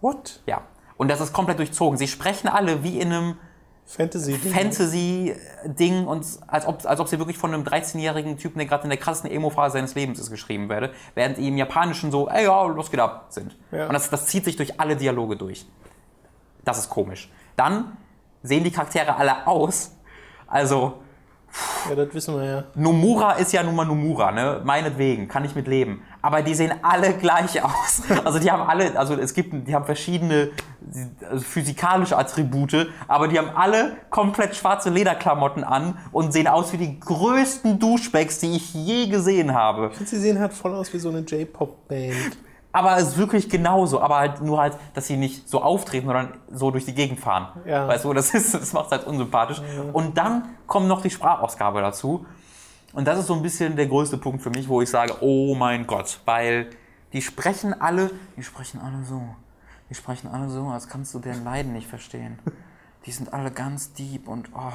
What? 0.00 0.42
Ja. 0.46 0.62
Und 0.96 1.08
das 1.08 1.20
ist 1.20 1.32
komplett 1.32 1.58
durchzogen. 1.58 1.96
Sie 1.98 2.06
sprechen 2.06 2.48
alle 2.48 2.84
wie 2.84 3.00
in 3.00 3.12
einem 3.12 3.36
Fantasy. 3.84 4.34
Fantasy-Ding 4.34 6.06
und 6.06 6.24
als 6.46 6.66
ob, 6.66 6.86
als 6.86 6.98
ob 7.00 7.08
sie 7.08 7.18
wirklich 7.18 7.36
von 7.36 7.52
einem 7.52 7.64
13-jährigen 7.64 8.38
Typen, 8.38 8.58
der 8.58 8.66
gerade 8.66 8.84
in 8.84 8.90
der 8.90 8.98
krassesten 8.98 9.30
Emo-Phase 9.30 9.74
seines 9.74 9.94
Lebens 9.94 10.18
ist, 10.18 10.30
geschrieben 10.30 10.68
werde, 10.68 10.92
während 11.14 11.36
die 11.36 11.48
im 11.48 11.58
Japanischen 11.58 12.10
so, 12.10 12.28
ey, 12.28 12.44
ja, 12.44 12.64
los 12.64 12.90
geht 12.90 13.00
ab, 13.00 13.26
sind. 13.28 13.56
Ja. 13.70 13.86
Und 13.86 13.92
das, 13.92 14.08
das 14.08 14.26
zieht 14.26 14.44
sich 14.44 14.56
durch 14.56 14.80
alle 14.80 14.96
Dialoge 14.96 15.36
durch. 15.36 15.66
Das 16.64 16.78
ist 16.78 16.88
komisch. 16.88 17.30
Dann 17.56 17.96
sehen 18.42 18.64
die 18.64 18.70
Charaktere 18.70 19.16
alle 19.16 19.46
aus. 19.46 19.92
Also, 20.46 21.02
Ja, 21.88 21.94
das 21.94 22.14
wissen 22.14 22.34
wir 22.36 22.44
ja. 22.44 22.64
Nomura 22.74 23.32
ist 23.32 23.52
ja 23.52 23.62
nun 23.62 23.74
mal 23.74 23.84
Nomura, 23.84 24.32
ne? 24.32 24.60
Meinetwegen, 24.64 25.28
kann 25.28 25.44
ich 25.44 25.54
mit 25.54 25.68
leben. 25.68 26.02
Aber 26.22 26.42
die 26.42 26.54
sehen 26.54 26.72
alle 26.82 27.14
gleich 27.14 27.62
aus. 27.62 28.02
Also 28.24 28.38
die 28.38 28.50
haben 28.50 28.62
alle, 28.62 28.96
also 28.98 29.14
es 29.14 29.34
gibt, 29.34 29.66
die 29.66 29.74
haben 29.74 29.84
verschiedene 29.84 30.50
also 31.28 31.44
physikalische 31.44 32.16
Attribute, 32.16 32.88
aber 33.08 33.28
die 33.28 33.38
haben 33.38 33.50
alle 33.54 33.96
komplett 34.10 34.54
schwarze 34.54 34.90
Lederklamotten 34.90 35.64
an 35.64 35.98
und 36.12 36.32
sehen 36.32 36.46
aus 36.46 36.72
wie 36.72 36.76
die 36.76 37.00
größten 37.00 37.78
Duschbacks, 37.78 38.38
die 38.38 38.56
ich 38.56 38.72
je 38.74 39.08
gesehen 39.08 39.54
habe. 39.54 39.88
Ich 39.90 39.96
finde, 39.96 40.10
sie 40.10 40.20
sehen 40.20 40.38
halt 40.38 40.52
voll 40.52 40.74
aus 40.74 40.92
wie 40.92 40.98
so 40.98 41.08
eine 41.08 41.20
J-Pop-Band. 41.20 42.36
Aber 42.72 42.96
es 42.96 43.08
ist 43.08 43.18
wirklich 43.18 43.50
genauso, 43.50 44.00
aber 44.00 44.16
halt 44.16 44.40
nur 44.40 44.58
halt, 44.58 44.78
dass 44.94 45.06
sie 45.06 45.16
nicht 45.18 45.48
so 45.48 45.60
auftreten, 45.62 46.06
sondern 46.06 46.34
so 46.50 46.70
durch 46.70 46.86
die 46.86 46.94
Gegend 46.94 47.20
fahren. 47.20 47.48
Ja. 47.66 47.86
Weißt 47.86 48.04
du, 48.04 48.14
das, 48.14 48.32
ist, 48.32 48.54
das 48.54 48.72
macht 48.72 48.90
halt 48.90 49.06
unsympathisch. 49.06 49.60
Und 49.92 50.16
dann 50.16 50.46
kommt 50.66 50.88
noch 50.88 51.02
die 51.02 51.10
Sprachausgabe 51.10 51.82
dazu. 51.82 52.24
Und 52.92 53.06
das 53.06 53.18
ist 53.18 53.26
so 53.26 53.34
ein 53.34 53.42
bisschen 53.42 53.76
der 53.76 53.86
größte 53.86 54.18
Punkt 54.18 54.42
für 54.42 54.50
mich, 54.50 54.68
wo 54.68 54.82
ich 54.82 54.90
sage, 54.90 55.14
oh 55.20 55.54
mein 55.54 55.86
Gott, 55.86 56.20
weil 56.24 56.70
die 57.12 57.22
sprechen 57.22 57.78
alle, 57.80 58.10
die 58.36 58.42
sprechen 58.42 58.80
alle 58.80 59.02
so. 59.04 59.22
Die 59.90 59.94
sprechen 59.94 60.28
alle 60.28 60.48
so, 60.48 60.66
als 60.68 60.88
kannst 60.88 61.12
du 61.14 61.18
deren 61.18 61.44
Leiden 61.44 61.72
nicht 61.72 61.86
verstehen. 61.86 62.38
Die 63.04 63.12
sind 63.12 63.32
alle 63.32 63.50
ganz 63.50 63.92
deep 63.92 64.28
und 64.28 64.48
oh, 64.54 64.72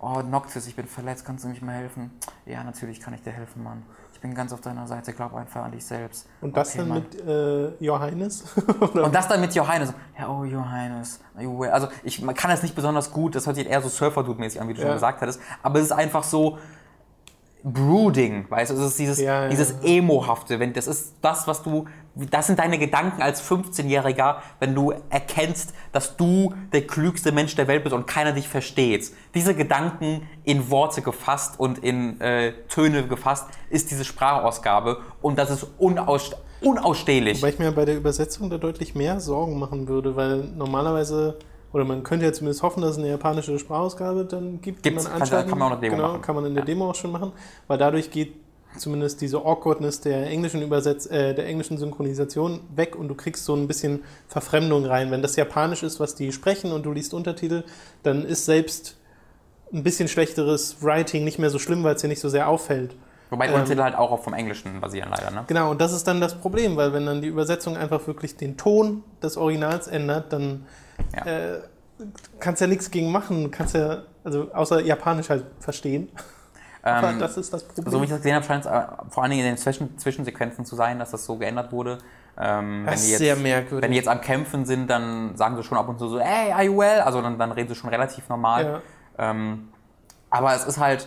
oh 0.00 0.22
Noctis, 0.22 0.66
ich 0.66 0.74
bin 0.74 0.86
verletzt, 0.86 1.24
kannst 1.24 1.44
du 1.44 1.48
mir 1.48 1.56
mal 1.62 1.74
helfen? 1.76 2.10
Ja, 2.46 2.64
natürlich 2.64 3.00
kann 3.00 3.14
ich 3.14 3.22
dir 3.22 3.30
helfen, 3.30 3.62
Mann. 3.62 3.82
Ich 4.14 4.20
bin 4.20 4.34
ganz 4.34 4.52
auf 4.52 4.60
deiner 4.60 4.86
Seite, 4.86 5.12
glaub 5.12 5.34
einfach 5.34 5.64
an 5.64 5.72
dich 5.72 5.84
selbst. 5.84 6.26
Und 6.40 6.56
das 6.56 6.70
Okay, 6.70 6.78
dann 6.78 6.88
Mann. 6.88 7.02
mit 7.02 7.20
äh, 7.26 7.84
Johannes? 7.84 8.44
Und 8.94 9.14
das 9.14 9.28
dann 9.28 9.40
mit 9.40 9.54
Johannes. 9.54 9.92
Ja, 10.18 10.28
oh, 10.28 10.44
Johannes. 10.44 11.20
Also, 11.70 11.88
ich 12.04 12.22
man 12.22 12.34
kann 12.34 12.50
das 12.50 12.62
nicht 12.62 12.74
besonders 12.74 13.10
gut, 13.12 13.34
das 13.34 13.46
hört 13.46 13.56
sich 13.56 13.66
eher 13.68 13.82
so 13.82 13.88
Surfer-Dude-mäßig 13.88 14.60
an, 14.60 14.68
wie 14.68 14.74
du 14.74 14.80
Ja. 14.80 14.86
schon 14.86 14.94
gesagt 14.94 15.20
hattest. 15.20 15.40
Aber 15.62 15.78
es 15.80 15.86
ist 15.86 15.92
einfach 15.92 16.22
so, 16.24 16.58
brooding, 17.64 18.46
weißt 18.48 18.70
du, 18.70 18.74
es 18.74 18.80
ist 18.80 18.98
dieses, 18.98 19.20
Ja, 19.20 19.44
ja, 19.44 19.48
dieses 19.48 19.76
Emo-hafte, 19.82 20.58
wenn 20.58 20.72
das 20.72 20.86
ist 20.86 21.14
das, 21.22 21.46
was 21.46 21.62
du, 21.62 21.86
das 22.14 22.46
sind 22.46 22.58
deine 22.58 22.78
Gedanken 22.78 23.22
als 23.22 23.42
15-Jähriger, 23.42 24.36
wenn 24.58 24.74
du 24.74 24.92
erkennst, 25.10 25.72
dass 25.92 26.16
du 26.16 26.54
der 26.72 26.86
klügste 26.86 27.32
Mensch 27.32 27.54
der 27.54 27.68
Welt 27.68 27.84
bist 27.84 27.94
und 27.94 28.06
keiner 28.06 28.32
dich 28.32 28.48
versteht. 28.48 29.12
Diese 29.34 29.54
Gedanken 29.54 30.28
in 30.44 30.70
Worte 30.70 31.02
gefasst 31.02 31.58
und 31.58 31.78
in 31.78 32.20
äh, 32.20 32.52
Töne 32.68 33.06
gefasst, 33.06 33.46
ist 33.70 33.90
diese 33.90 34.04
Sprachausgabe 34.04 34.98
und 35.20 35.38
das 35.38 35.50
ist 35.50 35.66
unaus, 35.78 36.32
unausstehlich. 36.60 37.42
Weil 37.42 37.52
ich 37.52 37.58
mir 37.58 37.72
bei 37.72 37.84
der 37.84 37.96
Übersetzung 37.96 38.50
da 38.50 38.58
deutlich 38.58 38.94
mehr 38.94 39.20
Sorgen 39.20 39.58
machen 39.58 39.88
würde, 39.88 40.16
weil 40.16 40.44
normalerweise, 40.56 41.38
oder 41.72 41.84
man 41.84 42.02
könnte 42.02 42.26
ja 42.26 42.32
zumindest 42.32 42.62
hoffen, 42.62 42.82
dass 42.82 42.92
es 42.92 42.98
eine 42.98 43.08
japanische 43.08 43.58
Sprachausgabe 43.58 44.24
dann 44.24 44.60
gibt, 44.60 44.82
Gibt's, 44.82 45.04
man 45.04 45.18
kann- 45.28 45.48
kann 45.48 45.58
man 45.58 45.72
auch 45.72 45.74
in 45.74 45.80
der 45.80 45.90
Demo 45.90 45.96
genau, 45.96 46.08
machen. 46.12 46.22
kann 46.22 46.34
man 46.34 46.44
in 46.46 46.54
der. 46.54 46.64
Demo 46.64 46.90
auch 46.90 46.94
schon 46.94 47.12
machen, 47.12 47.32
weil 47.66 47.78
dadurch 47.78 48.10
geht 48.10 48.34
zumindest 48.78 49.20
diese 49.20 49.38
Awkwardness 49.44 50.00
der 50.00 50.26
englischen 50.28 50.62
Übersetz 50.62 51.06
äh, 51.06 51.34
der 51.34 51.46
englischen 51.46 51.76
Synchronisation 51.76 52.60
weg 52.74 52.96
und 52.96 53.08
du 53.08 53.14
kriegst 53.14 53.44
so 53.44 53.54
ein 53.54 53.66
bisschen 53.68 54.02
Verfremdung 54.28 54.86
rein. 54.86 55.10
Wenn 55.10 55.20
das 55.22 55.36
Japanisch 55.36 55.82
ist, 55.82 56.00
was 56.00 56.14
die 56.14 56.32
sprechen 56.32 56.72
und 56.72 56.84
du 56.84 56.92
liest 56.92 57.12
Untertitel, 57.12 57.64
dann 58.02 58.24
ist 58.24 58.46
selbst 58.46 58.96
ein 59.72 59.82
bisschen 59.82 60.08
schlechteres 60.08 60.82
Writing 60.82 61.24
nicht 61.24 61.38
mehr 61.38 61.50
so 61.50 61.58
schlimm, 61.58 61.82
weil 61.84 61.96
es 61.96 62.02
dir 62.02 62.08
nicht 62.08 62.20
so 62.20 62.28
sehr 62.28 62.48
auffällt. 62.48 62.94
Wobei 63.30 63.46
die 63.46 63.52
ähm, 63.52 63.60
Untertitel 63.60 63.82
halt 63.82 63.94
auch 63.94 64.22
vom 64.22 64.34
Englischen 64.34 64.80
basieren 64.80 65.08
leider, 65.10 65.30
ne? 65.30 65.44
Genau, 65.46 65.70
und 65.70 65.80
das 65.80 65.92
ist 65.92 66.06
dann 66.06 66.20
das 66.20 66.34
Problem, 66.34 66.76
weil 66.76 66.92
wenn 66.92 67.06
dann 67.06 67.22
die 67.22 67.28
Übersetzung 67.28 67.76
einfach 67.78 68.06
wirklich 68.06 68.36
den 68.36 68.56
Ton 68.58 69.02
des 69.22 69.36
Originals 69.38 69.86
ändert, 69.86 70.32
dann 70.34 70.66
Ja. 71.16 71.26
äh, 71.26 71.60
kannst 72.40 72.60
ja 72.60 72.66
nichts 72.66 72.90
gegen 72.90 73.10
machen. 73.12 73.44
Du 73.44 73.50
kannst 73.50 73.74
ja, 73.74 74.02
also 74.24 74.50
außer 74.52 74.80
Japanisch 74.80 75.30
halt 75.30 75.44
verstehen. 75.60 76.08
Aber 76.82 77.10
Ähm, 77.10 77.20
das 77.20 77.36
ist 77.36 77.52
das 77.52 77.62
Problem. 77.62 77.92
So 77.92 78.00
wie 78.00 78.04
ich 78.04 78.10
das 78.10 78.18
gesehen 78.18 78.34
habe, 78.34 78.44
scheint 78.44 78.64
es 78.64 78.70
äh, 78.70 78.82
vor 79.08 79.22
allen 79.22 79.30
Dingen 79.30 79.44
in 79.44 79.52
den 79.52 79.56
Zwischen 79.56 79.96
Zwischensequenzen 79.98 80.64
zu 80.64 80.74
sein, 80.74 80.98
dass 80.98 81.12
das 81.12 81.24
so 81.24 81.36
geändert 81.36 81.70
wurde. 81.70 81.98
Ähm, 82.36 82.84
Das 82.84 82.94
wenn 82.94 82.94
ist 82.94 83.04
die 83.06 83.10
jetzt, 83.10 83.18
sehr 83.18 83.36
merkwürdig. 83.36 83.84
Wenn 83.84 83.92
die 83.92 83.98
jetzt 83.98 84.08
am 84.08 84.20
Kämpfen 84.20 84.64
sind, 84.64 84.88
dann 84.88 85.36
sagen 85.36 85.56
sie 85.56 85.62
schon 85.62 85.78
ab 85.78 85.88
und 85.88 86.00
zu 86.00 86.08
so, 86.08 86.18
hey, 86.18 86.50
are 86.50 86.64
you 86.64 86.76
well? 86.76 87.00
Also 87.02 87.22
dann, 87.22 87.38
dann 87.38 87.52
reden 87.52 87.68
sie 87.68 87.76
schon 87.76 87.90
relativ 87.90 88.28
normal. 88.28 88.82
Ja. 89.18 89.30
Ähm, 89.30 89.68
aber 90.28 90.54
es 90.54 90.64
ist 90.64 90.78
halt, 90.78 91.06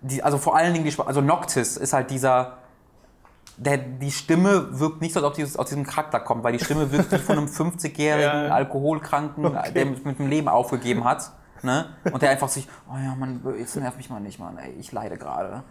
die, 0.00 0.22
also 0.22 0.38
vor 0.38 0.56
allen 0.56 0.72
Dingen, 0.72 0.86
die, 0.86 0.94
also 1.04 1.20
Noctis 1.20 1.76
ist 1.76 1.92
halt 1.92 2.10
dieser, 2.10 2.56
der, 3.58 3.76
die 3.78 4.10
Stimme 4.10 4.78
wirkt 4.78 5.00
nicht 5.00 5.12
so, 5.12 5.20
als 5.20 5.26
ob 5.28 5.34
die 5.34 5.42
aus 5.44 5.68
diesem 5.68 5.84
Charakter 5.84 6.20
kommt, 6.20 6.44
weil 6.44 6.52
die 6.52 6.64
Stimme 6.64 6.90
wirkt 6.92 7.10
wie 7.12 7.18
von 7.18 7.38
einem 7.38 7.46
50-jährigen 7.48 8.46
Ja. 8.46 8.54
Alkoholkranken, 8.54 9.44
Okay. 9.46 9.72
der 9.74 9.86
mit, 9.86 10.04
mit 10.06 10.18
dem 10.18 10.28
Leben 10.28 10.48
aufgegeben 10.48 11.04
hat. 11.04 11.32
Ne? 11.62 11.86
Und 12.12 12.22
der 12.22 12.30
einfach 12.30 12.48
sich, 12.48 12.68
oh 12.88 12.96
ja, 12.96 13.14
Mann, 13.16 13.40
jetzt 13.58 13.74
nerv 13.76 13.96
mich 13.96 14.08
mal 14.10 14.20
nicht, 14.20 14.38
Mann, 14.38 14.58
ey, 14.58 14.70
ich 14.78 14.92
leide 14.92 15.16
gerade. 15.18 15.64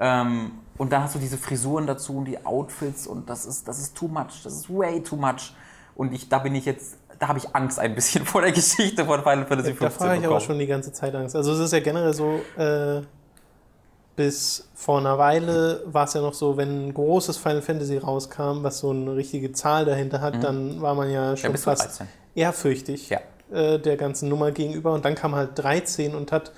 Ähm, 0.00 0.52
und 0.78 0.90
dann 0.92 1.02
hast 1.02 1.14
du 1.14 1.18
diese 1.18 1.36
Frisuren 1.38 1.86
dazu 1.86 2.16
und 2.16 2.24
die 2.24 2.44
Outfits 2.46 3.06
und 3.06 3.28
das 3.28 3.44
ist, 3.44 3.68
das 3.68 3.78
ist 3.78 3.94
too 3.94 4.08
much, 4.08 4.42
das 4.42 4.54
ist 4.54 4.70
way 4.70 5.02
too 5.02 5.16
much. 5.16 5.54
Und 5.94 6.12
ich, 6.14 6.28
da 6.30 6.38
bin 6.38 6.54
ich 6.54 6.64
jetzt, 6.64 6.96
da 7.18 7.28
habe 7.28 7.38
ich 7.38 7.54
Angst 7.54 7.78
ein 7.78 7.94
bisschen 7.94 8.24
vor 8.26 8.40
der 8.40 8.52
Geschichte 8.52 9.04
von 9.04 9.22
Final 9.22 9.46
Fantasy 9.46 9.72
da 9.74 9.76
15 9.90 9.90
fahre 9.90 10.16
ich 10.18 10.26
aber 10.26 10.40
schon 10.40 10.58
die 10.58 10.66
ganze 10.66 10.92
Zeit 10.92 11.14
Angst. 11.14 11.36
Also 11.36 11.52
es 11.52 11.58
ist 11.60 11.72
ja 11.72 11.80
generell 11.80 12.14
so, 12.14 12.40
äh, 12.56 13.02
bis 14.16 14.68
vor 14.74 14.98
einer 14.98 15.18
Weile 15.18 15.82
war 15.86 16.04
es 16.04 16.14
ja 16.14 16.20
noch 16.20 16.34
so, 16.34 16.56
wenn 16.56 16.88
ein 16.88 16.94
großes 16.94 17.36
Final 17.36 17.62
Fantasy 17.62 17.98
rauskam, 17.98 18.62
was 18.62 18.78
so 18.78 18.90
eine 18.90 19.16
richtige 19.16 19.52
Zahl 19.52 19.84
dahinter 19.84 20.20
hat, 20.20 20.42
dann 20.42 20.80
war 20.80 20.94
man 20.94 21.10
ja 21.10 21.36
schon 21.36 21.50
Mhm. 21.52 21.56
zu 21.56 21.62
fast 21.62 21.82
13. 22.00 22.06
ehrfürchtig 22.34 23.08
Ja. 23.10 23.18
äh, 23.52 23.78
der 23.78 23.96
ganzen 23.96 24.28
Nummer 24.28 24.50
gegenüber. 24.52 24.92
Und 24.92 25.04
dann 25.04 25.14
kam 25.14 25.34
halt 25.34 25.50
13 25.56 26.14
und 26.14 26.30
hat 26.32 26.52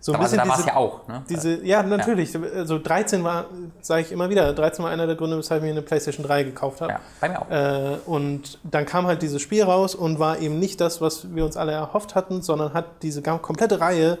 so 0.00 0.12
ein 0.12 0.16
Aber 0.16 0.24
also 0.24 0.36
bisschen 0.36 0.48
da 0.48 0.52
war 0.52 0.58
es 0.58 0.64
diese, 0.64 0.68
ja 0.68 0.76
auch, 0.76 1.08
ne? 1.08 1.22
diese, 1.28 1.64
ja, 1.64 1.82
natürlich. 1.82 2.36
Also 2.54 2.78
13 2.78 3.24
war, 3.24 3.46
sage 3.80 4.02
ich 4.02 4.12
immer 4.12 4.28
wieder, 4.30 4.52
13 4.52 4.84
war 4.84 4.90
einer 4.92 5.06
der 5.06 5.16
Gründe, 5.16 5.36
weshalb 5.38 5.62
ich 5.62 5.64
mir 5.66 5.72
eine 5.72 5.82
PlayStation 5.82 6.24
3 6.24 6.44
gekauft 6.44 6.80
habe. 6.80 6.92
Ja, 6.92 7.00
bei 7.20 7.28
mir 7.28 7.42
auch. 7.42 7.50
Äh, 7.50 7.96
und 8.06 8.58
dann 8.62 8.86
kam 8.86 9.06
halt 9.06 9.22
dieses 9.22 9.42
Spiel 9.42 9.64
raus 9.64 9.94
und 9.94 10.18
war 10.18 10.38
eben 10.38 10.58
nicht 10.58 10.80
das, 10.80 11.00
was 11.00 11.34
wir 11.34 11.44
uns 11.44 11.56
alle 11.56 11.72
erhofft 11.72 12.14
hatten, 12.14 12.40
sondern 12.42 12.72
hat 12.72 12.86
diese 13.02 13.20
komplette 13.22 13.80
Reihe 13.80 14.18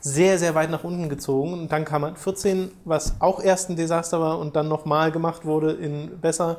sehr, 0.00 0.38
sehr 0.38 0.54
weit 0.54 0.70
nach 0.70 0.84
unten 0.84 1.08
gezogen. 1.08 1.52
Und 1.52 1.72
dann 1.72 1.84
kam 1.84 2.04
halt 2.04 2.18
14, 2.18 2.70
was 2.84 3.16
auch 3.20 3.42
erst 3.42 3.70
ein 3.70 3.76
Desaster 3.76 4.20
war 4.20 4.38
und 4.38 4.54
dann 4.56 4.68
nochmal 4.68 5.10
gemacht 5.12 5.44
wurde 5.44 5.72
in 5.72 6.18
besser. 6.20 6.58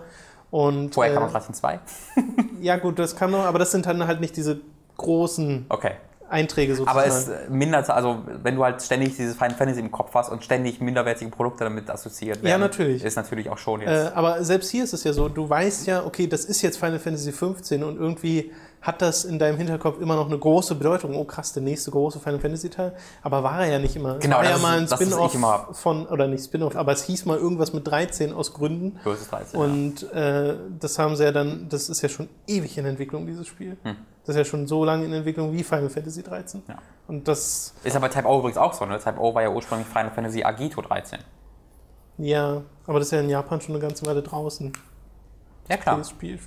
Und, 0.52 0.94
Vorher 0.94 1.14
kam 1.14 1.24
äh, 1.24 1.28
noch 1.28 1.34
13.2. 1.36 1.80
Ja, 2.62 2.78
gut, 2.78 3.00
das 3.00 3.16
kam 3.16 3.32
noch, 3.32 3.44
aber 3.46 3.60
das 3.60 3.72
sind 3.72 3.86
dann 3.86 4.06
halt 4.08 4.20
nicht 4.22 4.36
diese 4.38 4.60
großen 4.98 5.66
Okay. 5.70 5.92
Einträge 6.30 6.76
sozusagen. 6.76 6.98
Aber 6.98 7.08
es 7.08 7.30
äh, 7.30 7.50
mindert, 7.50 7.90
also 7.90 8.18
wenn 8.44 8.56
du 8.56 8.64
halt 8.64 8.82
ständig 8.82 9.16
dieses 9.16 9.36
Final 9.38 9.56
Fantasy 9.56 9.80
im 9.80 9.92
Kopf 9.92 10.14
hast 10.14 10.30
und 10.30 10.44
ständig 10.44 10.82
minderwertige 10.82 11.32
Produkte 11.32 11.64
damit 11.64 11.90
assoziiert 11.90 12.44
werden, 12.44 12.60
natürlich. 12.60 13.02
ist 13.04 13.16
natürlich 13.16 13.50
auch 13.50 13.58
schon 13.58 13.80
Äh, 13.82 13.86
jetzt. 14.06 14.14
aber 14.16 14.44
selbst 14.44 14.70
hier 14.70 14.84
ist 14.84 14.94
es 14.94 15.06
ja 15.06 15.14
so, 15.14 15.30
du 15.30 15.50
weißt 15.50 15.88
ja, 15.88 16.06
okay, 16.06 16.28
das 16.28 16.44
ist 16.44 16.62
jetzt 16.62 16.78
Final 16.80 17.00
Fantasy 17.00 17.32
15 17.32 17.82
und 17.84 17.96
irgendwie 17.98 18.52
hat 18.88 19.02
das 19.02 19.26
in 19.26 19.38
deinem 19.38 19.58
Hinterkopf 19.58 20.00
immer 20.00 20.16
noch 20.16 20.28
eine 20.28 20.38
große 20.40 20.74
Bedeutung. 20.76 21.14
Oh 21.16 21.26
krass, 21.26 21.52
der 21.54 21.62
nächste 21.62 21.92
große 21.92 22.20
Final 22.20 22.40
Fantasy 22.40 22.70
Teil. 22.70 22.96
Aber 23.22 23.44
war 23.44 23.60
er 23.66 23.74
ja 23.74 23.80
nicht 23.80 23.96
immer. 23.96 24.18
Genau, 24.18 24.38
war 24.38 24.44
das 24.44 24.50
ja 24.52 24.56
ist- 24.56 24.62
mal 24.64 24.78
ein 24.80 24.88
Spin-off 24.88 25.78
von, 25.78 26.08
oder 26.08 26.28
nicht 26.28 26.44
Spin-off, 26.46 26.76
aber 26.76 26.94
es 26.94 27.04
hieß 27.04 27.26
mal 27.26 27.38
irgendwas 27.38 27.74
mit 27.74 27.86
13 27.86 28.34
aus 28.34 28.54
Gründen. 28.54 29.00
Böses 29.04 29.28
13. 29.30 29.60
ja. 29.60 29.66
Und 29.66 30.12
äh, 30.14 30.56
das 30.80 30.98
haben 30.98 31.16
sie 31.16 31.26
ja 31.26 31.32
dann, 31.32 31.68
das 31.70 31.90
ist 31.90 32.02
ja 32.02 32.10
schon 32.10 32.30
ewig 32.48 32.78
in 32.78 32.86
Entwicklung, 32.86 33.28
dieses 33.28 33.46
Spiel. 33.46 33.78
Das 33.84 34.36
ist 34.36 34.38
ja 34.38 34.46
schon 34.46 34.68
so 34.68 34.84
lange 34.86 35.06
in 35.06 35.14
Entwicklung 35.14 35.52
wie 35.54 35.64
Final 35.64 35.90
Fantasy 35.90 36.24
13. 36.24 36.62
Hm. 36.62 36.74
Ja. 36.74 36.82
Und 37.08 37.28
das, 37.28 37.74
Ist 37.84 37.94
ja 37.94 38.00
bei 38.00 38.08
Type 38.10 38.26
O 38.28 38.40
übrigens 38.40 38.58
auch 38.58 38.74
so, 38.74 38.86
ne? 38.86 38.98
Type 39.00 39.20
O 39.20 39.36
war 39.36 39.42
ja 39.44 39.50
ursprünglich 39.50 39.88
Final 39.88 40.12
Fantasy 40.12 40.44
Agito 40.44 40.82
13. 40.82 41.20
ja, 42.20 42.62
aber 42.86 43.00
das 43.00 43.10
ist 43.10 43.12
ja 43.12 43.20
in 43.20 43.30
Japan 43.30 43.62
schon 43.62 43.76
eine 43.76 43.82
ganze 43.82 44.06
Weile 44.06 44.22
draußen. 44.22 44.72
Ja, 45.70 45.78
klar. 45.78 45.98
Das 45.98 46.10
Spiel. 46.10 46.40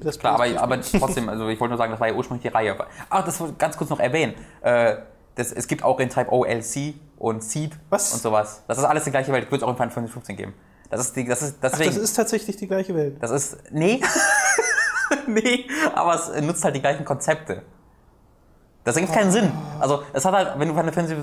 Das 0.00 0.18
Klar, 0.18 0.34
aber, 0.34 0.60
aber 0.60 0.80
trotzdem, 0.80 1.28
also 1.28 1.48
ich 1.48 1.58
wollte 1.60 1.70
nur 1.70 1.78
sagen, 1.78 1.90
das 1.90 2.00
war 2.00 2.08
ja 2.08 2.14
ursprünglich 2.14 2.42
die 2.42 2.54
Reihe. 2.54 2.76
Ach, 3.10 3.24
das 3.24 3.40
wollte 3.40 3.52
ich 3.52 3.58
ganz 3.58 3.76
kurz 3.76 3.90
noch 3.90 4.00
erwähnen. 4.00 4.34
Äh, 4.62 4.96
das, 5.34 5.52
es 5.52 5.66
gibt 5.66 5.82
auch 5.82 6.00
in 6.00 6.08
Type 6.08 6.32
O 6.32 6.44
LC 6.44 6.94
und 7.18 7.42
Seed 7.42 7.72
Was? 7.90 8.12
und 8.12 8.22
sowas. 8.22 8.62
Das 8.68 8.78
ist 8.78 8.84
alles 8.84 9.04
die 9.04 9.10
gleiche 9.10 9.32
Welt. 9.32 9.50
Wird 9.50 9.62
es 9.62 9.66
auch 9.66 9.70
in 9.70 9.76
Final 9.76 9.90
Fantasy 9.90 10.12
15 10.12 10.36
geben. 10.36 10.54
Das 10.90 11.00
ist 11.00 11.16
die, 11.16 11.24
das 11.24 11.42
ist, 11.42 11.56
Ach, 11.56 11.70
deswegen, 11.70 11.94
das 11.94 11.98
ist 11.98 12.14
tatsächlich 12.14 12.56
die 12.56 12.66
gleiche 12.66 12.94
Welt. 12.94 13.16
Das 13.20 13.30
ist. 13.30 13.58
Nee. 13.70 14.00
nee, 15.26 15.66
aber 15.94 16.14
es 16.14 16.40
nutzt 16.40 16.64
halt 16.64 16.76
die 16.76 16.80
gleichen 16.80 17.04
Konzepte. 17.04 17.62
Das 18.84 18.94
ergibt 18.94 19.12
keinen 19.12 19.32
Sinn. 19.32 19.50
Also, 19.80 20.04
es 20.12 20.24
hat 20.24 20.32
halt, 20.32 20.58
wenn 20.58 20.68
du 20.68 20.74
Final 20.74 20.92
Fantasy 20.92 21.16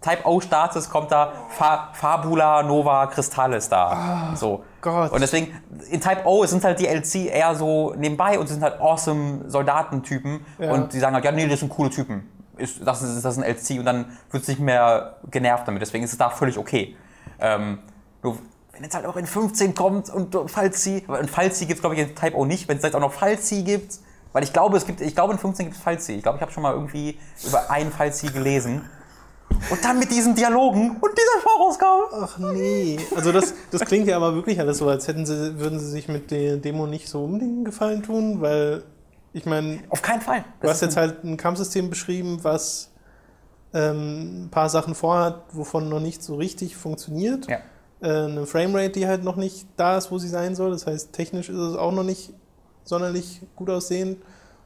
Type 0.00 0.24
O 0.24 0.40
startest, 0.40 0.88
kommt 0.90 1.10
da 1.10 1.32
Fa 1.48 1.90
Fabula 1.92 2.62
Nova 2.62 3.06
Crystallis 3.08 3.68
da. 3.68 4.32
so. 4.36 4.64
Gott. 4.80 5.12
Und 5.12 5.20
deswegen, 5.20 5.52
in 5.90 6.00
Type 6.00 6.24
O 6.24 6.44
sind 6.46 6.64
halt 6.64 6.78
die 6.78 6.86
LC 6.86 7.26
eher 7.26 7.54
so 7.54 7.94
nebenbei 7.96 8.38
und 8.38 8.46
sie 8.46 8.54
sind 8.54 8.62
halt 8.62 8.80
awesome 8.80 9.48
Soldatentypen. 9.48 10.40
Ja. 10.58 10.72
Und 10.72 10.92
die 10.92 10.98
sagen 10.98 11.14
halt, 11.14 11.24
ja, 11.24 11.32
nee, 11.32 11.48
das 11.48 11.60
sind 11.60 11.68
coole 11.68 11.90
Typen. 11.90 12.28
Ist, 12.56 12.86
das, 12.86 13.02
ist, 13.02 13.24
das 13.24 13.38
ein 13.38 13.44
LC 13.44 13.78
und 13.78 13.84
dann 13.84 14.06
wird 14.30 14.42
es 14.42 14.48
nicht 14.48 14.60
mehr 14.60 15.16
genervt 15.30 15.66
damit. 15.66 15.82
Deswegen 15.82 16.04
ist 16.04 16.12
es 16.12 16.18
da 16.18 16.30
völlig 16.30 16.58
okay. 16.58 16.96
Ähm, 17.40 17.78
nur, 18.22 18.38
wenn 18.72 18.82
jetzt 18.82 18.94
halt 18.94 19.06
auch 19.06 19.16
in 19.16 19.26
15 19.26 19.74
kommt 19.74 20.10
und 20.10 20.36
Falzi, 20.50 21.04
in 21.20 21.28
Falzi 21.28 21.66
gibt 21.66 21.78
es 21.78 21.80
glaube 21.80 21.96
ich 21.96 22.02
in 22.02 22.14
Type 22.14 22.36
O 22.36 22.44
nicht, 22.44 22.68
wenn 22.68 22.76
es 22.76 22.82
jetzt 22.82 22.94
auch 22.94 23.00
noch 23.00 23.12
Falzi 23.12 23.62
gibt, 23.62 23.98
weil 24.32 24.42
ich 24.42 24.52
glaube, 24.52 24.76
es 24.76 24.86
gibt, 24.86 25.00
ich 25.00 25.14
glaube 25.14 25.32
in 25.32 25.38
15 25.38 25.66
gibt 25.66 25.76
es 25.76 25.82
Falzi. 25.82 26.14
Ich 26.14 26.22
glaube, 26.22 26.36
ich 26.36 26.42
habe 26.42 26.52
schon 26.52 26.62
mal 26.62 26.74
irgendwie 26.74 27.18
über 27.46 27.70
einen 27.70 27.90
Falzi 27.90 28.28
gelesen. 28.28 28.82
Und 29.70 29.84
dann 29.84 29.98
mit 29.98 30.10
diesen 30.10 30.34
Dialogen 30.34 30.96
und 31.00 31.10
dieser 31.12 31.40
Vorausgabe. 31.42 32.04
Ach 32.12 32.38
nee. 32.38 32.98
Also 33.14 33.32
das, 33.32 33.54
das 33.70 33.82
klingt 33.82 34.06
ja 34.06 34.16
aber 34.16 34.34
wirklich 34.34 34.60
alles 34.60 34.78
so, 34.78 34.88
als 34.88 35.08
hätten 35.08 35.26
sie, 35.26 35.58
würden 35.58 35.78
sie 35.78 35.90
sich 35.90 36.08
mit 36.08 36.30
der 36.30 36.56
Demo 36.56 36.86
nicht 36.86 37.08
so 37.08 37.24
unbedingt 37.24 37.64
Gefallen 37.64 38.02
tun, 38.02 38.40
weil 38.40 38.84
ich 39.32 39.46
meine, 39.46 39.80
Auf 39.90 40.02
keinen 40.02 40.20
Fall. 40.20 40.44
du 40.60 40.68
hast 40.68 40.80
jetzt 40.80 40.96
halt 40.96 41.22
ein 41.24 41.36
Kampfsystem 41.36 41.90
beschrieben, 41.90 42.38
was 42.42 42.90
ähm, 43.74 44.44
ein 44.44 44.50
paar 44.50 44.70
Sachen 44.70 44.94
vorhat, 44.94 45.42
wovon 45.52 45.88
noch 45.88 46.00
nicht 46.00 46.22
so 46.22 46.36
richtig 46.36 46.76
funktioniert. 46.76 47.46
Ja. 47.48 47.58
Äh, 48.00 48.24
eine 48.26 48.46
Framerate, 48.46 48.90
die 48.90 49.06
halt 49.06 49.24
noch 49.24 49.36
nicht 49.36 49.66
da 49.76 49.98
ist, 49.98 50.10
wo 50.10 50.18
sie 50.18 50.28
sein 50.28 50.54
soll. 50.54 50.70
Das 50.70 50.86
heißt, 50.86 51.12
technisch 51.12 51.48
ist 51.48 51.58
es 51.58 51.76
auch 51.76 51.92
noch 51.92 52.04
nicht 52.04 52.32
sonderlich 52.84 53.42
gut 53.54 53.68
aussehend. 53.70 54.18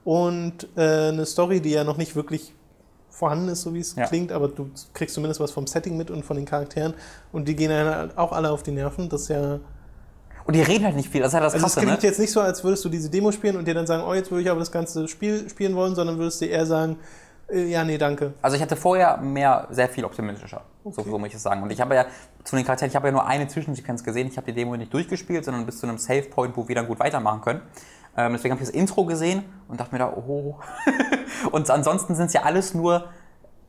Und 0.05 0.69
äh, 0.77 1.09
eine 1.09 1.27
Story, 1.27 1.61
die 1.61 1.71
ja 1.71 1.85
noch 1.85 1.97
nicht 1.97 2.15
wirklich 2.15 2.55
vorhanden 3.13 3.49
ist, 3.49 3.63
so 3.63 3.73
wie 3.75 3.81
es 3.81 3.95
Ja. 3.95 4.07
klingt, 4.07 4.33
aber 4.33 4.49
du 4.49 4.71
kriegst 4.95 5.15
zumindest 5.15 5.39
was 5.39 5.53
vom 5.53 5.67
Setting 5.67 5.97
mit 5.97 6.11
und 6.11 6.25
von 6.25 6.37
den 6.37 6.47
Charakteren. 6.47 6.95
Und 7.31 7.47
die 7.47 7.55
gehen 7.55 7.71
halt 7.71 8.17
auch 8.19 8.33
alle 8.33 8.51
auf 8.51 8.63
die 8.63 8.73
Nerven. 8.73 9.09
Das 9.09 9.23
ist 9.23 9.29
ja. 9.29 9.61
Und 10.45 10.57
die 10.57 10.63
reden 10.63 10.85
halt 10.85 10.97
nicht 10.97 11.09
viel. 11.09 11.21
Das 11.21 11.29
ist 11.31 11.35
halt 11.35 11.45
das 11.45 11.55
Also 11.55 11.67
es 11.67 11.75
Krasse, 11.75 11.87
klingt 11.87 12.03
ne? 12.03 12.09
jetzt 12.09 12.19
nicht 12.19 12.33
so, 12.33 12.41
als 12.41 12.65
würdest 12.65 12.85
du 12.85 12.89
diese 12.89 13.09
Demo 13.09 13.31
spielen 13.31 13.57
und 13.57 13.69
dir 13.69 13.75
dann 13.75 13.87
sagen, 13.87 14.03
oh, 14.05 14.13
jetzt 14.15 14.31
würde 14.33 14.43
ich 14.43 14.51
aber 14.51 14.59
das 14.59 14.73
ganze 14.73 15.07
Spiel 15.07 15.49
spielen 15.49 15.77
wollen, 15.77 15.95
sondern 15.95 16.19
würdest 16.19 16.41
dir 16.41 16.49
eher 16.51 16.67
sagen, 16.67 16.97
äh, 17.49 17.67
ja, 17.67 17.85
nee, 17.85 17.97
danke. 17.99 18.33
Also 18.43 18.57
ich 18.57 18.63
hatte 18.63 18.75
vorher 18.75 19.19
mehr, 19.19 19.69
sehr 19.71 19.89
viel 19.89 20.05
optimistischer. 20.05 20.63
So, 20.85 20.91
so 21.05 21.19
muss 21.19 21.29
ich 21.29 21.35
es 21.35 21.43
sagen. 21.45 21.63
Und 21.63 21.71
ich 21.71 21.81
habe 21.81 21.95
ja 21.95 22.07
zu 22.43 22.57
den 22.57 22.65
Charakteren, 22.65 22.91
ich 22.91 22.97
habe 22.97 23.07
ja 23.09 23.13
nur 23.13 23.25
eine 23.27 23.47
Zwischensequenz 23.47 24.03
gesehen. 24.03 24.27
Ich 24.27 24.37
habe 24.37 24.47
die 24.47 24.55
Demo 24.55 24.75
nicht 24.77 24.93
durchgespielt, 24.93 25.45
sondern 25.45 25.65
bis 25.65 25.79
zu 25.79 25.87
einem 25.87 25.99
Save 25.99 26.23
Point, 26.23 26.57
wo 26.57 26.67
wir 26.67 26.75
dann 26.75 26.89
gut 26.89 26.99
weitermachen 26.99 27.41
können. 27.43 27.61
Ähm, 28.17 28.33
deswegen 28.33 28.53
habe 28.53 28.63
ich 28.63 28.69
das 28.69 28.75
Intro 28.75 29.05
gesehen 29.05 29.45
und 29.69 29.81
dachte 29.81 29.93
mir 29.93 29.99
da, 29.99 30.13
oh. 30.13 30.59
und 31.51 31.71
ansonsten 31.71 32.15
sind 32.15 32.27
es 32.27 32.33
ja 32.33 32.43
alles 32.43 32.75
nur 32.75 33.07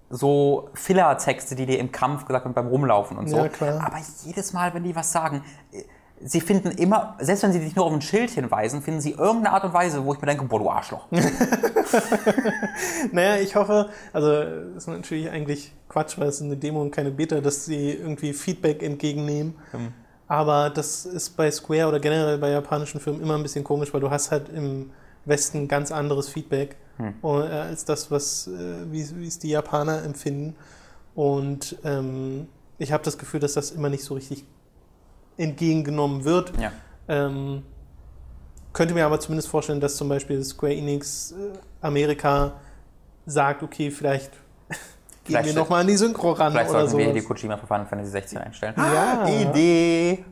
so 0.09 0.69
Filler-Texte, 0.73 1.55
die 1.55 1.65
dir 1.65 1.79
im 1.79 1.91
Kampf 1.91 2.25
gesagt 2.25 2.45
werden 2.45 2.53
beim 2.53 2.67
Rumlaufen 2.67 3.17
und 3.17 3.29
so. 3.29 3.37
Ja, 3.37 3.47
klar. 3.47 3.81
Aber 3.83 3.97
jedes 4.23 4.53
Mal, 4.53 4.73
wenn 4.73 4.83
die 4.83 4.95
was 4.95 5.11
sagen, 5.11 5.43
äh, 5.71 5.83
sie 6.21 6.41
finden 6.41 6.71
immer, 6.71 7.17
selbst 7.19 7.43
wenn 7.43 7.51
sie 7.51 7.59
dich 7.59 7.75
nur 7.75 7.85
auf 7.85 7.93
ein 7.93 8.01
Schild 8.01 8.29
hinweisen, 8.31 8.81
finden 8.81 9.01
sie 9.01 9.11
irgendeine 9.11 9.51
Art 9.51 9.63
und 9.63 9.73
Weise, 9.73 10.05
wo 10.05 10.13
ich 10.13 10.21
mir 10.21 10.27
denke, 10.27 10.45
boah, 10.45 10.59
du 10.59 10.69
Arschloch. 10.69 11.07
Naja, 13.11 13.35
ich 13.41 13.55
hoffe, 13.55 13.89
also 14.11 14.31
das 14.73 14.77
ist 14.77 14.87
natürlich 14.87 15.29
eigentlich 15.29 15.73
Quatsch, 15.89 16.17
weil 16.17 16.27
es 16.27 16.41
eine 16.41 16.57
Demo 16.57 16.81
und 16.81 16.91
keine 16.91 17.11
Beta, 17.11 17.39
dass 17.39 17.65
sie 17.65 17.91
irgendwie 17.91 18.33
Feedback 18.33 18.81
entgegennehmen. 18.81 19.55
Aber 20.27 20.69
das 20.69 21.05
ist 21.05 21.35
bei 21.35 21.51
Square 21.51 21.87
oder 21.87 21.99
generell 21.99 22.37
bei 22.37 22.49
japanischen 22.49 22.99
Firmen 22.99 23.21
immer 23.21 23.35
ein 23.35 23.43
bisschen 23.43 23.63
komisch, 23.63 23.93
weil 23.93 24.01
du 24.01 24.09
hast 24.09 24.31
halt 24.31 24.49
im 24.49 24.91
Westen 25.25 25.67
ganz 25.67 25.91
anderes 25.91 26.29
Feedback 26.29 26.77
äh, 26.99 27.27
als 27.27 27.85
das, 27.85 28.11
was 28.11 28.47
äh, 28.47 28.91
wie, 28.91 29.05
wie 29.17 29.27
es 29.27 29.39
die 29.39 29.49
Japaner 29.49 30.03
empfinden. 30.03 30.55
Und 31.15 31.77
ähm, 31.83 32.47
ich 32.77 32.91
habe 32.91 33.03
das 33.03 33.17
Gefühl, 33.17 33.39
dass 33.39 33.53
das 33.53 33.71
immer 33.71 33.89
nicht 33.89 34.03
so 34.03 34.13
richtig 34.15 34.45
entgegengenommen 35.37 36.23
wird. 36.23 36.53
Ja. 36.59 36.71
Ähm, 37.07 37.63
könnte 38.71 38.93
mir 38.93 39.05
aber 39.05 39.19
zumindest 39.19 39.49
vorstellen, 39.49 39.79
dass 39.79 39.95
zum 39.97 40.09
Beispiel 40.09 40.43
Square 40.43 40.73
Enix 40.73 41.31
äh, 41.31 41.57
Amerika 41.81 42.53
sagt, 43.25 43.63
okay, 43.63 43.91
vielleicht 43.91 44.31
gehen 45.25 45.45
wir 45.45 45.53
nochmal 45.53 45.81
an 45.81 45.87
die 45.87 45.95
Synchro 45.97 46.31
ran 46.31 46.51
Vielleicht 46.51 46.69
oder 46.69 46.79
sollten 46.79 46.91
so. 46.91 46.97
wir 46.97 47.05
hier 47.05 47.13
die 47.13 47.21
Kojima 47.21 47.57
für 47.57 47.67
Final 47.67 47.85
Fantasy 47.85 48.11
16 48.11 48.37
einstellen. 48.39 48.73
Ja. 48.77 49.27
Idee! 49.27 50.25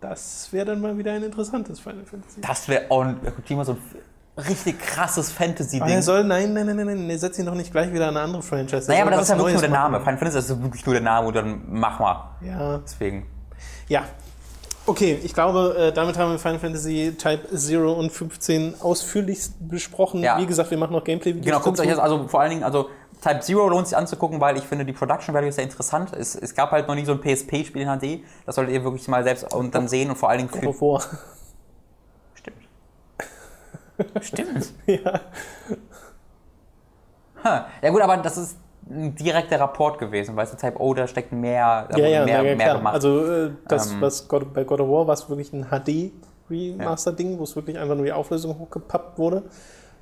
Das 0.00 0.48
wäre 0.52 0.66
dann 0.66 0.80
mal 0.80 0.96
wieder 0.98 1.12
ein 1.12 1.22
interessantes 1.22 1.80
Final 1.80 2.04
Fantasy. 2.04 2.40
Das 2.40 2.68
wäre 2.68 2.90
auch 2.90 3.02
ein- 3.02 3.18
Kojima 3.34 3.64
so 3.64 3.72
ein 3.72 3.78
richtig 4.46 4.78
krasses 4.80 5.30
er 5.30 5.34
Fantasy-Ding. 5.36 6.02
soll, 6.02 6.24
nein, 6.24 6.52
nein, 6.52 6.66
nein, 6.66 6.76
nein, 6.76 7.06
nein, 7.06 7.18
setz 7.18 7.38
ihn 7.38 7.46
doch 7.46 7.54
nicht 7.54 7.70
gleich 7.72 7.92
wieder 7.92 8.08
an 8.08 8.16
eine 8.16 8.24
andere 8.26 8.42
Franchise. 8.42 8.90
Naja, 8.90 9.02
aber 9.02 9.12
das 9.12 9.22
ist 9.22 9.28
ja 9.30 9.36
wirklich 9.38 9.54
nur 9.54 9.62
der 9.62 9.70
Name. 9.70 9.92
machen. 9.98 10.04
Final 10.04 10.18
Fantasy 10.18 10.38
ist 10.52 10.62
wirklich 10.62 10.84
nur 10.84 10.94
der 10.94 11.02
Name 11.02 11.28
und 11.28 11.36
dann 11.36 11.62
mach 11.68 11.98
mal. 12.00 12.30
Ja, 12.42 12.78
Deswegen. 12.78 13.26
ja. 13.88 14.02
Okay, 14.86 15.18
ich 15.22 15.32
glaube, 15.32 15.74
äh, 15.78 15.92
damit 15.92 16.18
haben 16.18 16.32
wir 16.32 16.38
Final 16.38 16.58
Fantasy 16.58 17.14
Type 17.16 17.44
0 17.50 17.86
und 17.86 18.12
15 18.12 18.74
ausführlichst 18.82 19.54
besprochen. 19.70 20.20
Ja. 20.22 20.36
Wie 20.38 20.44
gesagt, 20.44 20.70
wir 20.70 20.76
machen 20.76 20.92
noch 20.92 21.04
Gameplay-Videos. 21.04 21.46
Genau, 21.46 21.60
guckt 21.60 21.80
euch 21.80 21.88
das 21.88 21.98
also 21.98 22.28
vor 22.28 22.42
allen 22.42 22.50
Dingen, 22.50 22.64
also 22.64 22.90
Type 23.24 23.40
Zero 23.40 23.68
lohnt 23.68 23.88
sich 23.88 23.96
anzugucken, 23.96 24.38
weil 24.38 24.58
ich 24.58 24.64
finde, 24.64 24.84
die 24.84 24.92
Production 24.92 25.34
Value 25.34 25.48
ist 25.48 25.54
sehr 25.54 25.64
interessant. 25.64 26.12
Es, 26.12 26.34
es 26.34 26.54
gab 26.54 26.72
halt 26.72 26.86
noch 26.86 26.94
nie 26.94 27.06
so 27.06 27.12
ein 27.12 27.20
PSP-Spiel 27.20 27.80
in 27.80 27.88
HD. 27.88 28.22
Das 28.44 28.56
solltet 28.56 28.74
ihr 28.74 28.84
wirklich 28.84 29.08
mal 29.08 29.24
selbst 29.24 29.54
und 29.54 29.74
dann 29.74 29.88
sehen 29.88 30.10
und 30.10 30.16
vor 30.16 30.28
allen 30.28 30.40
Dingen 30.40 30.50
für. 30.50 30.60
Bevor. 30.60 31.02
Stimmt. 32.34 32.58
Stimmt. 34.20 34.72
ja. 34.86 35.20
Ha. 37.42 37.66
Ja 37.80 37.90
gut, 37.90 38.02
aber 38.02 38.18
das 38.18 38.36
ist 38.36 38.58
ein 38.90 39.14
direkter 39.14 39.58
Rapport 39.58 39.98
gewesen, 39.98 40.36
weißt 40.36 40.52
du, 40.52 40.56
Type 40.58 40.78
O, 40.78 40.92
da 40.92 41.06
steckt 41.06 41.32
mehr, 41.32 41.88
da 41.90 41.96
Ja, 41.96 42.06
ja, 42.06 42.24
mehr, 42.26 42.42
ja, 42.42 42.54
mehr 42.56 42.74
gemacht. 42.74 42.94
Also 42.94 43.24
äh, 43.26 43.50
das, 43.66 43.92
Ähm. 43.92 44.02
was 44.02 44.28
God, 44.28 44.52
bei 44.52 44.64
God 44.64 44.80
of 44.80 44.88
War 44.90 45.06
war 45.06 45.14
es 45.14 45.26
wirklich 45.30 45.50
ein 45.54 45.64
HD-Remaster-Ding, 45.70 47.38
wo 47.38 47.44
es 47.44 47.56
wirklich 47.56 47.78
einfach 47.78 47.94
nur 47.94 48.04
die 48.04 48.12
Auflösung 48.12 48.58
hochgepappt 48.58 49.18
wurde. 49.18 49.44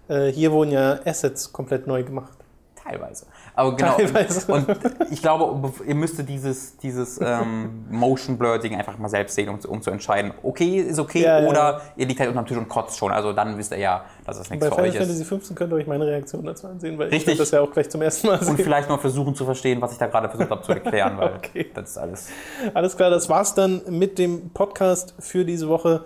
Äh, 0.09 0.33
hier 0.33 0.51
wurden 0.51 0.73
ja 0.73 0.99
Assets 1.05 1.53
komplett 1.53 1.87
neu 1.87 2.03
gemacht. 2.03 2.42
Teilweise. 2.85 3.27
Aber 3.55 3.77
genau. 3.77 3.93
Teilweise. 3.97 4.51
Und, 4.53 4.69
und 4.69 4.79
ich 5.11 5.23
glaube, 5.23 5.73
ihr 5.87 5.95
müsstet 5.95 6.29
dieses, 6.29 6.77
dieses 6.79 7.21
ähm, 7.23 7.85
Motion 7.91 8.37
Blur-Ding 8.39 8.75
einfach 8.75 8.99
mal 8.99 9.09
selbst 9.09 9.35
sehen, 9.37 9.49
um, 9.49 9.61
zu- 9.61 9.71
um 9.71 9.81
zu 9.83 9.91
entscheiden, 9.91 10.33
okay, 10.43 10.79
ist 10.81 10.99
okay, 10.99 11.23
Ja, 11.23 11.41
ja. 11.41 11.49
oder 11.49 11.81
ihr 11.97 12.07
liegt 12.07 12.19
halt 12.19 12.29
unterm 12.31 12.47
Tisch 12.47 12.57
und 12.57 12.69
kotzt 12.69 12.99
schon. 12.99 13.13
Also 13.13 13.33
dann 13.33 13.57
wisst 13.57 13.71
ihr 13.73 13.79
ja, 13.79 14.05
dass 14.27 14.39
es 14.39 14.51
nichts 14.51 14.65
Bei 14.65 14.71
für 14.71 14.75
Final 14.77 14.91
euch 14.91 14.97
Fantasy 14.99 15.23
ist. 15.23 15.29
15 15.29 15.57
könnt 15.57 15.73
ihr 15.73 15.77
euch 15.77 15.87
meine 15.87 16.07
Reaktion 16.07 16.45
dazu 16.45 16.67
ansehen, 16.67 16.99
weil 16.99 17.07
ich 17.09 17.15
Richtig. 17.15 17.35
hab 17.35 17.39
das 17.39 17.51
ja 17.53 17.61
auch 17.61 17.71
gleich 17.71 17.89
zum 17.89 18.03
ersten 18.03 18.27
Mal 18.27 18.39
Und 18.39 18.45
sehen. 18.47 18.57
vielleicht 18.57 18.89
mal 18.89 18.99
versuchen 18.99 19.35
zu 19.35 19.45
verstehen, 19.45 19.81
was 19.81 19.93
ich 19.93 19.99
da 19.99 20.07
gerade 20.09 20.29
versucht 20.29 20.51
habe 20.51 20.63
zu 20.63 20.73
erklären, 20.73 21.17
weil 21.19 21.33
Okay. 21.37 21.71
das 21.75 21.91
ist 21.91 21.99
alles. 21.99 22.29
Alles 22.75 22.97
klar, 22.97 23.11
das 23.11 23.29
war's 23.29 23.55
dann 23.55 23.83
mit 23.89 24.19
dem 24.19 24.51
Podcast 24.51 25.15
für 25.21 25.45
diese 25.45 25.69
Woche. 25.69 26.05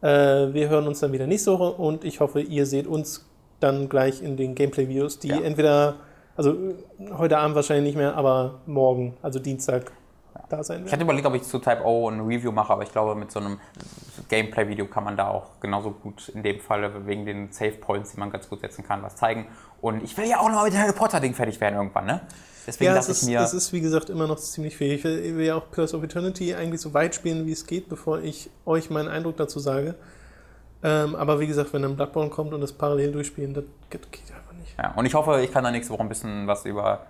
Äh, 0.00 0.06
wir 0.52 0.68
hören 0.68 0.86
uns 0.86 1.00
dann 1.00 1.12
wieder 1.12 1.26
nächste 1.26 1.52
Woche 1.52 1.72
und 1.72 2.04
ich 2.04 2.20
hoffe, 2.20 2.40
ihr 2.40 2.66
seht 2.66 2.86
uns 2.86 3.24
dann 3.60 3.88
gleich 3.88 4.22
in 4.22 4.36
den 4.36 4.54
Gameplay-Videos, 4.54 5.18
die 5.18 5.28
Ja. 5.28 5.40
entweder, 5.40 5.96
also 6.38 6.56
heute 7.18 7.36
Abend 7.36 7.56
wahrscheinlich 7.56 7.84
nicht 7.84 7.96
mehr, 7.96 8.14
aber 8.16 8.60
morgen, 8.66 9.16
also 9.22 9.38
Dienstag, 9.38 9.90
da 10.48 10.62
sein 10.62 10.78
Ich 10.78 10.84
werden. 10.84 10.92
hatte 10.92 11.02
überlegt, 11.02 11.26
ob 11.26 11.34
ich 11.34 11.42
zu 11.42 11.58
Type 11.58 11.84
O 11.84 12.08
ein 12.08 12.20
Review 12.20 12.52
mache, 12.52 12.72
aber 12.72 12.84
ich 12.84 12.92
glaube, 12.92 13.14
mit 13.14 13.30
so 13.30 13.40
einem 13.40 13.58
Gameplay-Video 14.28 14.86
kann 14.86 15.04
man 15.04 15.16
da 15.16 15.28
auch 15.28 15.60
genauso 15.60 15.90
gut 15.90 16.28
in 16.30 16.42
dem 16.42 16.60
Fall 16.60 17.06
wegen 17.06 17.26
den 17.26 17.52
Save 17.52 17.72
Points, 17.72 18.12
die 18.12 18.20
man 18.20 18.30
ganz 18.30 18.48
gut 18.48 18.60
setzen 18.60 18.84
kann, 18.84 19.02
was 19.02 19.16
zeigen. 19.16 19.46
Und 19.80 20.02
ich 20.02 20.16
will 20.16 20.26
ja 20.28 20.40
auch 20.40 20.48
noch 20.48 20.64
mit 20.64 20.72
dem 20.72 20.80
Harry 20.80 20.92
Potter-Ding 20.92 21.34
fertig 21.34 21.60
werden 21.60 21.74
irgendwann, 21.76 22.06
ne? 22.06 22.20
Deswegen 22.66 22.92
Ja, 22.92 22.98
es 22.98 23.06
ich 23.06 23.12
ist, 23.12 23.22
mir. 23.26 23.40
es 23.40 23.52
ist 23.54 23.72
wie 23.72 23.80
gesagt 23.80 24.10
immer 24.10 24.26
noch 24.26 24.36
ziemlich 24.36 24.76
viel. 24.76 24.92
Ich 24.92 25.02
will, 25.02 25.18
ich 25.18 25.34
will 25.34 25.44
ja 25.46 25.56
auch 25.56 25.70
Pillars 25.70 25.94
of 25.94 26.02
Eternity 26.04 26.54
eigentlich 26.54 26.80
so 26.80 26.92
weit 26.94 27.14
spielen, 27.14 27.46
wie 27.46 27.52
es 27.52 27.66
geht, 27.66 27.88
bevor 27.88 28.20
ich 28.20 28.50
euch 28.66 28.90
meinen 28.90 29.08
Eindruck 29.08 29.36
dazu 29.38 29.58
sage. 29.58 29.94
Ähm, 30.82 31.16
aber 31.16 31.40
wie 31.40 31.46
gesagt, 31.46 31.72
wenn 31.72 31.82
dann 31.82 31.96
Bloodborne 31.96 32.30
kommt 32.30 32.52
und 32.54 32.60
das 32.60 32.72
parallel 32.72 33.12
durchspielen, 33.12 33.54
das 33.54 33.64
geht, 33.90 34.02
nicht. 34.12 34.22
Ja, 34.80 34.92
und 34.96 35.06
ich 35.06 35.14
hoffe, 35.14 35.40
ich 35.42 35.52
kann 35.52 35.64
da 35.64 35.70
nächste 35.70 35.92
Woche 35.92 36.02
ein 36.02 36.08
bisschen 36.08 36.46
was 36.46 36.64
über 36.64 37.00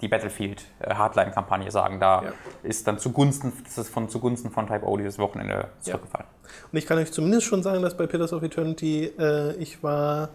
die 0.00 0.08
Battlefield 0.08 0.62
äh, 0.80 0.94
Hardline-Kampagne 0.94 1.70
sagen. 1.70 1.98
Da 2.00 2.22
Ja. 2.22 2.32
ist 2.62 2.86
dann 2.86 2.98
zugunsten, 2.98 3.52
das 3.64 3.78
ist 3.78 3.88
von 3.88 4.08
zugunsten 4.08 4.50
von 4.50 4.66
Type 4.66 4.86
O 4.86 4.96
dieses 4.96 5.18
Wochenende 5.18 5.68
zurückgefallen. 5.80 6.26
Und 6.70 6.78
ich 6.78 6.86
kann 6.86 6.98
euch 6.98 7.10
zumindest 7.12 7.46
schon 7.46 7.62
sagen, 7.62 7.82
dass 7.82 7.96
bei 7.96 8.06
Pillars 8.06 8.32
of 8.32 8.42
Eternity 8.42 9.06
äh, 9.18 9.54
ich 9.56 9.82
war 9.82 10.28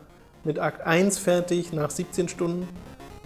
mit 0.43 0.57
Akt 0.59 0.81
1 0.85 1.19
fertig 1.19 1.72
nach 1.73 1.91
17 1.91 2.27
Stunden 2.27 2.68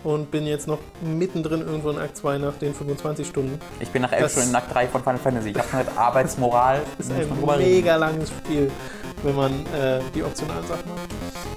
und 0.03 0.29
bin 0.29 0.45
jetzt 0.45 0.67
noch 0.67 0.79
mittendrin 1.01 1.61
irgendwo 1.61 1.89
in 1.89 1.97
Akt 1.97 2.17
2 2.17 2.37
nach 2.37 2.53
den 2.55 2.75
25 2.75 3.25
Stunden. 3.25 3.57
Ich 3.79 3.89
bin 3.89 4.01
nach 4.01 4.11
elf 4.11 4.23
Das- 4.23 4.33
Stunden 4.33 4.49
in 4.49 4.55
Akt 4.57 4.73
3 4.75 4.87
von 4.87 5.01
Final 5.01 5.17
Fantasy. 5.19 5.49
Ich 5.51 5.57
habe 5.57 5.77
mit 5.77 5.97
Arbeitsmoral. 5.97 6.81
Das 6.97 7.07
ist 7.07 7.13
ein 7.13 7.57
mega 7.57 7.95
langes 7.95 8.29
Spiel, 8.29 8.69
wenn 9.25 9.35
man 9.35 9.51
äh, 9.73 9.99
die 10.13 10.23
optionalen 10.23 10.65
Sachen 10.67 10.87
macht. 10.89 11.09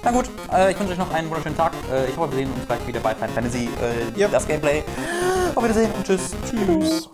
Na 0.03 0.11
gut, 0.11 0.25
äh, 0.51 0.71
ich 0.71 0.79
wünsche 0.79 0.93
euch 0.93 0.99
noch 0.99 1.13
einen 1.13 1.29
wunderschönen 1.29 1.57
Tag. 1.57 1.73
Äh, 1.91 2.09
ich 2.09 2.17
hoffe, 2.17 2.31
wir 2.31 2.39
sehen 2.39 2.51
uns 2.53 2.65
gleich 2.65 2.85
wieder 2.87 2.99
bei 2.99 3.13
Final 3.13 3.29
Fantasy. 3.29 3.69
Äh, 3.81 4.19
Ja. 4.19 4.27
Das 4.27 4.47
Gameplay. 4.47 4.83
Auf 5.55 5.63
Wiedersehen 5.63 5.91
und 5.95 6.05
tschüss. 6.05 6.31
Tschüss. 6.49 7.09